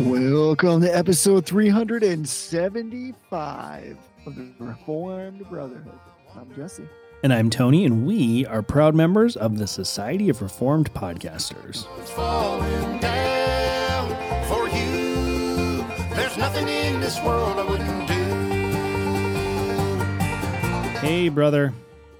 Welcome 0.00 0.80
to 0.80 0.96
episode 0.96 1.44
375 1.44 3.98
of 4.24 4.34
the 4.34 4.50
Reformed 4.58 5.46
Brotherhood. 5.50 5.98
I'm 6.34 6.50
Jesse. 6.56 6.88
And 7.22 7.34
I'm 7.34 7.50
Tony, 7.50 7.84
and 7.84 8.06
we 8.06 8.46
are 8.46 8.62
proud 8.62 8.94
members 8.94 9.36
of 9.36 9.58
the 9.58 9.66
Society 9.66 10.30
of 10.30 10.40
Reformed 10.40 10.90
Podcasters. 10.94 11.86
It's 12.00 12.10
falling 12.12 12.98
down 13.00 14.08
for 14.48 14.70
you. 14.70 15.84
There's 16.16 16.38
nothing 16.38 16.66
in 16.66 16.98
this 17.02 17.22
world 17.22 17.58
I 17.58 17.64
wouldn't 17.68 18.08
do. 18.08 18.14
Hey, 21.06 21.28
brother. 21.28 21.74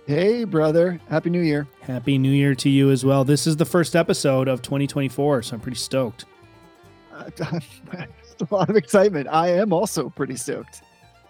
Hey, 0.07 0.45
brother. 0.45 1.01
Happy 1.09 1.31
New 1.31 1.41
Year. 1.41 1.67
Happy 1.81 2.19
New 2.19 2.31
Year 2.31 2.55
to 2.57 2.69
you 2.69 2.91
as 2.91 3.07
well. 3.07 3.25
This 3.25 3.47
is 3.47 3.57
the 3.57 3.65
first 3.65 3.97
episode 3.97 4.49
of 4.49 4.61
2024, 4.61 5.45
so 5.45 5.55
I'm 5.55 5.61
pretty 5.61 5.79
stoked. 5.79 6.27
A 7.41 8.55
lot 8.55 8.71
of 8.71 8.77
excitement. 8.77 9.29
I 9.31 9.49
am 9.49 9.73
also 9.73 10.09
pretty 10.09 10.37
stoked. 10.37 10.83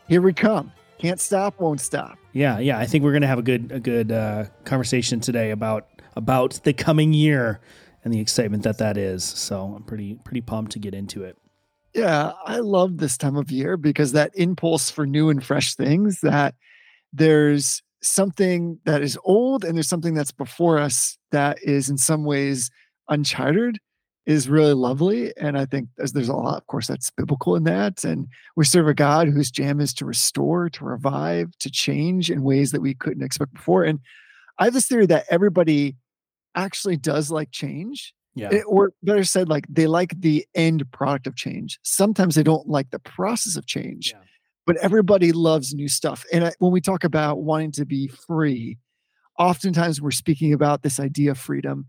Here 0.08 0.22
we 0.22 0.32
come. 0.32 0.72
Can't 0.98 1.20
stop, 1.20 1.58
won't 1.60 1.80
stop. 1.80 2.18
Yeah, 2.32 2.58
yeah. 2.58 2.78
I 2.78 2.86
think 2.86 3.04
we're 3.04 3.12
gonna 3.12 3.26
have 3.26 3.38
a 3.38 3.42
good 3.42 3.72
a 3.72 3.80
good 3.80 4.12
uh, 4.12 4.44
conversation 4.64 5.20
today 5.20 5.50
about 5.50 5.88
about 6.16 6.60
the 6.64 6.72
coming 6.72 7.12
year 7.12 7.60
and 8.04 8.12
the 8.12 8.20
excitement 8.20 8.62
that 8.64 8.78
that 8.78 8.96
is. 8.96 9.24
So 9.24 9.74
I'm 9.76 9.82
pretty 9.82 10.16
pretty 10.24 10.40
pumped 10.40 10.72
to 10.72 10.78
get 10.78 10.94
into 10.94 11.24
it. 11.24 11.36
Yeah, 11.94 12.32
I 12.44 12.58
love 12.58 12.98
this 12.98 13.16
time 13.16 13.36
of 13.36 13.50
year 13.50 13.76
because 13.76 14.12
that 14.12 14.30
impulse 14.34 14.90
for 14.90 15.06
new 15.06 15.30
and 15.30 15.44
fresh 15.44 15.74
things 15.74 16.20
that 16.20 16.54
there's 17.12 17.82
something 18.02 18.78
that 18.84 19.02
is 19.02 19.18
old 19.24 19.64
and 19.64 19.76
there's 19.76 19.88
something 19.88 20.14
that's 20.14 20.32
before 20.32 20.78
us 20.78 21.18
that 21.32 21.58
is 21.62 21.90
in 21.90 21.98
some 21.98 22.24
ways 22.24 22.70
uncharted 23.08 23.78
is 24.26 24.48
really 24.48 24.74
lovely. 24.74 25.32
And 25.36 25.58
I 25.58 25.64
think 25.64 25.88
there's, 25.96 26.12
there's 26.12 26.28
a 26.28 26.34
lot, 26.36 26.58
of 26.58 26.66
course, 26.66 26.86
that's 26.86 27.10
biblical 27.10 27.56
in 27.56 27.64
that. 27.64 28.04
And 28.04 28.28
we 28.54 28.64
serve 28.64 28.86
a 28.86 28.94
God 28.94 29.28
whose 29.28 29.50
jam 29.50 29.80
is 29.80 29.94
to 29.94 30.04
restore, 30.04 30.68
to 30.70 30.84
revive, 30.84 31.50
to 31.60 31.70
change 31.70 32.30
in 32.30 32.42
ways 32.42 32.70
that 32.72 32.82
we 32.82 32.94
couldn't 32.94 33.22
expect 33.24 33.54
before. 33.54 33.84
And 33.84 33.98
I 34.58 34.64
have 34.64 34.74
this 34.74 34.86
theory 34.86 35.06
that 35.06 35.24
everybody 35.30 35.96
actually 36.54 36.96
does 36.96 37.30
like 37.30 37.50
change. 37.50 38.14
Yeah. 38.34 38.50
It- 38.52 38.64
or 38.66 38.92
better 39.02 39.24
said, 39.24 39.48
like 39.48 39.64
they 39.68 39.86
like 39.86 40.14
the 40.20 40.46
end 40.54 40.84
product 40.92 41.26
of 41.26 41.34
change. 41.34 41.78
Sometimes 41.82 42.34
they 42.34 42.42
don't 42.42 42.68
like 42.68 42.90
the 42.90 42.98
process 43.00 43.56
of 43.56 43.66
change, 43.66 44.12
Yeah. 44.12 44.20
but 44.66 44.76
everybody 44.76 45.32
loves 45.32 45.74
new 45.74 45.88
stuff. 45.88 46.24
And 46.32 46.44
I, 46.44 46.52
when 46.58 46.72
we 46.72 46.80
talk 46.80 47.04
about 47.04 47.42
wanting 47.42 47.72
to 47.72 47.86
be 47.86 48.06
free, 48.08 48.78
oftentimes 49.38 50.00
we're 50.00 50.10
speaking 50.10 50.52
about 50.52 50.82
this 50.82 51.00
idea 51.00 51.30
of 51.32 51.38
freedom. 51.38 51.86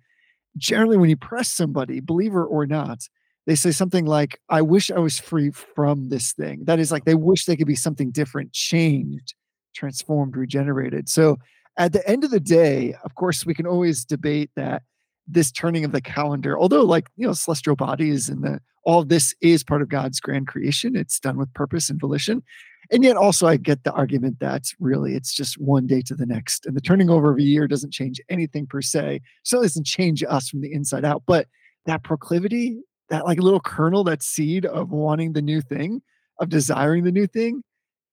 Generally, 0.57 0.97
when 0.97 1.09
you 1.09 1.17
press 1.17 1.49
somebody, 1.49 1.99
believer 1.99 2.45
or 2.45 2.66
not, 2.66 3.07
they 3.47 3.55
say 3.55 3.71
something 3.71 4.05
like, 4.05 4.39
I 4.49 4.61
wish 4.61 4.91
I 4.91 4.99
was 4.99 5.19
free 5.19 5.52
from 5.52 6.09
this 6.09 6.33
thing. 6.33 6.66
That 6.66 6.80
is 6.80 6.91
like 6.91 7.05
they 7.05 7.16
wish 7.16 7.45
they 7.45 7.55
could 7.55 7.67
be 7.67 7.75
something 7.75 8.11
different, 8.11 8.53
changed, 8.53 9.33
transformed, 9.73 10.35
regenerated. 10.35 11.09
So 11.09 11.38
at 11.77 11.94
the 11.94 12.07
end 12.07 12.23
of 12.23 12.31
the 12.31 12.39
day, 12.39 12.95
of 13.03 13.16
course, 13.16 13.45
we 13.45 13.53
can 13.53 13.66
always 13.66 14.05
debate 14.05 14.52
that 14.55 14.83
this 15.27 15.52
turning 15.52 15.85
of 15.85 15.91
the 15.91 16.02
calendar, 16.02 16.59
although 16.59 16.83
like 16.83 17.07
you 17.16 17.25
know, 17.25 17.33
celestial 17.33 17.75
bodies 17.75 18.29
and 18.29 18.44
the 18.44 18.59
all 18.83 19.03
this 19.03 19.33
is 19.41 19.63
part 19.63 19.81
of 19.81 19.89
God's 19.89 20.19
grand 20.19 20.47
creation. 20.47 20.95
It's 20.95 21.19
done 21.19 21.38
with 21.38 21.53
purpose 21.53 21.89
and 21.89 21.99
volition. 21.99 22.44
And 22.92 23.03
yet 23.03 23.16
also 23.16 23.47
I 23.47 23.58
get 23.58 23.84
the 23.84 23.94
argument 23.94 24.39
that 24.39 24.66
really 24.80 25.16
it's 25.16 25.34
just 25.34 25.56
one 25.56 25.88
day 25.88 26.02
to 26.02 26.16
the 26.16 26.25
next. 26.25 26.66
And 26.66 26.75
the 26.75 26.81
turning 26.81 27.09
over 27.09 27.31
of 27.31 27.38
a 27.38 27.44
year 27.44 27.67
doesn't 27.67 27.94
change 27.94 28.20
anything 28.30 28.67
per 28.67 28.81
se. 28.81 29.22
So 29.44 29.59
it 29.59 29.64
doesn't 29.64 29.86
change 29.86 30.23
us 30.28 30.50
from 30.50 30.61
the 30.61 30.73
inside 30.73 31.06
out. 31.06 31.23
But 31.25 31.47
that 31.86 32.03
proclivity, 32.03 32.81
that 33.09 33.25
like 33.25 33.39
little 33.39 33.62
kernel, 33.62 34.03
that 34.06 34.22
seed 34.22 34.66
of 34.66 34.91
wanting 34.91 35.34
the 35.34 35.41
new 35.41 35.62
thing, 35.62 36.01
of 36.40 36.50
desiring 36.50 37.03
the 37.03 37.12
new 37.12 37.28
thing 37.28 37.63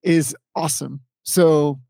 is 0.02 0.36
awesome. 0.54 1.00
So 1.24 1.80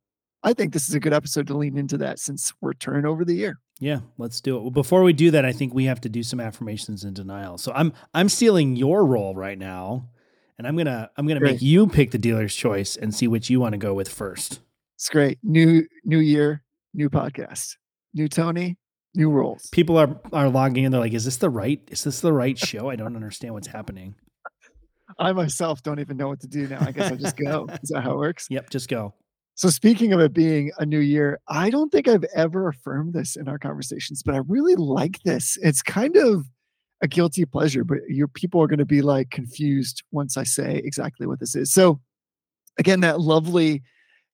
I 0.42 0.52
think 0.52 0.72
this 0.72 0.88
is 0.88 0.94
a 0.94 1.00
good 1.00 1.12
episode 1.12 1.46
to 1.48 1.56
lean 1.56 1.76
into 1.76 1.98
that 1.98 2.18
since 2.18 2.52
we're 2.60 2.74
turning 2.74 3.04
over 3.04 3.24
the 3.24 3.34
year. 3.34 3.58
Yeah, 3.80 4.00
let's 4.16 4.40
do 4.40 4.56
it. 4.56 4.60
Well, 4.60 4.70
before 4.70 5.02
we 5.02 5.12
do 5.12 5.30
that, 5.30 5.44
I 5.44 5.52
think 5.52 5.74
we 5.74 5.84
have 5.84 6.00
to 6.00 6.08
do 6.08 6.22
some 6.22 6.40
affirmations 6.40 7.04
and 7.04 7.14
denial. 7.14 7.58
So 7.58 7.72
I'm 7.74 7.92
I'm 8.14 8.28
stealing 8.28 8.76
your 8.76 9.04
role 9.04 9.34
right 9.34 9.58
now, 9.58 10.08
and 10.58 10.66
I'm 10.66 10.76
gonna 10.76 11.10
I'm 11.16 11.26
gonna 11.26 11.40
make 11.40 11.62
you 11.62 11.86
pick 11.86 12.10
the 12.10 12.18
dealer's 12.18 12.54
choice 12.54 12.96
and 12.96 13.14
see 13.14 13.28
which 13.28 13.48
you 13.48 13.60
want 13.60 13.72
to 13.72 13.78
go 13.78 13.94
with 13.94 14.08
first. 14.08 14.60
It's 14.96 15.08
great. 15.08 15.38
New 15.42 15.86
new 16.04 16.18
year, 16.18 16.64
new 16.92 17.08
podcast. 17.08 17.76
New 18.14 18.28
Tony, 18.28 18.76
new 19.14 19.30
roles. 19.30 19.68
People 19.70 19.96
are 19.96 20.20
are 20.32 20.48
logging 20.48 20.84
in. 20.84 20.92
They're 20.92 21.00
like, 21.00 21.14
"Is 21.14 21.24
this 21.24 21.36
the 21.36 21.50
right? 21.50 21.80
Is 21.90 22.04
this 22.04 22.20
the 22.20 22.32
right 22.32 22.58
show? 22.58 22.90
I 22.90 22.96
don't 22.96 23.14
understand 23.14 23.54
what's 23.54 23.68
happening." 23.68 24.16
I 25.18 25.32
myself 25.32 25.82
don't 25.82 26.00
even 26.00 26.16
know 26.16 26.28
what 26.28 26.40
to 26.40 26.48
do 26.48 26.66
now. 26.66 26.78
I 26.80 26.90
guess 26.90 27.12
I 27.12 27.16
just 27.16 27.36
go. 27.36 27.66
Is 27.82 27.90
that 27.90 28.02
how 28.02 28.12
it 28.12 28.18
works? 28.18 28.46
Yep, 28.50 28.70
just 28.70 28.88
go. 28.88 29.14
So 29.54 29.70
speaking 29.70 30.12
of 30.12 30.20
it 30.20 30.32
being 30.32 30.70
a 30.78 30.86
new 30.86 31.00
year, 31.00 31.40
I 31.48 31.70
don't 31.70 31.90
think 31.90 32.06
I've 32.06 32.24
ever 32.34 32.68
affirmed 32.68 33.14
this 33.14 33.34
in 33.34 33.48
our 33.48 33.58
conversations, 33.58 34.22
but 34.22 34.34
I 34.34 34.40
really 34.46 34.76
like 34.76 35.20
this. 35.24 35.58
It's 35.62 35.82
kind 35.82 36.16
of 36.16 36.44
a 37.02 37.08
guilty 37.08 37.44
pleasure, 37.44 37.84
but 37.84 37.98
your 38.08 38.28
people 38.28 38.62
are 38.62 38.66
going 38.66 38.78
to 38.78 38.84
be 38.84 39.02
like 39.02 39.30
confused 39.30 40.02
once 40.10 40.36
I 40.36 40.44
say 40.44 40.80
exactly 40.84 41.26
what 41.26 41.40
this 41.40 41.54
is. 41.54 41.72
So 41.72 42.00
again, 42.78 43.00
that 43.00 43.20
lovely 43.20 43.82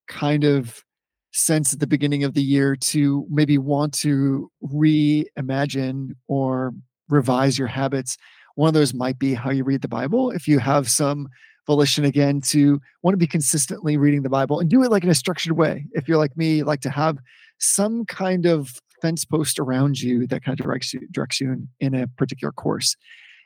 kind 0.07 0.43
of 0.43 0.83
sense 1.31 1.73
at 1.73 1.79
the 1.79 1.87
beginning 1.87 2.23
of 2.23 2.33
the 2.33 2.41
year 2.41 2.75
to 2.75 3.25
maybe 3.29 3.57
want 3.57 3.93
to 3.93 4.49
reimagine 4.63 6.11
or 6.27 6.73
revise 7.09 7.59
your 7.59 7.67
habits. 7.67 8.17
One 8.55 8.69
of 8.69 8.73
those 8.73 8.93
might 8.93 9.19
be 9.19 9.33
how 9.33 9.51
you 9.51 9.63
read 9.63 9.81
the 9.81 9.87
Bible. 9.87 10.31
If 10.31 10.47
you 10.47 10.59
have 10.59 10.89
some 10.89 11.27
volition 11.67 12.05
again 12.05 12.41
to 12.41 12.79
want 13.01 13.13
to 13.13 13.17
be 13.17 13.27
consistently 13.27 13.97
reading 13.97 14.21
the 14.21 14.29
Bible 14.29 14.59
and 14.59 14.69
do 14.69 14.83
it 14.83 14.91
like 14.91 15.03
in 15.03 15.09
a 15.09 15.15
structured 15.15 15.53
way. 15.53 15.85
If 15.93 16.07
you're 16.07 16.17
like 16.17 16.37
me, 16.37 16.63
like 16.63 16.81
to 16.81 16.89
have 16.89 17.17
some 17.57 18.05
kind 18.05 18.45
of 18.45 18.79
fence 19.05 19.23
post 19.23 19.59
around 19.59 20.01
you 20.01 20.25
that 20.25 20.43
kind 20.43 20.59
of 20.59 20.65
directs 20.65 20.91
you 20.93 21.07
directs 21.11 21.39
you 21.39 21.51
in, 21.51 21.69
in 21.79 21.93
a 21.93 22.07
particular 22.07 22.51
course. 22.51 22.95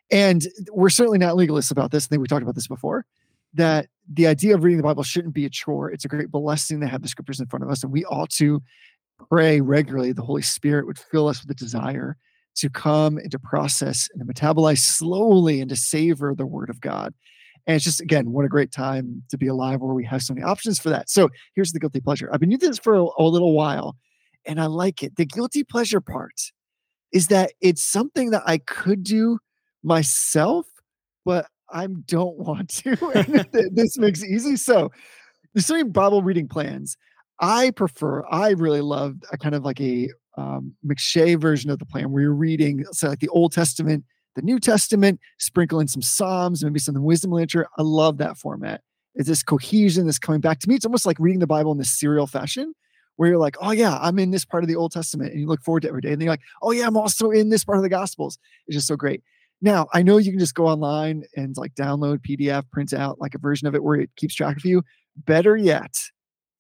And 0.09 0.47
we're 0.71 0.89
certainly 0.89 1.19
not 1.19 1.35
legalists 1.35 1.71
about 1.71 1.91
this. 1.91 2.05
I 2.05 2.07
think 2.07 2.21
we 2.21 2.27
talked 2.27 2.43
about 2.43 2.55
this 2.55 2.67
before. 2.67 3.05
That 3.55 3.87
the 4.11 4.27
idea 4.27 4.55
of 4.55 4.63
reading 4.63 4.77
the 4.77 4.83
Bible 4.83 5.03
shouldn't 5.03 5.33
be 5.33 5.45
a 5.45 5.49
chore. 5.49 5.91
It's 5.91 6.05
a 6.05 6.07
great 6.07 6.31
blessing 6.31 6.79
to 6.79 6.87
have 6.87 7.01
the 7.01 7.09
scriptures 7.09 7.39
in 7.39 7.47
front 7.47 7.63
of 7.63 7.69
us, 7.69 7.83
and 7.83 7.91
we 7.91 8.05
ought 8.05 8.29
to 8.31 8.61
pray 9.29 9.59
regularly. 9.59 10.13
The 10.13 10.21
Holy 10.21 10.43
Spirit 10.43 10.85
would 10.85 10.99
fill 10.99 11.27
us 11.27 11.41
with 11.41 11.51
a 11.51 11.55
desire 11.55 12.15
to 12.55 12.69
come 12.69 13.17
and 13.17 13.31
to 13.31 13.39
process 13.39 14.07
and 14.13 14.25
to 14.25 14.33
metabolize 14.33 14.79
slowly 14.79 15.61
and 15.61 15.69
to 15.69 15.75
savor 15.75 16.33
the 16.35 16.45
Word 16.45 16.69
of 16.69 16.79
God. 16.79 17.13
And 17.67 17.75
it's 17.75 17.85
just, 17.85 18.01
again, 18.01 18.31
what 18.31 18.45
a 18.45 18.49
great 18.49 18.71
time 18.71 19.23
to 19.29 19.37
be 19.37 19.47
alive 19.47 19.81
where 19.81 19.93
we 19.93 20.05
have 20.05 20.23
so 20.23 20.33
many 20.33 20.45
options 20.45 20.79
for 20.79 20.89
that. 20.89 21.09
So 21.09 21.29
here's 21.55 21.71
the 21.71 21.79
guilty 21.79 21.99
pleasure. 21.99 22.29
I've 22.31 22.39
been 22.39 22.49
doing 22.49 22.59
this 22.59 22.79
for 22.79 22.95
a, 22.95 23.05
a 23.17 23.23
little 23.23 23.53
while 23.53 23.95
and 24.49 24.59
I 24.59 24.65
like 24.65 25.03
it. 25.03 25.15
The 25.15 25.25
guilty 25.25 25.63
pleasure 25.63 26.01
part 26.01 26.51
is 27.13 27.27
that 27.27 27.53
it's 27.61 27.83
something 27.83 28.31
that 28.31 28.41
I 28.47 28.57
could 28.57 29.03
do 29.03 29.37
myself, 29.83 30.65
but 31.23 31.45
I 31.71 31.85
don't 31.85 32.37
want 32.37 32.69
to. 32.77 32.97
and 33.53 33.75
this 33.75 33.97
makes 33.99 34.23
it 34.23 34.29
easy. 34.29 34.55
So 34.55 34.91
there's 35.53 35.69
many 35.69 35.83
Bible 35.83 36.23
reading 36.23 36.47
plans. 36.47 36.97
I 37.39 37.69
prefer, 37.71 38.25
I 38.25 38.49
really 38.49 38.81
love 38.81 39.17
a 39.31 39.37
kind 39.37 39.53
of 39.53 39.63
like 39.63 39.79
a 39.79 40.09
um, 40.35 40.73
M'Cheyne 40.85 41.39
version 41.39 41.69
of 41.69 41.77
the 41.77 41.85
plan 41.85 42.11
where 42.11 42.23
you're 42.23 42.33
reading, 42.33 42.83
so 42.91 43.09
like 43.09 43.19
the 43.19 43.29
Old 43.29 43.51
Testament, 43.51 44.03
the 44.35 44.41
New 44.41 44.59
Testament, 44.59 45.19
sprinkle 45.37 45.79
in 45.79 45.87
some 45.87 46.01
Psalms, 46.01 46.63
maybe 46.63 46.79
some 46.79 47.01
wisdom 47.03 47.31
literature. 47.31 47.67
I 47.77 47.83
love 47.83 48.17
that 48.17 48.37
format. 48.37 48.81
It's 49.13 49.29
this 49.29 49.43
cohesion 49.43 50.05
that's 50.05 50.19
coming 50.19 50.41
back 50.41 50.59
to 50.59 50.69
me. 50.69 50.75
It's 50.75 50.85
almost 50.85 51.05
like 51.05 51.19
reading 51.19 51.39
the 51.39 51.47
Bible 51.47 51.71
in 51.71 51.77
this 51.77 51.91
serial 51.91 52.25
fashion 52.25 52.73
where 53.19 53.27
you're 53.27 53.37
like, 53.37 53.57
oh 53.59 53.71
yeah, 53.71 53.97
I'm 53.97 54.17
in 54.17 54.31
this 54.31 54.45
part 54.45 54.63
of 54.63 54.69
the 54.69 54.77
Old 54.77 54.93
Testament, 54.93 55.33
and 55.33 55.41
you 55.41 55.45
look 55.45 55.61
forward 55.61 55.81
to 55.81 55.89
every 55.89 55.99
day. 55.99 56.13
And 56.13 56.21
then 56.21 56.27
you're 56.27 56.31
like, 56.31 56.45
oh 56.61 56.71
yeah, 56.71 56.87
I'm 56.87 56.95
also 56.95 57.31
in 57.31 57.49
this 57.49 57.65
part 57.65 57.77
of 57.77 57.83
the 57.83 57.89
Gospels. 57.89 58.39
It's 58.65 58.77
just 58.77 58.87
so 58.87 58.95
great. 58.95 59.21
Now 59.61 59.89
I 59.93 60.03
know 60.03 60.19
you 60.19 60.31
can 60.31 60.39
just 60.39 60.55
go 60.55 60.67
online 60.67 61.25
and 61.35 61.53
like 61.57 61.75
download 61.75 62.19
PDF, 62.19 62.63
print 62.71 62.93
out 62.93 63.19
like 63.19 63.35
a 63.35 63.37
version 63.37 63.67
of 63.67 63.75
it 63.75 63.83
where 63.83 63.99
it 63.99 64.09
keeps 64.15 64.35
track 64.35 64.55
of 64.55 64.63
you. 64.63 64.83
Better 65.17 65.57
yet, 65.57 65.97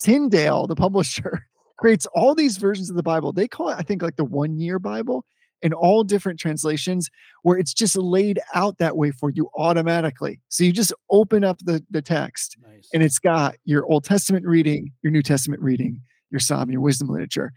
Tyndale, 0.01 0.67
the 0.67 0.75
publisher, 0.75 1.47
creates 1.79 2.05
all 2.07 2.35
these 2.35 2.57
versions 2.57 2.89
of 2.89 2.97
the 2.97 3.03
Bible. 3.03 3.31
They 3.31 3.47
call 3.47 3.69
it, 3.69 3.77
I 3.79 3.81
think, 3.83 4.01
like 4.01 4.17
the 4.17 4.25
one 4.25 4.59
year 4.59 4.79
Bible 4.79 5.23
in 5.61 5.71
all 5.71 6.03
different 6.03 6.41
translations 6.41 7.09
where 7.43 7.57
it's 7.57 7.73
just 7.73 7.95
laid 7.95 8.37
out 8.53 8.79
that 8.79 8.97
way 8.97 9.11
for 9.11 9.29
you 9.29 9.49
automatically. 9.55 10.41
So 10.49 10.65
you 10.65 10.73
just 10.73 10.91
open 11.09 11.45
up 11.45 11.59
the, 11.59 11.81
the 11.89 12.01
text 12.01 12.57
Nice. 12.61 12.89
and 12.93 13.01
it's 13.01 13.19
got 13.19 13.55
your 13.63 13.85
Old 13.85 14.03
Testament 14.03 14.45
reading, 14.45 14.91
your 15.03 15.11
New 15.11 15.23
Testament 15.23 15.61
reading, 15.61 16.01
your 16.31 16.39
Psalm, 16.39 16.69
your 16.71 16.81
wisdom 16.81 17.09
literature. 17.09 17.51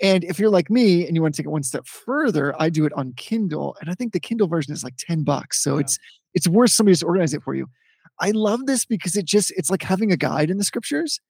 And 0.00 0.24
if 0.24 0.38
you're 0.38 0.50
like 0.50 0.70
me 0.70 1.06
and 1.06 1.14
you 1.14 1.22
want 1.22 1.34
to 1.34 1.42
take 1.42 1.46
it 1.46 1.50
one 1.50 1.62
step 1.62 1.86
further, 1.86 2.54
I 2.60 2.68
do 2.68 2.84
it 2.84 2.92
on 2.94 3.12
Kindle, 3.16 3.76
and 3.80 3.88
I 3.88 3.94
think 3.94 4.12
the 4.12 4.20
Kindle 4.20 4.48
version 4.48 4.72
is 4.72 4.82
like 4.82 4.96
ten 4.98 5.22
bucks. 5.22 5.62
So 5.62 5.74
Yeah. 5.74 5.82
it's 5.82 5.98
it's 6.34 6.48
worth 6.48 6.72
somebody 6.72 6.96
to 6.96 7.06
organize 7.06 7.32
it 7.32 7.42
for 7.42 7.54
you. 7.54 7.68
I 8.20 8.32
love 8.32 8.66
this 8.66 8.84
because 8.84 9.16
it 9.16 9.24
just 9.24 9.52
it's 9.56 9.70
like 9.70 9.82
having 9.82 10.10
a 10.12 10.16
guide 10.16 10.50
in 10.50 10.58
the 10.58 10.64
scriptures. 10.64 11.20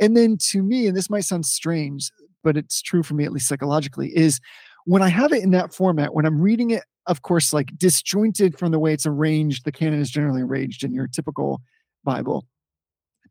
And 0.00 0.16
then 0.16 0.36
to 0.50 0.62
me, 0.62 0.86
and 0.86 0.96
this 0.96 1.10
might 1.10 1.24
sound 1.24 1.46
strange, 1.46 2.10
but 2.44 2.56
it's 2.56 2.82
true 2.82 3.02
for 3.02 3.14
me 3.14 3.24
at 3.24 3.32
least 3.32 3.48
psychologically, 3.48 4.16
is 4.16 4.40
when 4.84 5.02
I 5.02 5.08
have 5.08 5.32
it 5.32 5.42
in 5.42 5.50
that 5.52 5.74
format, 5.74 6.14
when 6.14 6.24
I'm 6.24 6.40
reading 6.40 6.70
it, 6.70 6.84
of 7.06 7.22
course, 7.22 7.52
like 7.52 7.76
disjointed 7.76 8.58
from 8.58 8.70
the 8.72 8.78
way 8.78 8.92
it's 8.92 9.06
arranged, 9.06 9.64
the 9.64 9.72
canon 9.72 10.00
is 10.00 10.10
generally 10.10 10.42
arranged 10.42 10.82
in 10.84 10.92
your 10.92 11.06
typical 11.08 11.60
Bible. 12.04 12.46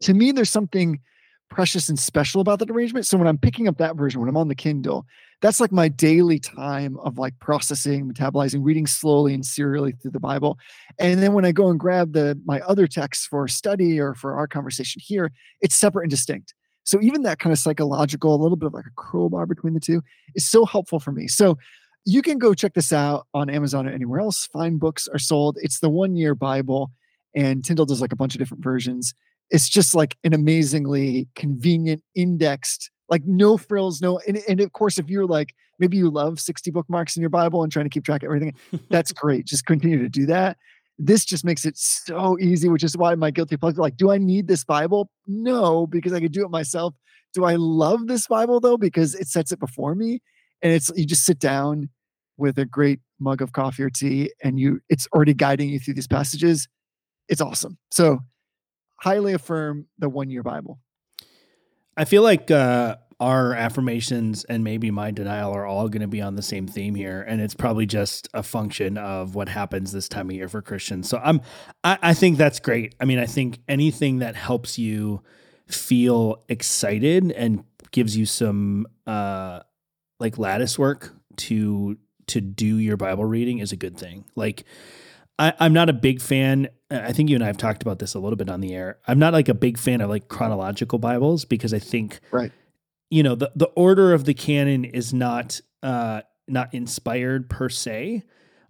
To 0.02 0.14
me, 0.14 0.32
there's 0.32 0.50
something 0.50 1.00
precious 1.50 1.90
and 1.90 1.98
special 1.98 2.42
about 2.42 2.60
that 2.60 2.70
arrangement. 2.70 3.06
So 3.06 3.18
when 3.18 3.28
I'm 3.28 3.38
picking 3.38 3.68
up 3.68 3.78
that 3.78 3.96
version, 3.96 4.20
when 4.20 4.30
I'm 4.30 4.38
on 4.38 4.48
the 4.48 4.56
Kindle, 4.56 5.06
that's 5.42 5.60
like 5.60 5.72
my 5.72 5.88
daily 5.88 6.40
time 6.40 6.98
of 6.98 7.18
like 7.18 7.38
processing, 7.40 8.12
metabolizing, 8.12 8.60
reading 8.64 8.88
slowly 8.88 9.34
and 9.34 9.46
serially 9.46 9.94
through 9.94 10.12
the 10.12 10.20
Bible. 10.20 10.58
And 11.00 11.22
then 11.22 11.34
when 11.34 11.46
I 11.46 11.52
go 11.52 11.70
and 11.70 11.80
grab 11.80 12.14
the 12.14 12.40
my 12.46 12.60
other 12.62 12.88
texts 12.88 13.26
for 13.28 13.48
study 13.48 14.00
or 14.00 14.16
for 14.16 14.36
our 14.36 14.48
conversation 14.48 15.02
here, 15.04 15.32
it's 15.62 15.76
separate 15.76 16.04
and 16.04 16.12
distinct. 16.12 16.54
So 16.84 17.02
even 17.02 17.24
that 17.24 17.40
kind 17.40 17.52
of 17.52 17.60
psychological, 17.60 18.34
a 18.34 18.42
little 18.42 18.56
bit 18.56 18.68
of 18.68 18.74
like 18.74 18.86
a 18.86 18.96
crowbar 18.96 19.46
between 19.46 19.74
the 19.74 19.80
two 19.80 20.02
is 20.36 20.48
so 20.48 20.66
helpful 20.66 21.00
for 21.00 21.12
me. 21.12 21.28
So 21.28 21.58
you 22.06 22.22
can 22.22 22.38
go 22.38 22.54
check 22.54 22.74
this 22.74 22.94
out 22.94 23.28
on 23.34 23.50
Amazon 23.50 23.86
or 23.86 23.92
anywhere 23.92 24.22
else. 24.22 24.48
Fine 24.48 24.78
books 24.78 25.08
are 25.10 25.20
sold. 25.20 25.58
It's 25.62 25.82
the 25.82 25.90
one 25.90 26.16
year 26.16 26.34
Bible, 26.34 26.92
and 27.36 27.64
Tyndale 27.64 27.86
does 27.86 28.00
like 28.00 28.14
a 28.14 28.16
bunch 28.16 28.34
of 28.34 28.40
different 28.40 28.64
versions 28.64 29.14
it's 29.50 29.70
just 29.70 29.96
like 29.96 30.18
an 30.24 30.34
amazingly 30.34 31.28
convenient 31.36 32.04
indexed 32.16 32.92
like 33.10 33.24
no 33.26 33.58
frills 33.58 34.02
no 34.02 34.20
and, 34.28 34.40
and 34.48 34.60
of 34.60 34.74
course 34.74 34.98
if 34.98 35.10
you're 35.10 35.26
like 35.26 35.54
maybe 35.80 35.98
you 35.98 36.10
love 36.10 36.40
60 36.40 36.72
bookmarks 36.72 37.16
in 37.16 37.22
your 37.22 37.30
bible 37.30 37.64
and 37.64 37.72
trying 37.72 37.86
to 37.86 37.90
keep 37.90 38.04
track 38.04 38.24
of 38.24 38.28
everything 38.28 38.54
that's 38.90 39.12
great 39.14 39.46
just 39.46 39.66
continue 39.66 40.00
to 40.00 40.10
do 40.10 40.26
that. 40.26 40.58
This 41.00 41.26
just 41.26 41.46
makes 41.46 41.64
it 41.64 41.78
so 41.78 42.38
easy 42.40 42.70
which 42.70 42.84
is 42.84 42.98
why 42.98 43.14
my 43.16 43.32
guilty 43.32 43.58
pleasure 43.58 43.82
like 43.82 43.98
do 43.98 44.12
i 44.12 44.18
need 44.18 44.48
this 44.48 44.64
bible? 44.64 45.10
No 45.28 45.88
because 45.88 46.14
i 46.14 46.20
could 46.20 46.32
do 46.32 46.44
it 46.44 46.50
myself. 46.50 46.96
Do 47.34 47.46
i 47.46 47.56
love 47.56 48.08
this 48.08 48.28
bible 48.28 48.60
though 48.60 48.78
because 48.78 49.16
it 49.16 49.28
sets 49.28 49.52
it 49.52 49.60
before 49.60 49.96
me? 49.96 50.20
And 50.62 50.74
it's 50.74 50.92
you 50.96 51.06
just 51.06 51.26
sit 51.26 51.40
down 51.40 51.90
with 52.38 52.58
a 52.58 52.66
great 52.66 53.00
mug 53.20 53.42
of 53.42 53.52
coffee 53.52 53.84
or 53.84 53.90
tea 53.90 54.32
and 54.44 54.60
you 54.60 54.80
it's 54.90 55.08
already 55.14 55.34
guiding 55.34 55.70
you 55.70 55.80
through 55.80 55.94
these 55.94 56.08
passages. 56.08 56.68
It's 57.30 57.42
awesome. 57.42 57.78
So 57.92 58.20
highly 59.00 59.34
affirm 59.34 59.88
the 59.98 60.10
one 60.10 60.30
year 60.30 60.44
Bible. 60.44 60.80
I 61.96 62.06
feel 62.06 62.22
like 62.22 62.52
uh, 62.52 62.98
our 63.20 63.54
affirmations 63.54 64.44
and 64.44 64.64
maybe 64.64 64.92
my 64.92 65.10
denial 65.10 65.52
are 65.52 65.66
all 65.66 65.90
going 65.90 66.02
to 66.02 66.08
be 66.08 66.22
on 66.22 66.36
the 66.36 66.42
same 66.42 66.68
theme 66.68 66.94
here, 66.94 67.22
and 67.22 67.42
it's 67.42 67.56
probably 67.56 67.86
just 67.86 68.28
a 68.34 68.44
function 68.44 68.98
of 68.98 69.34
what 69.34 69.50
happens 69.50 69.92
this 69.92 70.08
time 70.08 70.30
of 70.30 70.36
year 70.36 70.48
for 70.48 70.62
Christians. 70.62 71.10
So 71.10 71.20
I'm, 71.24 71.42
I, 71.84 71.98
I 72.02 72.14
think 72.14 72.38
that's 72.38 72.60
great. 72.60 72.94
I 73.00 73.06
mean, 73.06 73.18
I 73.18 73.26
think 73.26 73.60
anything 73.68 74.20
that 74.20 74.36
helps 74.36 74.78
you 74.78 75.24
feel 75.68 76.44
excited 76.48 77.32
and 77.32 77.64
gives 77.92 78.16
you 78.16 78.26
some 78.26 78.86
uh, 79.08 79.62
like 80.20 80.38
lattice 80.38 80.78
work 80.78 81.14
to 81.38 81.98
to 82.28 82.42
do 82.42 82.78
your 82.78 82.98
Bible 82.98 83.26
reading 83.26 83.60
is 83.60 83.72
a 83.72 83.78
good 83.78 83.98
thing. 83.98 84.26
Like 84.36 84.66
I, 85.40 85.54
I'm 85.60 85.74
not 85.74 85.90
a 85.90 85.94
big 85.94 86.22
fan. 86.22 86.70
I 86.90 87.12
think 87.12 87.30
you 87.30 87.36
and 87.36 87.44
I 87.44 87.48
have 87.48 87.58
talked 87.58 87.82
about 87.82 88.00
this 88.00 88.16
a 88.16 88.20
little 88.20 88.38
bit 88.38 88.50
on 88.50 88.62
the 88.62 88.74
air. 88.74 88.98
I'm 89.08 89.20
not 89.20 89.34
like 89.34 89.50
a 89.50 89.54
big 89.54 89.78
fan 89.78 90.02
of 90.02 90.10
like 90.10 90.30
chronological 90.30 91.00
Bibles 91.00 91.46
because 91.46 91.74
I 91.74 91.80
think 91.80 92.20
right. 92.32 92.52
You 93.10 93.24
know, 93.24 93.36
the 93.36 93.52
the 93.56 93.68
order 93.68 94.14
of 94.14 94.26
the 94.26 94.34
canon 94.34 94.84
is 94.84 95.14
not 95.14 95.62
uh 95.82 96.22
not 96.48 96.74
inspired 96.74 97.50
per 97.50 97.70
se, 97.70 98.24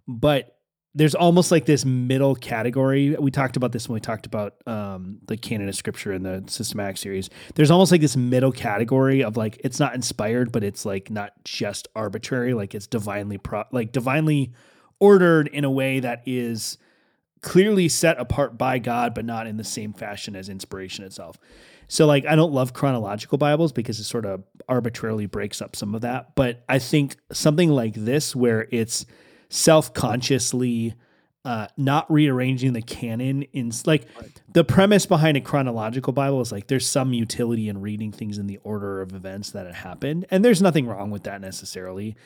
but 0.06 0.58
there's 0.94 1.14
almost 1.14 1.52
like 1.52 1.66
this 1.66 1.84
middle 1.84 2.34
category. 2.34 3.14
We 3.18 3.30
talked 3.30 3.56
about 3.56 3.72
this 3.72 3.88
when 3.88 3.94
we 3.94 4.00
talked 4.00 4.26
about 4.26 4.54
um, 4.66 5.18
the 5.26 5.36
canon 5.36 5.68
of 5.68 5.76
scripture 5.76 6.12
in 6.12 6.24
the 6.24 6.42
systematic 6.48 6.96
series. 6.96 7.30
There's 7.54 7.70
almost 7.70 7.92
like 7.92 8.00
this 8.00 8.16
middle 8.16 8.50
category 8.50 9.22
of 9.22 9.36
like 9.36 9.60
it's 9.62 9.78
not 9.78 9.94
inspired, 9.94 10.50
but 10.50 10.64
it's 10.64 10.84
like 10.84 11.10
not 11.10 11.32
just 11.44 11.88
arbitrary. 11.94 12.54
Like 12.54 12.74
it's 12.74 12.86
divinely 12.86 13.38
pro, 13.38 13.64
like 13.70 13.92
divinely 13.92 14.52
ordered 15.00 15.48
in 15.48 15.64
a 15.64 15.70
way 15.70 16.00
that 16.00 16.22
is 16.26 16.78
clearly 17.40 17.88
set 17.88 18.18
apart 18.18 18.58
by 18.58 18.78
God, 18.78 19.14
but 19.14 19.24
not 19.24 19.46
in 19.46 19.56
the 19.56 19.64
same 19.64 19.92
fashion 19.92 20.34
as 20.34 20.48
inspiration 20.48 21.04
itself. 21.04 21.38
So, 21.86 22.06
like, 22.06 22.26
I 22.26 22.36
don't 22.36 22.52
love 22.52 22.74
chronological 22.74 23.38
Bibles 23.38 23.72
because 23.72 23.98
it 23.98 24.04
sort 24.04 24.26
of 24.26 24.44
arbitrarily 24.68 25.26
breaks 25.26 25.62
up 25.62 25.74
some 25.74 25.94
of 25.94 26.02
that. 26.02 26.34
But 26.34 26.62
I 26.68 26.78
think 26.78 27.16
something 27.32 27.70
like 27.70 27.94
this, 27.94 28.36
where 28.36 28.68
it's 28.70 29.06
self 29.48 29.94
consciously 29.94 30.94
uh, 31.44 31.68
not 31.78 32.10
rearranging 32.12 32.74
the 32.74 32.82
canon 32.82 33.42
in 33.54 33.72
like 33.86 34.06
the 34.52 34.64
premise 34.64 35.06
behind 35.06 35.36
a 35.36 35.40
chronological 35.40 36.12
Bible 36.12 36.42
is 36.42 36.52
like 36.52 36.66
there's 36.66 36.86
some 36.86 37.14
utility 37.14 37.70
in 37.70 37.80
reading 37.80 38.12
things 38.12 38.36
in 38.36 38.46
the 38.46 38.58
order 38.64 39.00
of 39.00 39.14
events 39.14 39.52
that 39.52 39.64
had 39.64 39.76
happened, 39.76 40.26
and 40.30 40.44
there's 40.44 40.60
nothing 40.60 40.86
wrong 40.86 41.10
with 41.10 41.22
that 41.22 41.40
necessarily. 41.40 42.16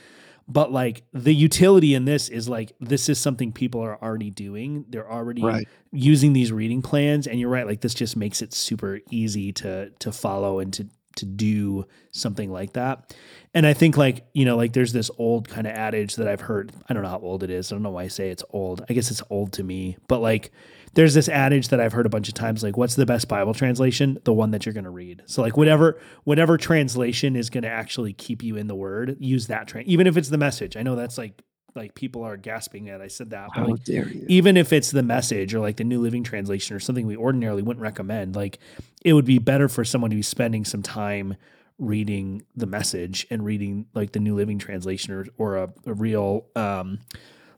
But 0.49 0.73
like 0.73 1.05
the 1.13 1.35
utility 1.35 1.95
in 1.95 2.05
this 2.05 2.29
is 2.29 2.49
like 2.49 2.73
this 2.81 3.09
is 3.09 3.19
something 3.19 3.53
people 3.53 3.81
are 3.81 4.03
already 4.03 4.31
doing. 4.31 4.85
They're 4.89 5.11
already 5.11 5.43
right. 5.43 5.69
using 5.93 6.33
these 6.33 6.53
reading 6.53 6.83
plans, 6.83 7.27
and 7.27 7.39
you're 7.39 7.49
right. 7.49 7.67
Like 7.67 7.81
this 7.81 7.95
just 7.95 8.17
makes 8.17 8.43
it 8.43 8.53
super 8.53 9.01
easy 9.11 9.53
to 9.53 9.91
to 9.91 10.13
follow 10.13 10.59
and 10.59 10.73
to 10.75 10.89
to 11.17 11.27
do 11.27 11.87
something 12.11 12.51
like 12.51 12.73
that. 12.73 13.15
And 13.55 13.67
I 13.67 13.75
think 13.75 13.97
like, 13.97 14.25
you 14.33 14.45
know, 14.45 14.57
like 14.57 14.73
there's 14.73 14.93
this 14.93 15.11
old 15.19 15.49
kind 15.49 15.67
of 15.67 15.75
adage 15.75 16.17
that 16.17 16.29
I've 16.29 16.41
heard. 16.41 16.73
I 16.89 16.95
don't 16.95 17.03
know 17.03 17.09
how 17.09 17.19
old 17.19 17.43
it 17.43 17.51
is. 17.51 17.71
I 17.71 17.75
don't 17.75 17.83
know 17.83 17.91
why 17.91 18.05
I 18.05 18.09
say 18.09 18.31
it's 18.31 18.45
old. 18.51 18.85
I 18.89 18.95
guess 18.95 19.11
it's 19.11 19.23
old 19.31 19.53
to 19.55 19.63
me. 19.63 19.97
But 20.09 20.21
like 20.21 20.53
there's 20.95 21.15
this 21.15 21.29
adage 21.29 21.69
that 21.69 21.81
I've 21.81 21.93
heard 21.93 22.07
a 22.07 22.11
bunch 22.11 22.29
of 22.29 22.35
times 22.35 22.63
like 22.63 22.77
what's 22.77 22.95
the 22.95 23.07
best 23.07 23.29
Bible 23.29 23.55
translation? 23.55 24.19
The 24.25 24.33
one 24.33 24.51
that 24.51 24.67
you're 24.67 24.73
going 24.73 24.85
to 24.85 24.91
read. 24.91 25.23
So 25.27 25.43
like 25.43 25.57
whatever 25.57 25.99
whatever 26.25 26.57
translation 26.57 27.37
is 27.37 27.51
going 27.51 27.63
to 27.63 27.71
actually 27.71 28.13
keep 28.13 28.43
you 28.43 28.57
in 28.57 28.67
the 28.67 28.75
word, 28.75 29.17
use 29.19 29.47
that 29.47 29.67
train. 29.69 29.85
Even 29.87 30.07
if 30.07 30.17
it's 30.17 30.29
the 30.29 30.39
message. 30.39 30.77
I 30.77 30.83
know 30.83 30.97
that's 30.97 31.19
like 31.19 31.43
like 31.75 31.95
people 31.95 32.23
are 32.23 32.37
gasping 32.37 32.91
at 32.91 33.01
I 33.01 33.09
said 33.09 33.31
that. 33.31 33.49
How 33.55 33.67
like, 33.67 33.85
dare 33.85 34.09
you? 34.09 34.27
Even 34.29 34.57
if 34.57 34.73
it's 34.73 34.91
the 34.91 35.03
message 35.03 35.55
or 35.55 35.61
like 35.61 35.77
the 35.77 35.85
New 35.85 36.01
Living 36.01 36.25
Translation 36.25 36.77
or 36.77 36.81
something 36.81 37.07
we 37.07 37.17
ordinarily 37.17 37.63
wouldn't 37.63 37.83
recommend, 37.83 38.37
like 38.37 38.59
it 39.05 39.15
would 39.15 39.25
be 39.25 39.39
better 39.39 39.69
for 39.69 39.85
someone 39.85 40.11
to 40.11 40.17
be 40.17 40.23
spending 40.23 40.65
some 40.65 40.83
time 40.83 41.37
reading 41.79 42.43
the 42.55 42.67
message 42.67 43.27
and 43.31 43.45
reading 43.45 43.87
like 43.95 44.13
the 44.13 44.21
New 44.21 44.37
Living 44.37 44.59
Translation 44.59 45.15
or, 45.15 45.27
or 45.39 45.57
a, 45.57 45.73
a 45.87 45.95
real 45.95 46.47
um 46.55 46.99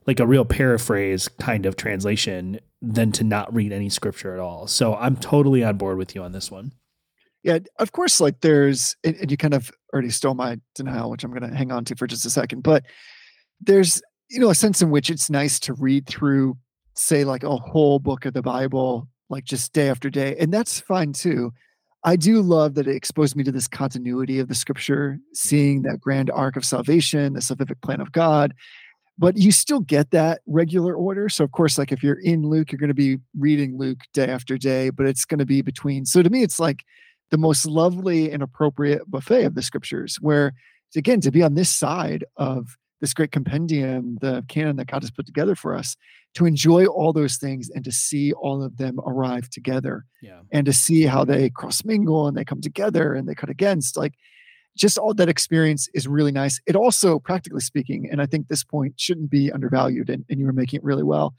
like 0.07 0.19
a 0.19 0.25
real 0.25 0.45
paraphrase 0.45 1.27
kind 1.27 1.65
of 1.65 1.75
translation 1.75 2.59
than 2.85 3.11
to 3.13 3.23
not 3.23 3.53
read 3.53 3.71
any 3.71 3.89
scripture 3.89 4.33
at 4.33 4.39
all. 4.39 4.67
So 4.67 4.95
I'm 4.95 5.15
totally 5.15 5.63
on 5.63 5.77
board 5.77 5.97
with 5.97 6.13
you 6.13 6.23
on 6.23 6.31
this 6.31 6.51
one. 6.51 6.71
Yeah, 7.43 7.59
of 7.79 7.91
course, 7.91 8.19
like 8.19 8.41
there's, 8.41 8.95
and, 9.03 9.29
you 9.29 9.37
kind 9.37 9.53
of 9.53 9.71
already 9.93 10.09
stole 10.09 10.33
my 10.33 10.59
denial, 10.73 11.11
which 11.11 11.23
I'm 11.23 11.31
going 11.31 11.49
to 11.49 11.55
hang 11.55 11.71
on 11.71 11.85
to 11.85 11.95
for 11.95 12.07
just 12.07 12.25
a 12.25 12.29
second. 12.29 12.63
But 12.63 12.83
there's, 13.61 14.01
you 14.29 14.39
know, 14.39 14.49
a 14.49 14.55
sense 14.55 14.81
in 14.81 14.89
which 14.89 15.09
it's 15.09 15.29
nice 15.29 15.59
to 15.61 15.73
read 15.73 16.07
through, 16.07 16.57
say, 16.95 17.23
like 17.23 17.43
a 17.43 17.55
whole 17.55 17.99
book 17.99 18.25
of 18.25 18.33
the 18.33 18.41
Bible, 18.41 19.07
like 19.29 19.45
just 19.45 19.73
day 19.73 19.89
after 19.89 20.09
day. 20.09 20.35
And 20.39 20.51
that's 20.51 20.79
fine 20.79 21.13
too. 21.13 21.51
I 22.03 22.15
do 22.15 22.41
love 22.41 22.75
that 22.75 22.87
it 22.87 22.95
exposed 22.95 23.35
me 23.35 23.43
to 23.43 23.51
this 23.51 23.67
continuity 23.67 24.39
of 24.39 24.47
the 24.47 24.55
scripture, 24.55 25.17
seeing 25.33 25.81
that 25.83 25.99
grand 25.99 26.29
arc 26.29 26.55
of 26.55 26.65
salvation, 26.65 27.33
the 27.33 27.39
salvific 27.39 27.81
plan 27.81 27.99
of 27.99 28.11
God, 28.11 28.53
but 29.17 29.37
you 29.37 29.51
still 29.51 29.79
get 29.79 30.11
that 30.11 30.41
regular 30.45 30.95
order. 30.95 31.29
So, 31.29 31.43
of 31.43 31.51
course, 31.51 31.77
like 31.77 31.91
if 31.91 32.03
you're 32.03 32.19
in 32.19 32.43
Luke, 32.43 32.71
you're 32.71 32.79
going 32.79 32.89
to 32.89 32.93
be 32.93 33.17
reading 33.37 33.77
Luke 33.77 33.99
day 34.13 34.27
after 34.27 34.57
day, 34.57 34.89
but 34.89 35.05
it's 35.05 35.25
going 35.25 35.39
to 35.39 35.45
be 35.45 35.61
between. 35.61 36.05
So, 36.05 36.21
to 36.21 36.29
me, 36.29 36.43
it's 36.43 36.59
like 36.59 36.83
the 37.31 37.37
most 37.37 37.65
lovely 37.65 38.31
and 38.31 38.43
appropriate 38.43 39.09
buffet 39.09 39.45
of 39.45 39.55
the 39.55 39.61
scriptures, 39.61 40.17
where 40.21 40.53
again, 40.95 41.19
to 41.21 41.31
be 41.31 41.43
on 41.43 41.55
this 41.55 41.75
side 41.75 42.23
of 42.37 42.77
this 43.01 43.13
great 43.13 43.31
compendium, 43.31 44.17
the 44.21 44.45
canon 44.47 44.77
that 44.77 44.87
God 44.87 45.03
has 45.03 45.11
put 45.11 45.25
together 45.25 45.53
for 45.55 45.75
us, 45.75 45.97
to 46.35 46.45
enjoy 46.45 46.85
all 46.85 47.11
those 47.11 47.35
things 47.37 47.69
and 47.69 47.83
to 47.83 47.91
see 47.91 48.31
all 48.33 48.63
of 48.63 48.77
them 48.77 48.99
arrive 49.05 49.49
together 49.49 50.05
Yeah. 50.21 50.39
and 50.51 50.65
to 50.65 50.73
see 50.73 51.03
how 51.03 51.25
they 51.25 51.49
cross 51.49 51.83
mingle 51.83 52.27
and 52.27 52.37
they 52.37 52.45
come 52.45 52.61
together 52.61 53.13
and 53.13 53.27
they 53.27 53.35
cut 53.35 53.49
against. 53.49 53.97
Like, 53.97 54.13
just 54.77 54.97
all 54.97 55.13
that 55.13 55.29
experience 55.29 55.87
is 55.93 56.07
really 56.07 56.31
nice. 56.31 56.59
It 56.67 56.75
also, 56.75 57.19
practically 57.19 57.61
speaking, 57.61 58.09
and 58.11 58.21
I 58.21 58.25
think 58.25 58.47
this 58.47 58.63
point 58.63 58.93
shouldn't 58.97 59.29
be 59.29 59.51
undervalued, 59.51 60.09
and, 60.09 60.25
and 60.29 60.39
you 60.39 60.45
were 60.45 60.53
making 60.53 60.77
it 60.77 60.83
really 60.83 61.03
well, 61.03 61.33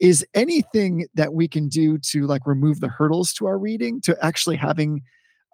is 0.00 0.24
anything 0.34 1.06
that 1.14 1.32
we 1.32 1.48
can 1.48 1.68
do 1.68 1.98
to 1.98 2.26
like 2.26 2.46
remove 2.46 2.80
the 2.80 2.88
hurdles 2.88 3.32
to 3.34 3.46
our 3.46 3.58
reading, 3.58 4.00
to 4.02 4.16
actually 4.22 4.56
having 4.56 5.02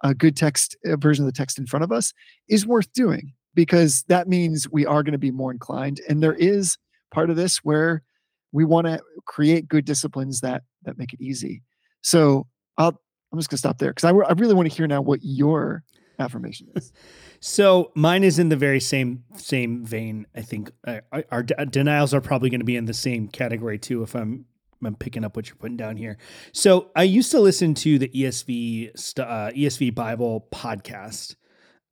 a 0.03 0.13
good 0.13 0.35
text 0.35 0.75
a 0.85 0.97
version 0.97 1.23
of 1.23 1.31
the 1.31 1.37
text 1.37 1.57
in 1.57 1.65
front 1.65 1.83
of 1.83 1.91
us, 1.91 2.13
is 2.49 2.67
worth 2.67 2.91
doing 2.93 3.33
because 3.55 4.03
that 4.09 4.27
means 4.27 4.69
we 4.69 4.85
are 4.85 5.03
going 5.03 5.13
to 5.13 5.17
be 5.17 5.31
more 5.31 5.51
inclined. 5.51 6.01
And 6.09 6.21
there 6.21 6.33
is 6.33 6.77
part 7.13 7.29
of 7.29 7.35
this 7.35 7.57
where 7.57 8.03
we 8.51 8.65
want 8.65 8.87
to 8.87 9.01
create 9.25 9.67
good 9.67 9.85
disciplines 9.85 10.41
that 10.41 10.63
that 10.83 10.97
make 10.97 11.13
it 11.13 11.21
easy. 11.21 11.61
So 12.01 12.47
I'll 12.77 12.99
I'm 13.31 13.39
just 13.39 13.49
gonna 13.49 13.57
stop 13.57 13.77
there 13.77 13.91
because 13.91 14.03
I, 14.03 14.09
I 14.09 14.33
really 14.33 14.53
want 14.53 14.69
to 14.69 14.75
hear 14.75 14.87
now 14.87 15.01
what 15.01 15.19
your 15.23 15.83
affirmation 16.23 16.69
is. 16.75 16.91
So 17.45 17.91
mine 17.93 18.23
is 18.23 18.39
in 18.39 18.47
the 18.47 18.55
very 18.55 18.79
same 18.79 19.25
same 19.35 19.83
vein. 19.85 20.27
I 20.33 20.41
think 20.43 20.71
uh, 20.87 21.01
our, 21.11 21.25
our 21.29 21.43
de- 21.43 21.65
denials 21.65 22.13
are 22.13 22.21
probably 22.21 22.49
going 22.49 22.61
to 22.61 22.65
be 22.65 22.77
in 22.77 22.85
the 22.85 22.93
same 22.93 23.27
category 23.27 23.77
too. 23.77 24.01
If 24.01 24.15
I'm 24.15 24.45
I'm 24.85 24.95
picking 24.95 25.25
up 25.25 25.35
what 25.35 25.47
you're 25.49 25.57
putting 25.57 25.75
down 25.75 25.97
here. 25.97 26.17
So 26.53 26.89
I 26.95 27.03
used 27.03 27.31
to 27.31 27.41
listen 27.41 27.73
to 27.75 27.99
the 27.99 28.07
ESV 28.07 28.91
uh, 29.19 29.51
ESV 29.51 29.93
Bible 29.93 30.47
podcast, 30.53 31.35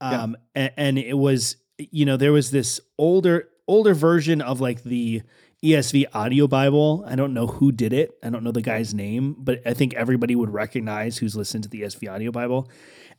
Yeah. 0.01 0.21
um, 0.23 0.37
and, 0.55 0.71
and 0.77 0.97
it 0.97 1.17
was 1.17 1.57
you 1.77 2.05
know 2.05 2.15
there 2.15 2.31
was 2.31 2.51
this 2.51 2.79
older 2.97 3.49
older 3.67 3.93
version 3.93 4.41
of 4.41 4.61
like 4.61 4.83
the 4.83 5.21
ESV 5.63 6.05
audio 6.13 6.47
Bible. 6.47 7.03
I 7.07 7.15
don't 7.17 7.33
know 7.33 7.47
who 7.47 7.71
did 7.73 7.91
it. 7.93 8.17
I 8.23 8.29
don't 8.29 8.43
know 8.45 8.51
the 8.53 8.61
guy's 8.61 8.93
name, 8.93 9.35
but 9.37 9.61
I 9.65 9.73
think 9.73 9.93
everybody 9.95 10.35
would 10.35 10.49
recognize 10.49 11.17
who's 11.17 11.35
listened 11.35 11.63
to 11.65 11.69
the 11.69 11.81
ESV 11.81 12.09
audio 12.09 12.31
Bible. 12.31 12.69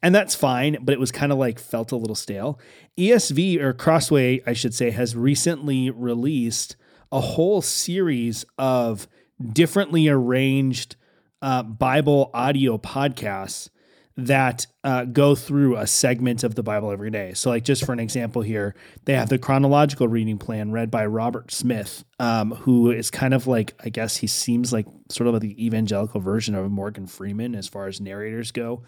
And 0.03 0.15
that's 0.15 0.35
fine, 0.35 0.79
but 0.83 0.93
it 0.93 1.01
was 1.01 1.13
kind 1.13 1.31
of 1.31 1.39
like 1.39 1.59
felt 1.59 1.93
a 1.93 1.97
little 1.97 2.17
stale. 2.17 2.59
ESV 2.99 3.61
or 3.61 3.73
Crossway, 3.73 4.43
I 4.47 4.53
should 4.53 4.75
say, 4.75 4.91
has 4.91 5.15
recently 5.15 5.91
released 5.91 6.77
a 7.13 7.21
whole 7.21 7.63
series 7.63 8.45
of 8.59 9.07
differently 9.53 10.09
arranged 10.09 10.97
uh, 11.41 11.63
Bible 11.63 12.31
audio 12.35 12.79
podcasts 12.79 13.69
that 14.17 14.67
uh, 14.85 15.05
go 15.05 15.35
through 15.35 15.77
a 15.77 15.87
segment 15.87 16.45
of 16.45 16.55
the 16.55 16.63
Bible 16.63 16.91
every 16.91 17.11
day. 17.11 17.33
So, 17.35 17.51
like, 17.51 17.65
just 17.65 17.85
for 17.87 17.93
an 17.93 17.99
example 17.99 18.43
here, 18.43 18.75
they 19.05 19.15
have 19.15 19.29
the 19.29 19.39
chronological 19.39 20.07
reading 20.07 20.39
plan 20.39 20.71
read 20.71 20.91
by 20.91 21.07
Robert 21.07 21.51
Smith, 21.51 22.05
um, 22.19 22.51
who 22.51 22.91
is 22.91 23.11
kind 23.11 23.33
of 23.33 23.47
like, 23.47 23.75
I 23.83 23.89
guess 23.89 24.19
he 24.19 24.27
seems 24.27 24.73
like 24.73 24.87
sort 25.09 25.29
of 25.29 25.35
like 25.35 25.43
the 25.43 25.65
evangelical 25.65 26.21
version 26.21 26.55
of 26.55 26.71
Morgan 26.71 27.07
Freeman 27.07 27.55
as 27.55 27.69
far 27.69 27.87
as 27.87 28.01
narrators 28.01 28.53
go. 28.53 28.83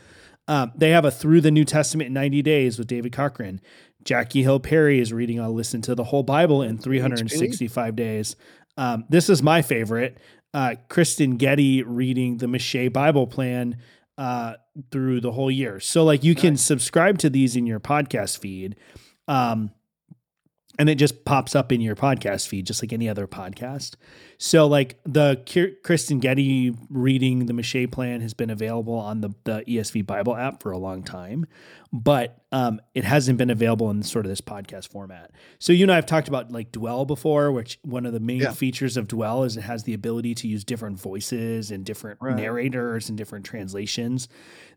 Um, 0.46 0.72
they 0.76 0.90
have 0.90 1.04
a 1.04 1.10
Through 1.10 1.40
the 1.40 1.50
New 1.50 1.64
Testament 1.64 2.08
in 2.08 2.12
90 2.14 2.42
Days 2.42 2.78
with 2.78 2.86
David 2.86 3.12
Cochran. 3.12 3.60
Jackie 4.04 4.42
Hill 4.42 4.60
Perry 4.60 5.00
is 5.00 5.12
reading 5.12 5.38
a 5.38 5.48
Listen 5.48 5.80
to 5.82 5.94
the 5.94 6.04
Whole 6.04 6.22
Bible 6.22 6.62
in 6.62 6.76
365 6.78 7.96
days. 7.96 8.36
Um, 8.76 9.04
this 9.08 9.30
is 9.30 9.42
my 9.42 9.62
favorite. 9.62 10.18
Uh, 10.52 10.74
Kristyn 10.88 11.36
Getty 11.36 11.82
reading 11.82 12.36
the 12.36 12.46
M'Cheyne 12.46 12.92
Bible 12.92 13.26
Plan 13.26 13.78
uh, 14.18 14.54
through 14.90 15.20
the 15.20 15.32
whole 15.32 15.50
year. 15.50 15.80
So 15.80 16.04
like 16.04 16.22
you 16.22 16.34
can 16.34 16.56
subscribe 16.56 17.18
to 17.18 17.30
these 17.30 17.56
in 17.56 17.66
your 17.66 17.80
podcast 17.80 18.38
feed. 18.38 18.76
Um, 19.26 19.70
and 20.78 20.88
it 20.88 20.96
just 20.96 21.24
pops 21.24 21.54
up 21.54 21.70
in 21.70 21.80
your 21.80 21.94
podcast 21.94 22.48
feed, 22.48 22.66
just 22.66 22.82
like 22.82 22.92
any 22.92 23.08
other 23.08 23.26
podcast. 23.26 23.94
So, 24.38 24.66
like 24.66 24.98
the 25.04 25.40
Kristyn 25.84 26.18
Getty 26.18 26.76
reading 26.90 27.46
the 27.46 27.52
M'Cheyne 27.52 27.92
plan 27.92 28.20
has 28.20 28.34
been 28.34 28.50
available 28.50 28.94
on 28.94 29.20
the, 29.20 29.30
the 29.44 29.62
ESV 29.62 30.04
Bible 30.04 30.36
app 30.36 30.62
for 30.62 30.72
a 30.72 30.78
long 30.78 31.04
time, 31.04 31.46
but 31.92 32.42
um, 32.50 32.80
it 32.94 33.04
hasn't 33.04 33.38
been 33.38 33.50
available 33.50 33.90
in 33.90 34.02
sort 34.02 34.26
of 34.26 34.30
this 34.30 34.40
podcast 34.40 34.88
format. 34.88 35.30
So, 35.60 35.72
you 35.72 35.84
and 35.84 35.92
I 35.92 35.96
have 35.96 36.06
talked 36.06 36.26
about 36.26 36.50
like 36.50 36.72
Dwell 36.72 37.04
before, 37.04 37.52
which 37.52 37.78
one 37.82 38.04
of 38.04 38.12
the 38.12 38.20
main 38.20 38.40
yeah. 38.40 38.52
features 38.52 38.96
of 38.96 39.06
Dwell 39.06 39.44
is 39.44 39.56
it 39.56 39.62
has 39.62 39.84
the 39.84 39.94
ability 39.94 40.34
to 40.36 40.48
use 40.48 40.64
different 40.64 40.98
voices 40.98 41.70
and 41.70 41.84
different 41.84 42.18
right. 42.20 42.34
narrators 42.34 43.08
and 43.08 43.16
different 43.16 43.44
translations. 43.44 44.28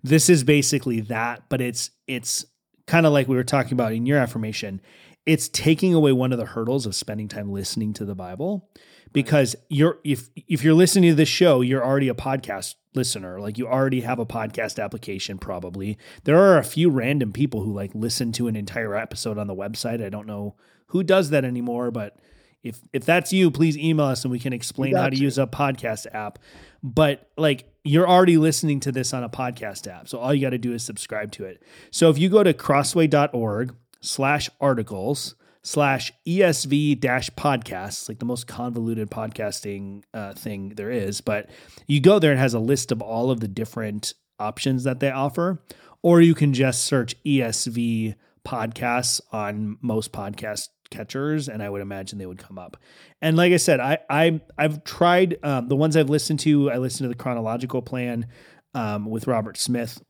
This 0.04 0.30
is 0.30 0.44
basically 0.44 1.02
that, 1.02 1.44
but 1.50 1.60
it's 1.60 1.90
it's 2.06 2.46
kind 2.86 3.06
of 3.06 3.12
like 3.12 3.28
we 3.28 3.36
were 3.36 3.44
talking 3.44 3.74
about 3.74 3.92
in 3.92 4.06
your 4.06 4.18
affirmation 4.18 4.82
it's 5.28 5.50
taking 5.50 5.94
away 5.94 6.14
one 6.14 6.32
of 6.32 6.40
the 6.40 6.46
hurdles 6.46 6.86
of 6.86 6.96
spending 6.96 7.28
time 7.28 7.52
listening 7.52 7.94
to 7.94 8.06
the 8.06 8.16
Bible 8.16 8.68
because 9.12 9.56
you're 9.70 10.00
if 10.04 10.30
if 10.36 10.64
you're 10.64 10.74
listening 10.74 11.12
to 11.12 11.16
this 11.16 11.30
show, 11.30 11.62
you're 11.62 11.86
already 11.86 12.08
a 12.08 12.14
podcast 12.16 12.76
listener. 12.96 13.40
Like 13.40 13.58
you 13.58 13.68
already 13.68 14.02
have 14.02 14.20
a 14.20 14.26
podcast 14.26 14.82
application 14.82 15.38
probably. 15.38 15.98
There 16.24 16.40
are 16.40 16.58
a 16.58 16.64
few 16.64 16.90
random 16.90 17.34
people 17.34 17.62
who 17.62 17.74
like 17.74 17.92
listen 17.94 18.32
to 18.34 18.48
an 18.48 18.56
entire 18.56 18.96
episode 18.96 19.38
on 19.38 19.48
the 19.48 19.56
website. 19.56 20.04
I 20.04 20.10
don't 20.10 20.28
know 20.28 20.56
who 20.88 21.04
does 21.04 21.30
that 21.32 21.44
anymore, 21.44 21.92
but 21.92 22.18
if 22.64 22.80
if 22.94 23.04
that's 23.04 23.34
you, 23.34 23.52
please 23.52 23.78
email 23.78 24.06
us 24.06 24.24
and 24.24 24.32
we 24.32 24.40
can 24.40 24.54
explain 24.54 24.96
how 24.96 25.10
to 25.10 25.16
you. 25.16 25.24
use 25.24 25.38
a 25.38 25.46
podcast 25.46 26.08
app. 26.14 26.40
But 26.82 27.30
like 27.38 27.70
you're 27.84 28.08
already 28.08 28.38
listening 28.38 28.80
to 28.82 28.94
this 28.94 29.14
on 29.14 29.26
a 29.26 29.30
podcast 29.30 29.88
app. 29.88 30.08
So 30.08 30.20
all 30.20 30.34
you 30.34 30.42
got 30.42 30.52
to 30.52 30.58
do 30.58 30.74
is 30.74 30.84
subscribe 30.84 31.34
to 31.34 31.44
it. 31.46 31.62
So 31.92 32.10
if 32.10 32.18
you 32.18 32.30
go 32.30 32.44
to 32.44 32.54
crossway.org 32.54 33.76
slash 34.02 34.50
articles 34.60 35.36
slash 35.64 36.14
ESV 36.26 37.00
dash 37.00 37.30
podcasts, 37.32 38.08
like 38.08 38.20
the 38.20 38.26
most 38.26 38.48
convoluted 38.48 39.10
podcasting 39.10 40.04
uh, 40.14 40.34
thing 40.34 40.70
there 40.70 40.92
is. 40.92 41.20
But 41.20 41.50
you 41.88 42.00
go 42.00 42.20
there 42.20 42.32
and 42.32 42.40
has 42.40 42.54
a 42.54 42.60
list 42.60 42.92
of 42.92 43.02
all 43.02 43.32
of 43.32 43.42
the 43.42 43.50
different 43.50 44.14
options 44.40 44.86
that 44.86 45.02
they 45.02 45.12
offer, 45.12 45.62
or 46.02 46.22
you 46.22 46.34
can 46.34 46.54
just 46.54 46.84
search 46.84 47.22
ESV 47.24 48.16
podcasts 48.48 49.20
on 49.34 49.78
most 49.82 50.14
podcast 50.14 50.70
catchers 50.90 51.50
and 51.50 51.62
i 51.62 51.70
would 51.70 51.82
imagine 51.82 52.18
they 52.18 52.26
would 52.26 52.38
come 52.38 52.58
up 52.58 52.78
and 53.22 53.36
like 53.36 53.52
i 53.52 53.58
said 53.58 53.82
i, 53.82 53.98
I 54.10 54.40
i've 54.58 54.86
tried 54.86 55.38
um, 55.44 55.68
the 55.68 55.76
ones 55.76 55.98
i've 55.98 56.10
listened 56.10 56.40
to 56.42 56.72
i 56.72 56.78
listened 56.78 57.04
to 57.04 57.10
the 57.10 57.22
chronological 57.22 57.82
plan 57.82 58.26
um, 58.74 59.06
with 59.06 59.28
robert 59.28 59.58
smith 59.58 60.02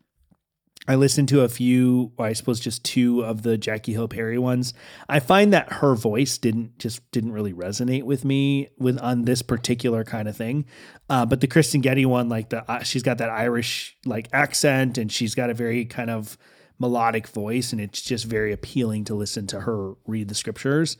I 0.87 0.95
listened 0.95 1.27
to 1.29 1.41
a 1.41 1.49
few, 1.49 2.13
I 2.17 2.31
suppose 2.33 2.59
just 2.59 2.83
two 2.85 3.23
of 3.23 3.43
the 3.43 3.57
Jackie 3.57 3.91
Hill 3.91 4.07
Perry 4.07 4.37
ones. 4.37 4.73
I 5.09 5.19
find 5.19 5.51
that 5.51 5.73
her 5.73 5.95
voice 5.95 6.37
didn't 6.37 6.79
just 6.79 7.09
didn't 7.11 7.33
really 7.33 7.53
resonate 7.53 8.03
with 8.03 8.23
me 8.23 8.69
with 8.77 8.97
on 8.99 9.25
this 9.25 9.41
particular 9.41 10.05
kind 10.05 10.29
of 10.29 10.37
thing. 10.37 10.65
Uh, 11.09 11.25
but 11.25 11.41
the 11.41 11.47
Kristyn 11.47 11.81
Getty 11.81 12.05
one, 12.05 12.29
like 12.29 12.49
the 12.49 12.69
uh, 12.71 12.83
she's 12.83 13.03
got 13.03 13.17
that 13.17 13.29
Irish 13.29 13.97
like 14.05 14.29
accent, 14.31 14.97
and 14.97 15.11
she's 15.11 15.35
got 15.35 15.49
a 15.49 15.53
very 15.53 15.83
kind 15.83 16.09
of 16.09 16.37
melodic 16.79 17.27
voice, 17.27 17.73
and 17.73 17.81
it's 17.81 18.01
just 18.01 18.25
very 18.25 18.53
appealing 18.53 19.03
to 19.05 19.15
listen 19.15 19.45
to 19.47 19.61
her 19.61 19.93
read 20.05 20.29
the 20.29 20.35
scriptures. 20.35 20.95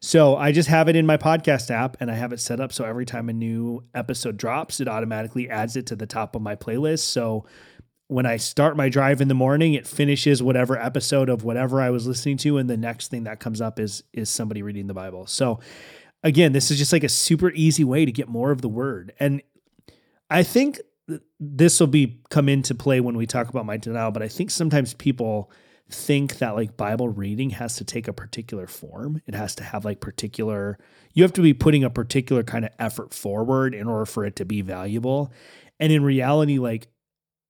So 0.00 0.36
I 0.36 0.52
just 0.52 0.68
have 0.68 0.88
it 0.88 0.96
in 0.96 1.06
my 1.06 1.16
podcast 1.16 1.70
app, 1.70 1.96
and 2.00 2.10
I 2.10 2.14
have 2.14 2.32
it 2.32 2.40
set 2.40 2.60
up 2.60 2.72
so 2.72 2.84
every 2.84 3.04
time 3.04 3.28
a 3.28 3.32
new 3.32 3.84
episode 3.94 4.36
drops, 4.36 4.80
it 4.80 4.88
automatically 4.88 5.48
adds 5.48 5.76
it 5.76 5.86
to 5.86 5.96
the 5.96 6.06
top 6.06 6.34
of 6.34 6.42
my 6.42 6.56
playlist. 6.56 7.00
So 7.00 7.44
when 8.08 8.26
I 8.26 8.38
start 8.38 8.76
my 8.76 8.88
drive 8.88 9.20
in 9.20 9.28
the 9.28 9.34
morning, 9.34 9.74
it 9.74 9.86
finishes 9.86 10.42
whatever 10.42 10.78
episode 10.78 11.28
of 11.28 11.44
whatever 11.44 11.80
I 11.80 11.90
was 11.90 12.06
listening 12.06 12.38
to, 12.38 12.56
and 12.58 12.68
the 12.68 12.76
next 12.76 13.08
thing 13.08 13.24
that 13.24 13.38
comes 13.38 13.60
up 13.60 13.78
is 13.78 14.02
is 14.12 14.28
somebody 14.28 14.62
reading 14.62 14.86
the 14.86 14.94
Bible. 14.94 15.26
So 15.26 15.60
again, 16.24 16.52
this 16.52 16.70
is 16.70 16.78
just 16.78 16.92
like 16.92 17.04
a 17.04 17.08
super 17.08 17.50
easy 17.52 17.84
way 17.84 18.04
to 18.04 18.12
get 18.12 18.28
more 18.28 18.50
of 18.50 18.62
the 18.62 18.68
word. 18.68 19.12
And 19.20 19.42
I 20.30 20.42
think 20.42 20.80
this 21.38 21.80
will 21.80 21.86
be 21.86 22.20
come 22.30 22.48
into 22.48 22.74
play 22.74 23.00
when 23.00 23.16
we 23.16 23.26
talk 23.26 23.48
about 23.48 23.66
my 23.66 23.76
denial, 23.76 24.10
but 24.10 24.22
I 24.22 24.28
think 24.28 24.50
sometimes 24.50 24.94
people 24.94 25.50
think 25.90 26.38
that 26.38 26.54
like 26.54 26.76
Bible 26.76 27.08
reading 27.08 27.50
has 27.50 27.76
to 27.76 27.84
take 27.84 28.08
a 28.08 28.12
particular 28.12 28.66
form. 28.66 29.22
It 29.26 29.34
has 29.34 29.54
to 29.56 29.64
have 29.64 29.84
like 29.84 30.00
particular 30.00 30.78
you 31.14 31.22
have 31.22 31.32
to 31.32 31.42
be 31.42 31.54
putting 31.54 31.82
a 31.82 31.90
particular 31.90 32.42
kind 32.42 32.64
of 32.64 32.70
effort 32.78 33.12
forward 33.12 33.74
in 33.74 33.88
order 33.88 34.06
for 34.06 34.24
it 34.24 34.36
to 34.36 34.44
be 34.44 34.60
valuable. 34.60 35.32
And 35.80 35.90
in 35.92 36.02
reality 36.02 36.58
like 36.58 36.88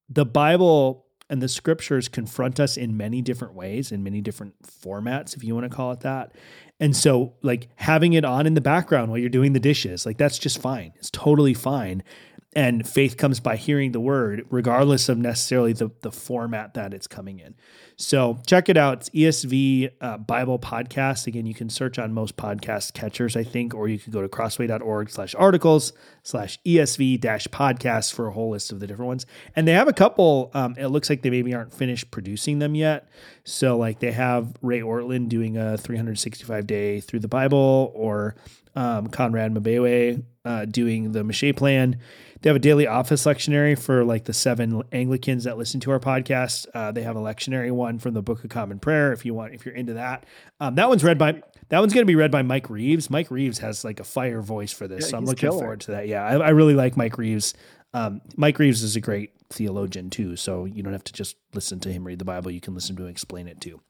the 0.09 0.25
Bible 0.25 1.05
and 1.29 1.41
the 1.41 1.47
scriptures 1.47 2.07
confront 2.07 2.59
us 2.59 2.75
in 2.75 2.97
many 2.97 3.21
different 3.21 3.53
ways, 3.53 3.91
in 3.91 4.03
many 4.03 4.19
different 4.19 4.55
formats, 4.63 5.35
if 5.35 5.43
you 5.43 5.53
want 5.53 5.69
to 5.69 5.75
call 5.75 5.91
it 5.91 5.99
that. 5.99 6.33
And 6.79 6.95
so, 6.95 7.33
like 7.43 7.67
having 7.75 8.13
it 8.13 8.25
on 8.25 8.47
in 8.47 8.55
the 8.55 8.61
background 8.61 9.11
while 9.11 9.19
you're 9.19 9.29
doing 9.29 9.53
the 9.53 9.59
dishes, 9.59 10.05
like 10.05 10.17
that's 10.17 10.39
just 10.39 10.59
fine. 10.59 10.93
It's 10.95 11.11
totally 11.11 11.53
fine 11.53 12.03
and 12.53 12.87
faith 12.87 13.15
comes 13.15 13.39
by 13.39 13.55
hearing 13.55 13.91
the 13.91 13.99
word 13.99 14.43
regardless 14.49 15.07
of 15.07 15.19
necessarily 15.19 15.71
the, 15.71 15.91
the 16.01 16.11
format 16.11 16.73
that 16.73 16.93
it's 16.93 17.05
coming 17.05 17.39
in. 17.39 17.53
So 17.95 18.39
check 18.47 18.69
it 18.69 18.77
out. 18.77 19.07
It's 19.07 19.09
esv 19.11 19.91
uh, 20.01 20.17
bible 20.17 20.57
podcast. 20.57 21.27
Again 21.27 21.45
you 21.45 21.53
can 21.53 21.69
search 21.69 21.99
on 21.99 22.11
most 22.11 22.37
podcast 22.37 22.93
catchers 22.93 23.35
i 23.35 23.43
think 23.43 23.75
or 23.75 23.87
you 23.87 23.99
can 23.99 24.11
go 24.11 24.21
to 24.21 24.27
crossway.org 24.27 25.09
slash 25.09 25.35
articles 25.35 25.93
slash 26.23 26.59
esv 26.65 27.21
dash 27.21 27.47
podcast 27.47 28.13
for 28.13 28.27
a 28.27 28.31
whole 28.31 28.51
list 28.51 28.71
of 28.71 28.79
the 28.79 28.87
different 28.87 29.07
ones. 29.07 29.25
And 29.55 29.67
they 29.67 29.73
have 29.73 29.87
a 29.87 29.93
couple 29.93 30.49
um, 30.55 30.75
it 30.77 30.87
looks 30.87 31.09
like 31.09 31.21
they 31.21 31.29
maybe 31.29 31.53
aren't 31.53 31.73
finished 31.73 32.09
producing 32.09 32.59
them 32.59 32.73
yet. 32.73 33.09
So 33.43 33.77
like 33.77 33.99
they 33.99 34.11
have 34.11 34.55
ray 34.63 34.79
Ortlund 34.79 35.29
doing 35.29 35.57
a 35.57 35.77
365 35.77 36.65
day 36.65 36.99
through 36.99 37.19
the 37.19 37.27
bible 37.27 37.91
or 37.93 38.35
um, 38.75 39.07
conrad 39.07 39.53
mbewe 39.53 40.23
uh, 40.45 40.65
doing 40.65 41.11
the 41.11 41.23
M'Cheyne 41.23 41.55
plan 41.55 41.99
they 42.41 42.49
have 42.49 42.55
a 42.55 42.59
daily 42.59 42.87
office 42.87 43.25
lectionary 43.25 43.77
for 43.77 44.03
like 44.03 44.25
the 44.25 44.33
seven 44.33 44.81
Anglicans 44.91 45.43
that 45.43 45.57
listen 45.57 45.79
to 45.81 45.91
our 45.91 45.99
podcast. 45.99 46.67
Uh, 46.73 46.91
they 46.91 47.03
have 47.03 47.15
a 47.15 47.19
lectionary 47.19 47.71
one 47.71 47.99
from 47.99 48.13
the 48.13 48.21
Book 48.21 48.43
of 48.43 48.49
Common 48.49 48.79
Prayer 48.79 49.11
if 49.11 49.25
you 49.25 49.33
want, 49.33 49.53
if 49.53 49.65
you're 49.65 49.75
into 49.75 49.93
that. 49.93 50.25
Um, 50.59 50.75
that 50.75 50.87
one's 50.87 51.03
read 51.03 51.17
by 51.17 51.41
that 51.69 51.79
one's 51.79 51.93
going 51.93 52.03
to 52.03 52.09
be 52.09 52.15
read 52.15 52.31
by 52.31 52.41
Mike 52.41 52.69
Reeves. 52.69 53.09
Mike 53.09 53.29
Reeves 53.29 53.59
has 53.59 53.83
like 53.83 53.99
a 53.99 54.03
fire 54.03 54.41
voice 54.41 54.71
for 54.71 54.87
this, 54.87 55.05
yeah, 55.05 55.11
so 55.11 55.17
I'm 55.17 55.25
looking 55.25 55.49
killer. 55.49 55.59
forward 55.59 55.81
to 55.81 55.91
that. 55.91 56.07
Yeah, 56.07 56.25
I, 56.25 56.37
I 56.37 56.49
really 56.49 56.75
like 56.75 56.97
Mike 56.97 57.17
Reeves. 57.17 57.53
Um, 57.93 58.21
Mike 58.37 58.57
Reeves 58.59 58.83
is 58.83 58.95
a 58.95 59.01
great 59.01 59.31
theologian 59.49 60.09
too, 60.09 60.35
so 60.35 60.65
you 60.65 60.81
don't 60.81 60.93
have 60.93 61.03
to 61.05 61.13
just 61.13 61.35
listen 61.53 61.79
to 61.81 61.91
him 61.91 62.05
read 62.05 62.19
the 62.19 62.25
Bible. 62.25 62.51
You 62.51 62.61
can 62.61 62.73
listen 62.73 62.95
to 62.95 63.03
him 63.03 63.09
explain 63.09 63.47
it 63.47 63.59
too. 63.59 63.81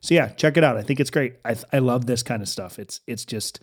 So 0.00 0.14
yeah, 0.14 0.28
check 0.28 0.56
it 0.56 0.64
out. 0.64 0.76
I 0.76 0.82
think 0.82 1.00
it's 1.00 1.10
great. 1.10 1.34
I 1.44 1.56
I 1.72 1.78
love 1.78 2.06
this 2.06 2.22
kind 2.22 2.42
of 2.42 2.48
stuff. 2.48 2.78
It's 2.78 3.00
it's 3.06 3.24
just 3.24 3.60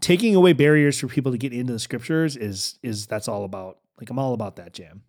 taking 0.00 0.34
away 0.34 0.52
barriers 0.52 0.98
for 0.98 1.08
people 1.08 1.32
to 1.32 1.38
get 1.38 1.52
into 1.52 1.72
the 1.72 1.78
scriptures 1.78 2.36
is 2.36 2.78
is 2.82 3.06
that's 3.06 3.28
all 3.28 3.44
about. 3.44 3.78
Like 3.98 4.10
I'm 4.10 4.18
all 4.18 4.34
about 4.34 4.56
that 4.56 4.72
jam. 4.72 5.02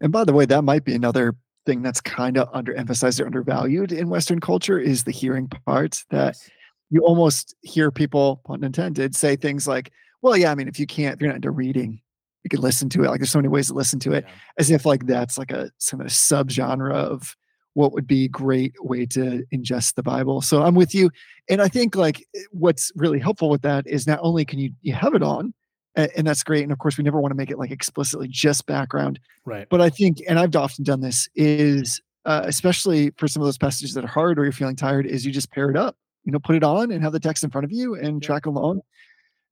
And 0.00 0.12
by 0.12 0.24
the 0.24 0.32
way, 0.32 0.46
that 0.46 0.62
might 0.62 0.84
be 0.84 0.94
another 0.94 1.36
thing 1.66 1.82
that's 1.82 2.00
kind 2.00 2.36
of 2.36 2.50
underemphasized 2.52 3.20
or 3.20 3.26
undervalued 3.26 3.92
in 3.92 4.08
Western 4.08 4.40
culture 4.40 4.78
is 4.78 5.04
the 5.04 5.10
hearing 5.10 5.48
part 5.48 6.04
that 6.10 6.34
yes. 6.34 6.50
you 6.90 7.00
almost 7.02 7.54
hear 7.62 7.90
people, 7.90 8.40
pun 8.44 8.64
intended, 8.64 9.14
say 9.14 9.36
things 9.36 9.66
like, 9.66 9.92
well, 10.22 10.36
yeah, 10.36 10.50
I 10.50 10.54
mean, 10.54 10.68
if 10.68 10.78
you 10.78 10.86
can't, 10.86 11.14
if 11.14 11.20
you're 11.20 11.28
not 11.28 11.36
into 11.36 11.50
reading, 11.50 12.00
you 12.42 12.50
can 12.50 12.60
listen 12.60 12.88
to 12.90 13.04
it. 13.04 13.08
Like 13.08 13.20
there's 13.20 13.30
so 13.30 13.38
many 13.38 13.48
ways 13.48 13.68
to 13.68 13.74
listen 13.74 13.98
to 14.00 14.12
it, 14.12 14.24
yeah. 14.26 14.34
as 14.58 14.70
if 14.70 14.86
like 14.86 15.06
that's 15.06 15.38
like 15.38 15.50
a 15.50 15.70
some 15.78 16.00
of 16.00 16.06
a 16.06 16.10
subgenre 16.10 16.92
of 16.92 17.36
what 17.74 17.92
would 17.92 18.06
be 18.06 18.24
a 18.24 18.28
great 18.28 18.74
way 18.80 19.04
to 19.04 19.44
ingest 19.52 19.94
the 19.94 20.02
Bible. 20.02 20.40
So 20.40 20.62
I'm 20.62 20.74
with 20.74 20.94
you. 20.94 21.10
And 21.48 21.60
I 21.60 21.68
think 21.68 21.94
like 21.96 22.24
what's 22.50 22.90
really 22.96 23.18
helpful 23.18 23.50
with 23.50 23.62
that 23.62 23.86
is 23.86 24.06
not 24.06 24.20
only 24.22 24.44
can 24.44 24.58
you 24.58 24.72
you 24.82 24.94
have 24.94 25.14
it 25.14 25.22
on, 25.22 25.52
and, 25.96 26.10
and 26.16 26.26
that's 26.26 26.42
great. 26.42 26.62
And 26.62 26.72
of 26.72 26.78
course, 26.78 26.96
we 26.96 27.04
never 27.04 27.20
want 27.20 27.32
to 27.32 27.36
make 27.36 27.50
it 27.50 27.58
like 27.58 27.70
explicitly 27.70 28.28
just 28.28 28.66
background. 28.66 29.20
Right. 29.44 29.68
But 29.68 29.80
I 29.80 29.90
think, 29.90 30.22
and 30.28 30.38
I've 30.38 30.54
often 30.56 30.84
done 30.84 31.00
this, 31.00 31.28
is 31.34 32.00
uh, 32.24 32.42
especially 32.44 33.10
for 33.18 33.28
some 33.28 33.42
of 33.42 33.46
those 33.46 33.58
passages 33.58 33.94
that 33.94 34.04
are 34.04 34.08
hard 34.08 34.38
or 34.38 34.44
you're 34.44 34.52
feeling 34.52 34.76
tired, 34.76 35.06
is 35.06 35.26
you 35.26 35.32
just 35.32 35.50
pair 35.50 35.68
it 35.70 35.76
up. 35.76 35.96
You 36.24 36.32
know, 36.32 36.38
put 36.38 36.56
it 36.56 36.64
on 36.64 36.90
and 36.90 37.02
have 37.02 37.12
the 37.12 37.20
text 37.20 37.44
in 37.44 37.50
front 37.50 37.66
of 37.66 37.72
you 37.72 37.96
and 37.96 38.22
Yeah. 38.22 38.26
track 38.26 38.46
along. 38.46 38.80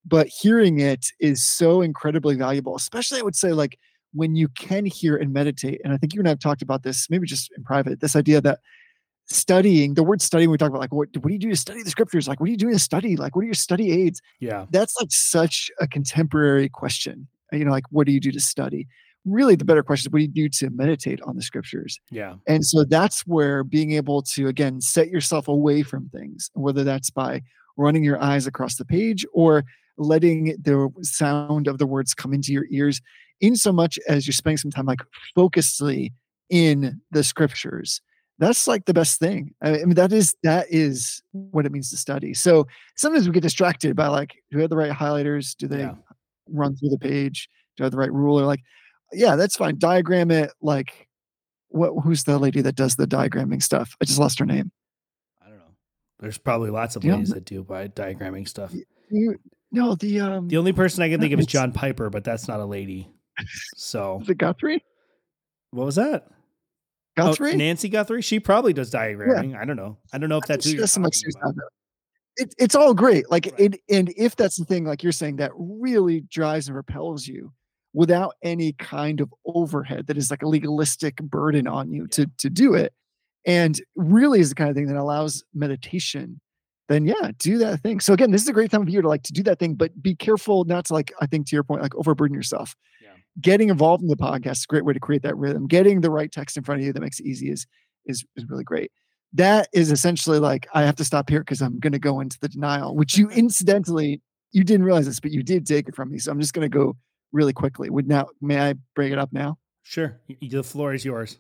But 0.07 0.27
hearing 0.29 0.81
it 0.81 1.07
is 1.21 1.45
so 1.45 1.83
incredibly 1.83 2.35
valuable, 2.35 2.75
especially 2.77 3.21
I 3.21 3.23
would 3.23 3.37
say 3.37 3.53
like 3.53 3.79
when 4.13 4.37
you 4.37 4.49
can 4.49 4.85
hear 4.85 5.17
and 5.17 5.33
meditate. 5.33 5.81
And 5.85 5.93
I 5.93 5.97
think 5.97 6.15
you 6.15 6.21
and 6.21 6.29
I 6.29 6.31
have 6.31 6.39
talked 6.39 6.63
about 6.63 6.83
this, 6.83 7.09
maybe 7.09 7.27
just 7.27 7.51
in 7.57 7.65
private, 7.65 8.01
this 8.01 8.17
idea 8.17 8.41
that 8.41 8.61
studying, 9.27 9.95
the 9.95 10.03
word 10.03 10.21
studying, 10.21 10.51
we 10.51 10.59
talk 10.59 10.69
about 10.69 10.81
like 10.81 10.93
what 10.93 11.09
what 11.17 11.29
do 11.29 11.33
you 11.33 11.39
do 11.39 11.51
to 11.51 11.57
study 11.57 11.83
the 11.83 11.91
scriptures? 11.91 12.29
Like, 12.29 12.41
what 12.41 12.49
are 12.49 12.53
you 12.53 12.57
doing 12.57 12.75
to 12.75 12.79
study? 12.79 13.17
Like, 13.17 13.35
what 13.35 13.43
are 13.43 13.47
your 13.47 13.55
study 13.55 13.91
aids? 13.93 14.21
Yeah. 14.41 14.67
that's 14.71 14.97
like 15.01 15.11
such 15.11 15.71
a 15.81 15.87
contemporary 15.87 16.69
question. 16.69 17.29
Uh, 17.53 17.57
you 17.57 17.65
know, 17.65 17.71
like 17.71 17.85
what 17.91 18.07
do 18.07 18.13
you 18.13 18.21
do 18.21 18.33
to 18.33 18.41
study? 18.41 18.87
Really, 19.25 19.55
the 19.55 19.65
better 19.65 19.83
question 19.83 20.09
is 20.09 20.13
what 20.13 20.19
do 20.19 20.25
you 20.25 20.49
do 20.49 20.49
to 20.49 20.71
meditate 20.71 21.21
on 21.23 21.37
the 21.37 21.43
scriptures? 21.43 22.01
Yeah. 22.11 22.35
And 22.49 22.65
so 22.67 22.85
that's 22.85 23.23
where 23.27 23.63
being 23.63 23.93
able 23.93 24.23
to 24.23 24.49
again 24.49 24.81
set 24.81 25.09
yourself 25.09 25.49
away 25.49 25.83
from 25.83 26.09
things, 26.09 26.51
whether 26.55 26.85
that's 26.85 27.11
by 27.11 27.43
running 27.77 28.05
your 28.05 28.21
eyes 28.21 28.47
across 28.47 28.77
the 28.77 28.85
page 28.85 29.25
or 29.33 29.65
letting 29.97 30.57
the 30.61 30.91
sound 31.03 31.69
of 31.69 31.79
the 31.79 31.87
words 31.87 32.15
come 32.15 32.33
into 32.33 32.53
your 32.53 32.67
ears, 32.71 33.01
in 33.43 33.55
so 33.57 33.73
much 33.73 33.99
as 34.09 34.27
you're 34.27 34.33
spending 34.33 34.57
some 34.57 34.71
time 34.71 34.87
like 34.87 35.01
focusedly 35.37 36.13
in 36.49 37.01
the 37.11 37.23
scriptures. 37.23 38.01
That's 38.39 38.67
like 38.67 38.87
the 38.87 38.95
best 38.95 39.19
thing. 39.21 39.55
I 39.63 39.73
mean, 39.85 39.95
that 39.95 40.13
is 40.13 40.35
that 40.43 40.67
is 40.71 41.23
what 41.33 41.67
it 41.67 41.73
means 41.73 41.91
to 41.91 41.97
study. 41.97 42.33
So 42.35 42.67
sometimes 42.97 43.29
we 43.29 43.35
get 43.35 43.43
distracted 43.43 43.95
by 43.95 44.07
like, 44.09 44.31
do 44.51 44.57
we 44.57 44.63
have 44.63 44.71
the 44.71 44.77
right 44.77 44.91
highlighters? 44.91 45.55
Do 45.57 45.69
they 45.69 45.81
Yeah. 45.81 45.95
run 46.49 46.75
through 46.75 46.89
the 46.89 46.99
page? 46.99 47.49
Do 47.77 47.85
I 47.85 47.87
have 47.87 47.93
the 47.93 47.99
right 47.99 48.13
ruler? 48.13 48.45
Like, 48.47 48.61
yeah, 49.13 49.37
that's 49.37 49.57
fine. 49.57 49.79
Diagram 49.79 50.31
it. 50.31 50.51
Like, 50.63 51.09
what? 51.69 51.91
Who's 52.03 52.25
the 52.25 52.39
lady 52.39 52.63
that 52.63 52.75
does 52.75 52.97
the 52.97 53.07
diagramming 53.07 53.63
stuff? 53.63 53.95
I 54.01 54.07
just 54.07 54.19
lost 54.19 54.39
her 54.41 54.47
name. 54.47 54.73
I 55.41 55.49
don't 55.51 55.59
know. 55.59 55.75
There's 56.19 56.39
probably 56.39 56.71
lots 56.71 56.97
of 56.97 57.05
Yeah. 57.05 57.15
ladies 57.15 57.31
that 57.31 57.45
do 57.45 57.63
by 57.63 57.89
diagramming 57.89 58.49
stuff. 58.49 58.75
You, 59.11 59.39
no, 59.71 59.95
the 59.95 60.21
um, 60.21 60.49
The 60.49 60.57
only 60.57 60.73
person 60.73 61.03
I 61.03 61.11
can 61.11 61.21
think 61.21 61.33
of 61.33 61.39
is 61.41 61.47
John 61.47 61.71
Piper, 61.73 62.11
but 62.11 62.25
that's 62.25 62.49
not 62.49 62.61
a 62.61 62.67
lady. 62.67 63.11
So 63.77 64.21
is 64.23 64.29
it 64.29 64.39
Guthrie? 64.39 64.85
what 65.71 65.87
was 65.87 65.97
that? 65.97 66.27
Oh, 67.19 67.29
Guthrie? 67.29 67.57
Nancy 67.57 67.89
Guthrie. 67.89 68.23
She 68.23 68.41
probably 68.41 68.73
does 68.73 68.91
diagramming. 68.91 69.59
I 69.59 69.65
don't 69.65 69.77
know. 69.77 69.99
I 70.13 70.19
don't 70.19 70.29
know 70.29 70.39
if 70.39 70.47
that's 70.47 70.65
who 70.65 70.73
you're 70.73 70.87
talking 70.87 71.05
about. 71.41 71.55
It, 72.37 72.55
it's 72.59 72.75
all 72.75 72.95
great. 72.95 73.31
Like 73.31 73.47
Right. 73.59 73.75
it, 73.75 73.81
and 73.91 74.13
if 74.17 74.37
that's 74.37 74.57
the 74.57 74.65
thing, 74.65 74.85
like 74.85 75.03
you're 75.03 75.13
saying, 75.13 75.37
that 75.37 75.53
really 75.55 76.23
drives 76.23 76.69
and 76.69 76.77
repels 76.77 77.27
you 77.27 77.53
without 77.93 78.35
any 78.43 78.73
kind 78.73 79.21
of 79.21 79.33
overhead 79.45 80.07
that 80.07 80.17
is 80.17 80.31
like 80.31 80.43
a 80.43 80.49
legalistic 80.49 81.17
burden 81.17 81.67
on 81.67 81.91
you 81.93 82.07
to 82.09 82.27
to 82.39 82.49
do 82.49 82.73
it, 82.75 82.95
and 83.47 83.79
really 83.97 84.41
is 84.41 84.49
the 84.49 84.55
kind 84.55 84.71
of 84.71 84.77
thing 84.77 84.87
that 84.87 84.97
allows 84.97 85.45
meditation. 85.55 86.41
Then 86.89 87.05
yeah, 87.07 87.33
do 87.39 87.59
that 87.59 87.81
thing. 87.83 88.01
So 88.01 88.15
again, 88.15 88.31
this 88.31 88.43
is 88.43 88.49
a 88.49 88.53
great 88.55 88.71
time 88.71 88.83
of 88.83 88.89
year 88.89 89.03
to 89.03 89.09
like 89.09 89.23
to 89.25 89.33
do 89.33 89.43
that 89.45 89.59
thing, 89.59 89.75
but 89.75 90.03
be 90.03 90.15
careful 90.15 90.65
not 90.65 90.87
to 90.87 90.95
like 90.95 91.13
I 91.21 91.27
think 91.27 91.47
to 91.49 91.57
your 91.57 91.65
point, 91.65 91.83
like 91.83 91.95
overburden 91.95 92.35
yourself. 92.35 92.75
Getting 93.41 93.71
involved 93.71 94.03
in 94.03 94.09
the 94.09 94.17
podcast 94.17 94.53
is 94.53 94.65
a 94.65 94.69
great 94.69 94.85
way 94.85 94.93
to 94.93 95.01
create 95.01 95.23
that 95.23 95.37
rhythm. 95.37 95.67
Getting 95.67 96.01
the 96.01 96.11
right 96.11 96.31
text 96.31 96.57
in 96.57 96.63
front 96.63 96.81
of 96.81 96.87
you 96.87 96.93
that 96.93 97.01
makes 97.01 97.19
it 97.19 97.27
easy 97.27 97.51
is 97.51 97.67
is 98.07 98.25
is 98.37 98.45
really 98.49 98.65
great 98.65 98.93
that 99.33 99.69
is 99.73 99.91
essentially 99.91 100.39
like 100.39 100.67
I 100.75 100.83
have 100.83 100.97
to 100.97 101.05
stop 101.05 101.31
here 101.31 101.41
because 101.41 101.63
I'm 101.63 101.79
going 101.79 101.93
to 101.93 101.99
go 101.99 102.21
into 102.21 102.39
the 102.41 102.49
denial, 102.49 102.95
which 102.95 103.17
you 103.17 103.31
incidentally 103.31 104.21
you 104.53 104.65
didn't 104.65 104.85
realize 104.85 105.07
this, 105.07 105.21
but 105.21 105.31
you 105.31 105.43
did 105.43 105.67
take 105.67 105.89
it 105.89 105.97
from 105.97 106.11
me. 106.11 106.19
So 106.19 106.31
I'm 106.31 106.41
just 106.41 106.53
going 106.53 106.71
to 106.71 106.77
go 106.77 106.97
really 107.33 107.55
quickly. 107.55 107.89
Would 107.89 108.07
now 108.07 108.29
may 108.41 108.59
I 108.59 108.75
bring 108.95 109.13
it 109.13 109.19
up 109.19 109.33
now? 109.33 109.59
Sure. 109.83 110.19
The 110.41 110.63
floor 110.63 110.95
is 110.95 111.05
yours. 111.05 111.39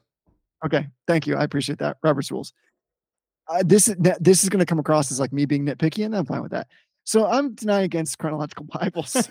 Okay, 0.64 0.87
thank 1.07 1.27
you. 1.27 1.37
I 1.37 1.45
appreciate 1.45 1.79
that. 1.81 1.99
Robert's 2.03 2.31
rules. 2.31 2.53
Uh, 3.49 3.62
this 3.64 3.88
is 3.88 3.97
this 4.21 4.45
is 4.45 4.49
going 4.49 4.61
to 4.61 4.66
come 4.66 4.79
across 4.79 5.11
as 5.11 5.21
like 5.21 5.33
me 5.33 5.45
being 5.45 5.66
nitpicky, 5.66 6.05
and 6.05 6.16
I'm 6.16 6.25
fine 6.25 6.43
with 6.43 6.53
that. 6.53 6.69
So 7.05 7.27
I'm 7.27 7.55
denying 7.55 7.85
against 7.85 8.19
chronological 8.19 8.66
Bibles. 8.66 9.14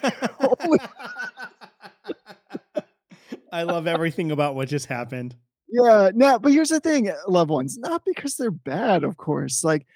I 3.52 3.64
love 3.64 3.88
everything 3.88 4.32
about 4.32 4.56
what 4.56 4.70
just 4.70 4.86
happened. 4.86 5.36
Yeah, 5.70 6.12
no, 6.14 6.40
but 6.40 6.52
here's 6.52 6.70
the 6.70 6.80
thing, 6.80 7.10
uh, 7.10 7.16
loved 7.28 7.50
ones, 7.50 7.78
not 7.78 8.04
because 8.06 8.36
they're 8.36 8.52
bad, 8.52 9.04
of 9.04 9.18
course. 9.18 9.64
Like, 9.64 9.88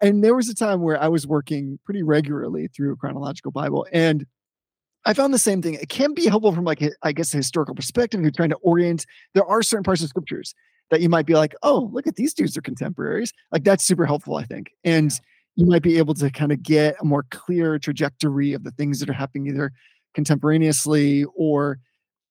and 0.00 0.22
there 0.22 0.34
was 0.34 0.48
a 0.48 0.54
time 0.54 0.82
where 0.82 1.02
I 1.02 1.08
was 1.08 1.26
working 1.26 1.78
pretty 1.84 2.02
regularly 2.02 2.68
through 2.68 2.92
a 2.92 2.96
chronological 2.96 3.50
Bible, 3.50 3.86
and 3.92 4.26
I 5.06 5.12
found 5.14 5.34
the 5.34 5.38
same 5.38 5.60
thing. 5.60 5.74
It 5.74 5.88
can 5.88 6.14
be 6.14 6.26
helpful 6.26 6.52
from 6.52 6.64
like 6.64 6.82
I 7.02 7.12
guess 7.12 7.32
a 7.34 7.38
historical 7.38 7.74
perspective. 7.74 8.20
You're 8.20 8.30
trying 8.30 8.50
to 8.50 8.56
orient, 8.56 9.06
there 9.34 9.44
are 9.44 9.62
certain 9.62 9.84
parts 9.84 10.02
of 10.02 10.08
scriptures 10.08 10.54
that 10.90 11.00
you 11.00 11.08
might 11.08 11.26
be 11.26 11.34
like, 11.34 11.54
oh, 11.62 11.90
look 11.92 12.06
at 12.06 12.16
these 12.16 12.34
dudes 12.34 12.56
are 12.56 12.62
contemporaries. 12.62 13.32
Like 13.50 13.64
that's 13.64 13.84
super 13.84 14.06
helpful, 14.06 14.36
I 14.36 14.44
think, 14.44 14.70
and 14.84 15.12
you 15.56 15.66
might 15.66 15.82
be 15.82 15.98
able 15.98 16.14
to 16.14 16.30
kind 16.30 16.52
of 16.52 16.62
get 16.62 16.96
a 17.00 17.04
more 17.04 17.24
clear 17.30 17.78
trajectory 17.78 18.52
of 18.52 18.64
the 18.64 18.72
things 18.72 19.00
that 19.00 19.08
are 19.08 19.14
happening 19.14 19.46
either 19.46 19.72
contemporaneously 20.14 21.24
or 21.36 21.78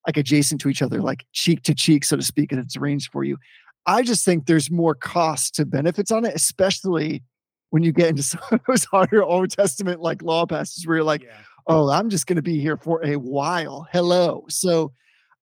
like 0.06 0.16
adjacent 0.16 0.60
to 0.62 0.68
each 0.68 0.82
other, 0.82 1.00
like 1.00 1.24
cheek 1.32 1.62
to 1.62 1.74
cheek, 1.74 2.04
so 2.04 2.16
to 2.16 2.22
speak, 2.22 2.52
and 2.52 2.60
it's 2.60 2.76
arranged 2.76 3.10
for 3.10 3.24
you. 3.24 3.38
I 3.86 4.02
just 4.02 4.24
think 4.24 4.46
there's 4.46 4.70
more 4.70 4.94
cost 4.94 5.54
to 5.56 5.66
benefits 5.66 6.10
on 6.10 6.24
it, 6.24 6.34
especially 6.34 7.22
when 7.70 7.82
you 7.82 7.92
get 7.92 8.08
into 8.08 8.22
some 8.22 8.40
of 8.50 8.60
those 8.66 8.84
harder 8.84 9.22
Old 9.22 9.50
Testament 9.50 10.00
like 10.00 10.22
law 10.22 10.46
passages 10.46 10.86
where 10.86 10.96
you're 10.96 11.04
like, 11.04 11.24
yeah. 11.24 11.40
oh, 11.66 11.90
I'm 11.90 12.08
just 12.08 12.26
going 12.26 12.36
to 12.36 12.42
be 12.42 12.60
here 12.60 12.76
for 12.76 13.04
a 13.04 13.16
while. 13.16 13.86
Hello. 13.92 14.44
So 14.48 14.92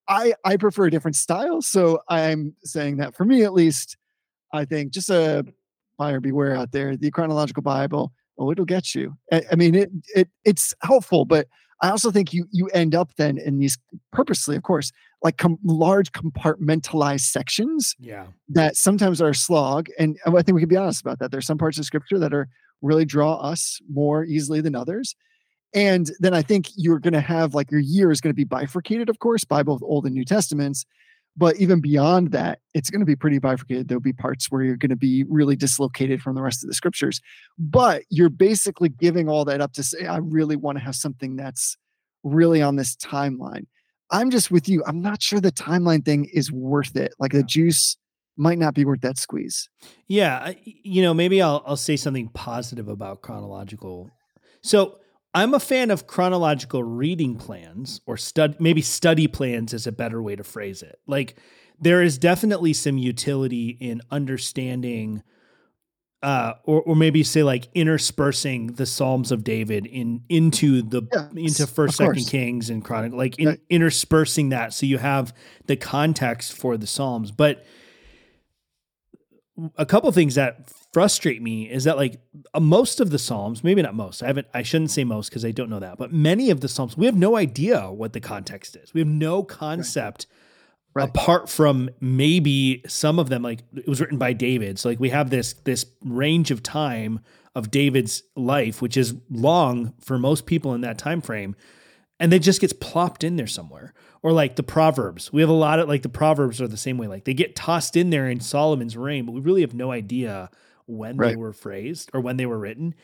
I 0.07 0.33
I 0.43 0.57
prefer 0.57 0.85
a 0.85 0.91
different 0.91 1.15
style. 1.15 1.61
So 1.61 1.99
I'm 2.09 2.55
saying 2.63 2.97
that 2.97 3.15
for 3.15 3.25
me 3.25 3.43
at 3.43 3.53
least, 3.53 3.97
I 4.51 4.65
think 4.65 4.91
just 4.91 5.09
a 5.09 5.45
buyer 5.97 6.19
beware 6.19 6.55
out 6.55 6.71
there. 6.71 6.97
The 6.97 7.11
chronological 7.11 7.63
Bible, 7.63 8.11
oh, 8.37 8.51
it'll 8.51 8.65
get 8.65 8.93
you. 8.93 9.15
I, 9.31 9.43
I 9.51 9.55
mean, 9.55 9.75
it 9.75 9.91
it 10.15 10.29
it's 10.43 10.73
helpful, 10.81 11.25
but 11.25 11.47
I 11.83 11.89
also 11.89 12.09
think 12.11 12.33
you 12.33 12.47
you 12.51 12.67
end 12.69 12.95
up 12.95 13.13
then 13.17 13.37
in 13.37 13.59
these 13.59 13.77
purposely, 14.11 14.55
of 14.55 14.63
course, 14.63 14.91
like 15.21 15.37
com- 15.37 15.59
large 15.63 16.11
compartmentalized 16.13 17.21
sections 17.29 17.95
Yeah. 17.99 18.27
that 18.49 18.75
sometimes 18.77 19.21
are 19.21 19.29
a 19.29 19.35
slog. 19.35 19.89
And 19.99 20.17
I 20.25 20.31
think 20.41 20.55
we 20.55 20.61
can 20.61 20.69
be 20.69 20.77
honest 20.77 21.01
about 21.01 21.19
that. 21.19 21.29
There's 21.31 21.45
some 21.45 21.57
parts 21.57 21.77
of 21.77 21.85
scripture 21.85 22.17
that 22.19 22.33
are 22.33 22.47
really 22.81 23.05
draw 23.05 23.35
us 23.35 23.79
more 23.91 24.23
easily 24.23 24.61
than 24.61 24.75
others. 24.75 25.15
And 25.75 26.09
then 26.19 26.33
I 26.33 26.41
think 26.41 26.69
you're 26.75 26.99
going 26.99 27.13
to 27.13 27.21
have 27.21 27.53
like 27.53 27.69
your 27.71 27.79
year 27.79 28.11
is 28.11 28.21
going 28.21 28.31
to 28.31 28.35
be 28.35 28.43
bifurcated, 28.43 29.09
of 29.09 29.19
course, 29.19 29.43
by 29.43 29.63
both 29.63 29.81
Old 29.83 30.05
and 30.05 30.13
New 30.15 30.25
Testaments. 30.25 30.85
But 31.35 31.57
even 31.57 31.81
beyond 31.81 32.31
that, 32.31 32.59
it's 32.73 32.89
going 32.89 32.99
to 32.99 33.05
be 33.05 33.15
pretty 33.15 33.39
bifurcated. 33.39 33.87
There'll 33.87 34.01
be 34.01 34.13
parts 34.13 34.51
where 34.51 34.61
you're 34.61 34.77
going 34.77 34.91
to 34.91 34.95
be 34.95 35.23
really 35.27 35.55
dislocated 35.55 36.21
from 36.21 36.35
the 36.35 36.43
rest 36.43 36.63
of 36.63 36.67
the 36.67 36.75
scriptures. 36.75 37.21
But 37.57 38.03
you're 38.09 38.29
basically 38.29 38.89
giving 38.89 39.27
all 39.27 39.43
that 39.45 39.59
up 39.59 39.73
to 39.73 39.83
say, 39.83 40.05
I 40.05 40.17
really 40.17 40.55
want 40.55 40.77
to 40.77 40.83
have 40.83 40.95
something 40.95 41.35
that's 41.35 41.75
really 42.23 42.61
on 42.61 42.75
this 42.75 42.95
timeline. 42.95 43.65
I'm 44.11 44.29
just 44.29 44.51
with 44.51 44.69
you. 44.69 44.83
I'm 44.85 45.01
not 45.01 45.23
sure 45.23 45.39
the 45.39 45.51
timeline 45.51 46.05
thing 46.05 46.25
is 46.25 46.51
worth 46.51 46.95
it. 46.95 47.13
Like 47.17 47.31
the 47.31 47.43
juice 47.43 47.97
might 48.37 48.59
not 48.59 48.75
be 48.75 48.85
worth 48.85 49.01
that 49.01 49.17
squeeze. 49.17 49.69
Yeah, 50.07 50.53
you 50.63 51.01
know, 51.01 51.13
maybe 51.13 51.41
I'll 51.41 51.63
I'll 51.65 51.77
say 51.77 51.95
something 51.95 52.29
positive 52.29 52.87
about 52.87 53.21
chronological. 53.21 54.11
So 54.61 54.99
I'm 55.33 55.53
a 55.53 55.59
fan 55.59 55.89
of 55.91 56.05
chronological 56.07 56.83
reading 56.83 57.35
plans 57.35 58.01
or 58.05 58.17
stud 58.17 58.57
maybe 58.59 58.81
study 58.81 59.27
plans 59.27 59.73
is 59.73 59.87
a 59.87 59.91
better 59.91 60.21
way 60.21 60.35
to 60.35 60.43
phrase 60.43 60.83
it. 60.83 60.99
Like 61.07 61.37
there 61.79 62.01
is 62.03 62.17
definitely 62.17 62.73
some 62.73 62.97
utility 62.97 63.69
in 63.79 64.01
understanding 64.11 65.23
uh 66.21 66.53
or 66.63 66.81
or 66.83 66.95
maybe 66.95 67.23
say 67.23 67.41
like 67.43 67.67
interspersing 67.73 68.67
the 68.73 68.85
Psalms 68.85 69.31
of 69.31 69.43
David 69.43 69.85
in 69.87 70.21
into 70.29 70.81
the 70.83 71.01
into 71.35 71.65
first 71.67 71.97
second 71.97 72.13
course. 72.13 72.29
Kings 72.29 72.69
and 72.69 72.85
Chronicle 72.85 73.17
like 73.17 73.37
in, 73.39 73.47
Right. 73.47 73.59
interspersing 73.69 74.49
that 74.49 74.73
so 74.73 74.85
you 74.85 74.99
have 74.99 75.33
the 75.65 75.75
context 75.75 76.53
for 76.53 76.77
the 76.77 76.87
Psalms. 76.87 77.31
But 77.31 77.65
a 79.77 79.85
couple 79.85 80.11
things 80.11 80.35
that 80.35 80.71
frustrate 80.93 81.41
me 81.41 81.69
is 81.69 81.83
that 81.85 81.97
like 81.97 82.21
uh, 82.53 82.59
most 82.59 82.99
of 82.99 83.09
the 83.09 83.17
psalms 83.17 83.63
maybe 83.63 83.81
not 83.81 83.95
most 83.95 84.21
i 84.21 84.27
haven't 84.27 84.47
i 84.53 84.61
shouldn't 84.61 84.91
say 84.91 85.03
most 85.03 85.29
because 85.29 85.43
i 85.43 85.51
don't 85.51 85.69
know 85.69 85.79
that 85.79 85.97
but 85.97 86.13
many 86.13 86.49
of 86.51 86.61
the 86.61 86.67
psalms 86.67 86.95
we 86.95 87.07
have 87.07 87.15
no 87.15 87.35
idea 87.35 87.89
what 87.91 88.13
the 88.13 88.19
context 88.19 88.75
is 88.75 88.93
we 88.93 89.01
have 89.01 89.07
no 89.07 89.43
concept 89.43 90.27
Right. 90.95 91.09
apart 91.09 91.49
from 91.49 91.89
maybe 91.99 92.83
some 92.87 93.17
of 93.17 93.27
them 93.29 93.41
like 93.41 93.63
it 93.75 93.87
was 93.87 93.99
written 93.99 94.19
by 94.19 94.31
david 94.33 94.77
so 94.77 94.89
like 94.89 94.99
we 94.99 95.09
have 95.09 95.31
this 95.31 95.53
this 95.63 95.87
range 96.05 96.51
of 96.51 96.61
time 96.61 97.19
of 97.55 97.71
david's 97.71 98.21
life 98.35 98.79
which 98.79 98.95
is 98.95 99.15
long 99.31 99.95
for 99.99 100.19
most 100.19 100.45
people 100.45 100.75
in 100.75 100.81
that 100.81 100.99
time 100.99 101.19
frame 101.19 101.55
and 102.19 102.31
it 102.31 102.39
just 102.39 102.61
gets 102.61 102.73
plopped 102.73 103.23
in 103.23 103.35
there 103.35 103.47
somewhere. 103.47 103.93
Or 104.21 104.31
like 104.31 104.55
the 104.55 104.63
Proverbs. 104.63 105.33
We 105.33 105.41
have 105.41 105.49
a 105.49 105.53
lot 105.53 105.79
of 105.79 105.89
like 105.89 106.03
the 106.03 106.09
Proverbs 106.09 106.61
are 106.61 106.67
the 106.69 106.77
same 106.77 106.97
way. 106.97 107.07
Like 107.07 107.25
they 107.25 107.33
get 107.33 107.55
tossed 107.55 107.97
in 107.97 108.11
there 108.11 108.29
in 108.29 108.39
Solomon's 108.39 108.95
reign, 108.95 109.25
but 109.25 109.33
we 109.33 109.41
really 109.41 109.59
have 109.61 109.73
no 109.73 109.91
idea 109.91 110.49
when 110.85 111.17
they 111.17 111.35
were 111.35 111.53
phrased 111.53 112.09
or 112.13 112.21
when 112.21 112.37
they 112.37 112.45
were 112.45 112.59
written. 112.59 112.95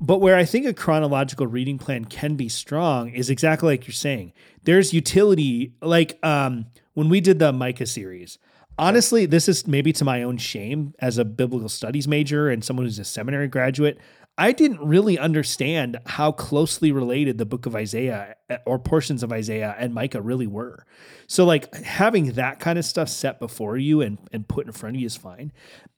But 0.00 0.18
where 0.18 0.36
I 0.36 0.44
think 0.44 0.66
a 0.66 0.74
chronological 0.74 1.46
reading 1.46 1.78
plan 1.78 2.06
can 2.06 2.34
be 2.34 2.48
strong 2.48 3.10
is 3.10 3.30
exactly 3.30 3.68
like 3.68 3.86
you're 3.86 3.94
saying. 3.94 4.32
There's 4.64 4.92
utility, 4.92 5.74
like 5.80 6.18
um, 6.24 6.66
when 6.94 7.08
we 7.08 7.20
did 7.20 7.38
the 7.38 7.52
Micah 7.52 7.86
series. 7.86 8.38
Honestly, 8.78 9.26
this 9.26 9.48
is 9.48 9.66
maybe 9.66 9.92
to 9.92 10.04
my 10.04 10.22
own 10.22 10.38
shame 10.38 10.94
as 10.98 11.18
a 11.18 11.24
biblical 11.24 11.68
studies 11.68 12.08
major 12.08 12.48
and 12.48 12.64
someone 12.64 12.86
who's 12.86 12.98
a 12.98 13.04
seminary 13.04 13.46
graduate. 13.46 14.00
I 14.38 14.52
didn't 14.52 14.80
really 14.80 15.18
understand 15.18 15.98
how 16.06 16.32
closely 16.32 16.90
related 16.90 17.36
the 17.36 17.44
book 17.44 17.66
of 17.66 17.76
Isaiah 17.76 18.34
eh, 18.48 18.56
or 18.64 18.78
portions 18.78 19.22
of 19.22 19.30
Isaiah 19.30 19.76
and 19.78 19.92
Micah 19.92 20.22
really 20.22 20.46
were. 20.46 20.86
So, 21.26 21.44
like 21.44 21.72
having 21.74 22.32
that 22.32 22.58
kind 22.58 22.78
of 22.78 22.84
stuff 22.84 23.08
set 23.08 23.38
before 23.38 23.76
you 23.76 24.00
and, 24.00 24.18
and 24.32 24.48
put 24.48 24.66
in 24.66 24.72
front 24.72 24.96
of 24.96 25.00
you 25.00 25.06
is 25.06 25.16
fine. 25.16 25.52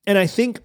And 0.07 0.19
I 0.19 0.27
think 0.27 0.61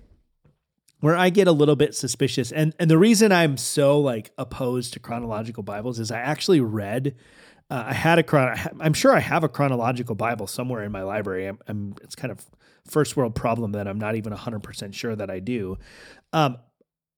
where 0.99 1.15
I 1.15 1.29
get 1.29 1.47
a 1.47 1.51
little 1.51 1.75
bit 1.75 1.95
suspicious, 1.95 2.51
and 2.51 2.73
and 2.79 2.89
the 2.89 2.97
reason 2.97 3.31
I'm 3.31 3.57
so 3.57 3.99
like 3.99 4.31
opposed 4.37 4.93
to 4.93 4.99
chronological 4.99 5.63
Bibles 5.63 5.99
is 5.99 6.11
I 6.11 6.19
actually 6.19 6.61
read. 6.61 7.15
Uh, 7.71 7.83
I 7.87 7.93
had 7.93 8.17
a 8.19 8.23
chron. 8.23 8.57
I'm 8.79 8.93
sure 8.93 9.15
I 9.15 9.19
have 9.19 9.43
a 9.43 9.49
chronological 9.49 10.15
Bible 10.15 10.47
somewhere 10.47 10.83
in 10.83 10.91
my 10.91 11.03
library. 11.03 11.47
I'm, 11.47 11.59
I'm 11.67 11.95
it's 12.01 12.15
kind 12.15 12.31
of 12.31 12.45
first 12.87 13.15
world 13.15 13.35
problem 13.35 13.73
that 13.73 13.87
I'm 13.87 13.99
not 13.99 14.15
even 14.15 14.31
100 14.31 14.63
percent 14.63 14.95
sure 14.95 15.15
that 15.15 15.29
I 15.29 15.39
do. 15.39 15.77
Um, 16.33 16.57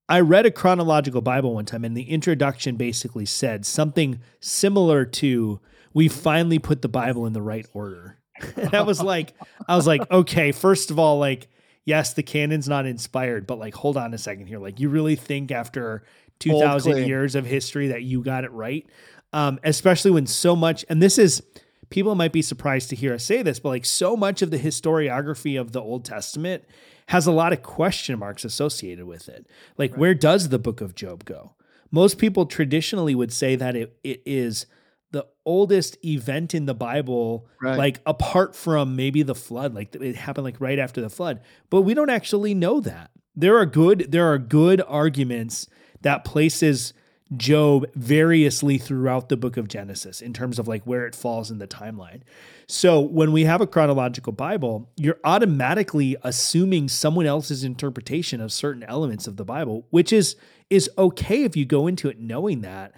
I 0.10 0.20
read 0.20 0.46
a 0.46 0.52
chronological 0.52 1.22
Bible 1.22 1.56
one 1.56 1.66
time, 1.66 1.86
and 1.86 1.96
the 1.96 2.10
introduction 2.10 2.76
basically 2.76 3.26
said 3.26 3.66
something 3.66 4.20
similar 4.42 5.06
to 5.06 5.62
"We 5.94 6.08
finally 6.10 6.60
put 6.60 6.82
the 6.82 6.90
Bible 6.90 7.26
in 7.26 7.34
the 7.34 7.42
right 7.42 7.66
order." 7.74 8.18
and 8.56 8.74
I 8.74 8.82
was 8.82 9.02
like, 9.02 9.34
I 9.68 9.76
was 9.76 9.88
like, 9.88 10.10
okay, 10.12 10.52
first 10.52 10.92
of 10.92 11.00
all, 11.00 11.20
like, 11.20 11.50
yes, 11.86 12.14
the 12.14 12.24
canon's 12.24 12.68
not 12.68 12.86
inspired, 12.86 13.48
but 13.48 13.60
like, 13.60 13.76
hold 13.76 13.98
on 13.98 14.14
a 14.14 14.18
second 14.18 14.48
here. 14.48 14.60
Like, 14.60 14.80
you 14.80 14.90
really 14.90 15.16
think 15.16 15.52
after 15.52 16.04
two 16.40 16.52
Bold 16.52 16.64
thousand 16.64 16.94
claim. 16.94 17.08
years 17.08 17.36
of 17.36 17.46
history 17.46 17.88
that 17.90 18.04
you 18.04 18.24
got 18.24 18.44
it 18.44 18.52
right? 18.52 18.86
Um, 19.34 19.60
especially 19.64 20.12
when 20.12 20.28
so 20.28 20.56
much, 20.56 20.84
and 20.90 21.02
this 21.02 21.18
is 21.18 21.42
people 21.90 22.16
might 22.16 22.34
be 22.34 22.42
surprised 22.42 22.90
to 22.90 22.96
hear 22.96 23.14
us 23.14 23.24
say 23.24 23.42
this, 23.44 23.60
but 23.60 23.70
like 23.70 23.86
so 23.86 24.18
much 24.18 24.42
of 24.42 24.52
the 24.52 24.58
historiography 24.60 25.60
of 25.60 25.72
the 25.72 25.82
Old 25.82 26.04
Testament 26.04 26.64
has 27.08 27.28
a 27.28 27.32
lot 27.32 27.54
of 27.54 27.62
question 27.62 28.18
marks 28.20 28.44
associated 28.44 29.06
with 29.06 29.30
it. 29.30 29.46
Like, 29.78 29.96
where 29.96 30.14
does 30.14 30.50
the 30.50 30.60
book 30.60 30.82
of 30.82 30.96
Job 30.96 31.26
go? 31.26 31.54
Most 31.92 32.18
people 32.18 32.46
traditionally 32.46 33.14
would 33.14 33.34
say 33.34 33.56
that 33.58 33.76
it, 33.76 33.98
it 34.04 34.22
is 34.26 34.66
the 35.12 35.26
oldest 35.46 35.98
event 36.06 36.54
in 36.56 36.66
the 36.66 36.74
Bible, 36.74 37.48
Right. 37.62 37.78
like 37.78 38.00
apart 38.06 38.56
from 38.56 38.96
maybe 38.96 39.24
the 39.24 39.36
flood, 39.36 39.74
like 39.76 39.94
it 39.96 40.16
happened 40.16 40.46
like 40.46 40.60
right 40.60 40.80
after 40.80 41.02
the 41.02 41.10
flood. 41.10 41.42
But 41.70 41.82
we 41.82 41.94
don't 41.94 42.10
actually 42.10 42.54
know 42.54 42.80
that. 42.82 43.12
There 43.36 43.58
are 43.58 43.66
good, 43.66 44.12
there 44.12 44.32
are 44.32 44.38
good 44.38 44.82
arguments 44.88 45.68
that 46.02 46.24
places 46.26 46.94
Job 47.38 47.86
variously 47.96 48.78
throughout 48.78 49.30
the 49.30 49.38
book 49.38 49.56
of 49.56 49.70
Genesis 49.70 50.22
in 50.22 50.34
terms 50.34 50.60
of 50.60 50.68
like 50.68 50.84
where 50.84 51.06
it 51.06 51.16
falls 51.16 51.50
in 51.50 51.60
the 51.60 51.68
timeline. 51.68 52.22
So 52.68 53.00
when 53.00 53.32
we 53.32 53.46
have 53.46 53.62
a 53.62 53.68
chronological 53.68 54.34
Bible, 54.34 54.90
you're 54.98 55.20
automatically 55.24 56.18
assuming 56.24 56.90
someone 56.90 57.26
else's 57.26 57.64
interpretation 57.64 58.42
of 58.42 58.52
certain 58.52 58.84
elements 58.84 59.28
of 59.28 59.38
the 59.38 59.46
Bible, 59.46 59.88
which 59.92 60.12
is 60.12 60.36
is 60.70 60.90
okay 60.98 61.44
if 61.44 61.56
you 61.58 61.66
go 61.66 61.88
into 61.88 62.10
it 62.10 62.20
knowing 62.20 62.62
that. 62.62 62.94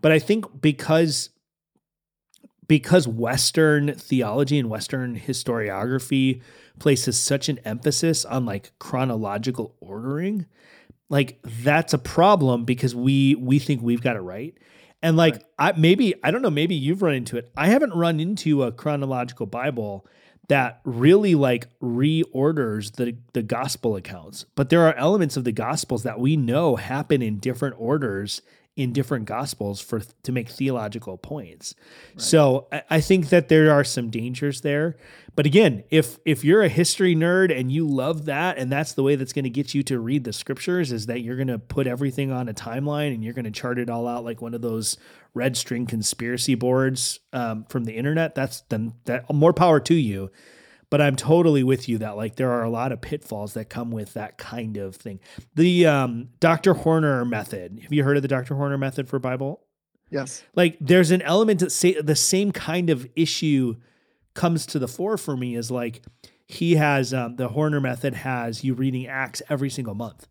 But 0.00 0.10
I 0.12 0.18
think 0.20 0.60
because 0.60 1.30
because 2.72 3.06
Western 3.06 3.92
theology 3.96 4.58
and 4.58 4.70
Western 4.70 5.14
historiography 5.20 6.40
places 6.78 7.18
such 7.18 7.50
an 7.50 7.58
emphasis 7.66 8.24
on 8.24 8.46
like 8.46 8.72
chronological 8.78 9.76
ordering, 9.80 10.46
like 11.10 11.38
that's 11.44 11.92
a 11.92 11.98
problem 11.98 12.64
because 12.64 12.94
we 12.94 13.34
we 13.34 13.58
think 13.58 13.82
we've 13.82 14.00
got 14.00 14.16
it 14.16 14.20
right. 14.20 14.56
And 15.02 15.18
like 15.18 15.44
I 15.58 15.72
maybe 15.72 16.14
I 16.24 16.30
don't 16.30 16.40
know, 16.40 16.48
maybe 16.48 16.74
you've 16.74 17.02
run 17.02 17.12
into 17.12 17.36
it. 17.36 17.52
I 17.58 17.66
haven't 17.66 17.92
run 17.92 18.20
into 18.20 18.62
a 18.62 18.72
chronological 18.72 19.44
Bible 19.44 20.06
that 20.48 20.80
really 20.84 21.34
like 21.34 21.68
reorders 21.80 22.96
the 22.96 23.18
the 23.34 23.42
gospel 23.42 23.96
accounts. 23.96 24.46
But 24.54 24.70
there 24.70 24.80
are 24.88 24.94
elements 24.94 25.36
of 25.36 25.44
the 25.44 25.52
gospels 25.52 26.04
that 26.04 26.18
we 26.18 26.38
know 26.38 26.76
happen 26.76 27.20
in 27.20 27.36
different 27.36 27.76
orders 27.78 28.40
in 28.74 28.92
different 28.92 29.26
gospels 29.26 29.80
for 29.82 30.00
to 30.22 30.32
make 30.32 30.48
theological 30.48 31.18
points. 31.18 31.74
So 32.16 32.68
I, 32.72 32.82
I 32.88 33.00
think 33.02 33.28
that 33.28 33.48
there 33.48 33.70
are 33.70 33.84
some 33.84 34.08
dangers 34.08 34.62
there. 34.62 34.96
But 35.36 35.44
again, 35.44 35.84
if 35.90 36.18
if 36.24 36.42
you're 36.42 36.62
a 36.62 36.68
history 36.68 37.14
nerd 37.14 37.56
and 37.56 37.70
you 37.70 37.86
love 37.86 38.24
that 38.26 38.56
and 38.56 38.72
that's 38.72 38.92
the 38.92 39.02
way 39.02 39.16
that's 39.16 39.32
going 39.34 39.44
to 39.44 39.50
get 39.50 39.74
you 39.74 39.82
to 39.84 39.98
read 39.98 40.24
the 40.24 40.32
scriptures 40.32 40.90
is 40.90 41.06
that 41.06 41.20
you're 41.20 41.36
going 41.36 41.48
to 41.48 41.58
put 41.58 41.86
everything 41.86 42.32
on 42.32 42.48
a 42.48 42.54
timeline 42.54 43.14
and 43.14 43.22
you're 43.22 43.34
going 43.34 43.44
to 43.44 43.50
chart 43.50 43.78
it 43.78 43.90
all 43.90 44.08
out 44.08 44.24
like 44.24 44.40
one 44.40 44.54
of 44.54 44.62
those 44.62 44.96
red 45.34 45.56
string 45.56 45.86
conspiracy 45.86 46.54
boards 46.54 47.20
um, 47.32 47.64
from 47.68 47.84
the 47.84 47.92
internet, 47.92 48.34
that's 48.34 48.62
then 48.68 48.94
that 49.04 49.30
more 49.32 49.52
power 49.52 49.80
to 49.80 49.94
you. 49.94 50.30
But 50.92 51.00
I'm 51.00 51.16
totally 51.16 51.64
with 51.64 51.88
you 51.88 51.98
that 51.98 52.16
like 52.18 52.36
there 52.36 52.52
are 52.52 52.62
a 52.62 52.70
lot 52.70 52.92
of 52.92 53.00
pitfalls 53.00 53.54
that 53.54 53.70
come 53.70 53.90
with 53.90 54.12
that 54.12 54.36
kind 54.36 54.76
of 54.76 54.94
thing. 54.94 55.20
The 55.54 55.86
um, 55.86 56.28
Dr. 56.38 56.74
Horner 56.74 57.24
method. 57.24 57.80
Have 57.82 57.92
you 57.92 58.04
heard 58.04 58.16
of 58.16 58.22
the 58.22 58.28
Dr. 58.28 58.54
Horner 58.54 58.76
method 58.76 59.08
for 59.08 59.18
Bible? 59.18 59.62
Yes. 60.10 60.44
like 60.54 60.76
there's 60.78 61.10
an 61.10 61.22
element 61.22 61.60
that 61.60 61.72
say 61.72 61.98
the 61.98 62.14
same 62.14 62.52
kind 62.52 62.90
of 62.90 63.08
issue 63.16 63.76
comes 64.34 64.66
to 64.66 64.78
the 64.78 64.86
fore 64.86 65.16
for 65.16 65.38
me 65.38 65.56
is 65.56 65.70
like 65.70 66.02
he 66.46 66.74
has 66.74 67.14
um, 67.14 67.36
the 67.36 67.48
Horner 67.48 67.80
method 67.80 68.12
has 68.12 68.62
you 68.62 68.74
reading 68.74 69.06
Acts 69.06 69.40
every 69.48 69.70
single 69.70 69.94
month. 69.94 70.28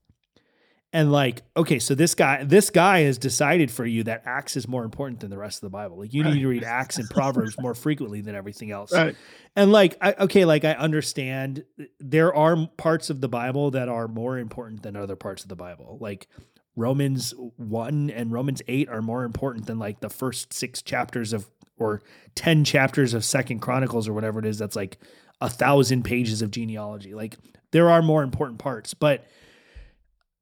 And 0.93 1.09
like, 1.09 1.41
okay, 1.55 1.79
so 1.79 1.95
this 1.95 2.15
guy, 2.15 2.43
this 2.43 2.69
guy 2.69 3.01
has 3.01 3.17
decided 3.17 3.71
for 3.71 3.85
you 3.85 4.03
that 4.03 4.23
Acts 4.25 4.57
is 4.57 4.67
more 4.67 4.83
important 4.83 5.21
than 5.21 5.29
the 5.29 5.37
rest 5.37 5.57
of 5.57 5.61
the 5.61 5.69
Bible. 5.69 5.97
Like, 5.97 6.13
you 6.13 6.23
need 6.23 6.41
to 6.41 6.47
read 6.47 6.65
Acts 6.65 6.97
and 6.97 7.09
Proverbs 7.09 7.55
more 7.57 7.73
frequently 7.73 8.19
than 8.19 8.35
everything 8.35 8.71
else. 8.71 8.91
Right. 8.91 9.15
And 9.55 9.71
like, 9.71 9.95
I, 10.01 10.13
okay, 10.19 10.43
like 10.43 10.65
I 10.65 10.73
understand 10.73 11.63
there 11.99 12.35
are 12.35 12.67
parts 12.75 13.09
of 13.09 13.21
the 13.21 13.29
Bible 13.29 13.71
that 13.71 13.87
are 13.87 14.09
more 14.09 14.37
important 14.37 14.83
than 14.83 14.97
other 14.97 15.15
parts 15.15 15.43
of 15.43 15.49
the 15.49 15.55
Bible. 15.55 15.97
Like 16.01 16.27
Romans 16.75 17.33
1 17.55 18.09
and 18.09 18.31
Romans 18.31 18.61
8 18.67 18.89
are 18.89 19.01
more 19.01 19.23
important 19.23 19.67
than 19.67 19.79
like 19.79 20.01
the 20.01 20.09
first 20.09 20.51
six 20.51 20.81
chapters 20.81 21.31
of, 21.31 21.49
or 21.77 22.01
10 22.35 22.65
chapters 22.65 23.13
of 23.13 23.23
Second 23.23 23.59
Chronicles 23.59 24.09
or 24.09 24.13
whatever 24.13 24.39
it 24.39 24.45
is. 24.45 24.57
That's 24.57 24.75
like 24.75 24.97
a 25.39 25.49
thousand 25.49 26.03
pages 26.03 26.41
of 26.41 26.51
genealogy. 26.51 27.13
Like 27.13 27.37
there 27.71 27.89
are 27.89 28.01
more 28.01 28.23
important 28.23 28.59
parts, 28.59 28.93
but 28.93 29.25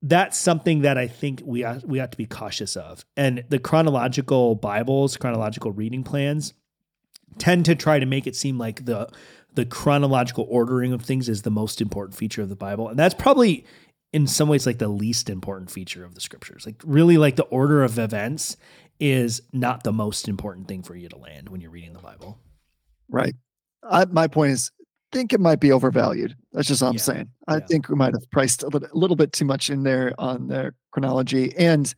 that's 0.02 0.38
something 0.38 0.82
that 0.82 0.98
I 0.98 1.08
think 1.08 1.42
we 1.46 1.62
have, 1.62 1.84
we 1.84 2.00
have 2.00 2.12
to 2.12 2.18
be 2.18 2.26
cautious 2.26 2.76
of. 2.76 3.06
And 3.18 3.44
the 3.50 3.60
chronological 3.60 4.56
Bibles, 4.56 5.18
chronological 5.18 5.72
reading 5.72 6.04
plans 6.04 6.54
tend 7.38 7.66
to 7.66 7.76
try 7.76 8.00
to 8.00 8.06
make 8.06 8.28
it 8.28 8.36
seem 8.36 8.58
like 8.58 8.86
the 8.86 9.10
the 9.56 9.66
chronological 9.66 10.46
ordering 10.48 10.94
of 10.94 11.02
things 11.02 11.28
is 11.28 11.42
the 11.42 11.50
most 11.50 11.82
important 11.82 12.16
feature 12.16 12.42
of 12.42 12.50
the 12.50 12.56
Bible. 12.56 12.88
And 12.88 12.98
that's 12.98 13.16
probably 13.16 13.66
in 14.14 14.28
some 14.28 14.48
ways 14.48 14.66
like 14.66 14.78
the 14.78 14.88
least 14.88 15.30
important 15.30 15.72
feature 15.72 16.06
of 16.06 16.16
the 16.16 16.22
scriptures. 16.22 16.66
Like 16.66 16.82
really 16.86 17.18
like 17.18 17.36
the 17.36 17.44
order 17.44 17.84
of 17.84 17.98
events 17.98 18.58
is 19.00 19.42
not 19.52 19.84
the 19.84 19.92
most 19.92 20.28
important 20.28 20.68
thing 20.68 20.84
for 20.84 20.96
you 20.96 21.10
to 21.10 21.18
land 21.18 21.50
when 21.50 21.62
you're 21.62 21.72
reading 21.72 21.94
the 21.94 22.00
Bible. 22.00 22.40
Right. 23.10 23.36
I, 23.84 24.06
my 24.06 24.28
point 24.28 24.52
is, 24.52 24.72
think 25.12 25.34
it 25.34 25.40
might 25.40 25.60
be 25.60 25.72
overvalued. 25.72 26.36
That's 26.54 26.68
just 26.68 26.82
all 26.84 26.90
I'm 26.90 26.96
Yeah, 26.96 27.02
saying. 27.02 27.30
I 27.48 27.56
yeah. 27.56 27.66
think 27.68 27.90
we 27.90 27.96
might 27.96 28.14
have 28.14 28.30
priced 28.32 28.64
a 28.64 28.68
little, 28.68 28.88
a 28.92 28.98
little 28.98 29.16
bit 29.16 29.32
too 29.34 29.46
much 29.46 29.70
in 29.70 29.84
there 29.84 30.14
on 30.18 30.48
their 30.48 30.76
chronology. 30.92 31.54
And 31.58 31.94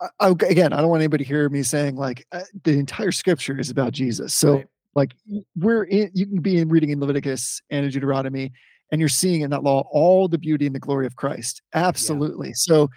I, 0.00 0.06
I- 0.20 0.28
again, 0.30 0.72
I 0.72 0.80
don't 0.80 0.88
want 0.90 1.00
anybody 1.02 1.24
to 1.24 1.28
hear 1.28 1.48
me 1.48 1.62
saying 1.62 1.96
like 1.96 2.26
uh, 2.32 2.42
the 2.64 2.72
entire 2.78 3.12
scripture 3.12 3.58
is 3.58 3.70
about 3.70 3.92
Jesus. 3.92 4.34
So 4.34 4.54
Right. 4.54 4.66
like 4.94 5.14
we're 5.56 5.84
in, 5.84 6.10
you 6.14 6.26
can 6.26 6.40
be 6.40 6.58
in 6.58 6.68
reading 6.68 6.90
in 6.90 7.00
Leviticus 7.00 7.60
and 7.70 7.84
in 7.84 7.90
Deuteronomy, 7.92 8.52
and 8.92 9.00
you're 9.00 9.08
seeing 9.08 9.40
in 9.42 9.50
that 9.50 9.62
law 9.62 9.84
all 9.90 10.28
the 10.28 10.38
beauty 10.38 10.66
and 10.66 10.74
the 10.74 10.80
glory 10.80 11.06
of 11.06 11.16
Christ. 11.16 11.62
Absolutely. 11.74 12.52
So, 12.54 12.90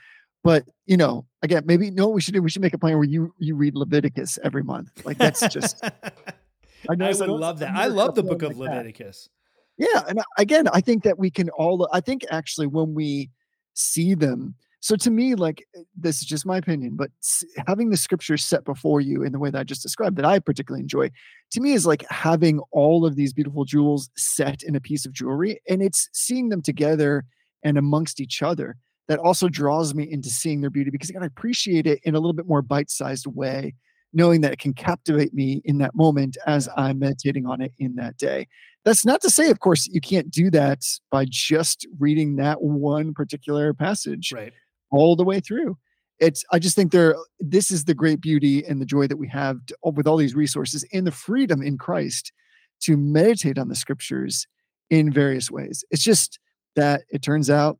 but 0.44 0.63
you 0.86 0.96
know, 0.98 1.26
again, 1.42 1.63
maybe 1.66 1.92
no, 1.92 2.08
we 2.10 2.22
should 2.22 2.34
do. 2.34 2.42
We 2.42 2.50
should 2.50 2.62
make 2.62 2.74
a 2.74 2.78
plan 2.78 2.96
where 2.96 3.04
you 3.04 3.34
you 3.40 3.56
read 3.56 3.76
Leviticus 3.76 4.38
every 4.44 4.63
month. 4.63 4.90
Like 5.06 5.18
that's 5.18 5.46
just 5.50 5.84
I, 6.90 6.96
would 6.96 7.30
love 7.30 7.60
that. 7.60 7.76
I 7.76 7.88
love 7.88 8.16
the 8.16 8.24
book 8.24 8.42
of 8.42 8.58
like 8.58 8.70
that. 8.70 8.78
Leviticus. 8.78 9.30
Yeah, 9.78 10.04
and 10.08 10.22
again, 10.38 10.68
I 10.74 10.82
think 10.82 11.04
that 11.04 11.20
we 11.20 11.30
can 11.30 11.50
all. 11.52 11.88
I 11.94 12.02
think 12.02 12.26
actually 12.32 12.68
when 12.68 12.94
we 12.94 13.30
see 13.74 14.16
them, 14.16 14.56
so 14.80 14.96
to 14.96 15.12
me, 15.12 15.36
like 15.36 15.66
uh, 15.78 15.82
this 15.96 16.18
is 16.18 16.26
just 16.26 16.46
my 16.46 16.58
opinion, 16.58 16.96
but 16.96 17.12
having 17.68 17.90
the 17.90 17.98
scriptures 17.98 18.44
set 18.44 18.63
before 18.63 19.02
you 19.02 19.24
in 19.24 19.32
the 19.32 19.40
way 19.40 19.52
that 19.52 19.60
I 19.60 19.63
just 19.63 19.84
described, 19.84 20.18
that 20.18 20.26
I 20.26 20.40
particularly 20.40 20.82
enjoy, 20.82 21.12
to 21.52 21.62
me 21.62 21.74
is 21.74 21.86
like 21.86 22.06
having 22.10 22.60
all 22.72 23.06
of 23.06 23.16
these 23.16 23.34
beautiful 23.34 23.66
jewels 23.66 24.10
set 24.18 24.63
in 24.63 24.76
a 24.76 24.82
piece 24.82 25.06
of 25.06 25.13
jewelry, 25.13 25.62
and 25.70 25.82
it's 25.82 26.10
seeing 26.13 26.50
them 26.50 26.62
together 26.62 27.26
and 27.63 27.78
amongst 27.78 28.20
each 28.20 28.42
other 28.42 28.78
that 29.08 29.20
also 29.20 29.48
draws 29.48 29.94
me 29.94 30.12
into 30.12 30.30
seeing 30.30 30.62
their 30.62 30.70
beauty 30.70 30.90
because 30.90 31.10
I 31.10 31.13
can 31.13 31.24
appreciate 31.24 31.88
it 31.88 32.00
in 32.04 32.16
a 32.16 32.20
little 32.20 32.34
bit 32.34 32.48
more 32.48 32.62
bite-sized 32.62 33.26
way 33.28 33.74
knowing 34.13 34.41
that 34.41 34.54
it 34.54 34.60
can 34.60 34.74
captivate 34.74 35.34
me 35.34 35.62
in 35.65 35.78
that 35.80 35.96
moment 35.96 36.38
as 36.46 36.70
I'm 36.78 37.00
meditating 37.00 37.46
on 37.46 37.62
it 37.62 37.74
in 37.80 37.96
that 37.96 38.17
day. 38.17 38.48
That's 38.86 39.06
not 39.06 39.22
to 39.22 39.30
say, 39.30 39.50
of 39.50 39.60
course, 39.60 39.86
you 39.88 40.00
can't 40.02 40.32
do 40.32 40.50
that 40.52 40.84
by 41.12 41.26
just 41.30 41.86
reading 42.00 42.38
that 42.38 42.62
one 42.62 43.13
particular 43.13 43.74
passage 43.74 44.32
Right. 44.32 44.54
all 44.91 45.15
the 45.15 45.26
way 45.26 45.39
through. 45.39 45.78
It's 46.20 46.43
I 46.52 46.58
just 46.60 46.76
think 46.76 46.91
there 46.91 47.15
this 47.39 47.70
is 47.70 47.84
the 47.86 47.93
great 47.93 48.22
beauty 48.22 48.65
and 48.65 48.82
the 48.82 48.86
joy 48.86 49.06
that 49.08 49.17
we 49.17 49.28
have 49.28 49.63
to, 49.67 49.78
with 49.84 50.08
all 50.08 50.17
these 50.17 50.34
resources 50.36 50.84
and 50.93 51.06
the 51.06 51.12
freedom 51.12 51.62
in 51.62 51.78
Christ 51.78 52.32
to 52.82 52.98
meditate 52.98 53.58
on 53.60 53.67
the 53.67 53.76
scriptures 53.76 54.48
in 54.89 55.12
various 55.12 55.52
ways. 55.52 55.84
It's 55.91 56.02
just 56.04 56.39
that 56.76 57.04
it 57.10 57.22
turns 57.22 57.50
out 57.50 57.78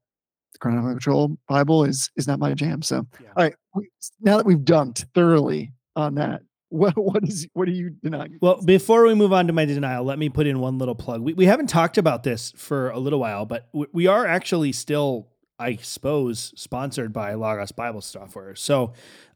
the 0.54 0.60
chronological 0.60 1.38
Bible 1.48 1.84
is 1.86 2.12
is 2.16 2.28
not 2.28 2.38
my 2.38 2.54
jam. 2.54 2.82
So 2.84 3.08
Yeah. 3.20 3.30
all 3.38 3.44
right, 3.46 3.56
we, 3.74 3.90
now 4.22 4.38
that 4.38 4.46
we've 4.46 4.58
dunked 4.60 5.06
thoroughly 5.16 5.72
on 5.98 6.16
that, 6.16 6.42
what 6.70 6.94
what 6.98 7.24
is 7.24 7.48
what 7.54 7.68
are 7.68 7.72
you 7.72 7.90
denying? 7.90 8.38
Well, 8.42 8.62
before 8.62 9.06
we 9.06 9.14
move 9.16 9.34
on 9.34 9.48
to 9.48 9.54
my 9.54 9.66
denial, 9.66 10.04
let 10.06 10.20
me 10.20 10.30
put 10.30 10.48
in 10.48 10.60
one 10.60 10.78
little 10.78 10.96
plug. 10.96 11.22
We, 11.22 11.34
we 11.34 11.46
haven't 11.46 11.68
talked 11.68 11.98
about 11.98 12.24
this 12.24 12.54
for 12.56 12.90
a 12.90 13.00
little 13.00 13.20
while, 13.20 13.46
but 13.46 13.68
we, 13.74 13.88
we 13.92 14.08
are 14.08 14.26
actually 14.26 14.72
still, 14.72 15.30
I 15.60 15.78
suppose, 15.78 16.54
sponsored 16.56 17.12
by 17.14 17.34
Logos 17.34 17.72
Bible 17.72 18.02
Software. 18.02 18.54
So, 18.56 18.94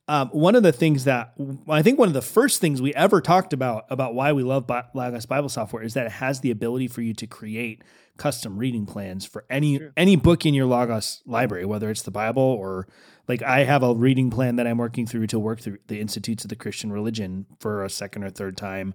um, 0.07 0.27
one 0.29 0.55
of 0.55 0.63
the 0.63 0.73
things 0.73 1.05
that 1.05 1.33
I 1.69 1.81
think 1.81 1.97
one 1.97 2.09
of 2.09 2.13
the 2.13 2.21
first 2.21 2.59
things 2.59 2.81
we 2.81 2.93
ever 2.95 3.21
talked 3.21 3.53
about 3.53 3.85
about 3.89 4.13
why 4.13 4.33
we 4.33 4.43
love 4.43 4.67
Bi- 4.67 4.83
Logos 4.93 5.25
Bible 5.25 5.49
Software 5.49 5.83
is 5.83 5.93
that 5.93 6.05
it 6.05 6.11
has 6.13 6.41
the 6.41 6.51
ability 6.51 6.87
for 6.87 7.01
you 7.01 7.13
to 7.13 7.27
create 7.27 7.81
custom 8.17 8.57
reading 8.57 8.85
plans 8.85 9.25
for 9.25 9.45
any 9.49 9.77
Sure. 9.77 9.93
any 9.95 10.15
book 10.17 10.45
in 10.45 10.53
your 10.53 10.65
Logos 10.65 11.21
library, 11.25 11.65
whether 11.65 11.89
it's 11.89 12.01
the 12.01 12.11
Bible 12.11 12.43
or 12.43 12.87
like 13.31 13.41
I 13.41 13.63
have 13.63 13.81
a 13.81 13.93
reading 13.93 14.29
plan 14.29 14.57
that 14.57 14.67
I'm 14.67 14.77
working 14.77 15.07
through 15.07 15.27
to 15.27 15.39
work 15.39 15.61
through 15.61 15.77
the 15.87 16.01
Institutes 16.01 16.43
of 16.43 16.49
the 16.49 16.55
Christian 16.57 16.91
Religion 16.91 17.45
for 17.61 17.85
a 17.85 17.89
second 17.89 18.25
or 18.25 18.29
third 18.29 18.57
time 18.57 18.93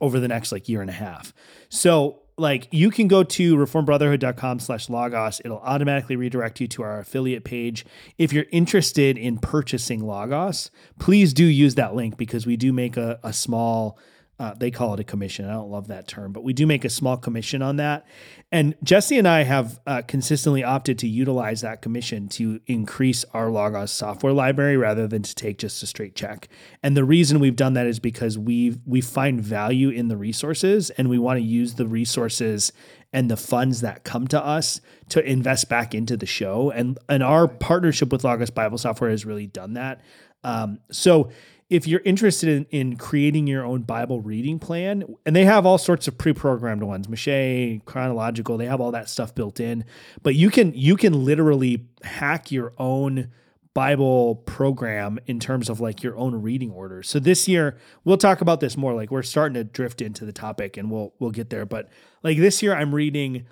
over 0.00 0.20
the 0.20 0.28
next 0.28 0.52
like 0.52 0.68
year 0.68 0.80
and 0.82 0.88
a 0.88 0.92
half. 0.92 1.34
So 1.68 2.20
like 2.38 2.68
you 2.70 2.92
can 2.92 3.08
go 3.08 3.24
to 3.24 3.56
reformbrotherhood.com 3.56 4.60
slash 4.60 4.88
logos. 4.88 5.40
It'll 5.44 5.58
automatically 5.58 6.14
redirect 6.14 6.60
you 6.60 6.68
to 6.68 6.84
our 6.84 7.00
affiliate 7.00 7.42
page. 7.42 7.84
If 8.18 8.32
you're 8.32 8.46
interested 8.52 9.18
in 9.18 9.38
purchasing 9.38 10.06
logos, 10.06 10.70
please 11.00 11.34
do 11.34 11.44
use 11.44 11.74
that 11.74 11.96
link 11.96 12.16
because 12.16 12.46
we 12.46 12.56
do 12.56 12.72
make 12.72 12.96
a, 12.96 13.18
a 13.24 13.32
small 13.32 13.98
uh, 14.42 14.54
they 14.54 14.72
call 14.72 14.92
it 14.92 14.98
a 14.98 15.04
commission. 15.04 15.44
I 15.44 15.52
don't 15.52 15.70
love 15.70 15.86
that 15.86 16.08
term, 16.08 16.32
but 16.32 16.42
we 16.42 16.52
do 16.52 16.66
make 16.66 16.84
a 16.84 16.90
small 16.90 17.16
commission 17.16 17.62
on 17.62 17.76
that. 17.76 18.04
And 18.50 18.74
Jesse 18.82 19.16
and 19.16 19.28
I 19.28 19.44
have 19.44 19.78
uh, 19.86 20.02
consistently 20.02 20.64
opted 20.64 20.98
to 20.98 21.06
utilize 21.06 21.60
that 21.60 21.80
commission 21.80 22.28
to 22.30 22.58
increase 22.66 23.24
our 23.32 23.52
Logos 23.52 23.92
software 23.92 24.32
library 24.32 24.76
rather 24.76 25.06
than 25.06 25.22
to 25.22 25.32
take 25.32 25.58
just 25.58 25.80
a 25.84 25.86
straight 25.86 26.16
check. 26.16 26.48
And 26.82 26.96
the 26.96 27.04
reason 27.04 27.38
we've 27.38 27.54
done 27.54 27.74
that 27.74 27.86
is 27.86 28.00
because 28.00 28.36
we 28.36 28.80
we 28.84 29.00
find 29.00 29.40
value 29.40 29.90
in 29.90 30.08
the 30.08 30.16
resources 30.16 30.90
and 30.90 31.08
we 31.08 31.20
want 31.20 31.38
to 31.38 31.44
use 31.44 31.74
the 31.74 31.86
resources 31.86 32.72
and 33.12 33.30
the 33.30 33.36
funds 33.36 33.80
that 33.82 34.02
come 34.02 34.26
to 34.26 34.44
us 34.44 34.80
to 35.10 35.24
invest 35.24 35.68
back 35.68 35.94
into 35.94 36.16
the 36.16 36.26
show. 36.26 36.72
And 36.72 36.98
and 37.08 37.22
our 37.22 37.46
partnership 37.46 38.10
with 38.10 38.24
Logos 38.24 38.50
Bible 38.50 38.78
Software 38.78 39.10
has 39.10 39.24
really 39.24 39.46
done 39.46 39.74
that. 39.74 40.00
Um, 40.42 40.80
so 40.90 41.30
if 41.72 41.86
you're 41.86 42.02
interested 42.04 42.50
in, 42.50 42.66
in 42.70 42.96
creating 42.96 43.46
your 43.46 43.64
own 43.64 43.80
Bible 43.80 44.20
reading 44.20 44.58
plan, 44.58 45.04
and 45.24 45.34
they 45.34 45.46
have 45.46 45.64
all 45.64 45.78
sorts 45.78 46.06
of 46.06 46.18
pre-programmed 46.18 46.82
ones, 46.82 47.06
M'Cheyne, 47.06 47.82
chronological, 47.86 48.58
they 48.58 48.66
have 48.66 48.78
all 48.82 48.92
that 48.92 49.08
stuff 49.08 49.34
built 49.34 49.58
in. 49.58 49.86
But 50.22 50.34
you 50.34 50.50
can 50.50 50.74
you 50.74 50.96
can 50.96 51.24
literally 51.24 51.86
hack 52.02 52.52
your 52.52 52.74
own 52.76 53.30
Bible 53.72 54.34
program 54.34 55.18
in 55.26 55.40
terms 55.40 55.70
of 55.70 55.80
like 55.80 56.02
your 56.02 56.14
own 56.18 56.42
reading 56.42 56.70
order. 56.70 57.02
So 57.02 57.18
this 57.18 57.48
year 57.48 57.78
we'll 58.04 58.18
talk 58.18 58.42
about 58.42 58.60
this 58.60 58.76
more. 58.76 58.92
Like 58.92 59.10
we're 59.10 59.22
starting 59.22 59.54
to 59.54 59.64
drift 59.64 60.02
into 60.02 60.26
the 60.26 60.32
topic, 60.32 60.76
and 60.76 60.90
we'll 60.90 61.14
we'll 61.20 61.30
get 61.30 61.48
there. 61.48 61.64
But 61.64 61.88
like 62.22 62.36
this 62.36 62.62
year, 62.62 62.74
I'm 62.74 62.94
reading 62.94 63.46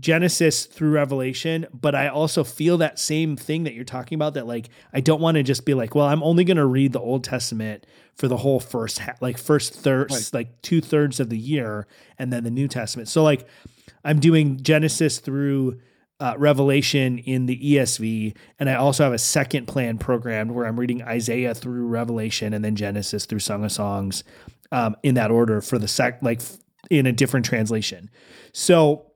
Genesis 0.00 0.66
through 0.66 0.90
Revelation, 0.92 1.66
but 1.72 1.94
I 1.94 2.08
also 2.08 2.44
feel 2.44 2.78
that 2.78 2.98
same 2.98 3.36
thing 3.36 3.64
that 3.64 3.74
you're 3.74 3.84
talking 3.84 4.16
about 4.16 4.34
that 4.34 4.46
like 4.46 4.68
I 4.92 5.00
don't 5.00 5.20
want 5.20 5.36
to 5.36 5.42
just 5.42 5.64
be 5.64 5.74
like, 5.74 5.94
well, 5.94 6.06
I'm 6.06 6.22
only 6.22 6.44
going 6.44 6.56
to 6.56 6.66
read 6.66 6.92
the 6.92 7.00
Old 7.00 7.24
Testament 7.24 7.84
for 8.14 8.28
the 8.28 8.36
whole 8.36 8.60
first 8.60 9.00
ha- 9.00 9.14
like 9.20 9.38
first 9.38 9.74
third 9.74 10.10
Right. 10.10 10.30
like 10.32 10.62
two 10.62 10.80
thirds 10.80 11.18
of 11.20 11.30
the 11.30 11.38
year 11.38 11.86
and 12.18 12.32
then 12.32 12.44
the 12.44 12.50
New 12.50 12.68
Testament. 12.68 13.08
So 13.08 13.22
like 13.24 13.46
I'm 14.04 14.20
doing 14.20 14.62
Genesis 14.62 15.18
through 15.18 15.80
uh, 16.20 16.34
Revelation 16.36 17.18
in 17.18 17.46
the 17.46 17.56
ESV, 17.74 18.36
and 18.58 18.68
I 18.68 18.74
also 18.74 19.04
have 19.04 19.12
a 19.12 19.18
second 19.18 19.66
plan 19.66 19.98
programmed 19.98 20.50
where 20.50 20.66
I'm 20.66 20.78
reading 20.78 21.00
Isaiah 21.02 21.54
through 21.54 21.86
Revelation 21.86 22.52
and 22.52 22.64
then 22.64 22.74
Genesis 22.74 23.24
through 23.24 23.38
Song 23.38 23.64
of 23.64 23.70
Songs 23.70 24.24
um, 24.72 24.96
in 25.04 25.14
that 25.14 25.30
order 25.30 25.60
for 25.60 25.78
the 25.78 25.86
sec 25.88 26.20
like 26.22 26.40
in 26.90 27.06
a 27.06 27.12
different 27.12 27.46
translation. 27.46 28.10
So 28.52 29.07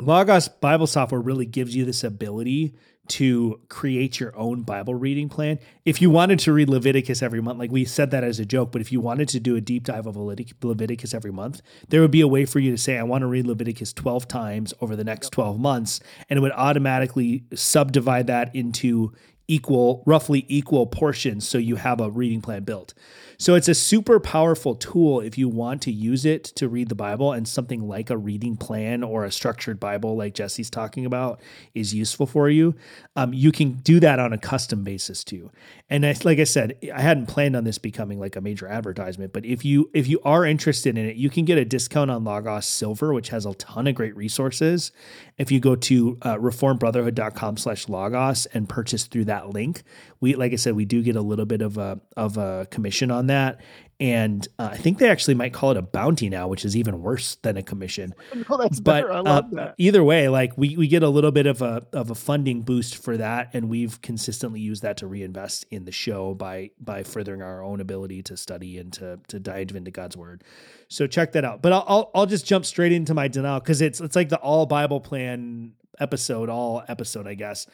Logos 0.00 0.48
Bible 0.48 0.86
software 0.86 1.20
really 1.20 1.46
gives 1.46 1.74
you 1.74 1.84
this 1.84 2.04
ability 2.04 2.74
to 3.08 3.60
create 3.68 4.20
your 4.20 4.36
own 4.36 4.62
Bible 4.62 4.94
reading 4.94 5.28
plan. 5.28 5.58
If 5.84 6.02
you 6.02 6.10
wanted 6.10 6.38
to 6.40 6.52
read 6.52 6.68
Leviticus 6.68 7.22
every 7.22 7.40
month, 7.40 7.58
like 7.58 7.72
we 7.72 7.84
said 7.84 8.10
that 8.10 8.22
as 8.22 8.38
a 8.38 8.44
joke, 8.44 8.70
but 8.70 8.80
if 8.80 8.92
you 8.92 9.00
wanted 9.00 9.28
to 9.30 9.40
do 9.40 9.56
a 9.56 9.60
deep 9.60 9.84
dive 9.84 10.06
of 10.06 10.16
Leviticus 10.16 11.14
every 11.14 11.32
month, 11.32 11.62
there 11.88 12.00
would 12.00 12.10
be 12.10 12.20
a 12.20 12.28
way 12.28 12.44
for 12.44 12.58
you 12.58 12.70
to 12.70 12.78
say, 12.78 12.98
I 12.98 13.02
want 13.02 13.22
to 13.22 13.26
read 13.26 13.46
Leviticus 13.46 13.92
12 13.92 14.28
times 14.28 14.74
over 14.80 14.94
the 14.94 15.04
next 15.04 15.30
12 15.30 15.58
months. 15.58 16.00
And 16.28 16.36
it 16.36 16.40
would 16.40 16.52
automatically 16.52 17.44
subdivide 17.54 18.26
that 18.26 18.54
into 18.54 19.12
equal, 19.48 20.02
roughly 20.06 20.44
equal 20.48 20.86
portions. 20.86 21.48
So 21.48 21.56
you 21.56 21.76
have 21.76 22.00
a 22.00 22.10
reading 22.10 22.42
plan 22.42 22.64
built. 22.64 22.92
So 23.40 23.54
it's 23.54 23.68
a 23.68 23.74
super 23.74 24.18
powerful 24.18 24.74
tool 24.74 25.20
if 25.20 25.38
you 25.38 25.48
want 25.48 25.80
to 25.82 25.92
use 25.92 26.24
it 26.24 26.42
to 26.56 26.68
read 26.68 26.88
the 26.88 26.96
Bible 26.96 27.32
and 27.32 27.46
something 27.46 27.86
like 27.86 28.10
a 28.10 28.16
reading 28.16 28.56
plan 28.56 29.04
or 29.04 29.24
a 29.24 29.30
structured 29.30 29.78
Bible 29.78 30.16
like 30.16 30.34
Jesse's 30.34 30.68
talking 30.68 31.06
about 31.06 31.40
is 31.72 31.94
useful 31.94 32.26
for 32.26 32.50
you. 32.50 32.74
Um, 33.14 33.32
you 33.32 33.52
can 33.52 33.74
do 33.74 34.00
that 34.00 34.18
on 34.18 34.32
a 34.32 34.38
custom 34.38 34.82
basis 34.82 35.22
too. 35.22 35.52
And 35.88 36.04
I, 36.04 36.16
like 36.24 36.40
I 36.40 36.44
said, 36.44 36.78
I 36.92 37.00
hadn't 37.00 37.26
planned 37.26 37.54
on 37.54 37.62
this 37.62 37.78
becoming 37.78 38.18
like 38.18 38.34
a 38.34 38.40
major 38.40 38.66
advertisement, 38.66 39.32
but 39.32 39.46
if 39.46 39.64
you 39.64 39.88
if 39.94 40.08
you 40.08 40.20
are 40.24 40.44
interested 40.44 40.98
in 40.98 41.06
it, 41.06 41.14
you 41.14 41.30
can 41.30 41.44
get 41.44 41.58
a 41.58 41.64
discount 41.64 42.10
on 42.10 42.24
Logos 42.24 42.66
Silver, 42.66 43.14
which 43.14 43.28
has 43.28 43.46
a 43.46 43.54
ton 43.54 43.86
of 43.86 43.94
great 43.94 44.16
resources. 44.16 44.90
If 45.38 45.52
you 45.52 45.60
go 45.60 45.76
to 45.76 46.18
uh, 46.22 46.34
reformbrotherhood.com 46.34 47.56
slash 47.56 47.88
logos 47.88 48.46
and 48.46 48.68
purchase 48.68 49.04
through 49.04 49.26
that 49.26 49.50
link, 49.50 49.84
we 50.20 50.34
like 50.34 50.52
I 50.52 50.56
said, 50.56 50.74
we 50.74 50.84
do 50.84 51.04
get 51.04 51.14
a 51.14 51.22
little 51.22 51.46
bit 51.46 51.62
of 51.62 51.78
a 51.78 52.00
of 52.16 52.36
a 52.36 52.66
commission 52.72 53.12
on 53.12 53.27
that. 53.28 53.60
And 54.00 54.46
uh, 54.60 54.68
I 54.72 54.76
think 54.76 54.98
they 54.98 55.08
actually 55.08 55.34
might 55.34 55.52
call 55.52 55.72
it 55.72 55.76
a 55.76 55.82
bounty 55.82 56.28
now, 56.28 56.46
which 56.46 56.64
is 56.64 56.76
even 56.76 57.02
worse 57.02 57.34
than 57.42 57.56
a 57.56 57.64
commission. 57.64 58.14
No, 58.48 58.56
that's 58.58 58.78
But 58.78 59.02
better. 59.08 59.12
I 59.12 59.18
uh, 59.18 59.40
that. 59.54 59.74
either 59.76 60.04
way, 60.04 60.28
like 60.28 60.56
we 60.56 60.76
we 60.76 60.86
get 60.86 61.02
a 61.02 61.08
little 61.08 61.32
bit 61.32 61.46
of 61.46 61.62
a 61.62 61.84
of 61.92 62.08
a 62.08 62.14
funding 62.14 62.62
boost 62.62 62.96
for 62.96 63.16
that, 63.16 63.50
and 63.54 63.68
we've 63.68 64.00
consistently 64.00 64.60
used 64.60 64.82
that 64.82 64.98
to 64.98 65.08
reinvest 65.08 65.66
in 65.72 65.84
the 65.84 65.90
show 65.90 66.32
by 66.34 66.70
by 66.78 67.02
furthering 67.02 67.42
our 67.42 67.60
own 67.60 67.80
ability 67.80 68.22
to 68.22 68.36
study 68.36 68.78
and 68.78 68.92
to 68.92 69.18
to 69.26 69.40
dive 69.40 69.74
into 69.74 69.90
God's 69.90 70.16
word. 70.16 70.44
So 70.86 71.08
check 71.08 71.32
that 71.32 71.44
out. 71.44 71.60
But 71.60 71.72
I'll 71.72 71.84
I'll, 71.88 72.10
I'll 72.14 72.26
just 72.26 72.46
jump 72.46 72.66
straight 72.66 72.92
into 72.92 73.14
my 73.14 73.26
denial 73.26 73.58
because 73.58 73.80
it's 73.80 74.00
it's 74.00 74.14
like 74.14 74.28
the 74.28 74.38
all 74.38 74.64
Bible 74.66 75.00
plan 75.00 75.72
episode, 76.00 76.48
all 76.48 76.82
episode, 76.88 77.26
I 77.26 77.34
guess. 77.34 77.66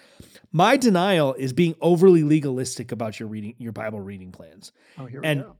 My 0.52 0.76
denial 0.76 1.34
is 1.34 1.52
being 1.52 1.74
overly 1.80 2.22
legalistic 2.22 2.92
about 2.92 3.18
your 3.20 3.28
reading 3.28 3.54
your 3.58 3.72
Bible 3.72 4.00
reading 4.00 4.32
plans 4.32 4.72
Oh, 4.98 5.06
here 5.06 5.20
and- 5.24 5.40
we 5.40 5.44
go. 5.44 5.56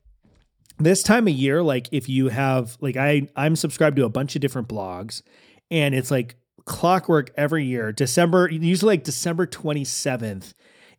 this 0.78 1.02
time 1.02 1.28
of 1.28 1.34
year 1.34 1.62
like 1.62 1.88
if 1.92 2.08
you 2.08 2.28
have 2.28 2.76
like 2.80 2.96
i 2.96 3.28
i'm 3.36 3.54
subscribed 3.54 3.94
to 3.96 4.04
a 4.04 4.08
bunch 4.08 4.34
of 4.34 4.40
different 4.40 4.66
blogs 4.68 5.22
and 5.70 5.94
it's 5.94 6.10
like 6.10 6.34
clockwork 6.64 7.30
every 7.36 7.64
year 7.64 7.92
december 7.92 8.48
usually 8.50 8.94
like 8.94 9.04
december 9.04 9.46
27th 9.46 10.52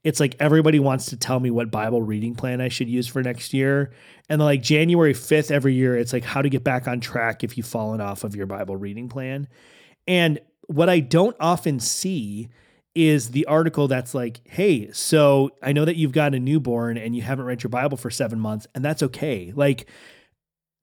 it's 0.05 0.19
like 0.21 0.35
everybody 0.39 0.79
wants 0.79 1.07
to 1.07 1.17
tell 1.17 1.39
me 1.41 1.49
what 1.51 1.71
bible 1.71 2.01
reading 2.01 2.35
plan 2.35 2.61
i 2.61 2.69
should 2.69 2.87
use 2.87 3.05
for 3.07 3.21
next 3.21 3.53
year 3.53 3.91
and 4.29 4.39
like 4.41 4.61
january 4.61 5.13
5th 5.13 5.51
every 5.51 5.73
year 5.73 5.97
it's 5.97 6.13
like 6.13 6.23
how 6.23 6.41
to 6.41 6.47
get 6.49 6.63
back 6.63 6.87
on 6.87 7.01
track 7.01 7.43
if 7.43 7.57
you've 7.57 7.65
fallen 7.67 7.99
off 7.99 8.23
of 8.23 8.33
your 8.33 8.45
bible 8.45 8.77
reading 8.77 9.09
plan 9.09 9.45
and 10.07 10.39
what 10.67 10.89
i 10.89 10.99
don't 10.99 11.35
often 11.39 11.79
see 11.79 12.49
is 12.95 13.31
the 13.31 13.45
article 13.45 13.89
that's 13.89 14.15
like, 14.15 14.39
hey, 14.45 14.89
so 14.93 15.51
I 15.61 15.73
know 15.73 15.83
that 15.83 15.97
you've 15.97 16.13
got 16.13 16.33
a 16.33 16.39
newborn 16.39 16.97
and 16.97 17.13
you 17.13 17.21
haven't 17.21 17.43
read 17.43 17.61
your 17.61 17.69
Bible 17.69 17.97
for 17.97 18.09
seven 18.09 18.39
months, 18.39 18.67
and 18.73 18.85
that's 18.85 19.03
okay. 19.03 19.51
Like, 19.53 19.85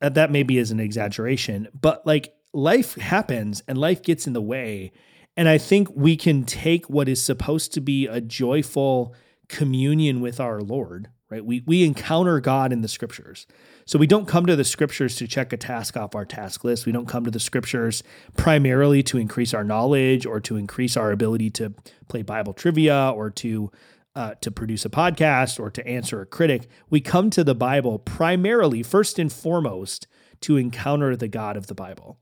uh, 0.02 0.10
that 0.10 0.30
maybe 0.30 0.58
is 0.58 0.70
an 0.70 0.80
exaggeration, 0.80 1.68
but 1.78 2.06
like 2.06 2.34
life 2.52 2.96
happens 2.96 3.62
and 3.66 3.78
life 3.78 4.02
gets 4.02 4.26
in 4.26 4.34
the 4.34 4.42
way. 4.42 4.92
And 5.36 5.48
I 5.48 5.56
think 5.56 5.88
we 5.94 6.16
can 6.16 6.44
take 6.44 6.90
what 6.90 7.08
is 7.08 7.24
supposed 7.24 7.72
to 7.74 7.80
be 7.80 8.06
a 8.06 8.20
joyful 8.20 9.14
communion 9.48 10.20
with 10.20 10.40
our 10.40 10.60
Lord, 10.60 11.08
right? 11.30 11.44
We, 11.44 11.62
we 11.66 11.84
encounter 11.84 12.40
God 12.40 12.72
in 12.72 12.82
the 12.82 12.88
scriptures. 12.88 13.46
So 13.84 13.98
we 13.98 14.06
don't 14.06 14.26
come 14.26 14.46
to 14.46 14.56
the 14.56 14.64
scriptures 14.64 15.16
to 15.16 15.26
check 15.26 15.52
a 15.52 15.56
task 15.56 15.96
off 15.96 16.14
our 16.14 16.24
task 16.24 16.64
list. 16.64 16.86
We 16.86 16.92
don't 16.92 17.08
come 17.08 17.24
to 17.24 17.30
the 17.30 17.40
scriptures 17.40 18.02
primarily 18.36 19.02
to 19.04 19.18
increase 19.18 19.52
our 19.52 19.64
knowledge 19.64 20.26
or 20.26 20.40
to 20.40 20.56
increase 20.56 20.96
our 20.96 21.12
ability 21.12 21.50
to 21.50 21.74
play 22.08 22.22
Bible 22.22 22.52
trivia 22.52 23.12
or 23.14 23.30
to 23.30 23.70
uh, 24.14 24.34
to 24.42 24.50
produce 24.50 24.84
a 24.84 24.90
podcast 24.90 25.58
or 25.58 25.70
to 25.70 25.86
answer 25.86 26.20
a 26.20 26.26
critic. 26.26 26.68
We 26.90 27.00
come 27.00 27.30
to 27.30 27.42
the 27.42 27.54
Bible 27.54 27.98
primarily, 27.98 28.82
first 28.82 29.18
and 29.18 29.32
foremost, 29.32 30.06
to 30.42 30.58
encounter 30.58 31.16
the 31.16 31.28
God 31.28 31.56
of 31.56 31.68
the 31.68 31.74
Bible. 31.74 32.18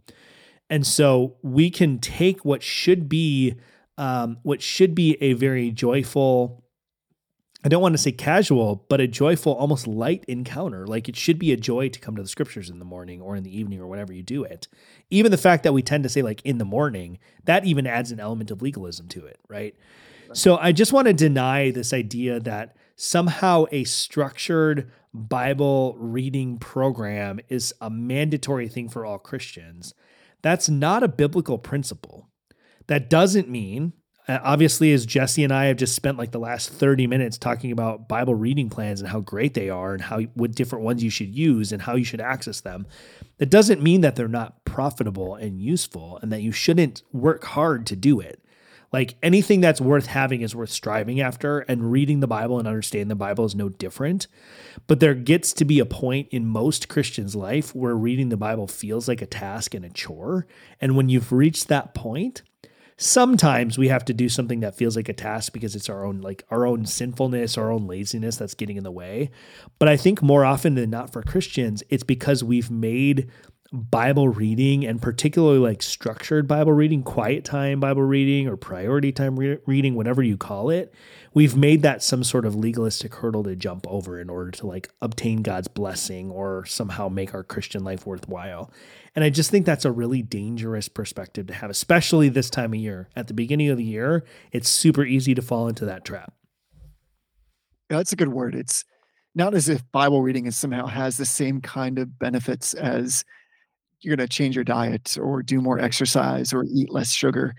And 0.68 0.86
so 0.86 1.36
we 1.42 1.68
can 1.68 1.98
take 1.98 2.44
what 2.44 2.62
should 2.62 3.08
be 3.08 3.56
um, 3.98 4.38
what 4.42 4.62
should 4.62 4.94
be 4.94 5.20
a 5.20 5.34
very 5.34 5.70
joyful, 5.70 6.64
I 7.62 7.68
don't 7.68 7.82
want 7.82 7.92
to 7.92 7.98
say 7.98 8.12
casual, 8.12 8.86
but 8.88 9.00
a 9.00 9.06
joyful, 9.06 9.52
almost 9.52 9.86
light 9.86 10.24
encounter. 10.26 10.86
Like 10.86 11.08
it 11.08 11.16
should 11.16 11.38
be 11.38 11.52
a 11.52 11.56
joy 11.56 11.90
to 11.90 12.00
come 12.00 12.16
to 12.16 12.22
the 12.22 12.28
scriptures 12.28 12.70
in 12.70 12.78
the 12.78 12.84
morning 12.86 13.20
or 13.20 13.36
in 13.36 13.42
the 13.42 13.56
evening 13.56 13.80
or 13.80 13.86
whenever 13.86 14.12
you 14.12 14.22
do 14.22 14.44
it. 14.44 14.66
Even 15.10 15.30
the 15.30 15.36
fact 15.36 15.62
that 15.64 15.74
we 15.74 15.82
tend 15.82 16.02
to 16.04 16.08
say 16.08 16.22
like 16.22 16.40
in 16.42 16.58
the 16.58 16.64
morning, 16.64 17.18
that 17.44 17.66
even 17.66 17.86
adds 17.86 18.12
an 18.12 18.20
element 18.20 18.50
of 18.50 18.62
legalism 18.62 19.08
to 19.08 19.26
it, 19.26 19.38
right? 19.48 19.74
So 20.32 20.56
I 20.56 20.72
just 20.72 20.92
want 20.92 21.08
to 21.08 21.12
deny 21.12 21.70
this 21.70 21.92
idea 21.92 22.40
that 22.40 22.76
somehow 22.96 23.66
a 23.72 23.84
structured 23.84 24.90
Bible 25.12 25.96
reading 25.98 26.58
program 26.58 27.40
is 27.48 27.74
a 27.80 27.90
mandatory 27.90 28.68
thing 28.68 28.88
for 28.88 29.04
all 29.04 29.18
Christians. 29.18 29.92
That's 30.40 30.68
not 30.68 31.02
a 31.02 31.08
biblical 31.08 31.58
principle. 31.58 32.28
That 32.86 33.10
doesn't 33.10 33.48
mean, 33.48 33.92
Uh, 34.28 34.38
obviously, 34.42 34.92
as 34.92 35.06
Jesse 35.06 35.42
and 35.42 35.52
I 35.52 35.66
have 35.66 35.76
just 35.76 35.94
spent 35.94 36.18
like 36.18 36.30
the 36.30 36.38
last 36.38 36.70
30 36.70 37.06
minutes 37.06 37.38
talking 37.38 37.72
about 37.72 38.08
Bible 38.08 38.34
reading 38.34 38.68
plans 38.68 39.00
and 39.00 39.10
how 39.10 39.20
great 39.20 39.54
they 39.54 39.70
are 39.70 39.92
and 39.92 40.02
how 40.02 40.20
what 40.34 40.52
different 40.52 40.84
ones 40.84 41.02
you 41.02 41.10
should 41.10 41.34
use 41.34 41.72
and 41.72 41.82
how 41.82 41.94
you 41.96 42.04
should 42.04 42.20
access 42.20 42.60
them. 42.60 42.86
That 43.38 43.50
doesn't 43.50 43.82
mean 43.82 44.02
that 44.02 44.16
they're 44.16 44.28
not 44.28 44.64
profitable 44.64 45.34
and 45.34 45.60
useful 45.60 46.18
and 46.22 46.30
that 46.32 46.42
you 46.42 46.52
shouldn't 46.52 47.02
work 47.12 47.44
hard 47.44 47.86
to 47.86 47.96
do 47.96 48.20
it. 48.20 48.44
Like 48.92 49.14
anything 49.22 49.60
that's 49.60 49.80
worth 49.80 50.06
having 50.06 50.40
is 50.40 50.54
worth 50.54 50.70
striving 50.70 51.20
after, 51.20 51.60
and 51.60 51.92
reading 51.92 52.20
the 52.20 52.26
Bible 52.26 52.58
and 52.58 52.66
understanding 52.66 53.08
the 53.08 53.14
Bible 53.14 53.44
is 53.44 53.54
no 53.54 53.68
different. 53.68 54.26
But 54.86 55.00
there 55.00 55.14
gets 55.14 55.52
to 55.54 55.64
be 55.64 55.78
a 55.78 55.86
point 55.86 56.28
in 56.30 56.44
most 56.46 56.88
Christians' 56.88 57.36
life 57.36 57.74
where 57.74 57.94
reading 57.94 58.30
the 58.30 58.36
Bible 58.36 58.66
feels 58.66 59.06
like 59.06 59.22
a 59.22 59.26
task 59.26 59.74
and 59.74 59.84
a 59.84 59.90
chore. 59.90 60.46
And 60.80 60.96
when 60.96 61.08
you've 61.08 61.30
reached 61.30 61.68
that 61.68 61.94
point, 61.94 62.42
sometimes 63.00 63.78
we 63.78 63.88
have 63.88 64.04
to 64.04 64.12
do 64.12 64.28
something 64.28 64.60
that 64.60 64.74
feels 64.74 64.94
like 64.94 65.08
a 65.08 65.14
task 65.14 65.54
because 65.54 65.74
it's 65.74 65.88
our 65.88 66.04
own 66.04 66.20
like 66.20 66.44
our 66.50 66.66
own 66.66 66.84
sinfulness 66.84 67.56
our 67.56 67.70
own 67.70 67.86
laziness 67.86 68.36
that's 68.36 68.54
getting 68.54 68.76
in 68.76 68.84
the 68.84 68.90
way. 68.90 69.30
But 69.78 69.88
i 69.88 69.96
think 69.96 70.22
more 70.22 70.44
often 70.44 70.74
than 70.74 70.90
not 70.90 71.10
for 71.10 71.22
christians 71.22 71.82
it's 71.88 72.02
because 72.02 72.44
we've 72.44 72.70
made 72.70 73.30
bible 73.72 74.28
reading 74.28 74.84
and 74.84 75.00
particularly 75.00 75.58
like 75.58 75.82
structured 75.82 76.46
bible 76.46 76.72
reading 76.72 77.02
quiet 77.02 77.44
time 77.44 77.80
bible 77.80 78.02
reading 78.02 78.46
or 78.46 78.56
priority 78.56 79.12
time 79.12 79.38
re- 79.38 79.58
reading 79.64 79.94
whatever 79.94 80.22
you 80.22 80.36
call 80.36 80.68
it 80.68 80.92
we've 81.32 81.56
made 81.56 81.82
that 81.82 82.02
some 82.02 82.24
sort 82.24 82.44
of 82.44 82.54
legalistic 82.54 83.14
hurdle 83.16 83.44
to 83.44 83.54
jump 83.54 83.86
over 83.88 84.20
in 84.20 84.28
order 84.28 84.50
to 84.50 84.66
like 84.66 84.88
obtain 85.00 85.42
god's 85.42 85.68
blessing 85.68 86.30
or 86.30 86.64
somehow 86.64 87.08
make 87.08 87.34
our 87.34 87.44
christian 87.44 87.84
life 87.84 88.06
worthwhile 88.06 88.70
and 89.14 89.24
I 89.24 89.30
just 89.30 89.50
think 89.50 89.66
that's 89.66 89.84
a 89.84 89.90
really 89.90 90.22
dangerous 90.22 90.88
perspective 90.88 91.48
to 91.48 91.54
have, 91.54 91.70
especially 91.70 92.28
this 92.28 92.48
time 92.48 92.72
of 92.72 92.78
year. 92.78 93.08
At 93.16 93.26
the 93.26 93.34
beginning 93.34 93.68
of 93.68 93.76
the 93.76 93.84
year, 93.84 94.24
it's 94.52 94.68
super 94.68 95.04
easy 95.04 95.34
to 95.34 95.42
fall 95.42 95.68
into 95.68 95.84
that 95.86 96.04
trap. 96.04 96.32
Yeah, 97.90 97.96
that's 97.96 98.12
a 98.12 98.16
good 98.16 98.32
word. 98.32 98.54
It's 98.54 98.84
not 99.34 99.54
as 99.54 99.68
if 99.68 99.90
Bible 99.90 100.22
reading 100.22 100.46
is 100.46 100.56
somehow 100.56 100.86
has 100.86 101.16
the 101.16 101.26
same 101.26 101.60
kind 101.60 101.98
of 101.98 102.18
benefits 102.18 102.72
as 102.74 103.24
you're 104.00 104.16
going 104.16 104.26
to 104.26 104.32
change 104.32 104.54
your 104.54 104.64
diet 104.64 105.18
or 105.20 105.42
do 105.42 105.60
more 105.60 105.80
exercise 105.80 106.52
or 106.52 106.64
eat 106.64 106.92
less 106.92 107.10
sugar. 107.10 107.54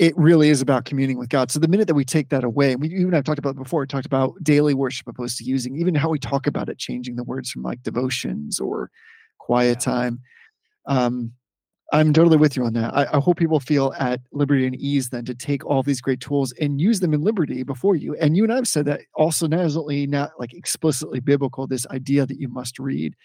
It 0.00 0.16
really 0.16 0.48
is 0.48 0.62
about 0.62 0.86
communing 0.86 1.18
with 1.18 1.28
God. 1.28 1.50
So 1.50 1.60
the 1.60 1.68
minute 1.68 1.86
that 1.88 1.94
we 1.94 2.04
take 2.04 2.30
that 2.30 2.42
away, 2.42 2.72
and 2.72 2.80
we 2.80 2.88
even 2.88 3.14
I've 3.14 3.24
talked 3.24 3.38
about 3.38 3.50
it 3.50 3.62
before, 3.62 3.84
talked 3.86 4.06
about 4.06 4.32
daily 4.42 4.72
worship 4.74 5.06
opposed 5.06 5.36
to 5.38 5.44
using, 5.44 5.76
even 5.76 5.94
how 5.94 6.08
we 6.08 6.18
talk 6.18 6.46
about 6.46 6.68
it, 6.70 6.78
changing 6.78 7.16
the 7.16 7.24
words 7.24 7.50
from 7.50 7.62
like 7.62 7.82
devotions 7.82 8.58
or 8.58 8.90
quiet 9.38 9.78
Yeah. 9.78 9.92
time 9.92 10.20
um, 10.86 11.32
I'm 11.92 12.12
totally 12.12 12.36
with 12.36 12.56
you 12.56 12.64
on 12.64 12.72
that. 12.74 12.94
I, 12.96 13.06
I 13.12 13.20
hope 13.20 13.38
people 13.38 13.58
feel 13.58 13.94
at 13.98 14.20
liberty 14.32 14.66
and 14.66 14.76
ease 14.76 15.08
then 15.08 15.24
to 15.24 15.34
take 15.34 15.64
all 15.66 15.82
these 15.82 16.00
great 16.00 16.20
tools 16.20 16.52
and 16.60 16.80
use 16.80 17.00
them 17.00 17.12
in 17.14 17.22
liberty 17.22 17.64
before 17.64 17.96
you. 17.96 18.14
And 18.16 18.36
you 18.36 18.44
and 18.44 18.52
I've 18.52 18.68
said 18.68 18.86
that 18.86 19.02
also 19.14 19.48
not 19.48 19.76
only 19.76 20.06
not 20.06 20.32
like 20.38 20.54
explicitly 20.54 21.18
biblical, 21.20 21.66
this 21.66 21.86
idea 21.88 22.26
that 22.26 22.38
you 22.40 22.48
must 22.48 22.78
read. 22.78 23.16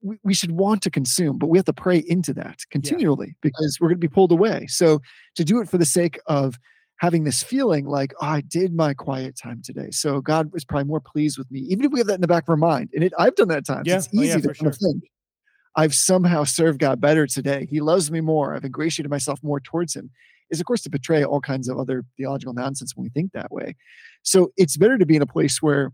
We, 0.00 0.16
we 0.22 0.34
should 0.34 0.52
want 0.52 0.82
to 0.82 0.90
consume, 0.90 1.38
but 1.38 1.48
we 1.48 1.58
have 1.58 1.64
to 1.66 1.72
pray 1.72 2.04
into 2.06 2.32
that 2.34 2.60
continually 2.70 3.36
because 3.42 3.78
we're 3.80 3.88
going 3.88 4.00
to 4.00 4.08
be 4.08 4.12
pulled 4.12 4.32
away. 4.32 4.66
So 4.68 5.00
to 5.34 5.44
do 5.44 5.60
it 5.60 5.68
for 5.68 5.78
the 5.78 5.84
sake 5.84 6.20
of 6.26 6.56
having 6.98 7.24
this 7.24 7.42
feeling 7.42 7.86
like, 7.86 8.12
oh, 8.20 8.26
I 8.26 8.40
did 8.42 8.74
my 8.74 8.94
quiet 8.94 9.36
time 9.36 9.62
today. 9.64 9.88
So 9.90 10.20
God 10.20 10.52
was 10.52 10.64
probably 10.64 10.84
more 10.88 11.00
pleased 11.00 11.38
with 11.38 11.50
me, 11.50 11.60
even 11.60 11.84
if 11.84 11.92
we 11.92 12.00
have 12.00 12.06
that 12.08 12.14
in 12.14 12.20
the 12.20 12.26
back 12.28 12.44
of 12.44 12.48
our 12.48 12.56
mind. 12.56 12.90
And 12.92 13.04
it, 13.04 13.12
I've 13.18 13.34
done 13.36 13.48
that 13.48 13.58
at 13.58 13.66
times. 13.66 13.86
Yeah. 13.86 13.96
It's 13.96 14.08
Oh, 14.08 14.20
easy 14.20 14.28
yeah, 14.28 14.38
to 14.38 14.54
kind 14.54 14.66
of 14.66 14.76
think. 14.76 15.04
I've 15.76 15.94
somehow 15.94 16.42
served 16.44 16.80
God 16.80 17.00
better 17.00 17.26
today. 17.26 17.68
He 17.70 17.80
loves 17.80 18.10
me 18.10 18.20
more. 18.20 18.54
I've 18.54 18.64
ingratiated 18.64 19.10
myself 19.10 19.40
more 19.42 19.60
towards 19.60 19.94
him. 19.94 20.10
Is 20.50 20.60
of 20.60 20.66
course 20.66 20.82
to 20.82 20.90
betray 20.90 21.24
all 21.24 21.40
kinds 21.40 21.68
of 21.68 21.78
other 21.78 22.04
theological 22.16 22.54
nonsense 22.54 22.96
when 22.96 23.04
we 23.04 23.10
think 23.10 23.32
that 23.32 23.52
way. 23.52 23.76
So 24.22 24.50
it's 24.56 24.76
better 24.76 24.96
to 24.98 25.06
be 25.06 25.14
in 25.14 25.22
a 25.22 25.26
place 25.26 25.60
where 25.60 25.92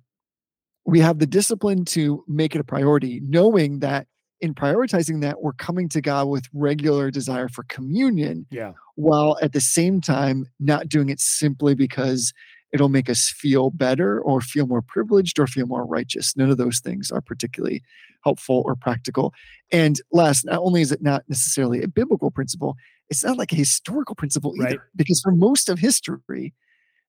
we 0.87 1.01
have 1.01 1.19
the 1.19 1.27
discipline 1.27 1.85
to 1.87 2.25
make 2.29 2.55
it 2.55 2.61
a 2.61 2.65
priority, 2.65 3.21
knowing 3.25 3.79
that 3.81 4.07
in 4.41 4.55
prioritizing 4.55 5.23
that, 5.23 5.41
we're 5.43 5.53
coming 5.55 5.89
to 5.89 6.01
God 6.03 6.29
with 6.29 6.45
regular 6.53 7.11
desire 7.11 7.49
for 7.49 7.65
communion, 7.69 8.47
Yeah. 8.51 8.73
while 8.97 9.39
at 9.41 9.53
the 9.53 9.61
same 9.61 10.01
time 10.01 10.47
not 10.61 10.89
doing 10.89 11.09
it 11.09 11.21
simply 11.21 11.75
because 11.75 12.33
it'll 12.73 12.89
make 12.91 13.09
us 13.09 13.33
feel 13.35 13.71
better 13.71 14.21
or 14.21 14.41
feel 14.41 14.67
more 14.67 14.83
privileged 14.83 15.39
or 15.39 15.47
feel 15.47 15.67
more 15.67 15.87
righteous. 15.87 16.37
None 16.37 16.51
of 16.51 16.59
those 16.59 16.81
things 16.81 17.11
are 17.11 17.21
particularly 17.23 17.83
helpful 18.25 18.63
or 18.67 18.75
practical. 18.75 19.33
And 19.71 20.01
last, 20.13 20.45
not 20.45 20.59
only 20.61 20.83
is 20.83 20.91
it 20.93 21.01
not 21.01 21.23
necessarily 21.29 21.83
a 21.83 21.89
biblical 21.89 22.31
principle, 22.31 22.77
it's 23.09 23.25
not 23.25 23.39
like 23.39 23.53
a 23.53 23.57
historical 23.57 24.15
principle 24.17 24.53
either. 24.57 24.65
Right. 24.67 24.79
Because 24.97 25.21
for 25.23 25.31
most 25.33 25.69
of 25.69 25.79
history, 25.79 26.53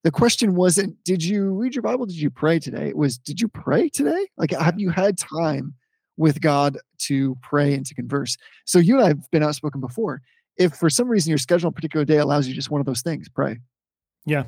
the 0.06 0.12
question 0.12 0.54
wasn't, 0.54 1.04
did 1.04 1.24
you 1.24 1.50
read 1.56 1.74
your 1.74 1.82
Bible? 1.82 2.06
Did 2.06 2.18
you 2.18 2.30
pray 2.30 2.60
today? 2.60 2.90
It 2.90 2.96
was, 2.96 3.18
did 3.18 3.42
you 3.42 3.48
pray 3.48 3.90
today? 3.90 4.28
Like, 4.38 4.52
have 4.52 4.80
you 4.80 4.92
had 4.92 5.18
time 5.18 5.74
with 6.16 6.42
God 6.42 6.78
to 7.00 7.36
pray 7.42 7.74
and 7.74 7.84
to 7.88 7.96
converse? 7.96 8.38
So 8.66 8.78
you 8.78 8.98
and 8.98 9.04
I 9.04 9.08
have 9.08 9.32
been 9.32 9.42
outspoken 9.42 9.82
before. 9.82 10.22
If 10.58 10.76
for 10.76 10.92
some 10.92 11.08
reason 11.08 11.32
your 11.32 11.40
schedule 11.40 11.70
on 11.70 11.72
a 11.72 11.74
particular 11.74 12.06
day 12.06 12.18
allows 12.18 12.48
you 12.48 12.54
just 12.54 12.70
one 12.70 12.80
of 12.80 12.86
those 12.86 13.02
things, 13.02 13.28
pray. 13.30 13.58
Yeah. 14.28 14.44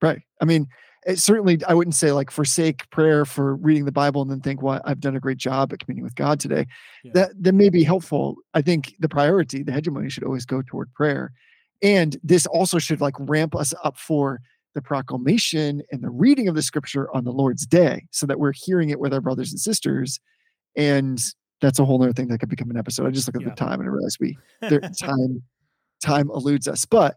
Pray. 0.00 0.24
I 0.42 0.44
mean, 0.44 0.66
it 1.06 1.20
certainly, 1.20 1.60
I 1.68 1.74
wouldn't 1.74 1.94
say 1.94 2.10
like 2.10 2.32
forsake 2.32 2.90
prayer 2.90 3.24
for 3.24 3.54
reading 3.54 3.84
the 3.84 3.92
Bible 3.92 4.22
and 4.22 4.30
then 4.30 4.40
think, 4.40 4.60
well, 4.60 4.80
I've 4.84 4.98
done 4.98 5.14
a 5.14 5.20
great 5.20 5.38
job 5.38 5.72
at 5.72 5.78
communing 5.78 6.02
with 6.02 6.16
God 6.16 6.40
today. 6.40 6.66
Yeah. 7.04 7.12
That 7.14 7.42
that 7.44 7.52
may 7.52 7.68
be 7.68 7.84
helpful. 7.84 8.38
I 8.54 8.60
think 8.60 8.96
the 8.98 9.08
priority, 9.08 9.62
the 9.62 9.70
hegemony 9.70 10.10
should 10.10 10.24
always 10.24 10.46
go 10.46 10.62
toward 10.66 10.92
prayer. 10.94 11.30
And 11.80 12.18
this 12.24 12.44
also 12.46 12.80
should 12.80 13.00
like 13.00 13.14
ramp 13.20 13.54
us 13.54 13.72
up 13.84 13.96
for 13.96 14.40
the 14.74 14.82
proclamation 14.82 15.82
and 15.92 16.02
the 16.02 16.10
reading 16.10 16.48
of 16.48 16.54
the 16.54 16.62
scripture 16.62 17.08
on 17.14 17.24
the 17.24 17.32
Lord's 17.32 17.66
day 17.66 18.06
so 18.10 18.26
that 18.26 18.38
we're 18.40 18.52
hearing 18.54 18.90
it 18.90 18.98
with 19.00 19.14
our 19.14 19.20
brothers 19.20 19.50
and 19.52 19.60
sisters. 19.60 20.18
And 20.76 21.22
that's 21.60 21.78
a 21.78 21.84
whole 21.84 22.02
other 22.02 22.12
thing 22.12 22.28
that 22.28 22.38
could 22.38 22.48
become 22.48 22.70
an 22.70 22.76
episode. 22.76 23.06
I 23.06 23.10
just 23.10 23.28
look 23.28 23.36
at 23.36 23.42
Yeah. 23.42 23.50
the 23.50 23.54
time 23.56 23.80
and 23.80 23.88
I 23.88 23.92
realize 23.92 24.16
we 24.20 24.36
there, 24.60 24.80
time 25.00 25.42
time 26.02 26.28
eludes 26.30 26.68
us. 26.68 26.84
But 26.84 27.16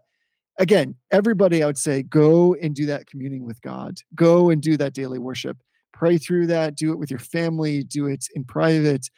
again, 0.58 0.94
everybody 1.10 1.62
I 1.62 1.66
would 1.66 1.78
say 1.78 2.02
go 2.02 2.54
and 2.54 2.74
do 2.74 2.86
that 2.86 3.06
communing 3.06 3.44
with 3.44 3.60
God. 3.60 3.98
Go 4.14 4.50
and 4.50 4.62
do 4.62 4.76
that 4.76 4.94
daily 4.94 5.18
worship. 5.18 5.58
Pray 5.92 6.16
through 6.16 6.46
that, 6.46 6.76
do 6.76 6.92
it 6.92 6.98
with 6.98 7.10
your 7.10 7.18
family, 7.18 7.82
do 7.82 8.06
it 8.06 8.24
in 8.34 8.44
private. 8.44 9.08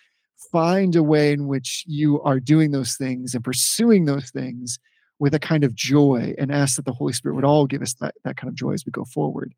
Find 0.50 0.96
a 0.96 1.02
way 1.02 1.32
in 1.32 1.46
which 1.46 1.84
you 1.86 2.20
are 2.22 2.40
doing 2.40 2.70
those 2.70 2.96
things 2.96 3.34
and 3.34 3.44
pursuing 3.44 4.06
those 4.06 4.30
things 4.30 4.78
with 5.20 5.34
a 5.34 5.38
kind 5.38 5.62
of 5.62 5.74
joy 5.74 6.34
and 6.38 6.50
ask 6.50 6.76
that 6.76 6.86
the 6.86 6.92
Holy 6.92 7.12
Spirit 7.12 7.36
would 7.36 7.44
all 7.44 7.66
give 7.66 7.82
us 7.82 7.94
that, 7.94 8.14
that 8.24 8.36
kind 8.36 8.48
of 8.48 8.54
joy 8.56 8.72
as 8.72 8.84
we 8.84 8.90
go 8.90 9.04
forward. 9.04 9.54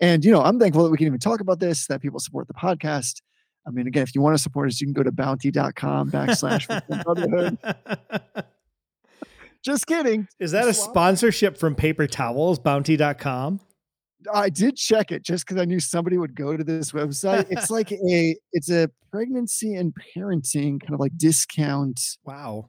And, 0.00 0.24
you 0.24 0.32
know, 0.32 0.42
I'm 0.42 0.58
thankful 0.58 0.82
that 0.82 0.90
we 0.90 0.96
can 0.96 1.06
even 1.06 1.20
talk 1.20 1.40
about 1.40 1.60
this, 1.60 1.86
that 1.86 2.00
people 2.00 2.18
support 2.18 2.48
the 2.48 2.54
podcast. 2.54 3.20
I 3.66 3.70
mean, 3.70 3.86
again, 3.86 4.02
if 4.02 4.14
you 4.14 4.22
want 4.22 4.36
to 4.36 4.42
support 4.42 4.68
us, 4.68 4.80
you 4.80 4.86
can 4.86 4.94
go 4.94 5.04
to 5.04 5.12
bounty.com 5.12 6.10
backslash 6.10 6.66
brotherhood. 7.04 7.58
Just 9.62 9.86
kidding. 9.86 10.26
Is 10.40 10.50
that 10.50 10.66
a 10.66 10.74
sponsorship 10.74 11.56
from 11.56 11.76
paper 11.76 12.08
towels, 12.08 12.58
bounty.com? 12.58 13.60
I 14.32 14.48
did 14.48 14.76
check 14.76 15.12
it 15.12 15.22
just 15.22 15.46
because 15.46 15.60
I 15.60 15.64
knew 15.64 15.80
somebody 15.80 16.18
would 16.18 16.34
go 16.34 16.56
to 16.56 16.64
this 16.64 16.92
website. 16.92 17.46
It's 17.50 17.70
like 17.70 17.92
a 18.10 18.36
it's 18.52 18.70
a 18.70 18.88
pregnancy 19.10 19.74
and 19.74 19.94
parenting 19.94 20.80
kind 20.80 20.94
of 20.94 21.00
like 21.00 21.16
discount 21.16 22.00
Wow. 22.24 22.68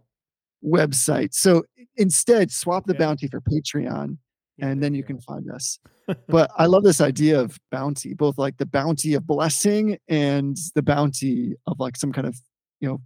Website. 0.65 1.33
So 1.33 1.63
instead, 1.97 2.51
swap 2.51 2.85
the 2.85 2.93
Yeah. 2.93 2.99
bounty 2.99 3.27
for 3.27 3.41
Patreon, 3.41 4.17
Yeah, 4.57 4.67
and 4.67 4.81
then 4.83 4.93
you 4.93 5.03
can 5.03 5.19
find 5.19 5.49
us. 5.49 5.79
but 6.27 6.51
I 6.57 6.65
love 6.67 6.83
this 6.83 7.01
idea 7.01 7.39
of 7.39 7.57
bounty, 7.71 8.13
both 8.13 8.37
like 8.37 8.57
the 8.57 8.65
bounty 8.65 9.13
of 9.15 9.25
blessing 9.25 9.97
and 10.07 10.57
the 10.75 10.81
bounty 10.83 11.55
of 11.67 11.79
like 11.79 11.95
some 11.97 12.11
kind 12.13 12.27
of 12.27 12.39
you 12.79 12.87
know 12.89 13.01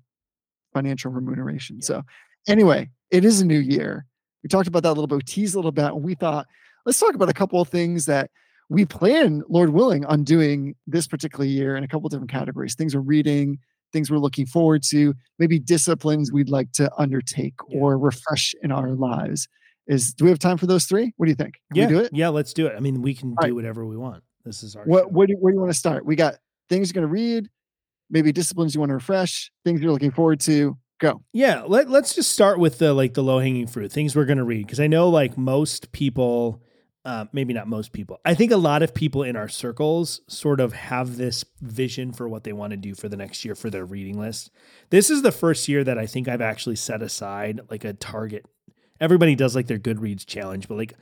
financial 0.73 1.11
remuneration. 1.11 1.77
Yeah. 1.77 1.85
So 1.85 2.03
anyway, 2.47 2.89
it 3.11 3.23
is 3.25 3.41
a 3.41 3.45
new 3.45 3.59
year. 3.59 4.05
We 4.43 4.49
talked 4.49 4.67
about 4.67 4.83
that 4.83 4.89
a 4.89 4.97
little 4.97 5.07
bit, 5.07 5.15
we 5.15 5.21
teased 5.23 5.55
a 5.55 5.57
little 5.57 5.71
bit, 5.71 5.85
and 5.85 6.03
we 6.03 6.15
thought 6.15 6.45
let's 6.85 6.99
talk 6.99 7.15
about 7.15 7.29
a 7.29 7.33
couple 7.33 7.59
of 7.61 7.69
things 7.69 8.05
that 8.05 8.29
we 8.69 8.83
plan, 8.85 9.43
Lord 9.47 9.69
willing, 9.69 10.05
on 10.05 10.23
doing 10.25 10.75
this 10.87 11.07
particular 11.07 11.45
year 11.45 11.77
in 11.77 11.83
a 11.85 11.87
couple 11.87 12.09
different 12.09 12.31
categories. 12.31 12.75
Things 12.75 12.93
we're 12.95 13.01
reading, 13.01 13.59
things 13.93 14.11
we're 14.11 14.17
looking 14.17 14.45
forward 14.45 14.83
to, 14.89 15.13
maybe 15.39 15.59
disciplines 15.59 16.31
we'd 16.31 16.49
like 16.49 16.71
to 16.73 16.91
undertake 16.97 17.53
Yeah. 17.69 17.79
or 17.79 17.97
refresh 17.97 18.53
in 18.61 18.71
our 18.71 18.91
lives. 18.91 19.47
Is 19.87 20.13
do 20.13 20.25
we 20.25 20.29
have 20.29 20.39
time 20.39 20.57
for 20.57 20.65
those 20.67 20.85
three? 20.85 21.13
What 21.17 21.27
do 21.27 21.29
you 21.29 21.35
think? 21.35 21.55
Can 21.71 21.77
Yeah, 21.81 21.87
we 21.87 21.93
do 21.93 21.99
it? 22.01 22.09
yeah, 22.13 22.27
let's 22.29 22.53
do 22.53 22.67
it. 22.67 22.73
I 22.75 22.79
mean, 22.81 23.01
we 23.01 23.13
can 23.13 23.29
do 23.31 23.35
right. 23.41 23.55
whatever 23.55 23.85
we 23.85 23.95
want. 23.95 24.23
This 24.43 24.63
is 24.63 24.75
our 24.75 24.83
What 24.85 25.09
do, 25.27 25.35
where 25.39 25.51
do 25.51 25.55
you 25.55 25.59
want 25.61 25.71
to 25.71 25.77
start? 25.77 26.05
We 26.05 26.15
got 26.15 26.35
things 26.69 26.89
you're 26.89 27.01
going 27.01 27.07
to 27.07 27.13
read, 27.13 27.49
maybe 28.09 28.31
disciplines 28.33 28.75
you 28.75 28.79
want 28.81 28.89
to 28.89 28.95
refresh, 28.95 29.51
things 29.63 29.81
you're 29.81 29.91
looking 29.91 30.11
forward 30.11 30.39
to. 30.41 30.77
Go. 30.99 31.21
Yeah, 31.31 31.61
let, 31.67 31.89
let's 31.89 32.15
just 32.15 32.31
start 32.31 32.57
with 32.59 32.79
the 32.79 32.91
like 32.93 33.13
the 33.13 33.21
low 33.23 33.37
hanging 33.39 33.67
fruit 33.67 33.91
things 33.91 34.15
we're 34.15 34.25
going 34.25 34.39
to 34.39 34.43
read 34.43 34.65
because 34.65 34.79
I 34.79 34.87
know 34.87 35.09
like 35.09 35.37
most 35.37 35.91
people, 35.91 36.61
uh, 37.07 37.25
maybe 37.31 37.53
not 37.53 37.69
most 37.69 37.93
people. 37.93 38.19
I 38.25 38.33
think 38.33 38.51
a 38.51 38.57
lot 38.57 38.83
of 38.83 38.93
people 38.93 39.23
in 39.23 39.37
our 39.37 39.47
circles 39.47 40.19
sort 40.27 40.59
of 40.59 40.73
have 40.73 41.15
this 41.15 41.45
vision 41.61 42.11
for 42.11 42.27
what 42.27 42.43
they 42.43 42.51
want 42.51 42.71
to 42.71 42.77
do 42.77 42.93
for 42.93 43.07
the 43.07 43.15
next 43.15 43.45
year 43.45 43.55
for 43.55 43.69
their 43.69 43.85
reading 43.85 44.19
list. 44.19 44.51
This 44.89 45.09
is 45.09 45.21
the 45.21 45.31
first 45.31 45.69
year 45.69 45.85
that 45.85 45.97
I 45.97 46.05
think 46.05 46.27
I've 46.27 46.41
actually 46.41 46.75
set 46.75 47.01
aside 47.01 47.61
like 47.69 47.85
a 47.85 47.93
target. 47.93 48.45
Everybody 48.99 49.35
does 49.35 49.55
like 49.55 49.67
their 49.67 49.79
Goodreads 49.79 50.25
challenge, 50.25 50.67
but 50.67 50.77
like 50.77 50.95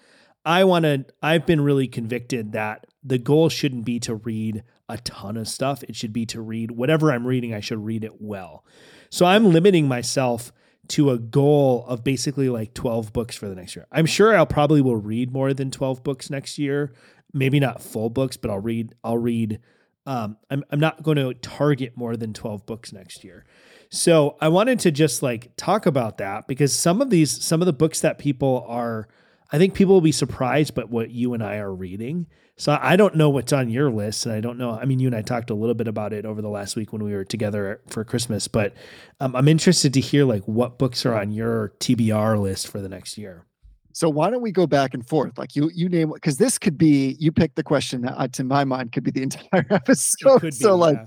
I 0.45 0.63
want 0.63 0.83
to. 0.83 1.05
I've 1.23 1.47
been 1.47 1.61
really 1.61 1.87
convicted 1.87 2.51
that 2.51 2.85
the 3.03 3.17
goal 3.17 3.49
shouldn't 3.49 3.83
be 3.83 3.99
to 4.01 4.13
read 4.13 4.63
a 4.87 4.99
ton 4.99 5.37
of 5.37 5.47
stuff. 5.47 5.81
It 5.81 5.95
should 5.95 6.13
be 6.13 6.27
to 6.27 6.39
read 6.39 6.69
whatever 6.69 7.11
I'm 7.11 7.25
reading. 7.25 7.51
I 7.51 7.61
should 7.61 7.83
read 7.83 8.03
it 8.03 8.21
well. 8.21 8.63
So 9.09 9.25
I'm 9.25 9.51
limiting 9.51 9.87
myself 9.87 10.51
to 10.89 11.11
a 11.11 11.17
goal 11.17 11.85
of 11.87 12.03
basically 12.03 12.49
like 12.49 12.73
12 12.73 13.13
books 13.13 13.35
for 13.35 13.47
the 13.47 13.55
next 13.55 13.75
year. 13.75 13.85
I'm 13.91 14.05
sure 14.05 14.35
I'll 14.35 14.45
probably 14.45 14.81
will 14.81 14.95
read 14.95 15.31
more 15.31 15.53
than 15.53 15.71
12 15.71 16.03
books 16.03 16.29
next 16.29 16.57
year. 16.57 16.93
Maybe 17.33 17.59
not 17.59 17.81
full 17.81 18.09
books, 18.09 18.37
but 18.37 18.49
I'll 18.49 18.59
read 18.59 18.93
I'll 19.03 19.17
read 19.17 19.59
um 20.05 20.37
I'm 20.49 20.63
I'm 20.71 20.79
not 20.79 21.03
going 21.03 21.17
to 21.17 21.33
target 21.33 21.93
more 21.95 22.15
than 22.15 22.33
12 22.33 22.65
books 22.65 22.93
next 22.93 23.23
year. 23.23 23.45
So 23.89 24.37
I 24.41 24.47
wanted 24.47 24.79
to 24.81 24.91
just 24.91 25.21
like 25.23 25.51
talk 25.57 25.85
about 25.85 26.17
that 26.17 26.47
because 26.47 26.73
some 26.73 27.01
of 27.01 27.09
these 27.09 27.43
some 27.43 27.61
of 27.61 27.65
the 27.65 27.73
books 27.73 28.01
that 28.01 28.17
people 28.17 28.65
are 28.67 29.07
I 29.51 29.57
think 29.57 29.73
people 29.73 29.93
will 29.93 30.01
be 30.01 30.11
surprised 30.11 30.75
by 30.75 30.83
what 30.83 31.11
you 31.11 31.33
and 31.33 31.43
I 31.43 31.57
are 31.57 31.73
reading. 31.73 32.27
So 32.57 32.77
I 32.81 32.95
don't 32.95 33.15
know 33.15 33.29
what's 33.29 33.51
on 33.51 33.69
your 33.69 33.91
list, 33.91 34.25
and 34.25 34.33
I 34.33 34.39
don't 34.39 34.57
know. 34.57 34.71
I 34.71 34.85
mean, 34.85 34.99
you 34.99 35.07
and 35.07 35.15
I 35.15 35.21
talked 35.21 35.49
a 35.49 35.53
little 35.53 35.75
bit 35.75 35.89
about 35.89 36.13
it 36.13 36.25
over 36.25 36.41
the 36.41 36.49
last 36.49 36.77
week 36.77 36.93
when 36.93 37.03
we 37.03 37.13
were 37.13 37.25
together 37.25 37.81
for 37.87 38.05
Christmas, 38.05 38.47
but 38.47 38.73
um, 39.19 39.35
I'm 39.35 39.49
interested 39.49 39.93
to 39.93 39.99
hear 39.99 40.23
like 40.23 40.43
what 40.43 40.77
books 40.77 41.05
are 41.05 41.15
on 41.15 41.31
your 41.31 41.73
TBR 41.79 42.39
list 42.39 42.69
for 42.69 42.79
the 42.79 42.87
next 42.87 43.17
year. 43.17 43.45
So 43.91 44.09
why 44.09 44.29
don't 44.29 44.41
we 44.41 44.51
go 44.51 44.67
back 44.67 44.93
and 44.93 45.07
forth? 45.07 45.37
Like 45.37 45.55
you 45.55 45.69
you 45.73 45.89
name 45.89 46.11
because 46.13 46.37
this 46.37 46.57
could 46.57 46.77
be 46.77 47.15
you 47.19 47.31
pick 47.31 47.55
the 47.55 47.63
question 47.63 48.01
that 48.01 48.13
uh, 48.17 48.27
to 48.29 48.43
my 48.43 48.63
mind 48.63 48.93
could 48.93 49.03
be 49.03 49.11
the 49.11 49.23
entire 49.29 49.65
episode. 49.69 50.41
Be, 50.41 50.51
so 50.51 50.75
like 50.75 50.97
yeah. 50.97 51.05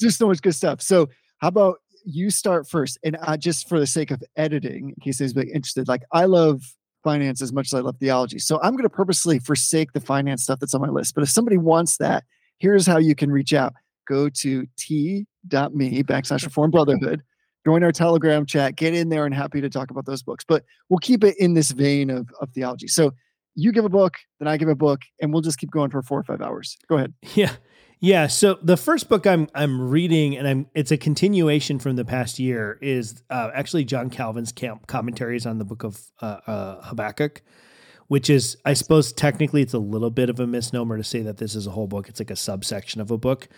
there's 0.00 0.16
so 0.16 0.26
much 0.26 0.42
good 0.42 0.54
stuff. 0.54 0.82
So 0.82 1.08
how 1.38 1.48
about 1.48 1.76
you 2.04 2.30
start 2.30 2.68
first? 2.68 2.98
And 3.04 3.16
I 3.22 3.36
just 3.36 3.68
for 3.68 3.78
the 3.78 3.86
sake 3.86 4.10
of 4.10 4.22
editing, 4.36 4.90
in 4.90 4.94
case 5.02 5.20
anybody's 5.20 5.52
interested, 5.52 5.88
like 5.88 6.02
I 6.12 6.26
love 6.26 6.62
finance 7.02 7.42
as 7.42 7.52
much 7.52 7.68
as 7.68 7.74
I 7.74 7.80
love 7.80 7.96
theology. 7.98 8.38
So 8.38 8.60
I'm 8.62 8.72
going 8.72 8.84
to 8.84 8.90
purposely 8.90 9.38
forsake 9.38 9.92
the 9.92 10.00
finance 10.00 10.42
stuff 10.42 10.60
that's 10.60 10.74
on 10.74 10.80
my 10.80 10.88
list. 10.88 11.14
But 11.14 11.22
if 11.22 11.30
somebody 11.30 11.58
wants 11.58 11.96
that, 11.98 12.24
here's 12.58 12.86
how 12.86 12.98
you 12.98 13.14
can 13.14 13.30
reach 13.30 13.52
out. 13.52 13.74
Go 14.06 14.28
to 14.28 14.66
t.me 14.76 15.26
backslash 16.02 16.44
reform 16.44 16.70
brotherhood. 16.70 17.22
Join 17.66 17.84
our 17.84 17.92
Telegram 17.92 18.46
chat. 18.46 18.76
Get 18.76 18.94
in 18.94 19.08
there 19.10 19.26
and 19.26 19.34
happy 19.34 19.60
to 19.60 19.68
talk 19.68 19.90
about 19.90 20.06
those 20.06 20.22
books. 20.22 20.44
But 20.46 20.64
we'll 20.88 20.98
keep 20.98 21.22
it 21.24 21.36
in 21.38 21.54
this 21.54 21.70
vein 21.70 22.10
of, 22.10 22.28
of 22.40 22.50
theology. 22.50 22.88
So 22.88 23.12
you 23.54 23.72
give 23.72 23.84
a 23.84 23.90
book, 23.90 24.16
then 24.38 24.48
I 24.48 24.56
give 24.56 24.68
a 24.68 24.74
book, 24.74 25.00
and 25.20 25.32
we'll 25.32 25.42
just 25.42 25.58
keep 25.58 25.70
going 25.70 25.90
for 25.90 26.02
four 26.02 26.18
or 26.18 26.24
five 26.24 26.40
hours. 26.40 26.76
Go 26.88 26.96
ahead. 26.96 27.12
Yeah. 27.34 27.52
Yeah. 28.00 28.28
So 28.28 28.58
the 28.62 28.78
first 28.78 29.10
book 29.10 29.26
I'm 29.26 29.46
I'm 29.54 29.90
reading, 29.90 30.36
and 30.36 30.48
I'm 30.48 30.66
it's 30.74 30.90
a 30.90 30.96
continuation 30.96 31.78
from 31.78 31.96
the 31.96 32.04
past 32.04 32.38
year, 32.38 32.78
is 32.80 33.22
uh, 33.28 33.50
actually 33.54 33.84
John 33.84 34.08
Calvin's 34.08 34.52
camp 34.52 34.86
commentaries 34.86 35.44
on 35.44 35.58
the 35.58 35.66
book 35.66 35.84
of 35.84 36.00
uh, 36.22 36.38
uh, 36.46 36.80
Habakkuk, 36.82 37.42
which 38.08 38.30
is 38.30 38.56
I 38.64 38.72
suppose 38.72 39.12
technically 39.12 39.60
it's 39.60 39.74
a 39.74 39.78
little 39.78 40.08
bit 40.08 40.30
of 40.30 40.40
a 40.40 40.46
misnomer 40.46 40.96
to 40.96 41.04
say 41.04 41.20
that 41.20 41.36
this 41.36 41.54
is 41.54 41.66
a 41.66 41.70
whole 41.72 41.86
book. 41.86 42.08
It's 42.08 42.20
like 42.20 42.30
a 42.30 42.36
subsection 42.36 43.02
of 43.02 43.10
a 43.10 43.18
book, 43.18 43.48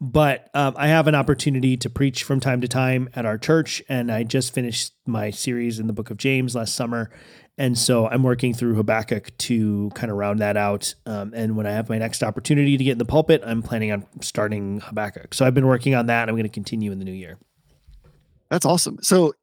but 0.00 0.50
um, 0.52 0.74
I 0.76 0.88
have 0.88 1.06
an 1.06 1.14
opportunity 1.14 1.76
to 1.76 1.88
preach 1.88 2.24
from 2.24 2.40
time 2.40 2.60
to 2.60 2.68
time 2.68 3.08
at 3.14 3.24
our 3.24 3.38
church, 3.38 3.84
and 3.88 4.10
I 4.10 4.24
just 4.24 4.52
finished 4.52 4.94
my 5.06 5.30
series 5.30 5.78
in 5.78 5.86
the 5.86 5.92
book 5.92 6.10
of 6.10 6.16
James 6.16 6.56
last 6.56 6.74
summer. 6.74 7.08
And 7.58 7.76
so 7.76 8.08
I'm 8.08 8.22
working 8.22 8.54
through 8.54 8.74
Habakkuk 8.74 9.36
to 9.38 9.90
kind 9.94 10.10
of 10.10 10.16
round 10.16 10.40
that 10.40 10.56
out. 10.56 10.94
Um, 11.04 11.32
and 11.34 11.56
when 11.56 11.66
I 11.66 11.72
have 11.72 11.88
my 11.88 11.98
next 11.98 12.22
opportunity 12.22 12.76
to 12.78 12.84
get 12.84 12.92
in 12.92 12.98
the 12.98 13.04
pulpit, 13.04 13.42
I'm 13.44 13.62
planning 13.62 13.92
on 13.92 14.06
starting 14.20 14.80
Habakkuk. 14.80 15.34
So 15.34 15.44
I've 15.44 15.54
been 15.54 15.66
working 15.66 15.94
on 15.94 16.06
that. 16.06 16.28
I'm 16.28 16.34
going 16.34 16.44
to 16.44 16.48
continue 16.48 16.92
in 16.92 16.98
the 16.98 17.04
new 17.04 17.12
year. 17.12 17.38
That's 18.48 18.64
awesome. 18.64 18.98
So 19.02 19.34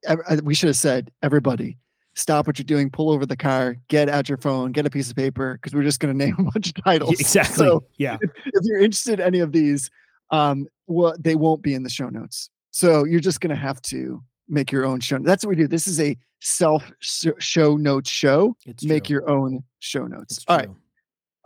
we 0.44 0.56
should 0.56 0.68
have 0.68 0.78
said, 0.78 1.12
everybody, 1.22 1.78
stop 2.16 2.48
what 2.48 2.58
you're 2.60 2.64
doing, 2.66 2.90
pull 2.90 3.12
over 3.12 3.26
the 3.26 3.38
car, 3.38 3.78
get 3.88 4.10
out 4.10 4.28
your 4.28 4.38
phone, 4.38 4.72
get 4.72 4.86
a 4.86 4.90
piece 4.90 5.10
of 5.10 5.16
paper, 5.16 5.54
because 5.54 5.74
we're 5.74 5.84
just 5.84 6.00
going 6.00 6.14
to 6.18 6.26
name 6.26 6.36
a 6.40 6.44
bunch 6.44 6.70
of 6.70 6.84
titles. 6.84 7.20
Exactly. 7.20 7.66
So 7.66 7.84
yeah. 7.98 8.18
if 8.22 8.62
you're 8.64 8.80
interested 8.80 9.20
in 9.20 9.26
any 9.26 9.40
of 9.40 9.52
these, 9.52 9.90
um, 10.32 10.68
well, 10.88 11.16
they 11.20 11.36
won't 11.36 11.62
be 11.62 11.74
in 11.74 11.84
the 11.84 11.90
show 11.90 12.10
notes. 12.10 12.50
So 12.72 13.04
you're 13.04 13.20
just 13.20 13.42
going 13.42 13.50
to 13.50 13.62
have 13.62 13.82
to 13.84 14.24
make 14.50 14.72
your 14.72 14.86
own 14.86 15.00
show. 15.00 15.20
That's 15.20 15.46
what 15.46 15.50
we 15.50 15.56
do. 15.56 15.68
This 15.68 15.88
is 15.88 16.00
a 16.00 16.18
self 16.42 16.92
show 17.02 17.78
notes 17.78 18.10
show. 18.10 18.56
It's 18.66 18.84
Make 18.84 19.06
true. 19.06 19.16
your 19.16 19.30
own 19.30 19.64
show 19.80 20.06
notes. 20.08 20.44
All 20.48 20.58
right. 20.58 20.70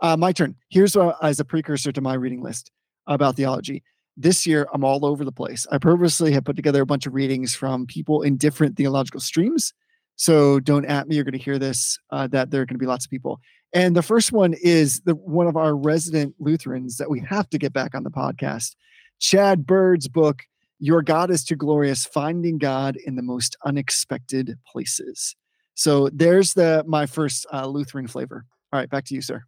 Uh, 0.00 0.16
my 0.16 0.32
turn. 0.32 0.54
Here's 0.68 0.96
what, 0.96 1.16
as 1.22 1.40
a 1.40 1.44
precursor 1.44 1.92
to 1.92 2.00
my 2.00 2.14
reading 2.14 2.42
list 2.42 2.70
about 3.06 3.36
theology. 3.36 3.82
This 4.16 4.46
year, 4.46 4.68
I'm 4.72 4.84
all 4.84 5.04
over 5.04 5.24
the 5.24 5.32
place. 5.32 5.66
I 5.72 5.78
purposely 5.78 6.32
have 6.32 6.44
put 6.44 6.56
together 6.56 6.82
a 6.82 6.86
bunch 6.86 7.06
of 7.06 7.14
readings 7.14 7.54
from 7.54 7.86
people 7.86 8.22
in 8.22 8.36
different 8.36 8.76
theological 8.76 9.20
streams. 9.20 9.72
So 10.16 10.60
don't 10.60 10.84
at 10.84 11.08
me. 11.08 11.16
You're 11.16 11.24
going 11.24 11.32
to 11.32 11.38
hear 11.44 11.58
this. 11.58 11.98
Uh, 12.10 12.28
that 12.28 12.50
there 12.50 12.60
are 12.60 12.66
going 12.66 12.76
to 12.76 12.82
be 12.82 12.86
lots 12.86 13.04
of 13.04 13.10
people. 13.10 13.40
And 13.72 13.96
the 13.96 14.02
first 14.02 14.30
one 14.30 14.54
is 14.62 15.00
the 15.00 15.16
one 15.16 15.48
of 15.48 15.56
our 15.56 15.74
resident 15.74 16.36
Lutherans 16.38 16.96
that 16.98 17.10
we 17.10 17.20
have 17.28 17.50
to 17.50 17.58
get 17.58 17.72
back 17.72 17.94
on 17.94 18.04
the 18.04 18.10
podcast, 18.10 18.76
Chad 19.18 19.66
Bird's 19.66 20.06
book. 20.06 20.42
Your 20.84 21.00
God 21.00 21.30
is 21.30 21.42
too 21.42 21.56
glorious. 21.56 22.04
Finding 22.04 22.58
God 22.58 22.98
in 23.06 23.16
the 23.16 23.22
most 23.22 23.56
unexpected 23.64 24.58
places. 24.70 25.34
So 25.74 26.10
there's 26.12 26.52
the 26.52 26.84
my 26.86 27.06
first 27.06 27.46
uh, 27.50 27.66
Lutheran 27.66 28.06
flavor. 28.06 28.44
All 28.70 28.80
right, 28.80 28.90
back 28.90 29.06
to 29.06 29.14
you, 29.14 29.22
sir. 29.22 29.44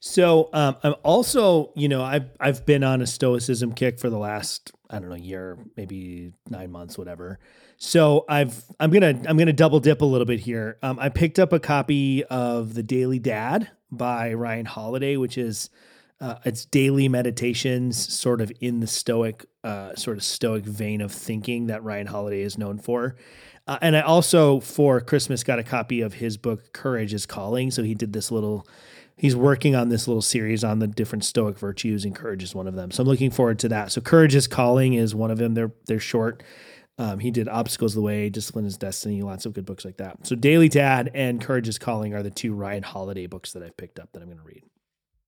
So 0.00 0.50
um, 0.52 0.74
I'm 0.82 0.96
also, 1.04 1.70
you 1.76 1.88
know, 1.88 2.02
I've 2.02 2.30
I've 2.40 2.66
been 2.66 2.82
on 2.82 3.00
a 3.00 3.06
stoicism 3.06 3.72
kick 3.74 4.00
for 4.00 4.10
the 4.10 4.18
last 4.18 4.72
I 4.90 4.98
don't 4.98 5.08
know 5.08 5.14
year, 5.14 5.56
maybe 5.76 6.32
nine 6.50 6.72
months, 6.72 6.98
whatever. 6.98 7.38
So 7.76 8.24
I've 8.28 8.64
I'm 8.80 8.90
gonna 8.90 9.20
I'm 9.28 9.36
gonna 9.36 9.52
double 9.52 9.78
dip 9.78 10.02
a 10.02 10.04
little 10.04 10.26
bit 10.26 10.40
here. 10.40 10.78
Um, 10.82 10.98
I 10.98 11.10
picked 11.10 11.38
up 11.38 11.52
a 11.52 11.60
copy 11.60 12.24
of 12.24 12.74
the 12.74 12.82
Daily 12.82 13.20
Dad 13.20 13.70
by 13.92 14.34
Ryan 14.34 14.66
Holiday, 14.66 15.16
which 15.16 15.38
is 15.38 15.70
uh, 16.20 16.38
it's 16.44 16.64
daily 16.64 17.08
meditations, 17.08 18.12
sort 18.12 18.40
of 18.40 18.50
in 18.60 18.80
the 18.80 18.88
Stoic, 18.88 19.46
uh, 19.64 19.94
sort 19.94 20.16
of 20.16 20.24
Stoic 20.24 20.64
vein 20.64 21.00
of 21.00 21.12
thinking 21.12 21.66
that 21.66 21.82
Ryan 21.84 22.06
Holiday 22.06 22.42
is 22.42 22.58
known 22.58 22.78
for. 22.78 23.16
Uh, 23.66 23.78
and 23.80 23.96
I 23.96 24.00
also 24.00 24.60
for 24.60 25.00
Christmas 25.00 25.44
got 25.44 25.58
a 25.58 25.62
copy 25.62 26.00
of 26.00 26.14
his 26.14 26.36
book 26.36 26.72
Courage 26.72 27.14
is 27.14 27.26
Calling. 27.26 27.70
So 27.70 27.82
he 27.82 27.94
did 27.94 28.12
this 28.12 28.30
little 28.30 28.66
he's 29.16 29.36
working 29.36 29.76
on 29.76 29.88
this 29.88 30.08
little 30.08 30.22
series 30.22 30.64
on 30.64 30.80
the 30.80 30.88
different 30.88 31.24
stoic 31.24 31.58
virtues 31.58 32.04
and 32.04 32.14
courage 32.14 32.42
is 32.42 32.54
one 32.54 32.66
of 32.66 32.74
them. 32.74 32.90
So 32.90 33.02
i'm 33.02 33.08
looking 33.08 33.30
forward 33.30 33.58
to 33.60 33.68
that. 33.68 33.92
So 33.92 34.00
courage 34.00 34.34
is 34.34 34.48
calling 34.48 34.94
is 34.94 35.14
one 35.14 35.30
of 35.30 35.38
them. 35.38 35.54
They're 35.54 35.72
they're 35.86 36.00
short. 36.00 36.42
Um, 36.98 37.20
he 37.20 37.30
did 37.30 37.48
obstacles 37.48 37.94
the 37.94 38.02
way 38.02 38.28
discipline 38.28 38.66
is 38.66 38.76
destiny 38.76 39.22
lots 39.22 39.46
of 39.46 39.54
good 39.54 39.64
books 39.64 39.84
like 39.84 39.98
that. 39.98 40.26
So 40.26 40.34
daily 40.34 40.68
dad 40.68 41.10
and 41.14 41.40
courage 41.40 41.68
is 41.68 41.78
calling 41.78 42.14
are 42.14 42.22
the 42.22 42.30
two 42.30 42.52
ryan 42.52 42.82
holiday 42.82 43.26
books 43.26 43.52
that 43.52 43.62
i've 43.62 43.76
picked 43.76 44.00
up 44.00 44.12
that 44.12 44.22
i'm 44.22 44.28
going 44.28 44.38
to 44.38 44.44
read 44.44 44.62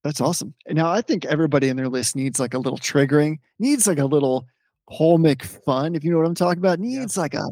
That's 0.04 0.20
awesome. 0.20 0.54
Now 0.68 0.90
I 0.90 1.00
think 1.00 1.24
everybody 1.24 1.70
in 1.70 1.76
their 1.76 1.88
list 1.88 2.14
needs 2.14 2.38
like 2.38 2.52
a 2.52 2.58
little 2.58 2.78
triggering, 2.78 3.38
needs 3.58 3.86
like 3.86 3.98
a 3.98 4.04
little 4.04 4.46
polemic 4.88 5.42
fun, 5.42 5.94
if 5.94 6.04
you 6.04 6.10
know 6.10 6.18
what 6.18 6.26
I'm 6.26 6.34
talking 6.34 6.58
about, 6.58 6.78
needs 6.78 7.16
like 7.16 7.34
a 7.34 7.46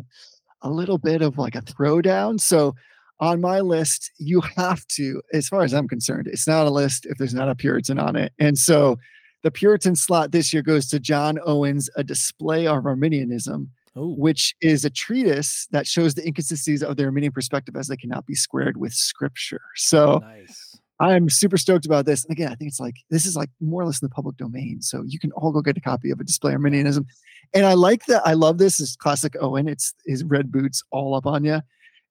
a 0.61 0.71
little 0.71 0.99
bit 0.99 1.23
of 1.23 1.39
like 1.39 1.57
a 1.57 1.63
throwdown. 1.63 2.39
So 2.39 2.75
on 3.19 3.41
my 3.41 3.61
list, 3.61 4.13
you 4.19 4.41
have 4.57 4.87
to, 4.89 5.21
as 5.33 5.49
far 5.49 5.63
as 5.63 5.73
I'm 5.73 5.89
concerned, 5.89 6.29
it's 6.29 6.47
not 6.47 6.67
a 6.67 6.71
list 6.71 7.07
if 7.07 7.19
there's 7.19 7.35
not 7.35 7.49
a 7.49 7.55
Puritan 7.55 7.99
on 7.99 8.15
it. 8.15 8.33
And 8.39 8.57
so 8.57 8.97
the 9.43 9.51
Puritan 9.51 9.97
slot 9.97 10.31
this 10.31 10.53
year 10.53 10.63
goes 10.63 10.87
to 10.89 11.01
John 11.01 11.39
Owen's, 11.45 11.91
A 11.97 12.05
Display 12.05 12.67
of 12.67 12.87
Arminianism, 12.87 13.71
oh 13.97 14.15
which 14.15 14.55
is 14.61 14.85
a 14.85 14.91
treatise 14.91 15.67
that 15.73 15.87
shows 15.87 16.15
the 16.15 16.25
inconsistencies 16.25 16.83
of 16.83 16.97
the 16.97 17.05
Arminian 17.05 17.33
perspective 17.33 17.75
as 17.77 17.89
they 17.89 17.97
cannot 17.97 18.27
be 18.27 18.35
squared 18.35 18.77
with 18.77 18.93
scripture. 18.93 19.63
So 19.75 20.19
nice 20.19 20.62
I'm 21.03 21.29
super 21.29 21.57
stoked 21.57 21.85
about 21.87 22.07
this. 22.07 22.25
And 22.25 22.33
again, 22.33 22.53
I 22.53 22.55
think 22.55 22.69
it's 22.69 22.81
like 22.81 22.95
this 23.11 23.27
is 23.27 23.37
like 23.37 23.51
more 23.61 23.83
or 23.83 23.87
less 23.87 24.01
in 24.01 24.07
the 24.07 24.15
public 24.15 24.37
domain. 24.37 24.81
So 24.81 25.03
you 25.07 25.19
can 25.19 25.33
all 25.33 25.51
go 25.53 25.61
get 25.61 25.77
a 25.77 25.81
copy 25.81 26.11
of 26.11 26.21
a 26.21 26.25
display 26.25 26.53
Arminianism. 26.53 27.07
And 27.55 27.67
I 27.67 27.75
like 27.75 28.07
that. 28.07 28.23
I 28.27 28.35
love 28.35 28.59
this. 28.59 28.79
Is 28.81 28.97
classic 28.97 29.35
Owen. 29.41 29.69
It's 29.69 29.95
his 30.07 30.23
red 30.25 30.53
boots 30.53 30.83
all 30.91 31.15
up 31.15 31.27
on 31.27 31.45
you. 31.45 31.61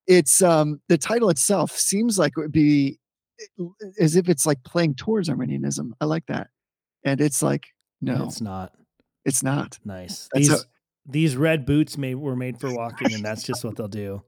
It's 0.07 0.41
um 0.41 0.81
the 0.89 0.97
title 0.97 1.29
itself 1.29 1.71
seems 1.71 2.19
like 2.19 2.33
it 2.37 2.41
would 2.41 2.51
be 2.51 2.99
as 3.99 4.15
if 4.15 4.29
it's 4.29 4.45
like 4.45 4.61
playing 4.63 4.95
towards 4.95 5.29
Arminianism. 5.29 5.95
I 6.01 6.05
like 6.05 6.25
that. 6.27 6.47
And 7.03 7.21
it's 7.21 7.41
like, 7.41 7.65
no, 8.01 8.25
It's 8.25 8.41
not 8.41 8.73
it's 9.25 9.43
not. 9.43 9.77
nice. 9.85 10.27
That's 10.33 10.47
These 10.49 10.59
a- 10.61 10.65
these 11.07 11.35
red 11.35 11.65
boots 11.65 11.97
made 11.97 12.15
were 12.15 12.35
made 12.35 12.59
for 12.59 12.71
walking, 12.73 13.13
and 13.13 13.23
that's 13.25 13.43
just 13.43 13.63
what 13.63 13.75
they'll 13.75 13.87
do. 13.87 14.21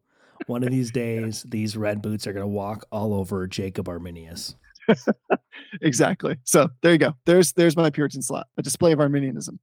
One 0.48 0.64
of 0.64 0.72
these 0.72 0.92
days, 1.04 1.44
these 1.48 1.76
red 1.78 2.02
boots 2.02 2.28
are 2.28 2.34
going 2.34 2.44
to 2.44 2.48
walk 2.48 2.86
all 2.92 3.14
over 3.14 3.48
Jacob 3.48 3.88
Arminius. 3.90 4.56
Exactly. 5.82 6.38
So 6.44 6.70
there 6.82 6.92
you 6.92 6.98
go. 6.98 7.16
There's 7.26 7.54
there's 7.54 7.76
my 7.76 7.90
Puritan 7.90 8.22
slot, 8.22 8.48
a 8.58 8.62
display 8.62 8.92
of 8.92 9.00
Arminianism. 9.00 9.60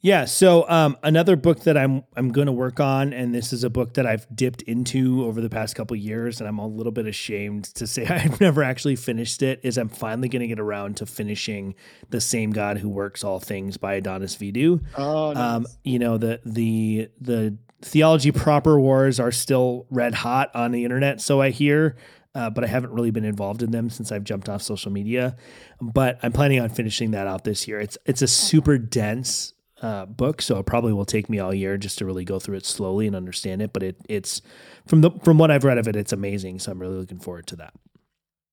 Yeah. 0.00 0.24
So 0.26 0.68
um, 0.68 0.96
another 1.02 1.36
book 1.36 1.60
that 1.60 1.76
I'm 1.76 2.02
I'm 2.16 2.30
going 2.32 2.46
to 2.46 2.52
work 2.52 2.80
on, 2.80 3.12
and 3.12 3.34
this 3.34 3.52
is 3.52 3.64
a 3.64 3.70
book 3.70 3.94
that 3.94 4.06
I've 4.06 4.26
dipped 4.34 4.62
into 4.62 5.24
over 5.24 5.40
the 5.40 5.48
past 5.48 5.74
couple 5.74 5.96
years, 5.96 6.40
and 6.40 6.48
I'm 6.48 6.58
a 6.58 6.66
little 6.66 6.92
bit 6.92 7.06
ashamed 7.06 7.64
to 7.76 7.86
say 7.86 8.06
I've 8.10 8.40
never 8.40 8.62
actually 8.62 8.96
finished 8.96 9.42
it. 9.42 9.60
Is 9.62 9.78
I'm 9.78 9.88
finally 9.88 10.28
going 10.28 10.42
to 10.42 10.48
get 10.48 10.60
around 10.60 10.96
to 10.98 11.06
finishing 11.06 11.74
the 12.10 12.20
same 12.20 12.50
God 12.50 12.78
who 12.78 12.88
works 12.88 13.24
all 13.24 13.40
things 13.40 13.76
by 13.76 13.94
Adonis 13.94 14.36
Vidu. 14.36 14.80
Oh, 14.96 15.34
Um, 15.34 15.62
nice. 15.62 15.78
you 15.84 15.98
know 15.98 16.18
the 16.18 16.40
the 16.44 17.08
the 17.20 17.56
theology 17.86 18.32
proper 18.32 18.78
wars 18.78 19.18
are 19.20 19.32
still 19.32 19.86
red 19.90 20.14
hot 20.14 20.50
on 20.54 20.72
the 20.72 20.84
internet, 20.84 21.20
so 21.20 21.40
I 21.40 21.50
hear. 21.50 21.96
Uh, 22.34 22.50
but 22.50 22.64
I 22.64 22.66
haven't 22.66 22.92
really 22.92 23.10
been 23.10 23.24
involved 23.24 23.62
in 23.62 23.70
them 23.70 23.88
since 23.88 24.12
I've 24.12 24.24
jumped 24.24 24.50
off 24.50 24.60
social 24.60 24.92
media. 24.92 25.36
But 25.80 26.18
I'm 26.22 26.32
planning 26.32 26.60
on 26.60 26.68
finishing 26.68 27.12
that 27.12 27.26
out 27.26 27.44
this 27.44 27.66
year. 27.66 27.80
It's 27.80 27.96
it's 28.04 28.20
a 28.20 28.26
super 28.26 28.76
dense 28.76 29.54
uh, 29.80 30.04
book, 30.04 30.42
so 30.42 30.58
it 30.58 30.66
probably 30.66 30.92
will 30.92 31.06
take 31.06 31.30
me 31.30 31.38
all 31.38 31.54
year 31.54 31.78
just 31.78 31.96
to 31.98 32.04
really 32.04 32.26
go 32.26 32.38
through 32.38 32.56
it 32.56 32.66
slowly 32.66 33.06
and 33.06 33.16
understand 33.16 33.62
it. 33.62 33.72
But 33.72 33.82
it 33.82 33.96
it's 34.06 34.42
from 34.86 35.00
the 35.00 35.12
from 35.24 35.38
what 35.38 35.50
I've 35.50 35.64
read 35.64 35.78
of 35.78 35.88
it, 35.88 35.96
it's 35.96 36.12
amazing. 36.12 36.58
So 36.58 36.72
I'm 36.72 36.78
really 36.78 36.96
looking 36.96 37.20
forward 37.20 37.46
to 37.46 37.56
that. 37.56 37.72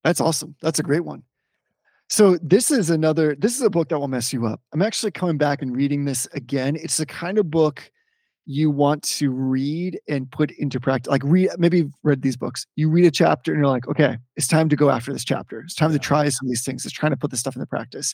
That's 0.05 0.21
awesome. 0.21 0.55
That's 0.61 0.79
a 0.79 0.83
great 0.83 1.03
one. 1.03 1.23
So 2.09 2.37
this 2.41 2.71
is 2.71 2.89
another 2.89 3.35
this 3.35 3.55
is 3.55 3.61
a 3.63 3.69
book 3.69 3.89
that 3.89 3.99
will 3.99 4.07
mess 4.07 4.31
you 4.31 4.45
up. 4.45 4.61
I'm 4.71 4.81
actually 4.81 5.11
coming 5.11 5.37
back 5.37 5.61
and 5.61 5.75
reading 5.75 6.05
this 6.05 6.25
again. 6.33 6.77
It's 6.77 6.97
the 6.97 7.05
kind 7.05 7.37
of 7.37 7.51
book 7.51 7.91
you 8.45 8.69
want 8.69 9.03
to 9.03 9.29
read 9.31 9.99
and 10.09 10.29
put 10.31 10.51
into 10.51 10.79
practice. 10.79 11.09
Like 11.09 11.23
read 11.23 11.49
maybe 11.57 11.77
you've 11.77 11.93
read 12.03 12.21
these 12.21 12.35
books. 12.37 12.65
You 12.75 12.89
read 12.89 13.05
a 13.05 13.11
chapter 13.11 13.53
and 13.53 13.59
you're 13.59 13.69
like, 13.69 13.87
okay, 13.87 14.17
it's 14.35 14.47
time 14.47 14.67
to 14.69 14.75
go 14.75 14.89
after 14.89 15.13
this 15.13 15.23
chapter. 15.23 15.61
It's 15.61 15.75
time 15.75 15.91
Yeah. 15.91 15.97
to 15.97 16.03
try 16.03 16.29
some 16.29 16.47
of 16.47 16.49
these 16.49 16.63
things. 16.65 16.85
It's 16.85 16.93
trying 16.93 17.11
to 17.11 17.17
put 17.17 17.31
this 17.31 17.39
stuff 17.39 17.55
into 17.55 17.65
practice. 17.65 18.13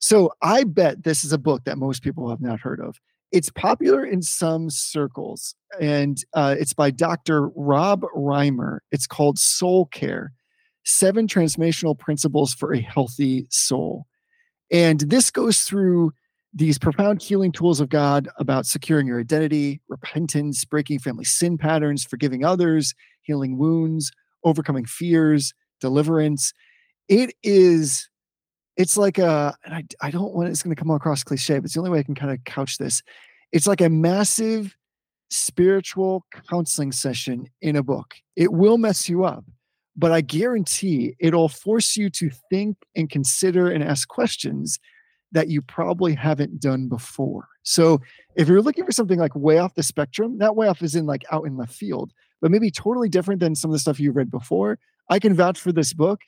So 0.00 0.32
I 0.42 0.64
bet 0.64 1.02
this 1.02 1.24
is 1.24 1.32
a 1.32 1.38
book 1.38 1.64
that 1.64 1.76
most 1.76 2.02
people 2.02 2.30
have 2.30 2.40
not 2.40 2.60
heard 2.60 2.80
of. 2.80 2.96
It's 3.32 3.50
popular 3.50 4.06
in 4.06 4.22
some 4.22 4.70
circles, 4.70 5.54
and 5.78 6.16
uh, 6.32 6.54
it's 6.58 6.72
by 6.72 6.90
Dr. 6.90 7.48
Rob 7.48 8.02
Reimer. 8.16 8.78
It's 8.90 9.06
called 9.06 9.38
Soul 9.38 9.86
Care 9.86 10.32
Seven 10.84 11.26
Transformational 11.26 11.98
Principles 11.98 12.54
for 12.54 12.72
a 12.72 12.80
Healthy 12.80 13.46
Soul. 13.50 14.06
And 14.70 15.00
this 15.00 15.30
goes 15.30 15.62
through 15.62 16.12
these 16.58 16.76
profound 16.76 17.22
healing 17.22 17.52
tools 17.52 17.78
of 17.78 17.88
God 17.88 18.28
about 18.36 18.66
securing 18.66 19.06
your 19.06 19.20
identity, 19.20 19.80
repentance, 19.88 20.64
breaking 20.64 20.98
family 20.98 21.24
sin 21.24 21.56
patterns, 21.56 22.04
forgiving 22.04 22.44
others, 22.44 22.94
healing 23.22 23.56
wounds, 23.58 24.10
overcoming 24.42 24.84
fears, 24.84 25.54
deliverance. 25.80 26.52
It 27.08 27.32
is, 27.44 28.10
it's 28.76 28.96
like 28.96 29.18
a, 29.18 29.56
and 29.64 29.72
I, 29.72 29.84
I 30.02 30.10
don't 30.10 30.34
want 30.34 30.48
it's 30.48 30.64
going 30.64 30.74
to 30.74 30.80
come 30.80 30.90
across 30.90 31.22
cliche, 31.22 31.58
but 31.58 31.66
it's 31.66 31.74
the 31.74 31.80
only 31.80 31.92
way 31.92 32.00
I 32.00 32.02
can 32.02 32.16
kind 32.16 32.32
of 32.32 32.42
couch 32.44 32.78
this. 32.78 33.02
It's 33.52 33.68
like 33.68 33.80
a 33.80 33.88
massive 33.88 34.76
spiritual 35.30 36.26
counseling 36.50 36.90
session 36.90 37.48
in 37.62 37.76
a 37.76 37.84
book. 37.84 38.16
It 38.34 38.52
will 38.52 38.78
mess 38.78 39.08
you 39.08 39.24
up, 39.24 39.44
but 39.96 40.10
I 40.10 40.22
guarantee 40.22 41.14
it'll 41.20 41.48
force 41.48 41.96
you 41.96 42.10
to 42.10 42.30
think 42.50 42.78
and 42.96 43.08
consider 43.08 43.70
and 43.70 43.84
ask 43.84 44.08
questions 44.08 44.80
that 45.32 45.48
you 45.48 45.62
probably 45.62 46.14
haven't 46.14 46.60
done 46.60 46.88
before. 46.88 47.48
So 47.62 48.00
if 48.34 48.48
you're 48.48 48.62
looking 48.62 48.84
for 48.84 48.92
something 48.92 49.18
like 49.18 49.34
way 49.34 49.58
off 49.58 49.74
the 49.74 49.82
spectrum, 49.82 50.38
not 50.38 50.56
way 50.56 50.68
off 50.68 50.82
is 50.82 50.94
in 50.94 51.06
like 51.06 51.24
out 51.30 51.46
in 51.46 51.56
left 51.56 51.74
field, 51.74 52.12
but 52.40 52.50
maybe 52.50 52.70
totally 52.70 53.08
different 53.08 53.40
than 53.40 53.54
some 53.54 53.70
of 53.70 53.74
the 53.74 53.78
stuff 53.78 54.00
you've 54.00 54.16
read 54.16 54.30
before, 54.30 54.78
I 55.10 55.18
can 55.18 55.34
vouch 55.34 55.60
for 55.60 55.72
this 55.72 55.92
book 55.92 56.20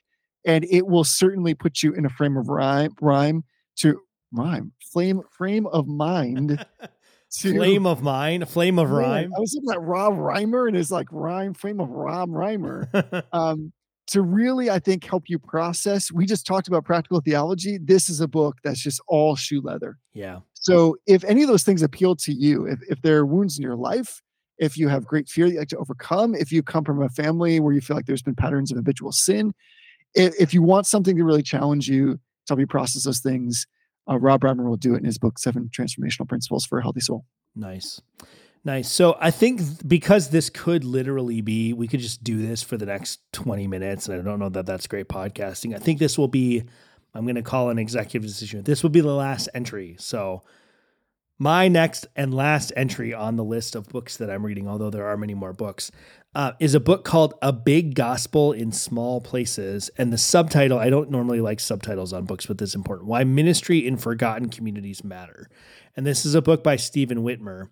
and 0.44 0.64
it 0.70 0.86
will 0.86 1.04
certainly 1.04 1.54
put 1.54 1.82
you 1.82 1.92
in 1.92 2.04
a 2.04 2.10
frame 2.10 2.36
of 2.36 2.48
rhyme, 2.48 2.94
rhyme 3.00 3.44
to 3.76 4.00
rhyme, 4.32 4.72
flame, 4.92 5.22
frame 5.30 5.66
of 5.66 5.86
mind 5.86 6.64
to 7.30 7.54
Flame 7.54 7.86
of 7.86 8.02
mine, 8.02 8.44
flame 8.44 8.78
of 8.78 8.90
rhyme. 8.90 9.32
I 9.36 9.40
was 9.40 9.54
looking 9.54 9.70
at 9.70 9.80
Rob 9.80 10.14
Reimer 10.14 10.66
and 10.66 10.76
his 10.76 10.90
like 10.90 11.06
rhyme 11.12 11.54
frame 11.54 11.80
of 11.80 11.88
Rob 11.90 12.30
Reimer. 12.30 13.24
um, 13.32 13.72
to 14.10 14.22
really, 14.22 14.70
I 14.70 14.78
think, 14.78 15.04
help 15.04 15.24
you 15.28 15.38
process. 15.38 16.10
We 16.12 16.26
just 16.26 16.46
talked 16.46 16.68
about 16.68 16.84
practical 16.84 17.20
theology. 17.20 17.78
This 17.78 18.08
is 18.08 18.20
a 18.20 18.28
book 18.28 18.56
that's 18.64 18.80
just 18.80 19.00
all 19.06 19.36
shoe 19.36 19.60
leather. 19.60 19.98
yeah. 20.12 20.40
So 20.54 20.96
if 21.06 21.24
any 21.24 21.42
of 21.42 21.48
those 21.48 21.62
things 21.62 21.82
appeal 21.82 22.14
to 22.16 22.32
you, 22.32 22.66
if, 22.66 22.80
if 22.88 23.00
there 23.00 23.16
are 23.16 23.24
wounds 23.24 23.56
in 23.56 23.62
your 23.62 23.76
life, 23.76 24.20
if 24.58 24.76
you 24.76 24.88
have 24.88 25.06
great 25.06 25.26
fear 25.26 25.46
that 25.46 25.52
you 25.52 25.58
like 25.58 25.68
to 25.68 25.78
overcome, 25.78 26.34
if 26.34 26.52
you 26.52 26.62
come 26.62 26.84
from 26.84 27.02
a 27.02 27.08
family 27.08 27.60
where 27.60 27.72
you 27.72 27.80
feel 27.80 27.96
like 27.96 28.04
there's 28.04 28.22
been 28.22 28.34
patterns 28.34 28.70
of 28.70 28.76
habitual 28.76 29.10
sin, 29.10 29.54
if, 30.14 30.34
if 30.38 30.52
you 30.52 30.62
want 30.62 30.86
something 30.86 31.16
to 31.16 31.24
really 31.24 31.42
challenge 31.42 31.88
you 31.88 32.14
to 32.14 32.20
help 32.50 32.60
you 32.60 32.66
process 32.66 33.04
those 33.04 33.20
things, 33.20 33.66
uh, 34.10 34.18
Rob 34.18 34.42
Reimer 34.42 34.68
will 34.68 34.76
do 34.76 34.94
it 34.94 34.98
in 34.98 35.04
his 35.04 35.16
book, 35.16 35.38
Seven 35.38 35.70
Transformational 35.74 36.28
Principles 36.28 36.66
for 36.66 36.78
a 36.78 36.82
Healthy 36.82 37.00
Soul. 37.00 37.24
Nice. 37.56 38.02
Nice. 38.62 38.90
So 38.90 39.16
I 39.18 39.30
think 39.30 39.62
because 39.88 40.30
this 40.30 40.50
could 40.50 40.84
literally 40.84 41.40
be, 41.40 41.72
we 41.72 41.88
could 41.88 42.00
just 42.00 42.22
do 42.22 42.46
this 42.46 42.62
for 42.62 42.76
the 42.76 42.86
next 42.86 43.20
20 43.32 43.66
minutes. 43.66 44.08
And 44.08 44.20
I 44.20 44.22
don't 44.22 44.38
know 44.38 44.50
that 44.50 44.66
that's 44.66 44.86
great 44.86 45.08
podcasting. 45.08 45.74
I 45.74 45.78
think 45.78 45.98
this 45.98 46.18
will 46.18 46.28
be, 46.28 46.64
I'm 47.14 47.24
going 47.24 47.36
to 47.36 47.42
call 47.42 47.70
an 47.70 47.78
executive 47.78 48.28
decision. 48.28 48.62
This 48.64 48.82
will 48.82 48.90
be 48.90 49.00
the 49.00 49.14
last 49.14 49.48
entry. 49.54 49.96
So 49.98 50.42
my 51.38 51.68
next 51.68 52.06
and 52.14 52.34
last 52.34 52.70
entry 52.76 53.14
on 53.14 53.36
the 53.36 53.44
list 53.44 53.74
of 53.74 53.88
books 53.88 54.18
that 54.18 54.28
I'm 54.28 54.44
reading, 54.44 54.68
although 54.68 54.90
there 54.90 55.06
are 55.06 55.16
many 55.16 55.32
more 55.32 55.54
books, 55.54 55.90
uh, 56.34 56.52
is 56.60 56.74
a 56.74 56.80
book 56.80 57.02
called 57.02 57.32
A 57.40 57.54
Big 57.54 57.94
Gospel 57.94 58.52
in 58.52 58.72
Small 58.72 59.22
Places. 59.22 59.90
And 59.96 60.12
the 60.12 60.18
subtitle, 60.18 60.78
I 60.78 60.90
don't 60.90 61.10
normally 61.10 61.40
like 61.40 61.58
subtitles 61.58 62.12
on 62.12 62.26
books, 62.26 62.44
but 62.44 62.58
this 62.58 62.68
is 62.68 62.74
important 62.74 63.08
Why 63.08 63.24
Ministry 63.24 63.86
in 63.86 63.96
Forgotten 63.96 64.50
Communities 64.50 65.02
Matter. 65.02 65.48
And 65.96 66.06
this 66.06 66.26
is 66.26 66.34
a 66.34 66.42
book 66.42 66.62
by 66.62 66.76
Stephen 66.76 67.24
Witmer. 67.24 67.70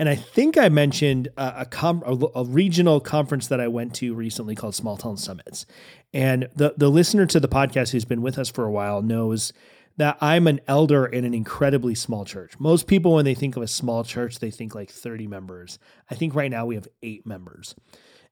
And 0.00 0.08
I 0.08 0.14
think 0.14 0.56
I 0.56 0.70
mentioned 0.70 1.28
a, 1.36 1.52
a, 1.58 1.66
com- 1.66 2.02
a, 2.06 2.40
a 2.40 2.44
regional 2.46 3.00
conference 3.00 3.48
that 3.48 3.60
I 3.60 3.68
went 3.68 3.94
to 3.96 4.14
recently 4.14 4.54
called 4.54 4.74
Small 4.74 4.96
Town 4.96 5.18
Summits. 5.18 5.66
And 6.14 6.48
the, 6.56 6.72
the 6.74 6.88
listener 6.88 7.26
to 7.26 7.38
the 7.38 7.48
podcast 7.48 7.90
who's 7.90 8.06
been 8.06 8.22
with 8.22 8.38
us 8.38 8.48
for 8.48 8.64
a 8.64 8.70
while 8.70 9.02
knows 9.02 9.52
that 9.98 10.16
I'm 10.22 10.46
an 10.46 10.60
elder 10.66 11.04
in 11.04 11.26
an 11.26 11.34
incredibly 11.34 11.94
small 11.94 12.24
church. 12.24 12.58
Most 12.58 12.86
people, 12.86 13.12
when 13.12 13.26
they 13.26 13.34
think 13.34 13.58
of 13.58 13.62
a 13.62 13.68
small 13.68 14.02
church, 14.02 14.38
they 14.38 14.50
think 14.50 14.74
like 14.74 14.90
30 14.90 15.26
members. 15.26 15.78
I 16.10 16.14
think 16.14 16.34
right 16.34 16.50
now 16.50 16.64
we 16.64 16.76
have 16.76 16.88
eight 17.02 17.26
members. 17.26 17.74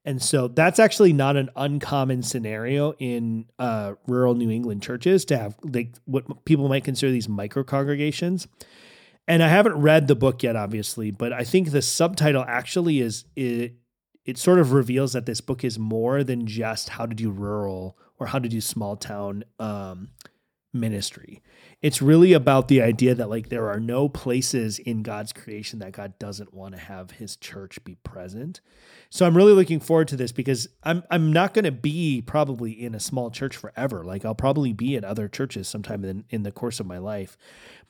And 0.07 0.23
so 0.23 0.49
that's 0.49 0.79
actually 0.79 1.13
not 1.13 1.37
an 1.37 1.51
uncommon 1.55 2.23
scenario 2.23 2.93
in 2.93 3.45
uh, 3.59 3.97
rural 4.07 4.35
New 4.35 4.49
England 4.49 4.83
churches 4.83 5.27
to 5.27 5.37
have 5.37 5.55
like 5.63 5.91
what 6.07 6.47
people 6.47 6.67
might 6.71 6.85
consider 6.85 7.13
these 7.13 7.29
micro 7.29 7.63
congregations. 7.63 8.49
And 9.29 9.43
I 9.43 9.49
haven't 9.49 9.75
read 9.75 10.09
the 10.09 10.17
book 10.17 10.43
yet, 10.43 10.57
obviously, 10.57 11.11
but 11.11 11.35
I 11.35 11.45
think 11.45 11.71
the 11.71 11.83
subtitle 11.83 12.45
actually 12.49 13.01
is 13.01 13.27
it. 13.37 13.75
It 14.25 14.37
sort 14.37 14.59
of 14.59 14.73
reveals 14.73 15.15
that 15.15 15.25
this 15.25 15.41
book 15.41 15.65
is 15.65 15.79
more 15.79 16.23
than 16.23 16.47
just 16.47 16.91
how 16.91 17.07
to 17.07 17.15
do 17.15 17.31
rural 17.31 17.97
or 18.19 18.27
how 18.27 18.39
to 18.39 18.49
do 18.49 18.61
small 18.61 18.95
town 18.95 19.45
um, 19.59 20.11
ministry. 20.73 21.43
It's 21.81 22.03
really 22.03 22.33
about 22.33 22.69
the 22.69 22.83
idea 22.83 23.15
that 23.15 23.31
like 23.31 23.49
there 23.49 23.69
are 23.69 23.81
no 23.81 24.09
places 24.09 24.79
in 24.79 25.03
God's 25.03 25.33
creation 25.33 25.79
that 25.79 25.93
God 25.93 26.19
doesn't 26.19 26.53
want 26.53 26.75
to 26.75 26.81
have 26.81 27.13
his 27.13 27.37
church 27.37 27.83
be 27.85 27.95
present. 27.97 28.61
So 29.11 29.27
I'm 29.27 29.37
really 29.37 29.53
looking 29.53 29.81
forward 29.81 30.09
to 30.09 30.17
this 30.17 30.33
because 30.33 30.69
I'm 30.83 31.03
I'm 31.11 31.33
not 31.33 31.55
going 31.55 31.65
to 31.65 31.73
be 31.73 32.23
probably 32.23 32.73
in 32.73 32.95
a 32.95 33.01
small 33.01 33.31
church 33.31 33.57
forever. 33.57 34.05
Like 34.05 34.25
I'll 34.25 34.35
probably 34.35 34.73
be 34.73 34.97
in 34.97 35.05
other 35.05 35.29
churches 35.29 35.69
sometime 35.69 36.05
in, 36.05 36.25
in 36.31 36.43
the 36.43 36.53
course 36.53 36.81
of 36.81 36.87
my 36.87 36.99
life. 36.99 37.37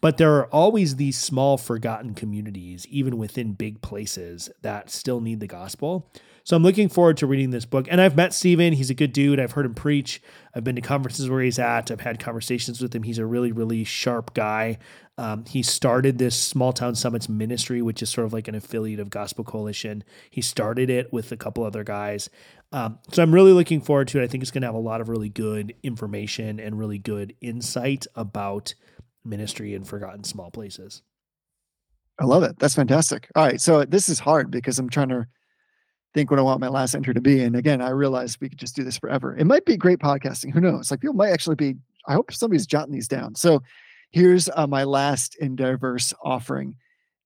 But 0.01 0.17
there 0.17 0.37
are 0.37 0.47
always 0.47 0.97
these 0.97 1.19
small 1.19 1.57
forgotten 1.57 2.15
communities 2.15 2.87
even 2.89 3.19
within 3.19 3.55
big 3.55 3.83
places 3.83 4.51
that 4.63 4.91
still 4.91 5.21
need 5.21 5.41
the 5.41 5.47
gospel. 5.49 6.11
So 6.49 6.57
I'm 6.57 6.63
looking 6.63 6.89
forward 6.89 7.19
to 7.19 7.27
reading 7.27 7.51
this 7.51 7.67
book. 7.67 7.89
And 7.91 8.01
I've 8.01 8.17
met 8.17 8.33
Stephen. 8.33 8.73
He's 8.73 8.89
a 8.89 8.95
good 8.95 9.13
dude. 9.13 9.39
I've 9.39 9.53
heard 9.53 9.67
him 9.67 9.75
preach. 9.75 10.23
I've 10.55 10.65
been 10.65 10.77
to 10.77 10.81
conferences 10.81 11.29
where 11.29 11.43
he's 11.43 11.59
at. 11.59 11.91
I've 11.91 12.01
had 12.01 12.19
conversations 12.19 12.81
with 12.81 12.95
him. 12.95 13.03
He's 13.03 13.19
a 13.19 13.27
really, 13.27 13.53
really 13.53 13.85
sharp 13.85 14.33
guy. 14.33 14.79
Um, 15.19 15.45
he 15.45 15.63
started 15.63 16.17
this 16.17 16.35
Small 16.41 16.73
Town 16.73 16.95
Summits 16.95 17.29
ministry, 17.29 17.83
which 17.83 18.03
is 18.03 18.09
sort 18.09 18.27
of 18.27 18.33
like 18.33 18.49
an 18.49 18.55
affiliate 18.55 18.99
of 18.99 19.11
Gospel 19.11 19.45
Coalition. 19.45 20.03
He 20.31 20.41
started 20.41 20.89
it 20.89 21.13
with 21.13 21.31
a 21.33 21.37
couple 21.37 21.65
other 21.65 21.85
guys. 21.85 22.31
Um, 22.73 22.99
so 23.13 23.23
I'm 23.23 23.35
really 23.35 23.53
looking 23.53 23.83
forward 23.83 24.09
to 24.09 24.19
it. 24.19 24.25
I 24.25 24.27
think 24.27 24.43
it's 24.43 24.51
going 24.51 24.63
to 24.63 24.69
have 24.69 24.75
a 24.75 24.79
lot 24.79 25.03
of 25.03 25.11
really 25.11 25.29
good 25.29 25.75
information 25.83 26.59
and 26.61 26.79
really 26.79 26.99
good 26.99 27.35
insight 27.43 28.07
about 28.15 28.73
ministry 29.23 29.75
in 29.75 29.85
forgotten 29.85 30.25
small 30.25 30.51
places. 30.51 31.03
I 32.19 32.25
love 32.25 32.43
it. 32.43 32.59
That's 32.59 32.75
fantastic. 32.75 33.29
All 33.37 33.45
right. 33.45 33.61
So 33.61 33.85
this 33.85 34.09
is 34.09 34.19
hard 34.19 34.51
because 34.51 34.79
I'm 34.79 34.89
trying 34.89 35.11
to 35.11 35.27
think 36.15 36.31
what 36.31 36.39
I 36.39 36.43
want 36.43 36.61
my 36.61 36.69
last 36.69 36.95
entry 36.95 37.15
to 37.15 37.21
be. 37.21 37.43
And 37.43 37.57
again, 37.57 37.81
I 37.81 37.91
realized 37.91 38.39
we 38.41 38.49
could 38.49 38.59
just 38.59 38.77
do 38.77 38.85
this 38.85 38.99
forever. 38.99 39.37
It 39.37 39.47
might 39.47 39.65
be 39.65 39.77
great 39.77 39.99
podcasting. 39.99 40.53
Who 40.53 40.61
knows? 40.61 40.91
Like 40.91 41.01
people 41.01 41.15
might 41.15 41.31
actually 41.31 41.57
be. 41.57 41.77
I 42.07 42.15
hope 42.15 42.33
somebody's 42.33 42.67
jotting 42.67 42.93
these 42.93 43.09
down. 43.09 43.35
So 43.35 43.63
here's 44.11 44.49
uh, 44.55 44.67
my 44.67 44.85
last 44.85 45.37
Endeavors 45.37 46.15
offering, 46.23 46.77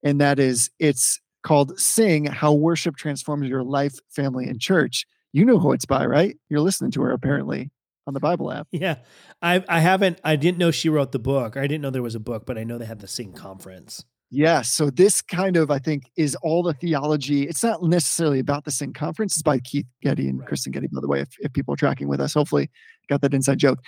and 0.02 0.20
that 0.20 0.38
is 0.38 0.70
it's 0.78 1.20
called 1.42 1.78
"Sing: 1.78 2.24
How 2.24 2.52
Worship 2.52 2.96
Transforms 2.96 3.48
Your 3.48 3.62
Life, 3.62 3.94
Family, 4.10 4.46
and 4.46 4.60
Church." 4.60 5.06
You 5.32 5.44
know 5.44 5.58
who 5.58 5.72
it's 5.72 5.86
by, 5.86 6.04
right? 6.04 6.36
You're 6.50 6.60
listening 6.60 6.90
to 6.92 7.02
her 7.02 7.12
apparently 7.12 7.70
on 8.06 8.14
the 8.14 8.20
Bible 8.20 8.50
app. 8.52 8.66
Yeah. 8.70 8.96
I 9.40 9.64
I 9.68 9.80
haven't 9.80 10.20
I 10.24 10.36
didn't 10.36 10.58
know 10.58 10.70
she 10.70 10.88
wrote 10.88 11.12
the 11.12 11.18
book. 11.18 11.56
I 11.56 11.62
didn't 11.62 11.82
know 11.82 11.90
there 11.90 12.02
was 12.02 12.14
a 12.14 12.20
book, 12.20 12.44
but 12.46 12.58
I 12.58 12.64
know 12.64 12.78
they 12.78 12.84
had 12.84 13.00
the 13.00 13.08
Sing 13.08 13.32
conference. 13.32 14.04
Yeah. 14.34 14.62
So 14.62 14.88
this 14.88 15.20
kind 15.20 15.58
of, 15.58 15.70
I 15.70 15.78
think, 15.78 16.10
is 16.16 16.34
all 16.36 16.62
the 16.62 16.72
theology. 16.72 17.42
It's 17.42 17.62
not 17.62 17.82
necessarily 17.82 18.38
about 18.38 18.64
the 18.64 18.70
Sing 18.70 18.94
conference. 18.94 19.34
It's 19.34 19.42
by 19.42 19.58
Keith 19.58 19.84
Getty 20.00 20.26
and 20.26 20.38
Right. 20.40 20.48
Kristyn 20.48 20.72
Getty, 20.72 20.86
by 20.86 21.02
the 21.02 21.06
way, 21.06 21.20
if, 21.20 21.28
if 21.40 21.52
people 21.52 21.74
are 21.74 21.76
tracking 21.76 22.08
with 22.08 22.18
us, 22.18 22.32
hopefully 22.32 22.70
got 23.10 23.20
that 23.20 23.34
inside 23.34 23.58
joke. 23.58 23.80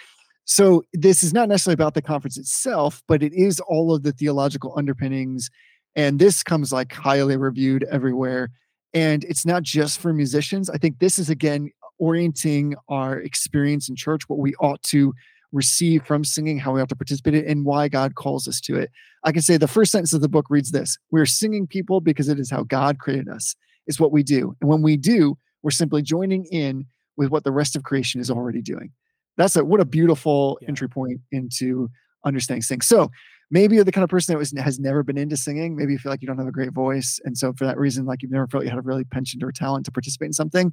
So 0.45 0.85
this 0.93 1.23
is 1.23 1.33
not 1.33 1.49
necessarily 1.49 1.73
about 1.73 1.95
the 1.95 2.03
conference 2.03 2.37
itself, 2.37 3.03
but 3.09 3.23
it 3.23 3.33
is 3.33 3.59
all 3.61 3.95
of 3.95 4.03
the 4.03 4.13
theological 4.13 4.75
underpinnings. 4.77 5.49
And 5.97 6.19
this 6.19 6.43
comes 6.43 6.71
like 6.71 6.93
highly 6.93 7.39
reviewed 7.39 7.87
everywhere. 7.91 8.51
And 8.93 9.25
it's 9.25 9.47
not 9.47 9.63
just 9.63 9.99
for 9.99 10.13
musicians. 10.13 10.69
I 10.69 10.77
think 10.77 10.99
this 10.99 11.19
is 11.19 11.31
again 11.31 11.71
orienting 11.99 12.75
our 12.91 13.19
experience 13.19 13.89
in 13.89 13.97
church, 13.97 14.29
what 14.29 14.41
we 14.41 14.55
ought 14.57 14.83
to 14.83 15.15
receive 15.55 16.05
from 16.05 16.25
singing, 16.25 16.59
how 16.59 16.73
we 16.73 16.81
have 16.81 16.89
to 16.89 16.97
participate 16.97 17.35
in 17.35 17.45
it, 17.45 17.49
and 17.51 17.65
why 17.65 17.89
God 17.89 18.15
calls 18.15 18.47
us 18.49 18.61
to 18.63 18.77
it. 18.77 18.91
I 19.23 19.33
can 19.33 19.41
say 19.41 19.57
the 19.57 19.69
first 19.69 19.93
sentence 19.93 20.13
of 20.13 20.21
the 20.21 20.29
book 20.29 20.47
reads 20.51 20.71
this 20.73 20.99
We're 21.11 21.27
singing 21.27 21.67
people 21.67 22.01
because 22.01 22.29
it 22.29 22.39
is 22.39 22.51
how 22.51 22.65
God 22.65 22.99
created 22.99 23.29
us, 23.29 23.55
it's 23.87 23.99
what 24.01 24.13
we 24.13 24.23
do. 24.23 24.55
And 24.61 24.69
when 24.69 24.83
we 24.83 24.97
do, 24.97 25.39
we're 25.63 25.71
simply 25.71 26.03
joining 26.03 26.45
in 26.47 26.87
with 27.17 27.31
what 27.31 27.45
the 27.45 27.53
rest 27.53 27.77
of 27.77 27.85
creation 27.85 28.21
is 28.21 28.31
already 28.31 28.61
doing. 28.61 28.91
That's 29.37 29.57
a 29.57 29.65
what 29.65 29.81
a 29.81 29.85
beautiful 29.85 30.59
Yeah. 30.61 30.69
entry 30.69 30.89
point 30.89 31.21
into 31.33 31.89
understanding 32.25 32.63
sing. 32.63 32.81
So 32.81 33.11
maybe 33.51 33.77
you're 33.77 33.85
the 33.85 33.93
kind 33.93 34.05
of 34.05 34.11
person 34.11 34.33
that 34.33 34.39
was, 34.39 34.53
has 34.59 34.79
never 34.81 35.03
been 35.03 35.19
into 35.19 35.37
singing. 35.37 35.77
Maybe 35.77 35.93
you 35.93 35.99
feel 35.99 36.11
like 36.11 36.23
you 36.23 36.29
don't 36.29 36.39
have 36.39 36.47
a 36.49 36.53
great 36.53 36.73
voice. 36.73 37.21
And 37.25 37.37
so 37.37 37.53
for 37.53 37.65
that 37.67 37.79
reason, 37.79 38.07
like 38.07 38.23
you've 38.23 38.33
never 38.33 38.47
felt 38.49 38.65
you 38.65 38.71
had 38.71 38.79
a 38.79 38.83
really 38.83 39.05
penchant 39.05 39.43
or 39.43 39.53
talent 39.53 39.85
to 39.87 39.93
participate 39.93 40.27
in 40.27 40.33
something. 40.33 40.73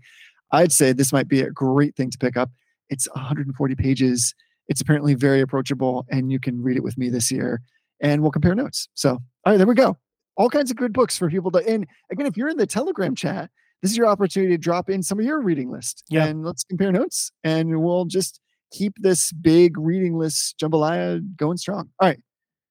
I'd 0.51 0.71
say 0.71 0.91
this 0.93 1.13
might 1.13 1.27
be 1.27 1.41
a 1.41 1.51
great 1.51 1.95
thing 1.95 2.09
to 2.09 2.17
pick 2.17 2.37
up. 2.37 2.49
It's 2.89 3.07
140 3.13 3.75
pages. 3.75 4.33
It's 4.71 4.79
apparently 4.79 5.15
very 5.15 5.41
approachable, 5.41 6.05
and 6.09 6.31
you 6.31 6.39
can 6.39 6.63
read 6.63 6.77
it 6.77 6.83
with 6.83 6.97
me 6.97 7.09
this 7.09 7.29
year, 7.29 7.61
and 7.99 8.21
we'll 8.21 8.31
compare 8.31 8.55
notes. 8.55 8.87
So, 8.93 9.09
all 9.11 9.19
right, 9.45 9.57
there 9.57 9.67
we 9.67 9.75
go. 9.75 9.97
All 10.37 10.49
kinds 10.49 10.71
of 10.71 10.77
good 10.77 10.93
books 10.93 11.17
for 11.17 11.29
people 11.29 11.51
to. 11.51 11.57
And 11.67 11.85
again, 12.09 12.25
if 12.25 12.37
you're 12.37 12.47
in 12.47 12.55
the 12.55 12.65
Telegram 12.65 13.13
chat, 13.13 13.49
this 13.81 13.91
is 13.91 13.97
your 13.97 14.07
opportunity 14.07 14.53
to 14.53 14.57
drop 14.57 14.89
in 14.89 15.03
some 15.03 15.19
of 15.19 15.25
your 15.25 15.41
reading 15.41 15.69
list, 15.69 16.05
Yeah. 16.09 16.23
and 16.25 16.45
let's 16.45 16.63
compare 16.63 16.89
notes, 16.93 17.33
and 17.43 17.81
we'll 17.83 18.05
just 18.05 18.39
keep 18.71 18.93
this 18.99 19.33
big 19.33 19.77
reading 19.77 20.17
list 20.17 20.55
jambalaya 20.57 21.21
going 21.35 21.57
strong. 21.57 21.89
All 21.99 22.07
right, 22.07 22.21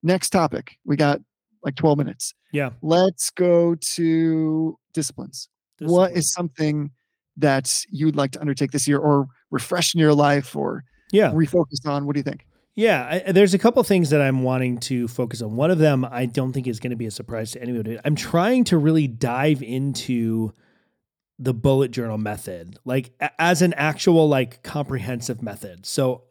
next 0.02 0.30
topic. 0.30 0.78
We 0.86 0.96
got 0.96 1.20
like 1.62 1.74
12 1.76 1.98
minutes. 1.98 2.32
Yeah. 2.50 2.70
Let's 2.80 3.28
go 3.28 3.74
to 3.74 4.78
disciplines 4.94 5.50
what 5.80 6.12
is 6.12 6.32
something 6.32 6.92
that 7.36 7.84
you'd 7.90 8.16
like 8.16 8.30
to 8.32 8.40
undertake 8.40 8.70
this 8.70 8.88
year 8.88 8.98
or 8.98 9.26
refresh 9.50 9.94
in 9.94 10.00
your 10.00 10.14
life 10.14 10.56
or 10.56 10.84
Yeah. 11.12 11.32
refocus 11.32 11.86
on 11.86 12.06
what 12.06 12.14
do 12.14 12.20
you 12.20 12.24
think 12.24 12.46
Yeah, 12.74 13.22
I, 13.26 13.32
there's 13.32 13.54
a 13.54 13.58
couple 13.58 13.82
things 13.82 14.10
that 14.10 14.20
I'm 14.20 14.42
wanting 14.42 14.78
to 14.80 15.08
focus 15.08 15.42
on. 15.42 15.56
One 15.56 15.70
of 15.70 15.78
them 15.78 16.04
I 16.04 16.26
don't 16.26 16.52
think 16.52 16.66
is 16.66 16.80
going 16.80 16.90
to 16.90 16.96
be 16.96 17.06
a 17.06 17.10
surprise 17.10 17.52
to 17.52 17.62
anybody. 17.62 17.98
I'm 18.04 18.14
trying 18.14 18.64
to 18.64 18.78
really 18.78 19.06
dive 19.08 19.62
into 19.62 20.52
the 21.38 21.54
bullet 21.54 21.90
journal 21.90 22.18
method, 22.18 22.78
like 22.84 23.12
as 23.38 23.62
an 23.62 23.72
actual 23.74 24.28
like 24.28 24.62
comprehensive 24.62 25.42
method. 25.42 25.86
So 25.86 26.24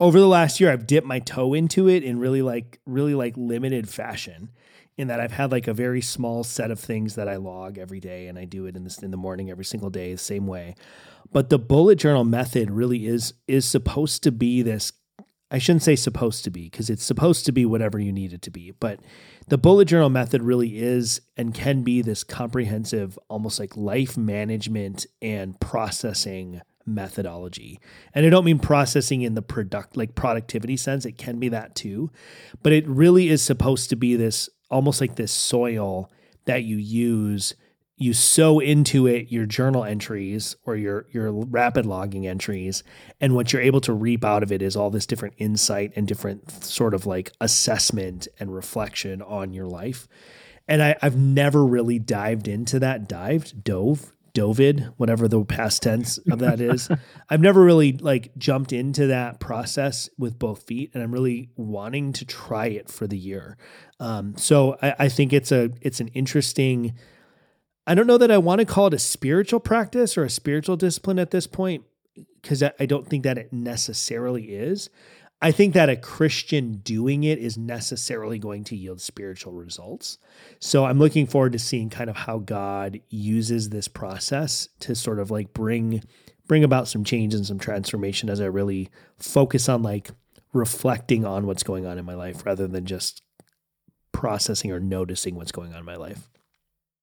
over 0.00 0.18
the 0.20 0.26
last 0.26 0.60
year, 0.60 0.70
I've 0.70 0.86
dipped 0.86 1.06
my 1.06 1.20
toe 1.20 1.54
into 1.54 1.88
it 1.88 2.02
in 2.02 2.18
really 2.18 2.42
like 2.42 2.80
really 2.84 3.14
like 3.14 3.34
limited 3.36 3.88
fashion. 3.88 4.50
In 4.96 5.08
that 5.08 5.20
I've 5.20 5.32
had 5.32 5.52
like 5.52 5.68
a 5.68 5.74
very 5.74 6.00
small 6.00 6.42
set 6.42 6.70
of 6.70 6.80
things 6.80 7.16
that 7.16 7.28
I 7.28 7.36
log 7.36 7.76
every 7.76 8.00
day, 8.00 8.28
and 8.28 8.38
I 8.38 8.44
do 8.44 8.66
it 8.66 8.76
in 8.76 8.84
this 8.84 8.98
in 8.98 9.10
the 9.10 9.16
morning 9.16 9.50
every 9.50 9.64
single 9.64 9.90
day, 9.90 10.12
the 10.12 10.18
same 10.18 10.46
way. 10.46 10.74
But 11.32 11.50
the 11.50 11.58
bullet 11.58 11.96
journal 11.96 12.24
method 12.24 12.70
really 12.70 13.06
is 13.06 13.34
is 13.46 13.66
supposed 13.66 14.22
to 14.22 14.32
be 14.32 14.62
this 14.62 14.92
I 15.50 15.58
shouldn't 15.58 15.84
say 15.84 15.94
supposed 15.94 16.42
to 16.44 16.50
be 16.50 16.64
because 16.64 16.90
it's 16.90 17.04
supposed 17.04 17.46
to 17.46 17.52
be 17.52 17.64
whatever 17.64 18.00
you 18.00 18.12
need 18.12 18.32
it 18.32 18.42
to 18.42 18.50
be. 18.50 18.72
But 18.72 19.00
the 19.46 19.58
bullet 19.58 19.84
journal 19.84 20.10
method 20.10 20.42
really 20.42 20.78
is 20.78 21.20
and 21.36 21.54
can 21.54 21.82
be 21.82 22.02
this 22.02 22.24
comprehensive, 22.24 23.16
almost 23.28 23.60
like 23.60 23.76
life 23.76 24.16
management 24.16 25.06
and 25.22 25.58
processing 25.60 26.62
methodology. 26.84 27.80
And 28.12 28.26
I 28.26 28.30
don't 28.30 28.44
mean 28.44 28.58
processing 28.58 29.22
in 29.22 29.34
the 29.34 29.42
product 29.42 29.96
like 29.96 30.16
productivity 30.16 30.76
sense. 30.76 31.04
It 31.04 31.16
can 31.16 31.38
be 31.38 31.48
that 31.50 31.76
too. 31.76 32.10
But 32.62 32.72
it 32.72 32.86
really 32.88 33.28
is 33.28 33.42
supposed 33.42 33.88
to 33.90 33.96
be 33.96 34.16
this 34.16 34.48
almost 34.70 35.00
like 35.00 35.16
this 35.16 35.32
soil 35.32 36.10
that 36.44 36.64
you 36.64 36.76
use 36.76 37.54
you 37.98 38.12
sow 38.12 38.58
into 38.58 39.06
it 39.06 39.32
your 39.32 39.46
journal 39.46 39.82
entries 39.82 40.54
or 40.64 40.76
your 40.76 41.06
your 41.10 41.32
rapid 41.32 41.86
logging 41.86 42.26
entries. 42.26 42.82
And 43.20 43.34
what 43.34 43.52
you're 43.52 43.62
able 43.62 43.80
to 43.82 43.92
reap 43.92 44.24
out 44.24 44.42
of 44.42 44.52
it 44.52 44.60
is 44.60 44.76
all 44.76 44.90
this 44.90 45.06
different 45.06 45.34
insight 45.38 45.92
and 45.96 46.06
different 46.06 46.62
sort 46.62 46.92
of 46.92 47.06
like 47.06 47.32
assessment 47.40 48.28
and 48.38 48.54
reflection 48.54 49.22
on 49.22 49.54
your 49.54 49.66
life. 49.66 50.08
And 50.68 50.82
I, 50.82 50.96
i've 51.00 51.16
never 51.16 51.64
really 51.64 51.98
dived 51.98 52.48
into 52.48 52.78
that 52.80 53.08
dived 53.08 53.64
dove 53.64 54.12
dovid 54.36 54.92
whatever 54.98 55.26
the 55.26 55.42
past 55.44 55.82
tense 55.82 56.18
of 56.30 56.40
that 56.40 56.60
is 56.60 56.90
i've 57.30 57.40
never 57.40 57.62
really 57.62 57.94
like 57.94 58.36
jumped 58.36 58.70
into 58.70 59.06
that 59.06 59.40
process 59.40 60.10
with 60.18 60.38
both 60.38 60.62
feet 60.64 60.90
and 60.92 61.02
i'm 61.02 61.10
really 61.10 61.48
wanting 61.56 62.12
to 62.12 62.24
try 62.26 62.66
it 62.66 62.90
for 62.90 63.06
the 63.06 63.16
year 63.16 63.56
um, 63.98 64.36
so 64.36 64.76
I, 64.82 64.94
I 65.00 65.08
think 65.08 65.32
it's 65.32 65.50
a 65.50 65.70
it's 65.80 66.00
an 66.00 66.08
interesting 66.08 66.94
I 67.86 67.94
don't 67.94 68.06
know 68.06 68.18
that 68.18 68.30
I 68.30 68.38
want 68.38 68.58
to 68.58 68.64
call 68.64 68.88
it 68.88 68.94
a 68.94 68.98
spiritual 68.98 69.60
practice 69.60 70.18
or 70.18 70.24
a 70.24 70.30
spiritual 70.30 70.76
discipline 70.76 71.18
at 71.18 71.30
this 71.30 71.46
point 71.46 71.84
because 72.42 72.62
I 72.62 72.72
I 72.78 72.86
don't 72.86 73.08
think 73.08 73.24
that 73.24 73.38
it 73.38 73.52
necessarily 73.52 74.54
is. 74.54 74.90
I 75.42 75.52
think 75.52 75.74
that 75.74 75.90
a 75.90 75.96
Christian 75.96 76.78
doing 76.78 77.24
it 77.24 77.38
is 77.38 77.58
necessarily 77.58 78.38
going 78.38 78.64
to 78.64 78.76
yield 78.76 79.00
spiritual 79.02 79.52
results. 79.52 80.16
So 80.60 80.86
I'm 80.86 80.98
looking 80.98 81.26
forward 81.26 81.52
to 81.52 81.58
seeing 81.58 81.90
kind 81.90 82.08
of 82.08 82.16
how 82.16 82.38
God 82.38 83.00
uses 83.10 83.68
this 83.68 83.86
process 83.86 84.68
to 84.80 84.94
sort 84.94 85.18
of 85.20 85.30
like 85.30 85.52
bring 85.52 86.02
bring 86.46 86.64
about 86.64 86.88
some 86.88 87.04
change 87.04 87.34
and 87.34 87.44
some 87.44 87.58
transformation 87.58 88.30
as 88.30 88.40
I 88.40 88.46
really 88.46 88.88
focus 89.18 89.68
on 89.68 89.82
like 89.82 90.10
reflecting 90.52 91.24
on 91.26 91.44
what's 91.46 91.64
going 91.64 91.84
on 91.84 91.98
in 91.98 92.04
my 92.04 92.14
life 92.14 92.46
rather 92.46 92.66
than 92.68 92.86
just 92.86 93.20
processing 94.12 94.70
or 94.72 94.80
noticing 94.80 95.34
what's 95.34 95.52
going 95.52 95.72
on 95.72 95.80
in 95.80 95.84
my 95.84 95.96
life. 95.96 96.30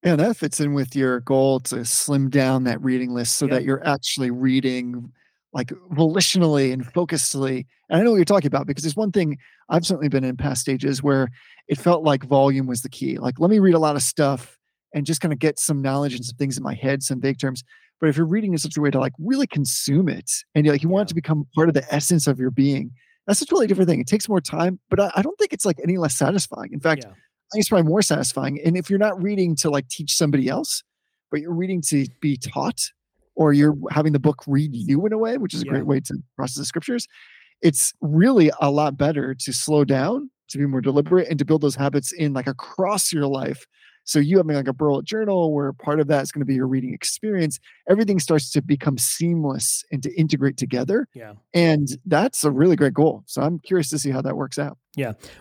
yeah 0.04 0.16
that 0.16 0.38
fits 0.38 0.60
in 0.60 0.74
with 0.74 0.96
your 0.96 1.20
goal 1.20 1.60
to 1.60 1.86
slim 1.86 2.30
down 2.30 2.64
that 2.64 2.82
reading 2.82 3.14
list 3.14 3.36
so 3.36 3.46
Yep. 3.46 3.52
that 3.54 3.64
you're 3.64 3.86
actually 3.86 4.32
reading 4.32 5.12
like 5.54 5.68
volitionally 5.92 6.74
and 6.74 6.86
focusedly 6.86 7.66
and 7.90 8.00
i 8.00 8.04
know 8.04 8.12
what 8.12 8.18
you're 8.18 8.26
talking 8.26 8.48
about 8.48 8.68
because 8.68 8.84
there's 8.84 8.96
one 8.96 9.12
thing 9.12 9.38
i've 9.70 9.86
certainly 9.86 10.10
been 10.10 10.24
in 10.24 10.36
past 10.38 10.62
stages 10.62 11.02
where 11.04 11.30
it 11.68 11.78
felt 11.78 12.04
like 12.04 12.24
volume 12.24 12.68
was 12.68 12.82
the 12.82 12.90
key 12.90 13.18
like 13.18 13.40
let 13.40 13.50
me 13.50 13.60
read 13.60 13.76
a 13.76 13.80
lot 13.80 13.96
of 13.96 14.02
stuff 14.02 14.58
and 14.94 15.06
just 15.06 15.22
kind 15.22 15.34
of 15.34 15.40
get 15.40 15.60
some 15.60 15.82
knowledge 15.82 16.14
and 16.16 16.26
some 16.26 16.36
things 16.38 16.58
in 16.58 16.64
my 16.64 16.74
head 16.74 17.04
some 17.04 17.22
vague 17.22 17.40
terms 17.40 17.64
but 18.02 18.10
if 18.10 18.18
you're 18.18 18.26
reading 18.26 18.52
in 18.52 18.58
such 18.58 18.76
a 18.78 18.82
way 18.82 18.92
to 18.92 19.00
like 19.00 19.14
really 19.20 19.48
consume 19.48 20.10
it 20.10 20.30
and 20.56 20.66
you're 20.66 20.74
like 20.74 20.84
you 20.84 20.90
want 20.90 21.08
it 21.08 21.10
to 21.10 21.16
become 21.16 21.46
part 21.56 21.68
of 21.68 21.74
the 21.74 21.94
essence 21.94 22.28
of 22.28 22.40
your 22.40 22.52
being 22.52 22.92
that's 23.28 23.42
a 23.42 23.46
totally 23.46 23.68
different 23.68 23.90
thing 23.90 24.00
it 24.00 24.08
takes 24.08 24.28
more 24.28 24.42
time 24.42 24.80
but 24.90 25.00
i, 25.00 25.12
I 25.16 25.22
don't 25.22 25.38
think 25.38 25.54
it's 25.54 25.66
like 25.66 25.80
any 25.84 25.98
less 25.98 26.16
satisfying 26.16 26.74
in 26.74 26.80
fact 26.80 27.04
Yeah. 27.06 27.12
I 27.12 27.56
think 27.58 27.62
it's 27.62 27.70
probably 27.70 27.88
more 27.88 28.02
satisfying. 28.02 28.60
And 28.66 28.76
if 28.76 28.90
you're 28.90 28.98
not 28.98 29.22
reading 29.22 29.56
to 29.58 29.70
like 29.70 29.88
teach 29.88 30.16
somebody 30.16 30.50
else, 30.50 30.82
but 31.30 31.40
you're 31.40 31.54
reading 31.54 31.84
to 31.90 32.08
be 32.20 32.36
taught, 32.36 32.90
or 33.36 33.54
you're 33.54 33.76
having 33.92 34.14
the 34.14 34.20
book 34.20 34.44
read 34.48 34.76
you 34.76 35.06
in 35.06 35.14
a 35.14 35.18
way, 35.18 35.38
which 35.38 35.54
is 35.54 35.62
a 35.62 35.66
Yeah. 35.66 35.72
great 35.74 35.86
way 35.86 36.00
to 36.02 36.16
process 36.36 36.58
the 36.58 36.66
scriptures, 36.66 37.08
it's 37.62 37.94
really 38.02 38.52
a 38.62 38.70
lot 38.72 38.98
better 38.98 39.34
to 39.36 39.54
slow 39.54 39.84
down, 39.86 40.30
to 40.50 40.58
be 40.58 40.66
more 40.66 40.82
deliberate, 40.82 41.28
and 41.30 41.40
to 41.40 41.46
build 41.46 41.62
those 41.62 41.76
habits 41.76 42.12
in 42.12 42.34
like 42.34 42.48
across 42.48 43.12
your 43.14 43.28
life. 43.28 43.66
So 44.06 44.20
you 44.20 44.36
having 44.38 44.56
like 44.56 44.68
a 44.68 44.74
bullet 44.74 45.06
journal 45.06 45.54
where 45.54 45.72
part 45.72 46.02
of 46.02 46.08
that 46.08 46.24
is 46.24 46.32
going 46.34 46.42
to 46.42 46.46
be 46.46 46.56
your 46.56 46.68
reading 46.68 46.94
experience, 46.94 47.58
everything 47.90 48.20
starts 48.20 48.52
to 48.52 48.62
become 48.62 48.98
seamless 48.98 49.86
and 49.94 50.04
to 50.04 50.14
integrate 50.20 50.58
together. 50.58 51.08
Yeah. 51.14 51.36
And 51.54 51.88
that's 52.06 52.44
a 52.44 52.52
really 52.52 52.76
great 52.76 52.94
goal. 52.94 53.24
So 53.28 53.42
I'm 53.42 53.60
curious 53.60 53.90
to 53.92 54.00
see 54.00 54.10
how 54.12 54.22
that 54.22 54.36
works 54.36 54.60
out. 54.60 54.78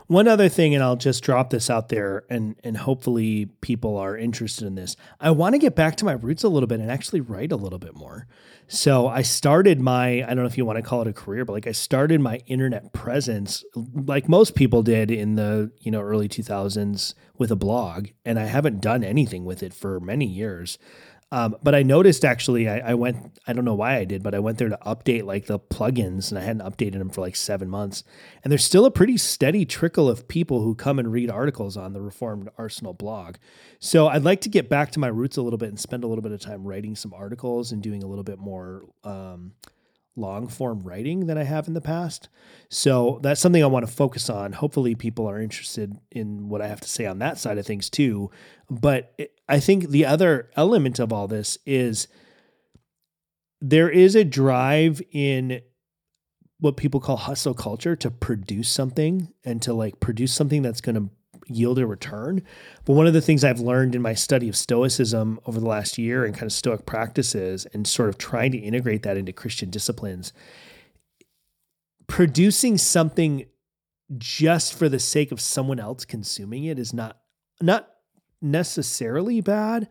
One 0.06 0.28
other 0.28 0.48
thing, 0.48 0.74
and 0.74 0.82
I'll 0.82 0.96
just 0.96 1.22
drop 1.22 1.50
this 1.50 1.68
out 1.68 1.90
there, 1.90 2.24
and 2.30 2.56
and 2.64 2.76
hopefully 2.76 3.46
people 3.60 3.98
are 3.98 4.16
interested 4.16 4.66
in 4.66 4.76
this. 4.76 4.96
I 5.20 5.30
want 5.30 5.54
to 5.54 5.58
get 5.58 5.76
back 5.76 5.96
to 5.96 6.06
my 6.06 6.12
roots 6.12 6.42
a 6.42 6.48
little 6.48 6.66
bit 6.66 6.80
and 6.80 6.90
actually 6.90 7.20
write 7.20 7.52
a 7.52 7.56
little 7.56 7.78
bit 7.78 7.94
more. 7.94 8.26
So 8.66 9.08
I 9.08 9.20
started 9.20 9.78
my 9.78 10.22
I 10.22 10.28
don't 10.28 10.38
know 10.38 10.46
if 10.46 10.56
you 10.56 10.64
want 10.64 10.78
to 10.78 10.82
call 10.82 11.02
it 11.02 11.08
a 11.08 11.12
career, 11.12 11.44
but 11.44 11.52
like 11.52 11.66
I 11.66 11.72
started 11.72 12.20
my 12.22 12.38
internet 12.46 12.94
presence 12.94 13.62
like 13.94 14.26
most 14.26 14.54
people 14.54 14.82
did 14.82 15.10
in 15.10 15.34
the 15.34 15.70
you 15.80 15.90
know 15.90 16.00
early 16.00 16.28
two 16.28 16.42
thousands 16.42 17.14
with 17.36 17.50
a 17.50 17.56
blog, 17.56 18.08
and 18.24 18.38
I 18.38 18.44
haven't 18.44 18.80
done 18.80 19.04
anything 19.04 19.44
with 19.44 19.62
it 19.62 19.74
for 19.74 20.00
many 20.00 20.26
years. 20.26 20.78
Um, 21.32 21.56
but 21.62 21.74
I 21.74 21.82
noticed 21.82 22.26
actually, 22.26 22.68
I, 22.68 22.90
I 22.90 22.94
went, 22.94 23.40
I 23.46 23.54
don't 23.54 23.64
know 23.64 23.74
why 23.74 23.96
I 23.96 24.04
did, 24.04 24.22
but 24.22 24.34
I 24.34 24.38
went 24.38 24.58
there 24.58 24.68
to 24.68 24.78
update 24.84 25.24
like 25.24 25.46
the 25.46 25.58
plugins 25.58 26.28
and 26.28 26.38
I 26.38 26.42
hadn't 26.42 26.60
updated 26.60 26.98
them 26.98 27.08
for 27.08 27.22
like 27.22 27.36
seven 27.36 27.70
months. 27.70 28.04
And 28.44 28.52
there's 28.52 28.66
still 28.66 28.84
a 28.84 28.90
pretty 28.90 29.16
steady 29.16 29.64
trickle 29.64 30.10
of 30.10 30.28
people 30.28 30.60
who 30.60 30.74
come 30.74 30.98
and 30.98 31.10
read 31.10 31.30
articles 31.30 31.74
on 31.74 31.94
the 31.94 32.02
Reformed 32.02 32.50
Arsenal 32.58 32.92
blog. 32.92 33.36
So 33.80 34.08
I'd 34.08 34.24
like 34.24 34.42
to 34.42 34.50
get 34.50 34.68
back 34.68 34.90
to 34.90 35.00
my 35.00 35.08
roots 35.08 35.38
a 35.38 35.42
little 35.42 35.58
bit 35.58 35.70
and 35.70 35.80
spend 35.80 36.04
a 36.04 36.06
little 36.06 36.20
bit 36.20 36.32
of 36.32 36.40
time 36.40 36.64
writing 36.64 36.94
some 36.94 37.14
articles 37.14 37.72
and 37.72 37.82
doing 37.82 38.02
a 38.02 38.06
little 38.06 38.24
bit 38.24 38.38
more 38.38 38.82
um, 39.02 39.52
long 40.16 40.46
form 40.48 40.80
writing 40.80 41.26
than 41.26 41.38
I 41.38 41.44
have 41.44 41.68
in 41.68 41.74
the 41.74 41.80
past. 41.80 42.28
So 42.68 43.18
that's 43.22 43.40
something 43.40 43.62
I 43.62 43.68
want 43.68 43.86
to 43.86 43.92
focus 43.92 44.28
on. 44.28 44.52
Hopefully, 44.52 44.94
people 44.94 45.28
are 45.28 45.40
interested 45.40 45.96
in 46.10 46.48
what 46.48 46.60
I 46.60 46.68
have 46.68 46.80
to 46.80 46.88
say 46.88 47.06
on 47.06 47.18
that 47.20 47.38
side 47.38 47.58
of 47.58 47.66
things 47.66 47.88
too. 47.88 48.30
But 48.70 49.18
I 49.48 49.60
think 49.60 49.90
the 49.90 50.06
other 50.06 50.50
element 50.56 50.98
of 50.98 51.12
all 51.12 51.28
this 51.28 51.58
is 51.66 52.08
there 53.60 53.88
is 53.88 54.14
a 54.14 54.24
drive 54.24 55.00
in 55.12 55.60
what 56.58 56.76
people 56.76 57.00
call 57.00 57.16
hustle 57.16 57.54
culture 57.54 57.96
to 57.96 58.10
produce 58.10 58.68
something 58.68 59.32
and 59.44 59.60
to 59.62 59.72
like 59.72 60.00
produce 60.00 60.32
something 60.32 60.62
that's 60.62 60.80
going 60.80 60.94
to 60.94 61.10
yield 61.46 61.78
a 61.78 61.86
return. 61.86 62.42
But 62.84 62.94
one 62.94 63.06
of 63.06 63.12
the 63.12 63.20
things 63.20 63.44
I've 63.44 63.60
learned 63.60 63.94
in 63.94 64.02
my 64.02 64.14
study 64.14 64.48
of 64.48 64.56
Stoicism 64.56 65.40
over 65.46 65.60
the 65.60 65.68
last 65.68 65.98
year 65.98 66.24
and 66.24 66.34
kind 66.34 66.44
of 66.44 66.52
Stoic 66.52 66.86
practices 66.86 67.66
and 67.72 67.86
sort 67.86 68.08
of 68.08 68.18
trying 68.18 68.52
to 68.52 68.58
integrate 68.58 69.02
that 69.02 69.16
into 69.16 69.32
Christian 69.32 69.70
disciplines, 69.70 70.32
producing 72.06 72.78
something 72.78 73.46
just 74.18 74.74
for 74.74 74.88
the 74.88 74.98
sake 74.98 75.32
of 75.32 75.40
someone 75.40 75.80
else 75.80 76.04
consuming 76.04 76.64
it 76.64 76.78
is 76.78 76.92
not 76.92 77.18
not 77.62 77.88
necessarily 78.42 79.40
bad 79.40 79.88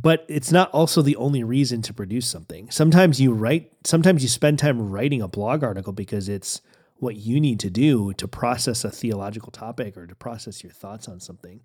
but 0.00 0.24
it's 0.28 0.50
not 0.50 0.70
also 0.70 1.02
the 1.02 1.16
only 1.16 1.44
reason 1.44 1.82
to 1.82 1.92
produce 1.92 2.26
something. 2.26 2.70
Sometimes 2.70 3.20
you 3.20 3.32
write, 3.32 3.70
sometimes 3.84 4.22
you 4.22 4.28
spend 4.28 4.58
time 4.58 4.90
writing 4.90 5.20
a 5.20 5.28
blog 5.28 5.62
article 5.62 5.92
because 5.92 6.28
it's 6.28 6.62
what 7.02 7.16
you 7.16 7.40
need 7.40 7.58
to 7.58 7.68
do 7.68 8.12
to 8.14 8.28
process 8.28 8.84
a 8.84 8.90
theological 8.90 9.50
topic 9.50 9.96
or 9.96 10.06
to 10.06 10.14
process 10.14 10.62
your 10.62 10.72
thoughts 10.72 11.08
on 11.08 11.18
something. 11.18 11.60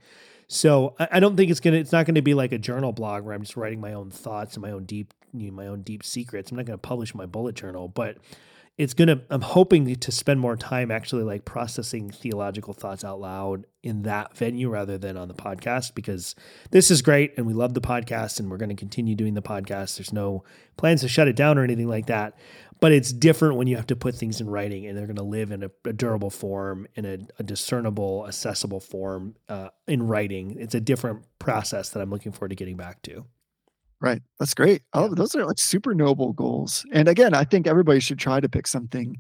So 0.48 0.96
I, 1.00 1.08
I 1.14 1.20
don't 1.20 1.38
think 1.38 1.52
it's 1.52 1.60
gonna 1.60 1.78
it's 1.78 1.92
not 1.92 2.08
gonna 2.08 2.24
be 2.24 2.34
like 2.34 2.52
a 2.52 2.58
journal 2.58 2.92
blog 2.92 3.24
where 3.24 3.36
I'm 3.36 3.44
just 3.44 3.56
writing 3.56 3.80
my 3.80 3.94
own 3.94 4.10
thoughts 4.10 4.56
and 4.56 4.64
my 4.64 4.72
own 4.72 4.86
deep 4.86 5.14
you 5.34 5.52
know, 5.52 5.56
my 5.56 5.68
own 5.68 5.84
deep 5.84 6.04
secrets. 6.04 6.50
I'm 6.50 6.58
not 6.58 6.66
gonna 6.66 6.80
publish 6.80 7.14
my 7.14 7.28
bullet 7.28 7.56
journal, 7.56 7.88
but 7.88 8.18
it's 8.78 8.94
gonna 8.94 9.20
i'm 9.30 9.42
hoping 9.42 9.96
to 9.96 10.12
spend 10.12 10.40
more 10.40 10.56
time 10.56 10.92
actually 10.92 11.24
like 11.24 11.46
processing 11.46 12.12
theological 12.12 12.74
thoughts 12.74 13.04
out 13.04 13.20
loud 13.20 13.66
in 13.82 14.04
that 14.04 14.38
venue 14.38 14.70
rather 14.70 14.98
than 14.98 15.18
on 15.18 15.28
the 15.28 15.34
podcast 15.34 15.96
because 15.96 16.36
this 16.72 16.92
is 16.92 17.02
great 17.02 17.34
and 17.38 17.48
we 17.48 17.54
love 17.54 17.74
the 17.74 17.82
podcast 17.82 18.40
and 18.40 18.52
we're 18.52 18.58
to 18.58 18.76
continue 18.76 19.16
doing 19.16 19.34
the 19.34 19.42
podcast 19.42 19.98
there's 19.98 20.14
no 20.14 20.44
plans 20.78 21.02
to 21.02 21.08
shut 21.08 21.28
it 21.28 21.36
down 21.36 21.58
or 21.58 21.64
anything 21.64 21.88
like 21.88 22.06
that 22.06 22.38
but 22.80 22.92
it's 22.92 23.12
different 23.12 23.56
when 23.56 23.68
you 23.68 23.76
have 23.76 23.88
to 23.88 23.96
put 23.96 24.16
things 24.16 24.40
in 24.42 24.50
writing 24.50 24.86
and 24.86 24.98
they're 24.98 25.08
going 25.08 25.16
to 25.16 25.24
live 25.24 25.52
in 25.52 25.64
a, 25.64 25.72
a 25.86 25.94
durable 25.94 26.30
form 26.30 26.88
in 26.96 27.06
a, 27.06 27.18
a 27.40 27.44
discernible 27.44 28.26
accessible 28.28 28.80
form 28.80 29.36
uh, 29.50 29.70
in 29.88 30.04
writing 30.04 30.56
it's 30.60 30.76
a 30.76 30.82
different 30.82 31.26
process 31.40 31.90
that 31.90 32.02
i'm 32.02 32.10
looking 32.10 32.32
forward 32.32 32.50
to 32.50 32.56
getting 32.56 32.78
back 32.78 33.02
to 33.02 33.26
Right. 34.00 34.22
That's 34.40 34.54
great. 34.54 34.84
Oh, 34.94 35.14
those 35.14 35.36
are 35.36 35.46
like 35.46 35.58
super 35.58 35.96
noble 35.96 36.34
goals. 36.34 36.86
And 36.94 37.08
again, 37.08 37.34
I 37.34 37.44
think 37.44 37.66
everybody 37.66 38.00
should 38.00 38.20
try 38.20 38.40
to 38.40 38.48
pick 38.48 38.68
something 38.68 39.18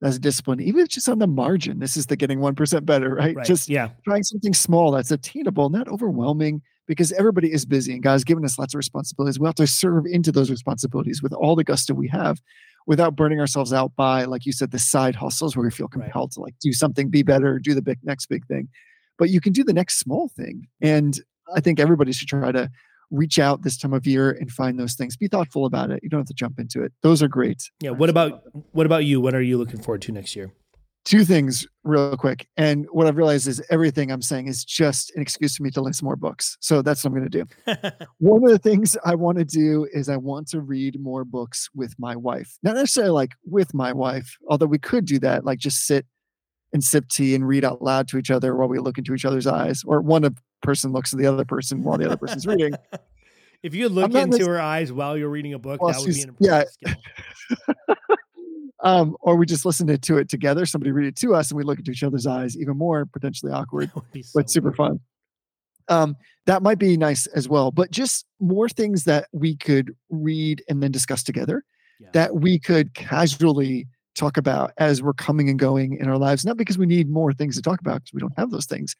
that's 0.00 0.16
a 0.16 0.20
discipline, 0.20 0.60
even 0.60 0.80
if 0.80 0.86
it's 0.86 0.94
just 0.94 1.08
on 1.08 1.18
the 1.18 1.26
margin. 1.26 1.78
This 1.78 1.96
is 1.96 2.06
the 2.06 2.16
getting 2.16 2.38
1% 2.38 2.86
better, 2.86 3.14
right? 3.14 3.36
right 3.36 3.46
Just 3.46 3.68
yeah 3.68 3.90
trying 4.04 4.22
something 4.22 4.54
small 4.54 4.92
that's 4.92 5.10
attainable, 5.10 5.68
not 5.68 5.88
overwhelming, 5.88 6.62
because 6.90 7.12
everybody 7.12 7.52
is 7.52 7.64
busy 7.64 7.92
and 7.92 8.02
God's 8.02 8.24
given 8.24 8.44
us 8.44 8.58
lots 8.58 8.74
of 8.74 8.78
responsibilities. 8.78 9.38
We 9.38 9.46
have 9.46 9.54
to 9.54 9.66
serve 9.66 10.06
into 10.06 10.32
those 10.32 10.50
responsibilities 10.50 11.22
with 11.22 11.32
all 11.32 11.54
the 11.54 11.62
gusto 11.62 11.94
we 11.94 12.08
have 12.08 12.40
without 12.88 13.14
burning 13.14 13.38
ourselves 13.38 13.72
out 13.72 13.92
by, 13.94 14.24
like 14.24 14.44
you 14.44 14.52
said, 14.52 14.72
the 14.72 14.78
side 14.80 15.14
hustles 15.14 15.54
where 15.56 15.64
we 15.64 15.70
feel 15.70 15.86
Right. 15.94 16.04
compelled 16.06 16.32
to 16.32 16.40
like 16.40 16.54
do 16.60 16.72
something, 16.72 17.08
be 17.08 17.22
better, 17.22 17.60
do 17.60 17.74
the 17.74 17.82
big 17.82 17.98
next 18.02 18.26
big 18.26 18.44
thing. 18.46 18.68
But 19.18 19.30
you 19.30 19.40
can 19.40 19.52
do 19.52 19.62
the 19.62 19.72
next 19.72 20.00
small 20.00 20.28
thing. 20.36 20.66
And 20.80 21.16
I 21.54 21.60
think 21.60 21.78
everybody 21.78 22.10
should 22.12 22.26
try 22.28 22.50
to 22.50 22.68
reach 23.12 23.38
out 23.38 23.62
this 23.62 23.76
time 23.78 23.92
of 23.92 24.06
year 24.06 24.30
and 24.32 24.50
find 24.50 24.78
those 24.80 24.94
things. 24.94 25.16
Be 25.16 25.28
thoughtful 25.28 25.66
about 25.66 25.90
it. 25.90 26.00
You 26.02 26.08
don't 26.08 26.20
have 26.20 26.26
to 26.26 26.34
jump 26.34 26.58
into 26.58 26.82
it. 26.82 26.92
Those 27.02 27.22
are 27.22 27.28
great. 27.28 27.70
yeah 27.80 27.90
what 27.90 28.10
about 28.10 28.42
what 28.72 28.86
about 28.86 29.04
you 29.04 29.20
what 29.20 29.34
are 29.34 29.42
you 29.42 29.58
looking 29.58 29.80
forward 29.80 30.02
to 30.02 30.12
next 30.12 30.34
year 30.34 30.52
two 31.04 31.24
things 31.24 31.66
real 31.82 32.16
quick. 32.16 32.46
And 32.56 32.86
what 32.92 33.06
I've 33.06 33.16
realized 33.16 33.48
is 33.48 33.62
everything 33.70 34.10
I'm 34.10 34.22
saying 34.22 34.48
is 34.48 34.64
just 34.64 35.14
an 35.16 35.22
excuse 35.22 35.56
for 35.56 35.62
me 35.62 35.70
to 35.72 35.80
list 35.80 36.02
more 36.02 36.16
books. 36.16 36.56
So 36.60 36.82
that's 36.82 37.02
what 37.02 37.12
I'm 37.12 37.18
going 37.18 37.30
to 37.30 37.44
do. 37.44 38.00
One 38.18 38.44
of 38.44 38.50
the 38.50 38.58
things 38.58 38.96
I 39.04 39.14
want 39.14 39.38
to 39.38 39.44
do 39.44 39.86
is 39.92 40.08
I 40.08 40.16
want 40.16 40.48
to 40.48 40.60
read 40.60 41.00
more 41.00 41.24
books 41.24 41.68
with 41.74 41.94
my 41.98 42.16
wife. 42.16 42.58
Not 42.62 42.74
necessarily 42.74 43.12
like 43.12 43.32
with 43.46 43.72
my 43.74 43.92
wife, 43.92 44.36
although 44.48 44.66
we 44.66 44.78
could 44.78 45.06
do 45.06 45.18
that, 45.20 45.44
like 45.44 45.58
just 45.58 45.86
sit 45.86 46.06
and 46.72 46.84
sip 46.84 47.08
tea 47.08 47.34
and 47.34 47.48
read 47.48 47.64
out 47.64 47.82
loud 47.82 48.06
to 48.08 48.18
each 48.18 48.30
other 48.30 48.54
while 48.54 48.68
we 48.68 48.78
look 48.78 48.98
into 48.98 49.14
each 49.14 49.24
other's 49.24 49.46
eyes, 49.46 49.82
or 49.86 50.00
one 50.00 50.24
of- 50.24 50.40
person 50.62 50.92
looks 50.92 51.12
at 51.12 51.18
the 51.18 51.26
other 51.26 51.44
person 51.44 51.82
while 51.82 51.96
the 51.98 52.04
other 52.04 52.18
person's 52.18 52.46
reading. 52.46 52.74
if 53.62 53.74
you 53.74 53.88
look 53.88 54.14
into 54.14 54.44
her 54.46 54.60
eyes 54.60 54.92
while 54.92 55.16
you're 55.16 55.30
reading 55.30 55.54
a 55.54 55.58
book 55.58 55.80
Well, 55.82 55.92
that 55.92 56.00
would 56.00 56.14
be 56.14 56.22
an 56.22 56.36
yeah. 56.38 56.64
impressive 56.82 56.98
skill 57.48 57.96
Um, 58.82 59.16
or 59.20 59.36
we 59.36 59.44
just 59.46 59.66
listen 59.66 59.86
to, 59.86 60.16
it 60.18 60.28
together. 60.28 60.64
Somebody 60.64 60.90
read 60.92 61.06
it 61.06 61.16
to 61.16 61.34
us 61.34 61.50
and 61.50 61.58
we 61.58 61.64
look 61.64 61.78
into 61.78 61.90
each 61.90 62.02
other's 62.02 62.26
eyes, 62.26 62.56
even 62.56 62.76
more 62.78 63.04
potentially 63.06 63.52
awkward. 63.58 63.88
that 63.88 63.94
would 63.96 64.12
be 64.12 64.22
so 64.22 64.40
but 64.40 64.50
super 64.50 64.68
weird. 64.68 64.76
fun. 64.76 65.00
Um, 65.88 66.16
that 66.46 66.62
might 66.62 66.78
be 66.78 66.96
nice 66.96 67.26
as 67.28 67.48
well. 67.48 67.70
But 67.70 67.90
just 67.90 68.24
more 68.40 68.68
things 68.68 69.04
that 69.04 69.26
we 69.32 69.56
could 69.56 69.94
read 70.08 70.62
and 70.68 70.82
then 70.82 70.92
discuss 70.92 71.22
together 71.22 71.64
Yeah. 72.00 72.08
that 72.12 72.36
we 72.36 72.58
could 72.58 72.94
casually 72.94 73.86
talk 74.14 74.36
about 74.36 74.72
as 74.78 75.02
we're 75.02 75.12
coming 75.14 75.48
and 75.48 75.58
going 75.58 75.96
in 75.96 76.08
our 76.08 76.18
lives. 76.18 76.44
Not 76.44 76.56
because 76.56 76.78
we 76.78 76.86
need 76.86 77.08
more 77.10 77.32
things 77.32 77.56
to 77.56 77.62
talk 77.62 77.80
about 77.80 77.96
because 78.02 78.12
we 78.14 78.20
don't 78.20 78.36
have 78.38 78.50
those 78.50 78.66
things, 78.66 78.94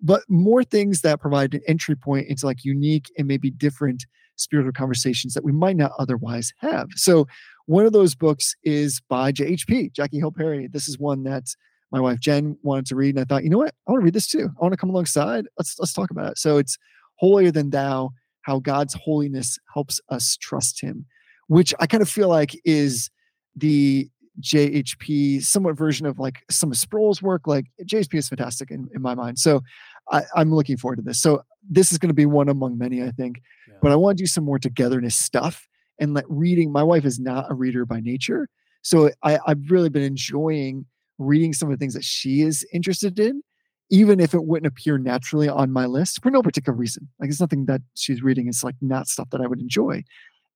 but 0.00 0.22
more 0.28 0.62
things 0.64 1.00
that 1.02 1.20
provide 1.20 1.54
an 1.54 1.60
entry 1.68 1.94
point 1.96 2.26
into 2.28 2.44
like 2.46 2.64
unique 2.64 3.10
and 3.16 3.26
maybe 3.28 3.50
different 3.50 4.04
spiritual 4.36 4.72
conversations 4.72 5.34
that 5.34 5.44
we 5.44 5.52
might 5.52 5.76
not 5.76 5.92
otherwise 5.98 6.52
have. 6.58 6.88
So 6.96 7.26
one 7.66 7.86
of 7.86 7.92
those 7.92 8.14
books 8.14 8.54
is 8.64 9.00
by 9.08 9.32
JHP, 9.32 9.92
Jackie 9.92 10.18
Hill 10.18 10.32
Perry. 10.32 10.68
This 10.68 10.88
is 10.88 10.98
one 10.98 11.24
that 11.24 11.44
my 11.90 12.00
wife 12.00 12.20
Jen 12.20 12.56
wanted 12.62 12.86
to 12.86 12.96
read, 12.96 13.14
and 13.14 13.20
I 13.20 13.24
thought, 13.24 13.44
you 13.44 13.50
know 13.50 13.58
what, 13.58 13.74
I 13.86 13.92
want 13.92 14.00
to 14.00 14.04
read 14.04 14.14
this 14.14 14.26
too. 14.26 14.48
I 14.58 14.62
want 14.62 14.72
to 14.72 14.78
come 14.78 14.90
alongside. 14.90 15.46
Let's 15.58 15.78
let's 15.78 15.92
talk 15.92 16.10
about 16.10 16.32
it. 16.32 16.38
So 16.38 16.58
it's 16.58 16.78
holier 17.16 17.50
than 17.50 17.70
thou, 17.70 18.10
how 18.42 18.58
God's 18.58 18.94
holiness 18.94 19.58
helps 19.72 20.00
us 20.08 20.36
trust 20.40 20.80
Him, 20.80 21.06
which 21.48 21.74
I 21.80 21.86
kind 21.86 22.02
of 22.02 22.08
feel 22.08 22.28
like 22.28 22.58
is 22.64 23.10
the 23.54 24.08
JHP 24.40 25.42
somewhat 25.42 25.76
version 25.76 26.06
of 26.06 26.18
like 26.18 26.42
some 26.50 26.70
of 26.70 26.78
Sproul's 26.78 27.22
work. 27.22 27.46
Like 27.46 27.66
JHP 27.84 28.14
is 28.14 28.28
fantastic 28.28 28.70
in, 28.70 28.88
in 28.94 29.02
my 29.02 29.14
mind. 29.14 29.38
So 29.38 29.60
I, 30.10 30.22
I'm 30.34 30.54
looking 30.54 30.78
forward 30.78 30.96
to 30.96 31.02
this. 31.02 31.20
So 31.20 31.42
this 31.68 31.92
is 31.92 31.98
going 31.98 32.08
to 32.08 32.14
be 32.14 32.26
one 32.26 32.48
among 32.48 32.78
many, 32.78 33.02
I 33.02 33.10
think. 33.10 33.42
Yeah. 33.68 33.74
But 33.82 33.92
I 33.92 33.96
want 33.96 34.16
to 34.16 34.22
do 34.22 34.26
some 34.26 34.44
more 34.44 34.58
togetherness 34.58 35.14
stuff 35.14 35.68
and 36.02 36.14
let 36.14 36.24
reading. 36.28 36.72
My 36.72 36.82
wife 36.82 37.04
is 37.04 37.18
not 37.20 37.50
a 37.50 37.54
reader 37.54 37.86
by 37.86 38.00
nature, 38.00 38.48
so 38.82 39.10
I, 39.22 39.38
I've 39.46 39.70
really 39.70 39.88
been 39.88 40.02
enjoying 40.02 40.84
reading 41.18 41.52
some 41.52 41.70
of 41.70 41.78
the 41.78 41.82
things 41.82 41.94
that 41.94 42.04
she 42.04 42.42
is 42.42 42.66
interested 42.72 43.18
in, 43.20 43.42
even 43.90 44.18
if 44.18 44.34
it 44.34 44.44
wouldn't 44.44 44.66
appear 44.66 44.98
naturally 44.98 45.48
on 45.48 45.70
my 45.70 45.86
list 45.86 46.20
for 46.22 46.30
no 46.30 46.42
particular 46.42 46.76
reason. 46.76 47.08
Like 47.20 47.30
it's 47.30 47.40
nothing 47.40 47.66
that 47.66 47.80
she's 47.94 48.22
reading 48.22 48.48
is 48.48 48.64
like 48.64 48.74
not 48.80 49.06
stuff 49.06 49.30
that 49.30 49.40
I 49.40 49.46
would 49.46 49.60
enjoy. 49.60 50.02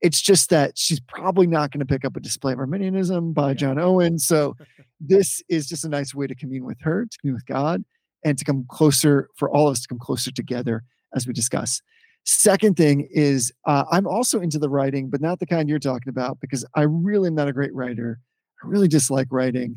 It's 0.03 0.21
just 0.21 0.51
that 0.51 0.77
she's 0.77 1.01
probably 1.01 1.47
not 1.47 1.71
going 1.71 1.81
to 1.81 1.87
pick 1.87 2.05
up 2.05 2.17
a 2.17 2.21
display 2.21 2.53
of 2.53 2.59
Arminianism 2.59 3.33
by 3.33 3.51
Yeah. 3.51 3.55
John 3.55 3.79
Owen. 3.79 4.19
So 4.19 4.55
this 5.01 5.43
is 5.49 5.69
just 5.69 5.85
a 5.85 5.89
nice 5.89 6.15
way 6.15 6.27
to 6.27 6.35
commune 6.35 6.65
with 6.67 6.81
her, 6.83 7.07
to 7.07 7.19
commune 7.19 7.35
with 7.35 7.47
God, 7.47 7.83
and 8.25 8.37
to 8.37 8.45
come 8.45 8.67
closer 8.69 9.29
for 9.37 9.49
all 9.51 9.69
of 9.69 9.73
us 9.73 9.83
to 9.83 9.89
come 9.89 9.99
closer 9.99 10.33
together 10.33 10.83
as 11.15 11.27
we 11.27 11.33
discuss. 11.33 11.81
Second 12.27 12.77
thing 12.77 13.07
is 13.11 13.53
uh, 13.67 13.85
I'm 13.91 14.07
also 14.07 14.41
into 14.41 14.59
the 14.59 14.69
writing, 14.69 15.09
but 15.09 15.21
not 15.21 15.39
the 15.39 15.47
kind 15.47 15.69
you're 15.69 15.79
talking 15.79 16.09
about 16.09 16.41
because 16.41 16.67
I 16.75 16.83
really 16.83 17.29
am 17.29 17.37
not 17.37 17.49
a 17.49 17.53
great 17.53 17.73
writer. 17.73 18.19
I 18.63 18.67
really 18.67 18.89
dislike 18.89 19.29
writing. 19.31 19.77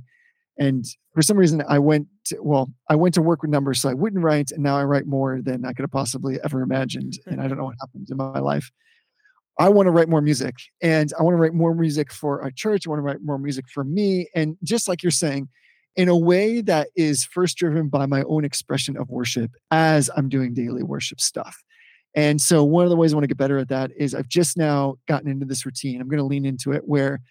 And 0.57 0.83
for 1.13 1.21
some 1.21 1.37
reason, 1.37 1.63
I 1.69 1.79
went 1.79 2.07
to, 2.25 2.37
well, 2.41 2.69
I 2.89 2.95
went 2.95 3.13
to 3.15 3.21
work 3.21 3.43
with 3.43 3.51
numbers, 3.51 3.79
so 3.79 3.87
I 3.87 3.93
wouldn't 3.93 4.23
write, 4.23 4.51
and 4.51 4.63
now 4.63 4.77
I 4.77 4.83
write 4.83 5.05
more 5.05 5.41
than 5.41 5.63
I 5.63 5.73
could 5.73 5.83
have 5.83 5.91
possibly 5.91 6.39
ever 6.43 6.61
imagined. 6.61 7.13
And 7.27 7.39
I 7.39 7.47
don't 7.47 7.57
know 7.57 7.65
what 7.65 7.75
happened 7.79 8.07
in 8.09 8.17
my 8.17 8.39
life. 8.39 8.69
I 9.59 9.69
want 9.69 9.87
to 9.87 9.91
write 9.91 10.09
more 10.09 10.21
music, 10.21 10.55
and 10.81 11.13
I 11.19 11.23
want 11.23 11.35
to 11.35 11.37
write 11.37 11.53
more 11.53 11.75
music 11.75 12.11
for 12.11 12.41
our 12.41 12.51
church. 12.51 12.85
I 12.85 12.89
want 12.89 12.99
to 12.99 13.03
write 13.03 13.21
more 13.21 13.37
music 13.37 13.65
for 13.69 13.83
me, 13.83 14.27
and 14.35 14.57
just 14.63 14.87
like 14.87 15.03
you're 15.03 15.11
saying, 15.11 15.49
in 15.95 16.09
a 16.09 16.17
way 16.17 16.61
that 16.61 16.87
is 16.95 17.25
first 17.25 17.57
driven 17.57 17.89
by 17.89 18.05
my 18.05 18.23
own 18.23 18.43
expression 18.43 18.97
of 18.97 19.09
worship 19.09 19.51
as 19.69 20.09
I'm 20.15 20.29
doing 20.29 20.53
daily 20.53 20.83
worship 20.83 21.21
stuff. 21.21 21.61
And 22.15 22.41
so, 22.41 22.63
one 22.63 22.85
of 22.85 22.89
the 22.89 22.95
ways 22.95 23.13
I 23.13 23.15
want 23.15 23.23
to 23.23 23.27
get 23.27 23.37
better 23.37 23.59
at 23.59 23.69
that 23.69 23.91
is 23.95 24.15
I've 24.15 24.27
just 24.27 24.57
now 24.57 24.95
gotten 25.07 25.29
into 25.29 25.45
this 25.45 25.65
routine. 25.65 26.01
I'm 26.01 26.07
going 26.07 26.17
to 26.17 26.23
lean 26.23 26.45
into 26.45 26.71
it 26.71 26.81
where 26.85 27.21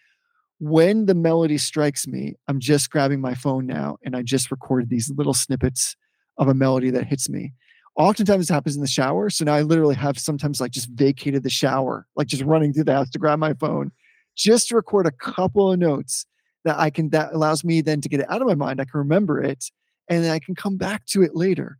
when 0.61 1.07
the 1.07 1.15
melody 1.15 1.59
strikes 1.59 2.07
me, 2.07 2.35
I'm 2.49 2.59
just 2.61 2.91
grabbing 2.91 3.21
my 3.21 3.35
phone 3.35 3.67
now 3.67 3.99
and 4.05 4.17
I 4.17 4.23
just 4.23 4.51
record 4.51 4.89
these 4.89 5.11
little 5.11 5.35
snippets 5.35 5.97
of 6.37 6.49
a 6.49 6.55
melody 6.55 6.91
that 6.91 7.07
hits 7.07 7.29
me. 7.29 7.53
Oftentimes 7.97 8.49
it 8.49 8.53
happens 8.53 8.77
in 8.77 8.81
the 8.81 8.89
shower. 8.89 9.31
So 9.31 9.45
now 9.45 9.55
I 9.55 9.63
literally 9.63 9.97
have 9.97 10.19
sometimes 10.19 10.61
like 10.61 10.71
just 10.71 10.89
vacated 10.91 11.43
the 11.43 11.51
shower, 11.51 12.07
like 12.17 12.29
just 12.29 12.45
running 12.45 12.73
through 12.73 12.85
the 12.85 12.95
house 12.95 13.11
to 13.11 13.19
grab 13.19 13.39
my 13.39 13.55
phone, 13.55 13.91
just 14.37 14.69
to 14.69 14.77
record 14.77 15.07
a 15.07 15.11
couple 15.11 15.73
of 15.73 15.79
notes 15.79 16.27
that 16.65 16.79
I 16.79 16.91
can 16.91 17.11
that 17.11 17.33
allows 17.33 17.65
me 17.65 17.81
then 17.81 18.01
to 18.01 18.09
get 18.09 18.21
it 18.21 18.31
out 18.31 18.41
of 18.41 18.49
my 18.49 18.55
mind. 18.55 18.81
I 18.81 18.85
can 18.85 18.99
remember 18.99 19.43
it 19.43 19.65
and 20.09 20.25
then 20.25 20.31
I 20.31 20.39
can 20.39 20.55
come 20.55 20.77
back 20.77 21.07
to 21.07 21.23
it 21.23 21.35
later. 21.35 21.79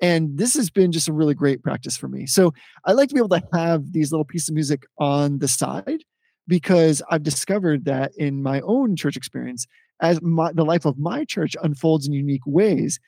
And 0.00 0.38
this 0.38 0.54
has 0.54 0.70
been 0.70 0.92
just 0.92 1.08
a 1.08 1.12
really 1.12 1.34
great 1.34 1.62
practice 1.62 1.96
for 1.96 2.08
me. 2.08 2.26
So 2.26 2.52
I 2.84 2.92
like 2.92 3.08
to 3.08 3.14
be 3.14 3.20
able 3.20 3.28
to 3.30 3.42
have 3.52 3.92
these 3.92 4.12
little 4.12 4.24
pieces 4.24 4.48
of 4.48 4.54
music 4.54 4.84
on 4.98 5.38
the 5.38 5.48
side 5.48 6.04
because 6.46 7.02
I've 7.10 7.22
discovered 7.22 7.84
that 7.86 8.12
in 8.16 8.42
my 8.42 8.60
own 8.60 8.96
church 8.96 9.16
experience, 9.16 9.66
as 10.00 10.22
my, 10.22 10.52
the 10.52 10.64
life 10.64 10.84
of 10.84 10.98
my 10.98 11.24
church 11.24 11.56
unfolds 11.62 12.06
in 12.06 12.12
unique 12.12 12.46
ways, 12.46 13.00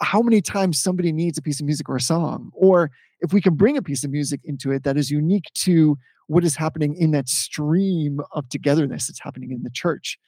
how 0.00 0.20
many 0.20 0.42
times 0.42 0.78
somebody 0.78 1.12
needs 1.12 1.38
a 1.38 1.42
piece 1.42 1.60
of 1.60 1.66
music 1.66 1.88
or 1.88 1.96
a 1.96 2.00
song, 2.00 2.50
or 2.52 2.90
if 3.20 3.32
we 3.32 3.40
can 3.40 3.54
bring 3.54 3.76
a 3.76 3.82
piece 3.82 4.04
of 4.04 4.10
music 4.10 4.40
into 4.44 4.70
it 4.70 4.84
that 4.84 4.96
is 4.96 5.10
unique 5.10 5.46
to 5.54 5.96
what 6.26 6.44
is 6.44 6.56
happening 6.56 6.94
in 6.96 7.10
that 7.12 7.28
stream 7.28 8.20
of 8.32 8.48
togetherness 8.48 9.06
that's 9.06 9.20
happening 9.20 9.50
in 9.50 9.62
the 9.62 9.70
church. 9.70 10.18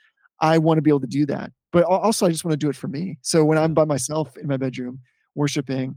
I 0.41 0.59
want 0.59 0.79
to 0.79 0.83
be 0.83 0.91
able 0.91 1.01
to 1.01 1.07
do 1.07 1.27
that. 1.27 1.53
But 1.73 1.85
also, 1.85 2.27
I 2.27 2.31
just 2.31 2.45
want 2.45 2.53
to 2.53 2.65
do 2.65 2.71
it 2.71 2.77
for 2.77 2.89
me. 2.89 3.19
So 3.23 3.45
when 3.45 3.59
I'm 3.59 3.75
by 3.75 3.85
myself 3.85 4.37
in 4.37 4.47
my 4.47 4.57
bedroom 4.57 5.01
worshiping, 5.35 5.97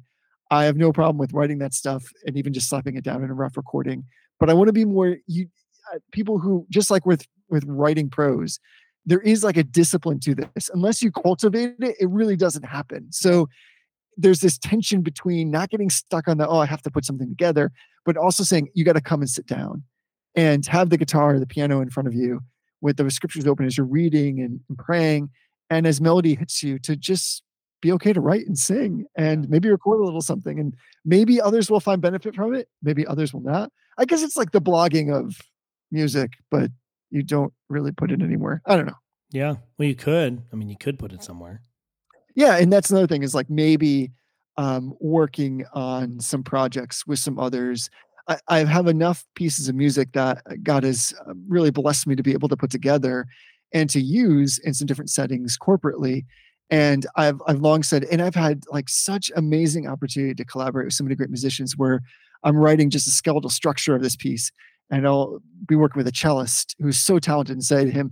I 0.51 0.63
have 0.65 0.77
no 0.77 0.91
problem 0.91 1.17
with 1.17 1.33
writing 1.33 1.59
that 1.59 1.73
stuff 1.73 2.11
and 2.25 2.35
even 2.37 2.53
just 2.53 2.69
slapping 2.69 2.95
it 2.95 3.03
down 3.03 3.23
in 3.23 3.29
a 3.29 3.33
rough 3.33 3.55
recording. 3.55 4.05
But 4.39 4.49
I 4.49 4.53
want 4.53 4.67
to 4.67 4.73
be 4.73 4.85
more 4.85 5.17
you 5.27 5.47
uh, 5.93 5.99
people 6.11 6.39
who 6.39 6.65
just 6.69 6.91
like 6.91 7.05
with 7.05 7.25
with 7.49 7.63
writing 7.65 8.09
prose, 8.09 8.59
there 9.05 9.19
is 9.19 9.43
like 9.43 9.57
a 9.57 9.63
discipline 9.63 10.19
to 10.21 10.35
this. 10.35 10.69
Unless 10.73 11.01
you 11.01 11.11
cultivate 11.11 11.75
it, 11.79 11.95
it 11.99 12.09
really 12.09 12.35
doesn't 12.35 12.63
happen. 12.63 13.11
So 13.11 13.47
there's 14.17 14.41
this 14.41 14.57
tension 14.57 15.01
between 15.01 15.49
not 15.51 15.69
getting 15.69 15.89
stuck 15.89 16.27
on 16.27 16.37
the 16.37 16.47
oh 16.47 16.59
I 16.59 16.65
have 16.65 16.81
to 16.83 16.91
put 16.91 17.05
something 17.05 17.29
together, 17.29 17.71
but 18.05 18.17
also 18.17 18.43
saying 18.43 18.69
you 18.73 18.83
got 18.83 18.93
to 18.93 19.01
come 19.01 19.21
and 19.21 19.29
sit 19.29 19.45
down 19.45 19.83
and 20.35 20.65
have 20.65 20.89
the 20.89 20.97
guitar 20.97 21.35
or 21.35 21.39
the 21.39 21.47
piano 21.47 21.81
in 21.81 21.89
front 21.89 22.07
of 22.07 22.13
you 22.13 22.41
with 22.81 22.97
the 22.97 23.09
scriptures 23.11 23.45
open 23.45 23.65
as 23.65 23.77
you're 23.77 23.85
reading 23.85 24.39
and, 24.39 24.59
and 24.69 24.77
praying 24.77 25.29
and 25.69 25.85
as 25.85 25.99
melody 26.01 26.35
hits 26.35 26.63
you 26.63 26.79
to 26.79 26.95
just 26.95 27.43
be 27.81 27.91
okay 27.91 28.13
to 28.13 28.21
write 28.21 28.45
and 28.45 28.57
sing 28.57 29.05
and 29.17 29.49
maybe 29.49 29.69
record 29.69 29.99
a 30.01 30.03
little 30.03 30.21
something 30.21 30.59
and 30.59 30.75
maybe 31.05 31.39
others 31.41 31.69
will 31.71 31.79
find 31.79 32.01
benefit 32.01 32.35
from 32.35 32.53
it 32.53 32.67
maybe 32.83 33.05
others 33.07 33.33
will 33.33 33.41
not 33.41 33.71
i 33.97 34.05
guess 34.05 34.21
it's 34.23 34.35
like 34.37 34.51
the 34.51 34.61
blogging 34.61 35.13
of 35.13 35.35
music 35.91 36.33
but 36.51 36.69
you 37.09 37.23
don't 37.23 37.53
really 37.69 37.91
put 37.91 38.11
it 38.11 38.21
anywhere 38.21 38.61
i 38.65 38.75
don't 38.75 38.85
know 38.85 38.97
Yeah. 39.31 39.55
Well, 39.77 39.87
you 39.87 39.95
could. 39.95 40.41
I 40.51 40.55
mean, 40.55 40.69
you 40.69 40.77
could 40.77 40.97
put 40.99 41.13
it 41.13 41.23
somewhere. 41.23 41.61
yeah 42.35 42.57
and 42.57 42.71
that's 42.73 42.89
another 42.91 43.07
thing 43.07 43.23
is 43.23 43.33
like 43.35 43.49
maybe 43.49 44.11
um, 44.57 44.93
working 44.99 45.65
on 45.73 46.19
some 46.19 46.43
projects 46.43 47.07
with 47.07 47.19
some 47.19 47.39
others 47.39 47.89
I, 48.27 48.37
I 48.47 48.57
have 48.65 48.87
enough 48.87 49.25
pieces 49.35 49.69
of 49.69 49.75
music 49.75 50.11
that 50.13 50.41
god 50.63 50.83
has 50.83 51.13
uh, 51.25 51.33
really 51.47 51.71
blessed 51.71 52.07
me 52.07 52.15
to 52.15 52.23
be 52.23 52.33
able 52.33 52.49
to 52.49 52.57
put 52.57 52.69
together 52.71 53.25
and 53.73 53.89
to 53.91 54.01
use 54.01 54.57
in 54.59 54.73
some 54.73 54.85
different 54.87 55.11
settings 55.11 55.57
corporately 55.57 56.25
and 56.69 57.05
i've 57.15 57.41
i've 57.47 57.59
long 57.59 57.83
said 57.83 58.03
and 58.05 58.21
i've 58.21 58.35
had 58.35 58.63
like 58.71 58.87
such 58.89 59.31
amazing 59.35 59.87
opportunity 59.87 60.33
to 60.33 60.45
collaborate 60.45 60.85
with 60.85 60.93
so 60.93 61.03
many 61.03 61.15
great 61.15 61.29
musicians 61.29 61.77
where 61.77 62.01
i'm 62.43 62.55
writing 62.55 62.89
just 62.89 63.07
a 63.07 63.11
skeletal 63.11 63.49
structure 63.49 63.95
of 63.95 64.01
this 64.01 64.15
piece 64.15 64.51
and 64.91 65.07
i'll 65.07 65.39
be 65.67 65.75
working 65.75 65.99
with 65.99 66.07
a 66.07 66.11
cellist 66.11 66.75
who's 66.79 66.99
so 66.99 67.19
talented 67.19 67.55
and 67.55 67.63
say 67.63 67.85
to 67.85 67.91
him 67.91 68.11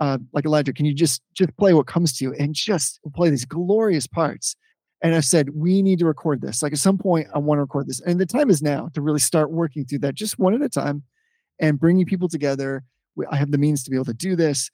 uh, 0.00 0.18
like 0.32 0.46
elijah 0.46 0.72
can 0.72 0.86
you 0.86 0.94
just 0.94 1.22
just 1.34 1.54
play 1.56 1.74
what 1.74 1.86
comes 1.86 2.12
to 2.16 2.24
you 2.24 2.34
and 2.34 2.54
just 2.54 3.00
play 3.14 3.30
these 3.30 3.44
glorious 3.44 4.06
parts? 4.06 4.56
And 5.02 5.14
i've 5.14 5.24
said 5.26 5.50
we 5.54 5.82
need 5.82 5.98
to 5.98 6.06
record 6.06 6.40
this. 6.40 6.62
Like 6.62 6.72
at 6.72 6.78
some 6.78 6.98
point 6.98 7.28
i 7.34 7.38
want 7.38 7.58
to 7.58 7.62
record 7.62 7.86
this. 7.86 8.00
And 8.00 8.18
the 8.18 8.26
time 8.26 8.50
is 8.50 8.62
now 8.62 8.88
to 8.94 9.02
really 9.02 9.20
start 9.20 9.52
working 9.52 9.84
through 9.84 10.00
that 10.00 10.14
just 10.14 10.38
one 10.38 10.54
at 10.54 10.62
a 10.62 10.68
time 10.68 11.02
and 11.58 11.78
bringing 11.78 12.06
people 12.06 12.28
together. 12.28 12.82
I 13.30 13.36
have 13.36 13.50
the 13.50 13.58
means 13.58 13.84
to 13.84 13.90
be 13.90 13.96
able 13.96 14.06
to 14.06 14.14
do 14.14 14.36
this 14.36 14.70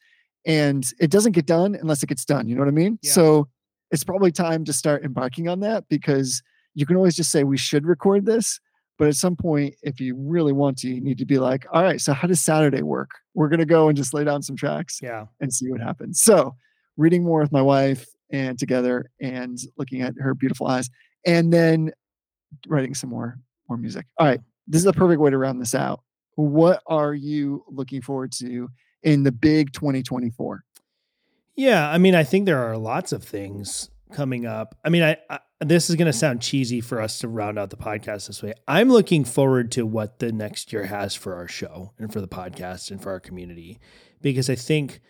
and 0.46 0.92
it 1.00 1.10
doesn't 1.10 1.32
get 1.32 1.44
done 1.46 1.74
unless 1.80 2.02
it 2.02 2.06
gets 2.08 2.24
done 2.24 2.48
you 2.48 2.54
know 2.54 2.60
what 2.62 2.68
i 2.68 2.72
mean 2.72 2.98
Yeah. 3.02 3.12
so 3.12 3.48
it's 3.90 4.04
probably 4.04 4.32
time 4.32 4.64
to 4.64 4.72
start 4.72 5.04
embarking 5.04 5.48
on 5.48 5.60
that 5.60 5.84
because 5.88 6.42
you 6.74 6.86
can 6.86 6.96
always 6.96 7.14
just 7.16 7.30
say 7.30 7.44
we 7.44 7.56
should 7.58 7.84
record 7.86 8.24
this 8.26 8.58
but 8.98 9.08
at 9.08 9.16
some 9.16 9.36
point 9.36 9.74
if 9.82 10.00
you 10.00 10.14
really 10.16 10.52
want 10.52 10.78
to 10.78 10.88
you 10.88 11.00
need 11.00 11.18
to 11.18 11.26
be 11.26 11.38
like 11.38 11.66
all 11.72 11.82
right 11.82 12.00
so 12.00 12.12
how 12.12 12.26
does 12.28 12.40
saturday 12.40 12.82
work 12.82 13.10
we're 13.34 13.48
going 13.48 13.60
to 13.60 13.66
go 13.66 13.88
and 13.88 13.96
just 13.96 14.14
lay 14.14 14.24
down 14.24 14.40
some 14.42 14.56
tracks 14.56 15.00
Yeah. 15.02 15.26
and 15.40 15.52
see 15.52 15.70
what 15.70 15.80
happens. 15.82 16.22
So, 16.22 16.54
reading 16.96 17.22
more 17.22 17.40
with 17.40 17.52
my 17.52 17.60
wife 17.60 18.06
and 18.30 18.58
together 18.58 19.10
and 19.20 19.58
looking 19.76 20.00
at 20.00 20.14
her 20.18 20.32
beautiful 20.34 20.66
eyes 20.68 20.88
and 21.26 21.52
then 21.52 21.92
writing 22.66 22.94
some 22.94 23.10
more 23.10 23.38
more 23.68 23.76
music. 23.76 24.06
All 24.18 24.26
right, 24.26 24.40
this 24.66 24.80
is 24.80 24.86
a 24.86 24.92
perfect 24.94 25.20
way 25.20 25.28
to 25.30 25.36
round 25.36 25.60
this 25.60 25.74
out. 25.74 26.00
What 26.36 26.82
are 26.86 27.12
you 27.12 27.62
looking 27.68 28.00
forward 28.00 28.32
to 28.40 28.70
in 29.02 29.22
the 29.22 29.32
big 29.32 29.72
2024? 29.72 30.64
Yeah, 31.54 31.88
I 31.88 31.98
mean, 31.98 32.14
I 32.14 32.24
think 32.24 32.44
there 32.46 32.62
are 32.62 32.76
lots 32.76 33.12
of 33.12 33.24
things 33.24 33.90
coming 34.12 34.46
up. 34.46 34.74
I 34.84 34.90
mean, 34.90 35.02
I, 35.02 35.16
I 35.30 35.38
this 35.60 35.88
is 35.88 35.96
going 35.96 36.06
to 36.06 36.12
sound 36.12 36.42
cheesy 36.42 36.82
for 36.82 37.00
us 37.00 37.18
to 37.20 37.28
round 37.28 37.58
out 37.58 37.70
the 37.70 37.76
podcast 37.78 38.26
this 38.26 38.42
way. 38.42 38.52
I'm 38.68 38.90
looking 38.90 39.24
forward 39.24 39.72
to 39.72 39.86
what 39.86 40.18
the 40.18 40.30
next 40.30 40.72
year 40.72 40.84
has 40.84 41.14
for 41.14 41.34
our 41.34 41.48
show 41.48 41.92
and 41.98 42.12
for 42.12 42.20
the 42.20 42.28
podcast 42.28 42.90
and 42.90 43.02
for 43.02 43.10
our 43.10 43.20
community 43.20 43.78
because 44.20 44.50
I 44.50 44.54
think 44.54 45.00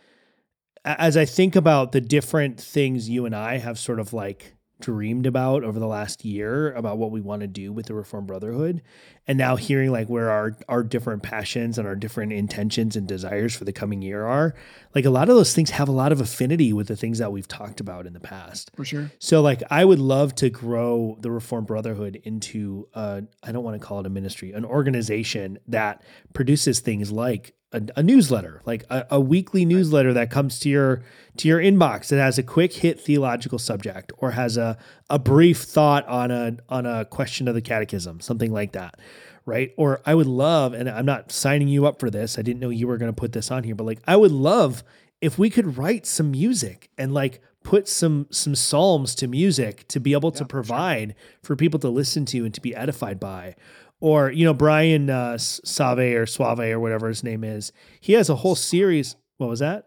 as 0.85 1.17
I 1.17 1.25
think 1.25 1.57
about 1.57 1.91
the 1.91 2.01
different 2.01 2.61
things 2.61 3.09
you 3.09 3.27
and 3.27 3.35
I 3.35 3.59
have 3.59 3.77
sort 3.77 3.99
of 3.99 4.13
like 4.13 4.56
dreamed 4.81 5.25
about 5.27 5.65
over 5.65 5.79
the 5.79 5.87
last 5.87 6.25
year 6.25 6.73
about 6.75 6.99
what 6.99 7.11
we 7.11 7.21
want 7.21 7.41
to 7.41 7.47
do 7.47 7.73
with 7.73 7.87
the 7.87 7.95
Reformed 7.95 8.27
Brotherhood 8.27 8.83
and 9.27 9.39
now 9.39 9.57
hearing 9.57 9.91
like 9.91 10.09
where 10.09 10.31
our 10.31 10.57
our 10.69 10.83
different 10.83 11.23
passions 11.23 11.79
and 11.79 11.89
our 11.89 11.97
different 11.97 12.33
intentions 12.33 12.95
and 12.95 13.09
desires 13.09 13.57
for 13.57 13.65
the 13.65 13.73
coming 13.73 14.03
year 14.03 14.27
are 14.27 14.55
like 14.95 15.07
a 15.07 15.11
lot 15.11 15.31
of 15.31 15.37
those 15.37 15.55
things 15.55 15.71
have 15.71 15.89
a 15.89 15.93
lot 15.93 16.13
of 16.13 16.21
affinity 16.21 16.75
with 16.75 16.89
the 16.89 16.97
things 16.97 17.19
that 17.19 17.33
we've 17.33 17.49
talked 17.49 17.81
about 17.81 18.07
in 18.07 18.13
the 18.13 18.21
past 18.21 18.71
For 18.77 18.85
sure. 18.85 19.11
so 19.19 19.41
like 19.41 19.63
I 19.71 19.85
would 19.85 19.99
love 19.99 20.35
to 20.37 20.51
grow 20.51 21.17
the 21.21 21.31
Reformed 21.31 21.67
Brotherhood 21.67 22.21
into 22.25 22.89
uh 22.95 23.23
I 23.43 23.53
don't 23.53 23.65
want 23.65 23.81
to 23.81 23.87
call 23.87 24.01
it 24.01 24.07
a 24.07 24.11
ministry, 24.11 24.53
an 24.53 24.65
organization 24.67 25.59
that 25.69 26.03
produces 26.35 26.81
things 26.81 27.11
like 27.11 27.55
a, 27.73 27.83
a 27.97 28.03
newsletter, 28.03 28.63
like 28.65 28.85
a, 28.91 29.07
a 29.11 29.21
weekly 29.21 29.65
newsletter 29.65 30.13
that 30.15 30.31
comes 30.31 30.59
to 30.61 30.69
your 30.69 31.03
to 31.37 31.49
your 31.49 31.61
inbox 31.61 32.09
that 32.09 32.19
has 32.19 32.39
a 32.39 32.43
quick 32.43 32.73
hit 32.73 33.01
theological 33.01 33.59
subject 33.59 34.13
or 34.19 34.33
has 34.33 34.57
a 34.57 34.79
a 35.11 35.19
brief 35.19 35.63
thought 35.63 36.07
on 36.07 36.31
a 36.31 36.57
on 36.69 36.87
a 36.87 37.05
question 37.05 37.49
of 37.49 37.55
the 37.55 37.63
catechism, 37.63 38.21
something 38.21 38.53
like 38.53 38.73
that. 38.73 38.99
Right. 39.45 39.73
Or 39.77 40.01
I 40.05 40.15
would 40.15 40.27
love, 40.27 40.75
and 40.75 40.91
I'm 40.91 41.07
not 41.07 41.31
signing 41.31 41.69
you 41.69 41.87
up 41.87 42.01
for 42.01 42.11
this. 42.11 42.37
I 42.37 42.43
didn't 42.43 42.59
know 42.59 42.71
you 42.71 42.89
were 42.89 42.99
going 42.99 43.13
to 43.13 43.17
put 43.17 43.33
this 43.33 43.53
on 43.53 43.63
here, 43.63 43.77
but 43.77 43.85
like 43.85 44.01
I 44.07 44.17
would 44.17 44.33
love 44.33 44.83
if 45.21 45.39
we 45.39 45.51
could 45.51 45.79
write 45.79 46.05
some 46.05 46.33
music 46.33 46.91
and 46.99 47.15
like 47.15 47.41
put 47.63 47.89
some 47.89 48.27
some 48.31 48.55
psalms 48.55 49.15
to 49.17 49.27
music 49.27 49.87
to 49.89 49.99
be 49.99 50.13
able 50.13 50.31
to 50.31 50.45
provide 50.45 51.15
for 51.43 51.57
people 51.57 51.81
to 51.81 51.89
listen 51.89 52.25
to 52.25 52.45
and 52.45 52.55
to 52.55 52.61
be 52.61 52.75
edified 52.75 53.19
by 53.19 53.57
or 54.01 54.31
you 54.31 54.45
know 54.45 54.55
brian 54.55 55.09
uh, 55.11 55.37
save 55.39 55.99
or 56.17 56.27
suave 56.27 56.59
or 56.61 56.81
whatever 56.81 57.09
his 57.09 57.23
name 57.25 57.43
is 57.45 57.73
he 58.01 58.13
has 58.15 58.29
a 58.29 58.37
whole 58.37 58.55
series 58.55 59.17
what 59.39 59.49
was 59.49 59.61
that 59.61 59.87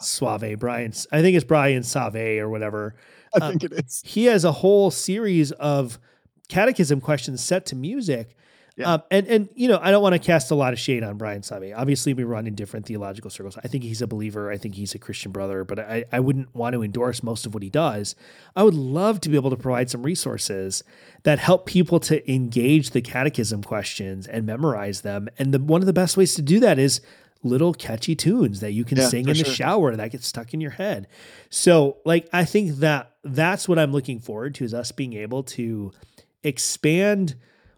suave 0.00 0.58
brian 0.58 0.92
i 1.12 1.20
think 1.22 1.34
it's 1.36 1.44
brian 1.44 1.82
save 1.82 2.40
or 2.42 2.48
whatever 2.48 2.94
I 3.34 3.38
Uh, 3.44 3.50
think 3.50 3.64
it 3.64 3.72
is. 3.72 4.02
he 4.04 4.26
has 4.26 4.44
a 4.44 4.52
whole 4.52 4.90
series 4.90 5.52
of 5.52 5.98
catechism 6.48 7.00
questions 7.00 7.42
set 7.42 7.66
to 7.66 7.76
music. 7.76 8.36
Yeah. 8.76 8.92
Um, 8.92 9.02
and 9.10 9.26
and 9.26 9.48
you 9.54 9.68
know, 9.68 9.78
I 9.80 9.90
don't 9.90 10.02
want 10.02 10.12
to 10.12 10.18
cast 10.18 10.50
a 10.50 10.54
lot 10.54 10.74
of 10.74 10.78
shade 10.78 11.02
on 11.02 11.16
Brian 11.16 11.40
Sauvé. 11.40 11.72
Obviously, 11.74 12.12
we 12.12 12.24
run 12.24 12.46
in 12.46 12.54
different 12.54 12.84
theological 12.84 13.30
circles. 13.30 13.56
I 13.64 13.68
think 13.68 13.84
he's 13.84 14.02
a 14.02 14.06
believer. 14.06 14.50
I 14.50 14.58
think 14.58 14.74
he's 14.74 14.94
a 14.94 14.98
Christian 14.98 15.32
brother, 15.32 15.64
but 15.64 15.78
I, 15.78 16.04
I 16.12 16.20
wouldn't 16.20 16.54
want 16.54 16.74
to 16.74 16.82
endorse 16.82 17.22
most 17.22 17.46
of 17.46 17.54
what 17.54 17.62
he 17.62 17.70
does. 17.70 18.14
I 18.54 18.62
would 18.62 18.74
love 18.74 19.20
to 19.22 19.30
be 19.30 19.36
able 19.36 19.48
to 19.48 19.56
provide 19.56 19.88
some 19.88 20.02
resources 20.02 20.84
that 21.22 21.38
help 21.38 21.64
people 21.64 22.00
to 22.00 22.30
engage 22.30 22.90
the 22.90 23.00
catechism 23.00 23.62
questions 23.62 24.26
and 24.26 24.44
memorize 24.44 25.00
them. 25.00 25.30
And 25.38 25.54
the, 25.54 25.58
one 25.58 25.80
of 25.80 25.86
the 25.86 25.94
best 25.94 26.18
ways 26.18 26.34
to 26.34 26.42
do 26.42 26.60
that 26.60 26.78
is 26.78 27.00
little 27.42 27.72
catchy 27.72 28.14
tunes 28.14 28.60
that 28.60 28.72
you 28.72 28.84
can 28.84 28.98
Yeah, 28.98 29.08
sing 29.08 29.28
in 29.28 29.38
the 29.38 29.44
sure. 29.44 29.54
shower 29.54 29.96
that 29.96 30.10
gets 30.10 30.26
stuck 30.26 30.52
in 30.52 30.60
your 30.60 30.72
head. 30.72 31.06
So, 31.48 31.98
like, 32.04 32.28
I 32.32 32.44
think 32.44 32.76
that 32.76 33.12
that's 33.24 33.68
what 33.68 33.78
I'm 33.78 33.92
looking 33.92 34.20
forward 34.20 34.54
to 34.56 34.64
is 34.64 34.74
us 34.74 34.92
being 34.92 35.14
able 35.14 35.44
to 35.44 35.92
expand 36.42 37.36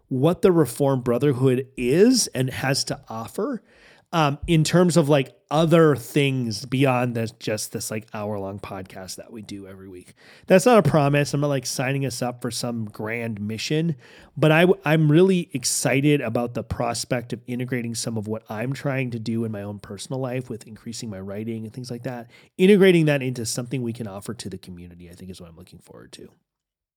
what 0.09 0.41
the 0.41 0.51
Reformed 0.51 1.03
Brotherhood 1.03 1.67
is 1.77 2.27
and 2.27 2.49
has 2.49 2.83
to 2.85 2.99
offer 3.07 3.63
um, 4.11 4.39
in 4.47 4.63
terms 4.63 4.97
of 4.97 5.07
like 5.07 5.35
other 5.51 5.95
things 5.95 6.65
beyond 6.65 7.15
this, 7.15 7.31
just 7.31 7.71
this 7.73 7.91
like 7.91 8.07
hour 8.13 8.39
long 8.39 8.59
podcast 8.59 9.17
that 9.17 9.31
we 9.31 9.41
do 9.41 9.67
every 9.67 9.87
week. 9.87 10.13
That's 10.47 10.65
not 10.65 10.83
a 10.83 10.89
promise. 10.89 11.33
I'm 11.33 11.41
not 11.41 11.47
like 11.47 11.67
signing 11.67 12.05
us 12.05 12.21
up 12.21 12.41
for 12.41 12.49
some 12.49 12.85
grand 12.85 13.39
mission, 13.39 13.95
but 14.35 14.51
I, 14.51 14.65
I'm 14.83 15.11
really 15.11 15.49
excited 15.53 16.21
about 16.21 16.55
the 16.55 16.63
prospect 16.63 17.33
of 17.33 17.41
integrating 17.45 17.93
some 17.93 18.17
of 18.17 18.27
what 18.27 18.43
I'm 18.49 18.73
trying 18.73 19.11
to 19.11 19.19
do 19.19 19.45
in 19.45 19.51
my 19.51 19.61
own 19.61 19.77
personal 19.77 20.19
life 20.19 20.49
with 20.49 20.65
increasing 20.67 21.09
my 21.09 21.19
writing 21.19 21.65
and 21.65 21.73
things 21.73 21.91
like 21.91 22.03
that. 22.03 22.31
Integrating 22.57 23.05
that 23.05 23.21
into 23.21 23.45
something 23.45 23.83
we 23.83 23.93
can 23.93 24.07
offer 24.07 24.33
to 24.33 24.49
the 24.49 24.57
community, 24.57 25.09
I 25.09 25.13
think 25.13 25.29
is 25.29 25.39
what 25.39 25.49
I'm 25.49 25.57
looking 25.57 25.79
forward 25.79 26.11
to. 26.13 26.29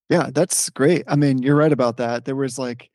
Yeah, 0.09 0.31
that's 0.33 0.71
great. 0.71 1.05
I 1.07 1.17
mean, 1.17 1.43
you're 1.43 1.57
right 1.57 1.73
about 1.73 1.99
that. 1.99 2.25
There 2.25 2.37
was 2.37 2.59
like, 2.59 2.91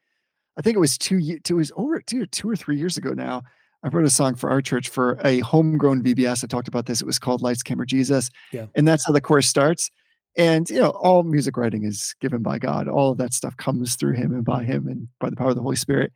I 0.58 0.62
think 0.62 0.76
it 0.76 0.80
was 0.80 0.97
two, 0.97 1.18
ye- 1.18 1.39
it 1.47 1.51
was 1.53 1.72
over 1.76 1.99
two, 2.01 2.26
two 2.26 2.49
or 2.49 2.55
three 2.55 2.78
years 2.78 2.97
ago 2.97 3.12
now. 3.12 3.43
I 3.84 3.89
wrote 3.89 4.05
a 4.05 4.10
song 4.10 4.36
for 4.36 4.49
our 4.49 4.62
church 4.62 4.89
for 4.89 5.20
a 5.24 5.39
homegrown 5.39 6.03
VBS. 6.03 6.43
I 6.43 6.47
talked 6.47 6.68
about 6.68 6.88
this. 6.88 6.99
It 7.01 7.05
was 7.05 7.20
called 7.20 7.41
Lights, 7.43 7.62
Camera, 7.64 7.86
Jesus. 7.86 8.30
Yeah. 8.51 8.66
And 8.76 8.88
that's 8.88 9.05
how 9.05 9.14
the 9.14 9.22
chorus 9.22 9.47
starts. 9.47 9.91
And, 10.36 10.70
you 10.70 10.80
know, 10.80 10.89
all 10.89 11.24
music 11.24 11.58
writing 11.58 11.84
is 11.84 12.16
given 12.20 12.41
by 12.41 12.58
God. 12.60 12.88
All 12.88 13.12
of 13.12 13.18
that 13.20 13.34
stuff 13.34 13.55
comes 13.58 13.95
through 13.95 14.14
him 14.14 14.34
and 14.34 14.43
by 14.43 14.64
him 14.64 14.88
and 14.88 15.08
by 15.20 15.30
the 15.30 15.36
power 15.36 15.49
of 15.49 15.55
the 15.55 15.62
Holy 15.62 15.76
Spirit. 15.76 16.12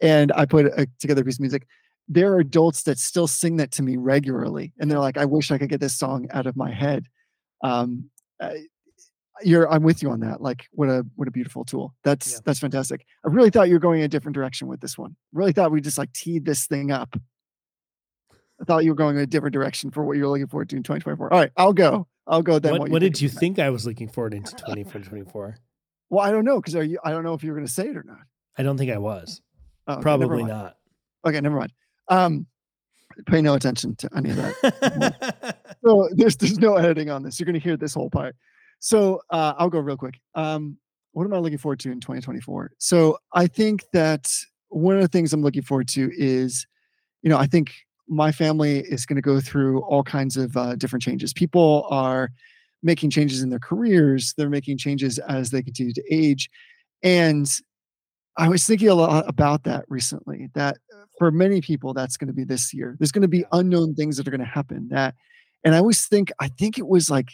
And 0.00 0.32
I 0.32 0.46
put 0.46 0.66
a, 0.66 0.88
together 1.00 1.22
a 1.22 1.24
piece 1.24 1.36
of 1.36 1.40
music. 1.40 1.66
There 2.08 2.32
are 2.32 2.38
adults 2.40 2.82
that 2.84 2.98
still 2.98 3.26
sing 3.26 3.56
that 3.56 3.70
to 3.72 3.82
me 3.82 3.96
regularly. 3.96 4.72
And 4.78 4.90
they're 4.90 4.98
like, 5.00 5.16
I 5.16 5.24
wish 5.24 5.50
I 5.50 5.58
could 5.58 5.68
get 5.68 5.80
this 5.80 5.96
song 5.96 6.26
out 6.32 6.46
of 6.46 6.56
my 6.56 6.72
head. 6.72 7.06
Um, 7.62 8.10
I- 8.40 8.66
you're 9.42 9.70
I'm 9.70 9.82
with 9.82 10.02
you 10.02 10.10
on 10.10 10.20
that. 10.20 10.40
Like 10.40 10.66
what 10.72 10.88
a 10.88 11.04
what 11.16 11.28
a 11.28 11.30
beautiful 11.30 11.64
tool. 11.64 11.94
That's 12.04 12.32
Yeah. 12.32 12.38
that's 12.44 12.58
fantastic. 12.58 13.04
I 13.24 13.28
really 13.28 13.50
thought 13.50 13.68
you 13.68 13.74
were 13.74 13.80
going 13.80 14.02
a 14.02 14.08
different 14.08 14.34
direction 14.34 14.68
with 14.68 14.80
this 14.80 14.96
one. 14.96 15.16
Really 15.32 15.52
thought 15.52 15.70
we 15.70 15.80
just 15.80 15.98
like 15.98 16.12
teed 16.12 16.44
this 16.44 16.66
thing 16.66 16.90
up. 16.90 17.14
I 18.60 18.64
thought 18.64 18.84
you 18.84 18.90
were 18.90 18.96
going 18.96 19.18
a 19.18 19.26
different 19.26 19.52
direction 19.52 19.90
for 19.90 20.04
what 20.04 20.16
you're 20.16 20.28
looking 20.28 20.46
forward 20.46 20.70
to 20.70 20.76
in 20.76 20.82
2024. 20.82 21.32
All 21.32 21.38
right, 21.38 21.50
I'll 21.56 21.74
go. 21.74 22.06
I'll 22.26 22.42
go 22.42 22.58
then. 22.58 22.78
what 22.78 22.90
what 22.90 23.00
did 23.00 23.20
you 23.20 23.28
think? 23.28 23.56
think 23.56 23.58
I 23.58 23.70
was 23.70 23.86
looking 23.86 24.08
forward 24.08 24.34
into 24.34 24.52
2024? 24.56 25.56
Well, 26.08 26.24
I 26.24 26.30
don't 26.30 26.44
know 26.44 26.60
because 26.60 26.76
are 26.76 26.84
you? 26.84 27.00
I 27.02 27.10
don't 27.10 27.24
know 27.24 27.34
if 27.34 27.42
you 27.42 27.50
were 27.50 27.56
going 27.56 27.66
to 27.66 27.72
say 27.72 27.88
it 27.88 27.96
or 27.96 28.04
not. 28.04 28.20
I 28.56 28.62
don't 28.62 28.78
think 28.78 28.92
I 28.92 28.98
was. 28.98 29.42
Oh, 29.88 29.94
okay, 29.94 30.02
Probably 30.02 30.44
not. 30.44 30.76
Okay, 31.26 31.40
never 31.40 31.56
mind. 31.56 31.72
Um, 32.08 32.46
pay 33.26 33.42
no 33.42 33.54
attention 33.54 33.96
to 33.96 34.08
any 34.16 34.30
of 34.30 34.36
that. 34.36 35.56
so 35.84 36.08
there's 36.12 36.36
there's 36.36 36.60
no 36.60 36.76
editing 36.76 37.10
on 37.10 37.24
this. 37.24 37.40
You're 37.40 37.44
going 37.46 37.54
to 37.54 37.60
hear 37.60 37.76
this 37.76 37.92
whole 37.92 38.08
part. 38.08 38.36
So 38.78 39.20
uh, 39.30 39.54
I'll 39.58 39.70
go 39.70 39.80
real 39.80 39.96
quick. 39.96 40.20
Um, 40.34 40.78
what 41.12 41.24
am 41.24 41.32
I 41.32 41.38
looking 41.38 41.58
forward 41.58 41.80
to 41.80 41.90
in 41.90 42.00
2024? 42.00 42.72
So 42.78 43.18
I 43.32 43.46
think 43.46 43.84
that 43.92 44.30
one 44.68 44.96
of 44.96 45.02
the 45.02 45.08
things 45.08 45.32
I'm 45.32 45.42
looking 45.42 45.62
forward 45.62 45.88
to 45.88 46.10
is, 46.14 46.66
you 47.22 47.30
know, 47.30 47.38
I 47.38 47.46
think 47.46 47.72
my 48.08 48.30
family 48.30 48.80
is 48.80 49.06
going 49.06 49.16
to 49.16 49.22
go 49.22 49.40
through 49.40 49.80
all 49.82 50.02
kinds 50.02 50.36
of 50.36 50.56
uh, 50.56 50.76
different 50.76 51.02
changes. 51.02 51.32
People 51.32 51.86
are 51.90 52.30
making 52.82 53.10
changes 53.10 53.42
in 53.42 53.50
their 53.50 53.58
careers. 53.58 54.34
They're 54.36 54.50
making 54.50 54.78
changes 54.78 55.18
as 55.20 55.50
they 55.50 55.62
continue 55.62 55.92
to 55.94 56.02
age, 56.10 56.50
and 57.02 57.50
I 58.36 58.48
was 58.48 58.66
thinking 58.66 58.88
a 58.88 58.94
lot 58.94 59.24
about 59.28 59.64
that 59.64 59.84
recently. 59.88 60.48
That 60.54 60.76
uh, 60.94 61.04
for 61.18 61.30
many 61.30 61.60
people, 61.60 61.94
that's 61.94 62.16
going 62.16 62.28
to 62.28 62.34
be 62.34 62.44
this 62.44 62.74
year. 62.74 62.96
There's 62.98 63.12
going 63.12 63.22
to 63.22 63.28
be 63.28 63.44
unknown 63.52 63.94
things 63.94 64.16
that 64.16 64.28
are 64.28 64.30
going 64.30 64.40
to 64.40 64.46
happen. 64.46 64.88
That, 64.90 65.14
and 65.64 65.74
I 65.74 65.78
always 65.78 66.06
think, 66.06 66.30
I 66.38 66.48
think 66.48 66.78
it 66.78 66.86
was 66.86 67.10
like 67.10 67.30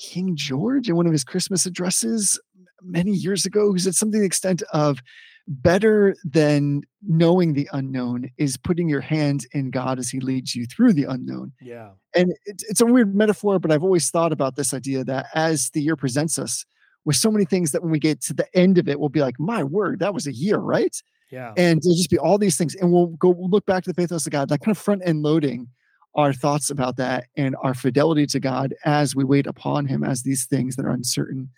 King 0.00 0.36
George 0.36 0.88
in 0.88 0.96
one 0.96 1.06
of 1.06 1.12
his 1.12 1.24
Christmas 1.24 1.66
addresses 1.66 2.38
many 2.82 3.10
years 3.12 3.46
ago, 3.46 3.72
who 3.72 3.78
said 3.78 3.94
something 3.94 4.18
to 4.18 4.20
the 4.20 4.26
extent 4.26 4.62
of, 4.72 5.00
"Better 5.48 6.14
than 6.24 6.82
knowing 7.06 7.54
the 7.54 7.68
unknown 7.72 8.30
is 8.36 8.56
putting 8.56 8.88
your 8.88 9.00
hands 9.00 9.46
in 9.52 9.70
God 9.70 9.98
as 9.98 10.08
He 10.10 10.20
leads 10.20 10.54
you 10.54 10.66
through 10.66 10.92
the 10.92 11.04
unknown." 11.04 11.52
yeah. 11.60 11.90
and 12.14 12.32
it's, 12.44 12.64
it's 12.64 12.80
a 12.80 12.86
weird 12.86 13.14
metaphor 13.14 13.58
but 13.58 13.70
i've 13.70 13.82
always 13.82 14.10
thought 14.10 14.32
about 14.32 14.56
this 14.56 14.72
idea 14.74 15.04
that 15.04 15.26
as 15.34 15.70
the 15.70 15.80
year 15.82 15.96
presents 15.96 16.38
us 16.38 16.64
with 17.04 17.14
so 17.16 17.30
many 17.30 17.44
things 17.44 17.70
that 17.72 17.82
when 17.82 17.92
we 17.92 17.98
get 17.98 18.20
to 18.22 18.34
the 18.34 18.46
end 18.56 18.78
of 18.78 18.88
it 18.88 18.98
we'll 18.98 19.08
be 19.08 19.20
like 19.20 19.38
my 19.38 19.62
word 19.62 19.98
that 20.00 20.12
was 20.14 20.26
a 20.26 20.32
year 20.32 20.56
right 20.58 20.96
Yeah. 21.30 21.52
and 21.56 21.80
there'll 21.82 21.96
just 21.96 22.10
be 22.10 22.18
all 22.18 22.38
these 22.38 22.56
things 22.56 22.74
and 22.74 22.92
we'll 22.92 23.08
go 23.08 23.30
we'll 23.30 23.50
look 23.50 23.66
back 23.66 23.84
to 23.84 23.90
the 23.90 23.94
faithfulness 23.94 24.26
of 24.26 24.32
god 24.32 24.50
like 24.50 24.60
kind 24.62 24.76
of 24.76 24.82
front 24.82 25.02
end 25.04 25.22
loading 25.22 25.68
our 26.16 26.32
thoughts 26.32 26.70
about 26.70 26.96
that 26.96 27.26
and 27.36 27.54
our 27.62 27.74
fidelity 27.74 28.26
to 28.26 28.40
god 28.40 28.74
as 28.84 29.14
we 29.14 29.24
wait 29.24 29.46
upon 29.46 29.86
him 29.86 30.02
as 30.02 30.22
these 30.22 30.46
things 30.46 30.76
that 30.76 30.84
are 30.84 30.90
uncertain 30.90 31.48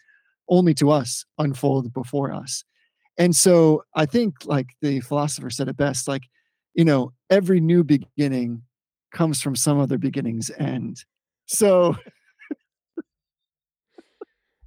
only 0.48 0.74
to 0.74 0.90
us 0.90 1.24
unfold 1.38 1.92
before 1.92 2.32
us 2.32 2.64
and 3.16 3.34
so 3.34 3.82
i 3.94 4.04
think 4.04 4.34
like 4.44 4.66
the 4.82 5.00
philosopher 5.00 5.50
said 5.50 5.68
it 5.68 5.76
best 5.76 6.06
like 6.06 6.22
you 6.74 6.84
know 6.84 7.12
every 7.30 7.60
new 7.60 7.82
beginning 7.82 8.62
comes 9.10 9.40
from 9.40 9.56
some 9.56 9.80
other 9.80 9.98
beginning's 9.98 10.50
end. 10.58 11.04
So 11.46 11.96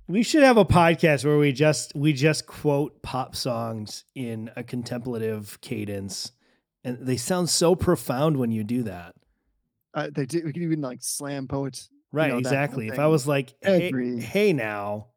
We 0.08 0.24
should 0.24 0.44
have 0.44 0.58
a 0.58 0.66
podcast 0.66 1.24
where 1.24 1.38
we 1.38 1.54
just 1.54 1.96
we 1.96 2.12
just 2.12 2.46
quote 2.46 3.02
pop 3.02 3.34
songs 3.34 4.04
in 4.14 4.52
a 4.58 4.64
contemplative 4.64 5.58
cadence. 5.62 6.34
And 6.84 6.98
they 7.08 7.16
sound 7.16 7.50
so 7.50 7.76
profound 7.76 8.36
when 8.36 8.52
you 8.52 8.66
do 8.66 8.84
that. 8.84 9.16
Uh, 9.94 10.10
they 10.14 10.26
do. 10.26 10.42
We 10.46 10.54
can 10.54 10.64
even 10.64 10.82
like 10.82 11.00
slam 11.02 11.48
poets. 11.48 11.89
Right, 12.12 12.28
know, 12.28 12.36
kind 12.36 12.46
of 12.46 12.52
exactly. 12.52 12.88
If 12.88 13.00
I 13.00 13.08
was 13.08 13.28
like, 13.28 13.54
hey, 13.62 14.20
hey 14.20 14.54
now, 14.54 15.08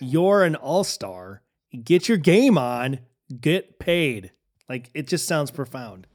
you're 0.00 0.42
an 0.42 0.56
all-star. 0.56 1.42
Get 1.84 2.08
your 2.08 2.18
game 2.18 2.58
on, 2.58 2.98
get 3.40 3.78
paid. 3.78 4.32
Like 4.68 4.90
it 4.94 5.06
just 5.06 5.26
sounds 5.26 5.50
profound. 5.50 6.06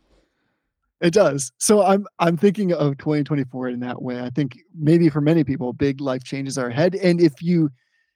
It 0.99 1.13
does. 1.13 1.51
So 1.59 1.83
I'm 1.83 2.07
I'm 2.19 2.37
thinking 2.37 2.73
of 2.73 2.97
2024 2.97 3.69
in 3.69 3.79
that 3.81 4.01
way. 4.01 4.21
I 4.21 4.29
think 4.29 4.57
maybe 4.77 5.09
for 5.09 5.21
many 5.21 5.43
people, 5.43 5.73
big 5.73 6.01
life 6.01 6.23
changes 6.23 6.57
are 6.57 6.67
ahead, 6.67 6.95
and 6.95 7.21
if 7.21 7.41
you 7.41 7.69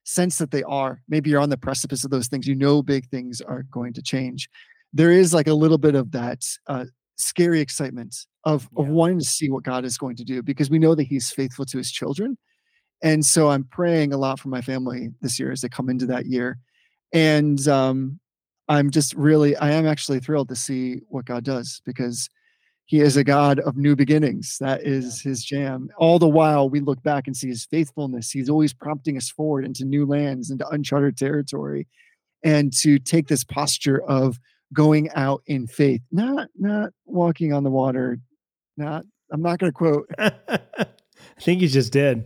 sense 0.03 0.39
that 0.39 0.51
they 0.51 0.63
are, 0.63 1.01
maybe 1.07 1.29
you're 1.29 1.39
on 1.39 1.49
the 1.49 1.57
precipice 1.57 2.03
of 2.03 2.11
those 2.11 2.27
things. 2.27 2.47
You 2.47 2.55
know, 2.55 2.81
big 2.81 3.07
things 3.09 3.39
are 3.41 3.63
going 3.71 3.93
to 3.93 4.01
change. 4.01 4.49
There 4.93 5.11
is 5.11 5.33
like 5.33 5.47
a 5.47 5.53
little 5.53 5.77
bit 5.77 5.95
of 5.95 6.11
that 6.11 6.43
uh, 6.67 6.85
scary 7.17 7.61
excitement 7.61 8.25
of 8.43 8.67
of 8.75 8.89
wanting 8.89 9.19
to 9.19 9.25
see 9.25 9.49
what 9.49 9.63
God 9.63 9.85
is 9.85 9.97
going 9.97 10.15
to 10.17 10.23
do 10.23 10.41
because 10.41 10.69
we 10.69 10.79
know 10.79 10.95
that 10.95 11.03
He's 11.03 11.31
faithful 11.31 11.65
to 11.65 11.77
His 11.77 11.91
children, 11.91 12.37
and 13.01 13.25
so 13.25 13.49
I'm 13.49 13.63
praying 13.65 14.13
a 14.13 14.17
lot 14.17 14.39
for 14.39 14.49
my 14.49 14.61
family 14.61 15.09
this 15.21 15.39
year 15.39 15.51
as 15.51 15.61
they 15.61 15.69
come 15.69 15.89
into 15.89 16.05
that 16.07 16.25
year, 16.25 16.57
and 17.13 17.65
um, 17.67 18.19
I'm 18.67 18.89
just 18.89 19.13
really 19.15 19.55
I 19.57 19.71
am 19.71 19.85
actually 19.85 20.19
thrilled 20.19 20.49
to 20.49 20.55
see 20.55 21.01
what 21.09 21.25
God 21.25 21.43
does 21.43 21.81
because 21.85 22.29
he 22.91 22.99
is 22.99 23.15
a 23.15 23.23
God 23.23 23.59
of 23.61 23.77
new 23.77 23.95
beginnings. 23.95 24.57
That 24.59 24.83
is 24.83 25.21
his 25.21 25.45
jam. 25.45 25.87
All 25.97 26.19
the 26.19 26.27
while, 26.27 26.69
we 26.69 26.81
look 26.81 27.01
back 27.03 27.25
and 27.25 27.37
see 27.37 27.47
his 27.47 27.65
faithfulness. 27.65 28.31
He's 28.31 28.49
always 28.49 28.73
prompting 28.73 29.15
us 29.15 29.29
forward 29.29 29.63
into 29.63 29.85
new 29.85 30.05
lands, 30.05 30.51
into 30.51 30.67
uncharted 30.67 31.15
territory, 31.15 31.87
and 32.43 32.73
to 32.79 32.99
take 32.99 33.29
this 33.29 33.45
posture 33.45 34.01
of 34.09 34.41
going 34.73 35.09
out 35.15 35.41
in 35.47 35.67
faith, 35.67 36.01
not 36.11 36.49
not 36.57 36.89
walking 37.05 37.53
on 37.53 37.63
the 37.63 37.69
water. 37.69 38.19
Not. 38.77 39.03
I'm 39.31 39.41
not 39.41 39.59
going 39.59 39.71
to 39.71 39.77
quote. 39.77 40.09
I 40.19 40.31
think 41.39 41.61
you 41.61 41.67
just 41.67 41.91
did. 41.93 42.25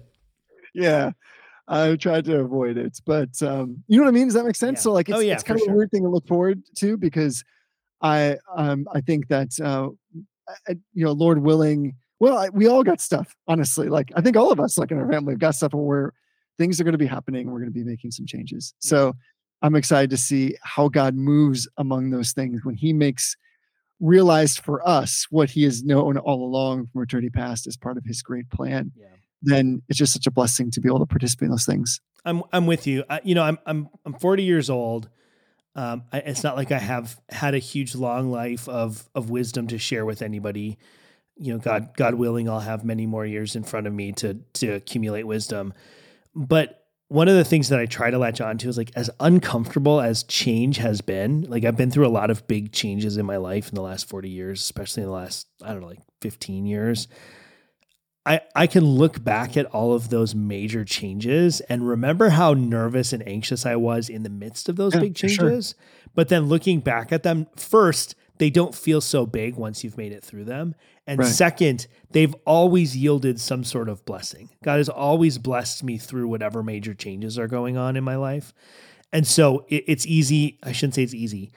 Yeah. 0.73 1.11
I 1.67 1.95
tried 1.95 2.25
to 2.25 2.39
avoid 2.39 2.77
it, 2.77 2.99
but 3.05 3.41
um, 3.41 3.83
you 3.87 3.97
know 3.97 4.03
what 4.03 4.09
I 4.09 4.13
mean. 4.13 4.25
Does 4.27 4.35
that 4.35 4.45
make 4.45 4.55
sense? 4.55 4.79
Yeah. 4.79 4.83
So, 4.83 4.91
like, 4.93 5.09
it's, 5.09 5.17
Oh, 5.17 5.21
yeah, 5.21 5.33
it's 5.33 5.43
kind 5.43 5.59
of 5.59 5.63
sure. 5.63 5.73
a 5.73 5.75
weird 5.75 5.89
thing 5.91 6.03
to 6.03 6.09
look 6.09 6.27
forward 6.27 6.61
to 6.77 6.95
because 6.97 7.43
I, 8.01 8.37
um, 8.55 8.87
I 8.93 9.01
think 9.01 9.27
that 9.29 9.49
uh, 9.59 9.89
I- 10.47 10.71
I- 10.73 10.77
you 10.93 11.05
know, 11.05 11.11
Lord 11.11 11.39
willing, 11.39 11.95
well, 12.19 12.37
I, 12.37 12.49
we 12.49 12.67
all 12.67 12.83
got 12.83 13.01
stuff. 13.01 13.35
Honestly, 13.47 13.89
like 13.89 14.11
I 14.15 14.21
think 14.21 14.37
all 14.37 14.51
of 14.51 14.59
us, 14.59 14.77
like 14.77 14.91
in 14.91 14.99
our 14.99 15.09
family, 15.11 15.33
have 15.33 15.39
got 15.39 15.55
stuff 15.55 15.73
where 15.73 16.13
things 16.59 16.79
are 16.79 16.83
going 16.83 16.91
to 16.93 16.97
be 16.99 17.07
happening. 17.07 17.47
We're 17.49 17.59
going 17.59 17.73
to 17.73 17.79
be 17.79 17.83
making 17.83 18.11
some 18.11 18.25
changes. 18.27 18.73
So, 18.79 19.13
I'm 19.63 19.75
excited 19.75 20.11
to 20.11 20.17
see 20.17 20.55
how 20.61 20.89
God 20.89 21.15
moves 21.15 21.67
among 21.77 22.11
those 22.11 22.31
things 22.33 22.63
when 22.63 22.75
He 22.75 22.93
makes 22.93 23.35
realized 23.99 24.59
for 24.59 24.87
us 24.87 25.25
what 25.29 25.51
He 25.51 25.63
has 25.63 25.83
known 25.83 26.17
all 26.17 26.43
along 26.45 26.87
from 26.87 27.01
eternity 27.03 27.29
past 27.29 27.67
as 27.67 27.77
part 27.77 27.97
of 27.97 28.05
His 28.05 28.21
great 28.21 28.49
plan 28.49 28.91
Yeah. 28.95 29.07
then 29.41 29.81
it's 29.89 29.97
just 29.97 30.13
such 30.13 30.27
a 30.27 30.31
blessing 30.31 30.71
to 30.71 30.81
be 30.81 30.89
able 30.89 30.99
to 30.99 31.05
participate 31.05 31.45
in 31.47 31.51
those 31.51 31.65
things. 31.65 32.01
I'm 32.25 32.41
I'm 32.51 32.65
with 32.65 32.87
you. 32.87 33.03
I, 33.09 33.21
you 33.23 33.35
know, 33.35 33.43
I'm 33.43 33.59
I'm 33.65 33.89
I'm 34.05 34.13
40 34.13 34.43
years 34.43 34.69
old. 34.69 35.09
Um, 35.75 36.03
I, 36.11 36.19
it's 36.19 36.43
not 36.43 36.55
like 36.55 36.71
I 36.71 36.79
have 36.79 37.19
had 37.29 37.53
a 37.53 37.59
huge 37.59 37.95
long 37.95 38.31
life 38.31 38.67
of 38.67 39.07
of 39.13 39.29
wisdom 39.29 39.67
to 39.67 39.77
share 39.77 40.05
with 40.05 40.21
anybody. 40.21 40.77
You 41.37 41.53
know, 41.53 41.59
God 41.59 41.89
God 41.95 42.15
willing, 42.15 42.49
I'll 42.49 42.61
have 42.61 42.83
many 42.85 43.05
more 43.05 43.25
years 43.25 43.55
in 43.55 43.63
front 43.63 43.85
of 43.87 43.93
me 43.93 44.11
to 44.13 44.35
to 44.53 44.69
accumulate 44.71 45.23
wisdom. 45.23 45.73
But 46.33 46.84
one 47.07 47.27
of 47.27 47.35
the 47.35 47.45
things 47.45 47.69
that 47.69 47.79
I 47.79 47.85
try 47.85 48.09
to 48.09 48.17
latch 48.17 48.41
on 48.41 48.57
to 48.59 48.69
is 48.69 48.77
like 48.77 48.91
as 48.95 49.09
uncomfortable 49.19 50.01
as 50.01 50.23
change 50.23 50.77
has 50.77 51.01
been. 51.01 51.43
Like 51.43 51.63
I've 51.63 51.77
been 51.77 51.91
through 51.91 52.07
a 52.07 52.09
lot 52.09 52.31
of 52.31 52.47
big 52.47 52.71
changes 52.71 53.17
in 53.17 53.25
my 53.25 53.37
life 53.37 53.69
in 53.69 53.75
the 53.75 53.81
last 53.81 54.09
40 54.09 54.29
years, 54.29 54.61
especially 54.61 55.03
in 55.03 55.09
the 55.09 55.15
last 55.15 55.47
I 55.63 55.69
don't 55.71 55.81
know, 55.81 55.87
like 55.87 56.01
15 56.21 56.65
years. 56.65 57.07
I, 58.27 58.41
I 58.55 58.65
can 58.65 58.83
look 58.83 59.23
back 59.23 59.55
at 59.55 59.67
all 59.67 59.93
of 59.93 60.09
those 60.09 60.33
major 60.33 60.83
changes 60.83 61.61
and 61.61 61.87
remember 61.87 62.29
how 62.29 62.55
nervous 62.55 63.13
and 63.13 63.25
anxious 63.27 63.67
I 63.67 63.75
was 63.75 64.09
in 64.09 64.23
the 64.23 64.31
midst 64.31 64.67
of 64.67 64.77
those 64.77 64.95
Yeah, 64.95 65.01
big 65.01 65.15
for 65.17 65.27
sure. 65.29 65.49
changes. 65.49 65.75
But 66.15 66.29
then 66.29 66.45
looking 66.47 66.79
back 66.79 67.11
at 67.11 67.21
them, 67.21 67.45
first, 67.55 68.15
they 68.37 68.49
don't 68.49 68.75
feel 68.75 69.01
so 69.01 69.25
big 69.25 69.55
once 69.55 69.83
you've 69.83 69.97
made 69.97 70.11
it 70.11 70.23
through 70.23 70.45
them. 70.45 70.75
And 71.07 71.19
Right. 71.19 71.27
second, 71.27 71.87
they've 72.11 72.35
always 72.45 72.97
yielded 72.97 73.39
some 73.39 73.63
sort 73.63 73.89
of 73.89 74.03
blessing. 74.05 74.49
God 74.63 74.77
has 74.77 74.89
always 74.89 75.37
blessed 75.37 75.83
me 75.83 75.97
through 75.97 76.27
whatever 76.27 76.63
major 76.63 76.93
changes 76.93 77.37
are 77.39 77.47
going 77.47 77.77
on 77.77 77.95
in 77.95 78.03
my 78.03 78.15
life. 78.15 78.53
And 79.13 79.25
so 79.25 79.65
it, 79.69 79.83
it's 79.87 80.05
easy. 80.05 80.57
I 80.63 80.71
shouldn't 80.71 80.95
say 80.95 81.03
it's 81.03 81.13
easy. 81.13 81.51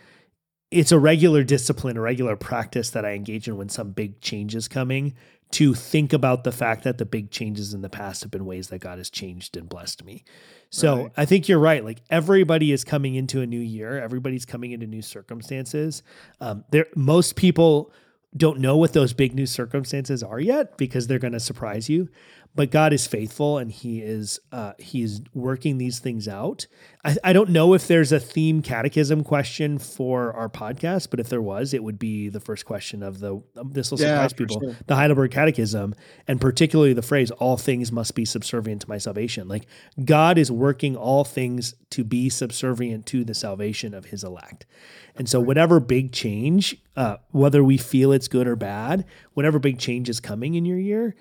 It's 0.70 0.92
a 0.92 0.98
regular 0.98 1.44
discipline, 1.44 1.96
a 1.96 2.00
regular 2.02 2.36
practice 2.36 2.90
that 2.90 3.04
I 3.04 3.12
engage 3.12 3.48
in 3.48 3.56
when 3.56 3.70
some 3.70 3.92
big 3.92 4.20
change 4.20 4.54
is 4.54 4.68
coming 4.68 5.14
to 5.50 5.72
think 5.74 6.12
about 6.12 6.44
the 6.44 6.52
fact 6.52 6.84
that 6.84 6.98
the 6.98 7.06
big 7.06 7.30
changes 7.30 7.72
in 7.72 7.80
the 7.80 7.88
past 7.88 8.22
have 8.22 8.30
been 8.30 8.44
ways 8.44 8.68
that 8.68 8.80
God 8.80 8.98
has 8.98 9.08
changed 9.08 9.56
and 9.56 9.68
blessed 9.68 10.04
me. 10.04 10.24
So 10.70 11.04
Right. 11.04 11.12
I 11.16 11.24
think 11.24 11.48
you're 11.48 11.58
right. 11.58 11.82
Like 11.84 12.02
everybody 12.10 12.72
is 12.72 12.84
coming 12.84 13.14
into 13.14 13.40
a 13.40 13.46
new 13.46 13.60
year, 13.60 13.98
everybody's 13.98 14.44
coming 14.44 14.72
into 14.72 14.86
new 14.86 15.02
circumstances. 15.02 16.02
Um, 16.40 16.64
there, 16.70 16.86
most 16.94 17.36
people 17.36 17.92
don't 18.36 18.58
know 18.58 18.76
what 18.76 18.92
those 18.92 19.14
big 19.14 19.34
new 19.34 19.46
circumstances 19.46 20.22
are 20.22 20.38
yet 20.38 20.76
because 20.76 21.06
they're 21.06 21.18
going 21.18 21.32
to 21.32 21.40
surprise 21.40 21.88
you. 21.88 22.08
But 22.54 22.72
God 22.72 22.92
is 22.92 23.06
faithful, 23.06 23.56
and 23.58 23.70
He 23.70 24.00
is 24.02 24.40
uh, 24.50 24.72
He 24.78 25.02
is 25.02 25.20
working 25.32 25.78
these 25.78 26.00
things 26.00 26.26
out. 26.26 26.66
I, 27.04 27.16
I 27.22 27.32
don't 27.32 27.50
know 27.50 27.72
if 27.74 27.86
there's 27.86 28.10
a 28.10 28.18
theme 28.18 28.62
catechism 28.62 29.22
question 29.22 29.78
for 29.78 30.32
our 30.32 30.48
podcast, 30.48 31.10
but 31.10 31.20
if 31.20 31.28
there 31.28 31.40
was, 31.40 31.72
it 31.72 31.84
would 31.84 32.00
be 32.00 32.28
the 32.28 32.40
first 32.40 32.64
question 32.66 33.04
of 33.04 33.20
the. 33.20 33.40
um, 33.56 33.70
This 33.70 33.92
will 33.92 34.00
Yeah, 34.00 34.08
surprise 34.08 34.32
for 34.32 34.36
people. 34.38 34.60
sure. 34.60 34.76
The 34.88 34.96
Heidelberg 34.96 35.30
Catechism, 35.30 35.94
and 36.26 36.40
particularly 36.40 36.92
the 36.94 37.02
phrase 37.02 37.30
"all 37.30 37.56
things 37.56 37.92
must 37.92 38.16
be 38.16 38.24
subservient 38.24 38.82
to 38.82 38.88
my 38.88 38.98
salvation." 38.98 39.46
Like 39.46 39.66
God 40.04 40.36
is 40.36 40.50
working 40.50 40.96
all 40.96 41.22
things 41.24 41.74
to 41.90 42.02
be 42.02 42.28
subservient 42.28 43.06
to 43.06 43.24
the 43.24 43.34
salvation 43.34 43.94
of 43.94 44.06
His 44.06 44.24
elect. 44.24 44.66
And 45.14 45.28
so, 45.28 45.38
whatever 45.40 45.78
big 45.80 46.12
change, 46.12 46.76
uh, 46.96 47.18
whether 47.30 47.62
we 47.62 47.76
feel 47.76 48.10
it's 48.12 48.26
good 48.28 48.48
or 48.48 48.56
bad, 48.56 49.04
whatever 49.34 49.58
big 49.60 49.78
change 49.78 50.08
is 50.08 50.18
coming 50.18 50.54
in 50.54 50.64
your 50.64 50.78
year, 50.78 51.14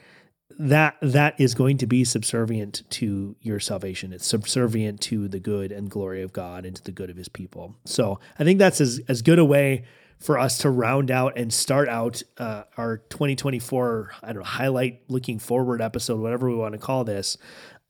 that 0.60 0.96
that 1.02 1.40
is 1.40 1.54
going 1.54 1.78
to 1.78 1.88
be 1.88 2.04
subservient 2.04 2.84
to 2.92 3.36
your 3.42 3.60
salvation. 3.60 4.12
It's 4.12 4.26
subservient 4.26 5.02
to 5.02 5.28
the 5.28 5.40
good 5.40 5.72
and 5.72 5.90
glory 5.90 6.22
of 6.22 6.34
God 6.34 6.66
and 6.66 6.76
to 6.76 6.84
the 6.84 6.92
good 6.92 7.10
of 7.10 7.18
His 7.18 7.30
people. 7.30 7.76
So, 7.86 8.20
I 8.40 8.44
think 8.44 8.60
that's 8.60 8.82
as 8.82 9.00
as 9.08 9.22
good 9.22 9.40
a 9.40 9.46
way 9.46 9.86
for 10.20 10.40
us 10.40 10.58
to 10.60 10.70
round 10.70 11.12
out 11.12 11.38
and 11.38 11.54
start 11.54 11.88
out 11.88 12.24
uh, 12.38 12.64
our 12.76 12.98
2024 13.10 14.12
I 14.24 14.28
don't 14.28 14.38
know 14.38 14.44
highlight 14.44 15.02
looking 15.10 15.40
forward 15.40 15.82
episode, 15.82 16.20
whatever 16.20 16.50
we 16.50 16.56
want 16.56 16.74
to 16.74 16.80
call 16.80 17.04
this. 17.04 17.38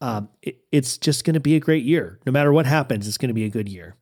Um, 0.02 0.30
it, 0.42 0.60
it's 0.72 0.98
just 0.98 1.24
going 1.24 1.34
to 1.34 1.40
be 1.40 1.56
a 1.56 1.60
great 1.60 1.84
year. 1.84 2.20
No 2.26 2.32
matter 2.32 2.54
what 2.54 2.66
happens, 2.66 3.08
it's 3.08 3.18
going 3.18 3.30
to 3.30 3.34
be 3.34 3.46
a 3.46 3.50
good 3.50 3.70
year. 3.70 3.96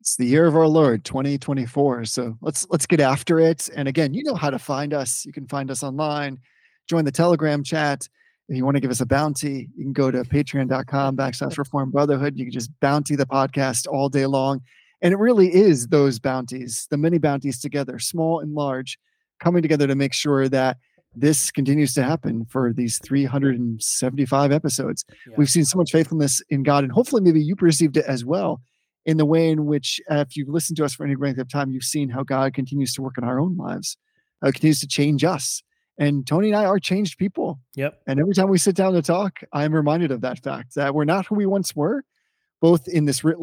It's 0.00 0.16
the 0.16 0.26
year 0.26 0.46
of 0.46 0.56
our 0.56 0.66
Lord 0.66 1.04
2024. 1.04 2.06
So 2.06 2.36
let's 2.40 2.66
let's 2.70 2.86
get 2.86 3.00
after 3.00 3.38
it. 3.38 3.68
And 3.74 3.86
again, 3.86 4.12
you 4.14 4.24
know 4.24 4.34
how 4.34 4.50
to 4.50 4.58
find 4.58 4.92
us. 4.92 5.24
You 5.24 5.32
can 5.32 5.46
find 5.46 5.70
us 5.70 5.82
online, 5.82 6.40
join 6.88 7.04
the 7.04 7.12
Telegram 7.12 7.62
chat. 7.62 8.08
If 8.48 8.56
you 8.56 8.64
want 8.64 8.76
to 8.76 8.80
give 8.80 8.90
us 8.90 9.00
a 9.00 9.06
bounty, 9.06 9.68
you 9.76 9.84
can 9.84 9.92
go 9.92 10.10
to 10.10 10.22
patreon.com 10.22 11.16
backslash 11.16 11.56
reform 11.56 11.90
brotherhood. 11.90 12.36
You 12.36 12.44
can 12.44 12.52
just 12.52 12.70
bounty 12.80 13.16
the 13.16 13.26
podcast 13.26 13.86
all 13.86 14.08
day 14.08 14.26
long. 14.26 14.60
And 15.00 15.12
it 15.12 15.18
really 15.18 15.52
is 15.52 15.88
those 15.88 16.18
bounties, 16.18 16.86
the 16.90 16.96
many 16.96 17.18
bounties 17.18 17.60
together, 17.60 17.98
small 17.98 18.40
and 18.40 18.54
large, 18.54 18.98
coming 19.40 19.62
together 19.62 19.86
to 19.86 19.94
make 19.94 20.12
sure 20.12 20.48
that 20.48 20.76
this 21.14 21.50
continues 21.50 21.92
to 21.94 22.02
happen 22.02 22.46
for 22.46 22.72
these 22.72 22.98
375 23.04 24.52
episodes. 24.52 25.04
Yeah. 25.26 25.34
We've 25.36 25.50
seen 25.50 25.64
so 25.64 25.78
much 25.78 25.92
faithfulness 25.92 26.40
in 26.48 26.62
God, 26.62 26.84
and 26.84 26.92
hopefully, 26.92 27.22
maybe 27.22 27.42
you 27.42 27.56
perceived 27.56 27.96
it 27.96 28.06
as 28.06 28.24
well 28.24 28.62
in 29.04 29.16
the 29.16 29.26
way 29.26 29.50
in 29.50 29.66
which, 29.66 30.00
uh, 30.10 30.24
if 30.26 30.36
you've 30.36 30.48
listened 30.48 30.76
to 30.76 30.84
us 30.84 30.94
for 30.94 31.04
any 31.04 31.16
length 31.16 31.38
of 31.38 31.50
time, 31.50 31.70
you've 31.70 31.82
seen 31.82 32.08
how 32.08 32.22
God 32.22 32.54
continues 32.54 32.92
to 32.94 33.02
work 33.02 33.18
in 33.18 33.24
our 33.24 33.40
own 33.40 33.56
lives, 33.56 33.96
uh, 34.42 34.50
continues 34.52 34.80
to 34.80 34.86
change 34.86 35.24
us. 35.24 35.62
And 35.98 36.26
Tony 36.26 36.48
and 36.48 36.56
I 36.56 36.64
are 36.64 36.78
changed 36.78 37.18
people. 37.18 37.60
Yep. 37.74 38.00
And 38.06 38.18
every 38.18 38.34
time 38.34 38.48
we 38.48 38.58
sit 38.58 38.74
down 38.74 38.94
to 38.94 39.02
talk, 39.02 39.40
I'm 39.52 39.74
reminded 39.74 40.10
of 40.10 40.22
that 40.22 40.42
fact 40.42 40.74
that 40.74 40.94
we're 40.94 41.04
not 41.04 41.26
who 41.26 41.34
we 41.34 41.46
once 41.46 41.76
were, 41.76 42.02
both 42.60 42.88
in 42.88 43.04
this 43.04 43.22
writ 43.22 43.38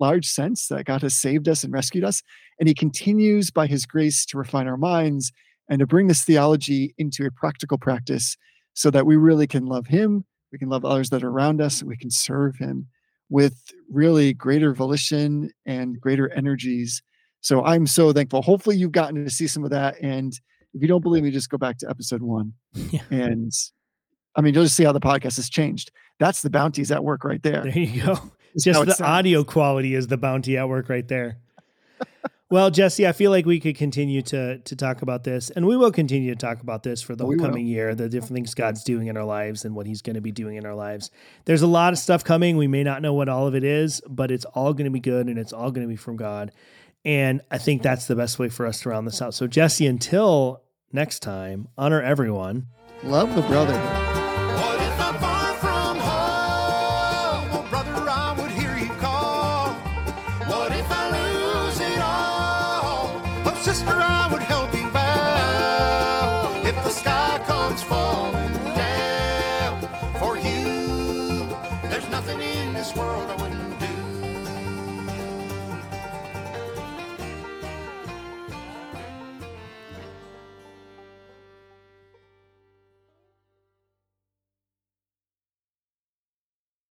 large 0.00 0.26
sense 0.26 0.68
that 0.68 0.84
God 0.84 1.02
has 1.02 1.14
saved 1.14 1.48
us 1.48 1.64
and 1.64 1.72
rescued 1.72 2.04
us. 2.04 2.22
And 2.58 2.68
He 2.68 2.74
continues 2.74 3.50
by 3.50 3.66
His 3.66 3.84
grace 3.84 4.24
to 4.26 4.38
refine 4.38 4.68
our 4.68 4.76
minds 4.76 5.32
and 5.68 5.80
to 5.80 5.86
bring 5.86 6.06
this 6.06 6.24
theology 6.24 6.94
into 6.98 7.26
a 7.26 7.30
practical 7.30 7.78
practice 7.78 8.36
so 8.74 8.90
that 8.90 9.06
we 9.06 9.16
really 9.16 9.46
can 9.46 9.66
love 9.66 9.86
Him, 9.88 10.24
we 10.52 10.58
can 10.58 10.68
love 10.68 10.84
others 10.84 11.10
that 11.10 11.24
are 11.24 11.30
around 11.30 11.60
us, 11.60 11.80
and 11.80 11.88
we 11.88 11.96
can 11.96 12.10
serve 12.10 12.56
Him 12.56 12.86
with 13.28 13.60
really 13.90 14.32
greater 14.32 14.72
volition 14.72 15.50
and 15.66 16.00
greater 16.00 16.32
energies. 16.32 17.02
So 17.40 17.64
I'm 17.64 17.86
so 17.86 18.12
thankful. 18.12 18.42
Hopefully, 18.42 18.76
you've 18.76 18.92
gotten 18.92 19.24
to 19.24 19.30
see 19.30 19.46
some 19.46 19.64
of 19.64 19.70
that. 19.70 19.96
And 20.00 20.32
if 20.78 20.82
you 20.82 20.88
don't 20.88 21.02
believe 21.02 21.24
me, 21.24 21.32
just 21.32 21.50
go 21.50 21.58
back 21.58 21.78
to 21.78 21.90
episode 21.90 22.22
one. 22.22 22.54
Yeah. 22.90 23.02
And 23.10 23.52
I 24.36 24.40
mean, 24.40 24.54
you'll 24.54 24.62
just 24.62 24.76
see 24.76 24.84
how 24.84 24.92
the 24.92 25.00
podcast 25.00 25.36
has 25.36 25.50
changed. 25.50 25.90
That's 26.20 26.42
the 26.42 26.50
bounties 26.50 26.92
at 26.92 27.02
work 27.02 27.24
right 27.24 27.42
there. 27.42 27.64
There 27.64 27.78
you 27.78 28.02
go. 28.02 28.14
Just 28.58 28.86
Just 28.86 28.98
the 28.98 29.04
audio 29.04 29.44
quality 29.44 29.94
is 29.94 30.06
the 30.06 30.16
bounty 30.16 30.56
at 30.56 30.68
work 30.68 30.88
right 30.88 31.06
there. 31.06 31.38
well, 32.50 32.70
Jesse, 32.70 33.06
I 33.06 33.12
feel 33.12 33.30
like 33.30 33.44
we 33.44 33.60
could 33.60 33.76
continue 33.76 34.22
to 34.22 34.58
to 34.58 34.74
talk 34.74 35.02
about 35.02 35.22
this, 35.24 35.50
and 35.50 35.66
we 35.66 35.76
will 35.76 35.92
continue 35.92 36.34
to 36.34 36.38
talk 36.38 36.60
about 36.60 36.82
this 36.82 37.02
for 37.02 37.14
the 37.14 37.24
oh, 37.24 37.28
We 37.28 37.36
will. 37.36 37.44
coming 37.44 37.66
year, 37.66 37.94
the 37.94 38.08
different 38.08 38.32
things 38.32 38.54
God's 38.54 38.82
doing 38.82 39.08
in 39.08 39.16
our 39.16 39.24
lives 39.24 39.64
and 39.64 39.76
what 39.76 39.86
He's 39.86 40.00
going 40.00 40.14
to 40.14 40.22
be 40.22 40.32
doing 40.32 40.56
in 40.56 40.64
our 40.64 40.74
lives. 40.74 41.10
There's 41.44 41.62
a 41.62 41.66
lot 41.66 41.92
of 41.92 41.98
stuff 41.98 42.24
coming. 42.24 42.56
We 42.56 42.68
may 42.68 42.82
not 42.82 43.02
know 43.02 43.12
what 43.12 43.28
all 43.28 43.46
of 43.46 43.54
it 43.54 43.64
is, 43.64 44.00
but 44.08 44.30
it's 44.30 44.46
all 44.46 44.72
going 44.72 44.86
to 44.86 44.90
be 44.90 45.00
good, 45.00 45.26
and 45.26 45.38
it's 45.38 45.52
all 45.52 45.70
going 45.70 45.86
to 45.86 45.90
be 45.90 45.96
from 45.96 46.16
God. 46.16 46.50
And 47.04 47.42
I 47.50 47.58
think 47.58 47.82
that's 47.82 48.06
the 48.06 48.16
best 48.16 48.38
way 48.38 48.48
for 48.48 48.66
us 48.66 48.80
to 48.80 48.88
round 48.88 49.06
this 49.06 49.22
out. 49.22 49.34
So, 49.34 49.46
Jesse, 49.46 49.86
until 49.86 50.62
next 50.92 51.20
time, 51.20 51.68
honor 51.76 52.02
everyone. 52.02 52.66
Love 53.02 53.34
the 53.34 53.42
I 53.42 54.07